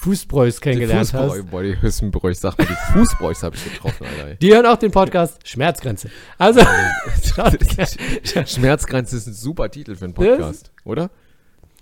Fußbräus 0.05 0.57
Die 0.57 0.61
kennengelernt 0.61 1.09
Fußbräu, 1.09 1.39
hast. 1.41 1.51
boah, 1.51 1.63
die 1.63 1.81
Hüssenbräuchs, 1.81 2.41
sag 2.41 2.59
mal, 2.59 2.67
die 2.67 2.93
Fußbräuchs 2.93 3.43
habe 3.43 3.57
ich 3.57 3.65
getroffen, 3.65 4.07
Alter. 4.07 4.35
Die 4.35 4.53
hören 4.53 4.67
auch 4.67 4.77
den 4.77 4.91
Podcast 4.91 5.49
Schmerzgrenze. 5.49 6.11
Also. 6.37 6.61
Schmerzgrenze 8.47 9.17
ist 9.17 9.27
ein 9.27 9.33
super 9.33 9.71
Titel 9.71 9.97
für 9.97 10.05
einen 10.05 10.15
Podcast, 10.15 10.71
oder? 10.85 11.11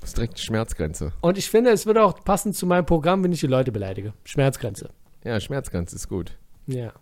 Das 0.01 0.11
ist 0.11 0.16
direkt 0.16 0.39
Schmerzgrenze. 0.39 1.12
und 1.20 1.37
ich 1.37 1.51
finde, 1.51 1.70
es 1.70 1.85
würde 1.87 2.03
auch 2.05 2.23
passen 2.25 2.53
zu 2.53 2.66
meinem 2.66 2.87
Programm, 2.87 3.25
wenn 3.25 3.33
ich 3.33 3.41
die 3.41 3.47
Leute 3.49 3.73
beleidige. 3.73 4.12
Schmerzgrenze. 4.25 4.91
Ja, 5.25 5.39
Schmerzgrenze 5.41 5.97
ist 5.97 6.09
gut. 6.09 6.33
Ja. 6.66 6.93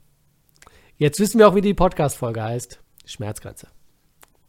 Jetzt 0.96 1.20
wissen 1.20 1.38
wir 1.38 1.48
auch, 1.48 1.54
wie 1.54 1.60
die 1.62 1.74
Podcast-Folge 1.74 2.42
heißt. 2.42 2.80
Schmerzgrenze. 3.06 3.68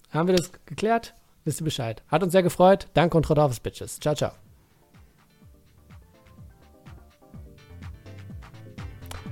Haben 0.09 0.27
wir 0.27 0.35
das 0.35 0.51
geklärt? 0.65 1.15
Wisst 1.45 1.61
ihr 1.61 1.65
Bescheid. 1.65 2.03
Hat 2.07 2.23
uns 2.23 2.33
sehr 2.33 2.43
gefreut. 2.43 2.87
Danke 2.93 3.17
und 3.17 3.29
Rodolphus 3.29 3.59
Bitches. 3.59 3.99
Ciao, 3.99 4.15
ciao. 4.15 4.40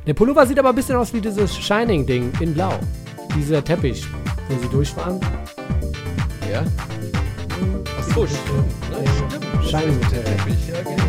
Der 0.08 0.14
Pullover 0.14 0.46
sieht 0.46 0.58
aber 0.60 0.70
ein 0.70 0.76
bisschen 0.76 0.96
aus 0.96 1.14
wie 1.14 1.22
dieses 1.22 1.56
Shining-Ding 1.58 2.32
in 2.40 2.54
Blau. 2.54 2.80
Dieser 3.36 3.64
Teppich, 3.64 4.08
wo 4.48 4.60
sie 4.62 4.70
durchfahren. 4.70 5.20
Ja? 6.52 6.64
Ach 8.00 8.04
so, 8.16 8.26
stimmt. 8.26 8.66
Ja, 8.92 9.64
Shining-Teppich. 9.64 10.70
Ja, 10.70 10.82
genau. 10.82 11.09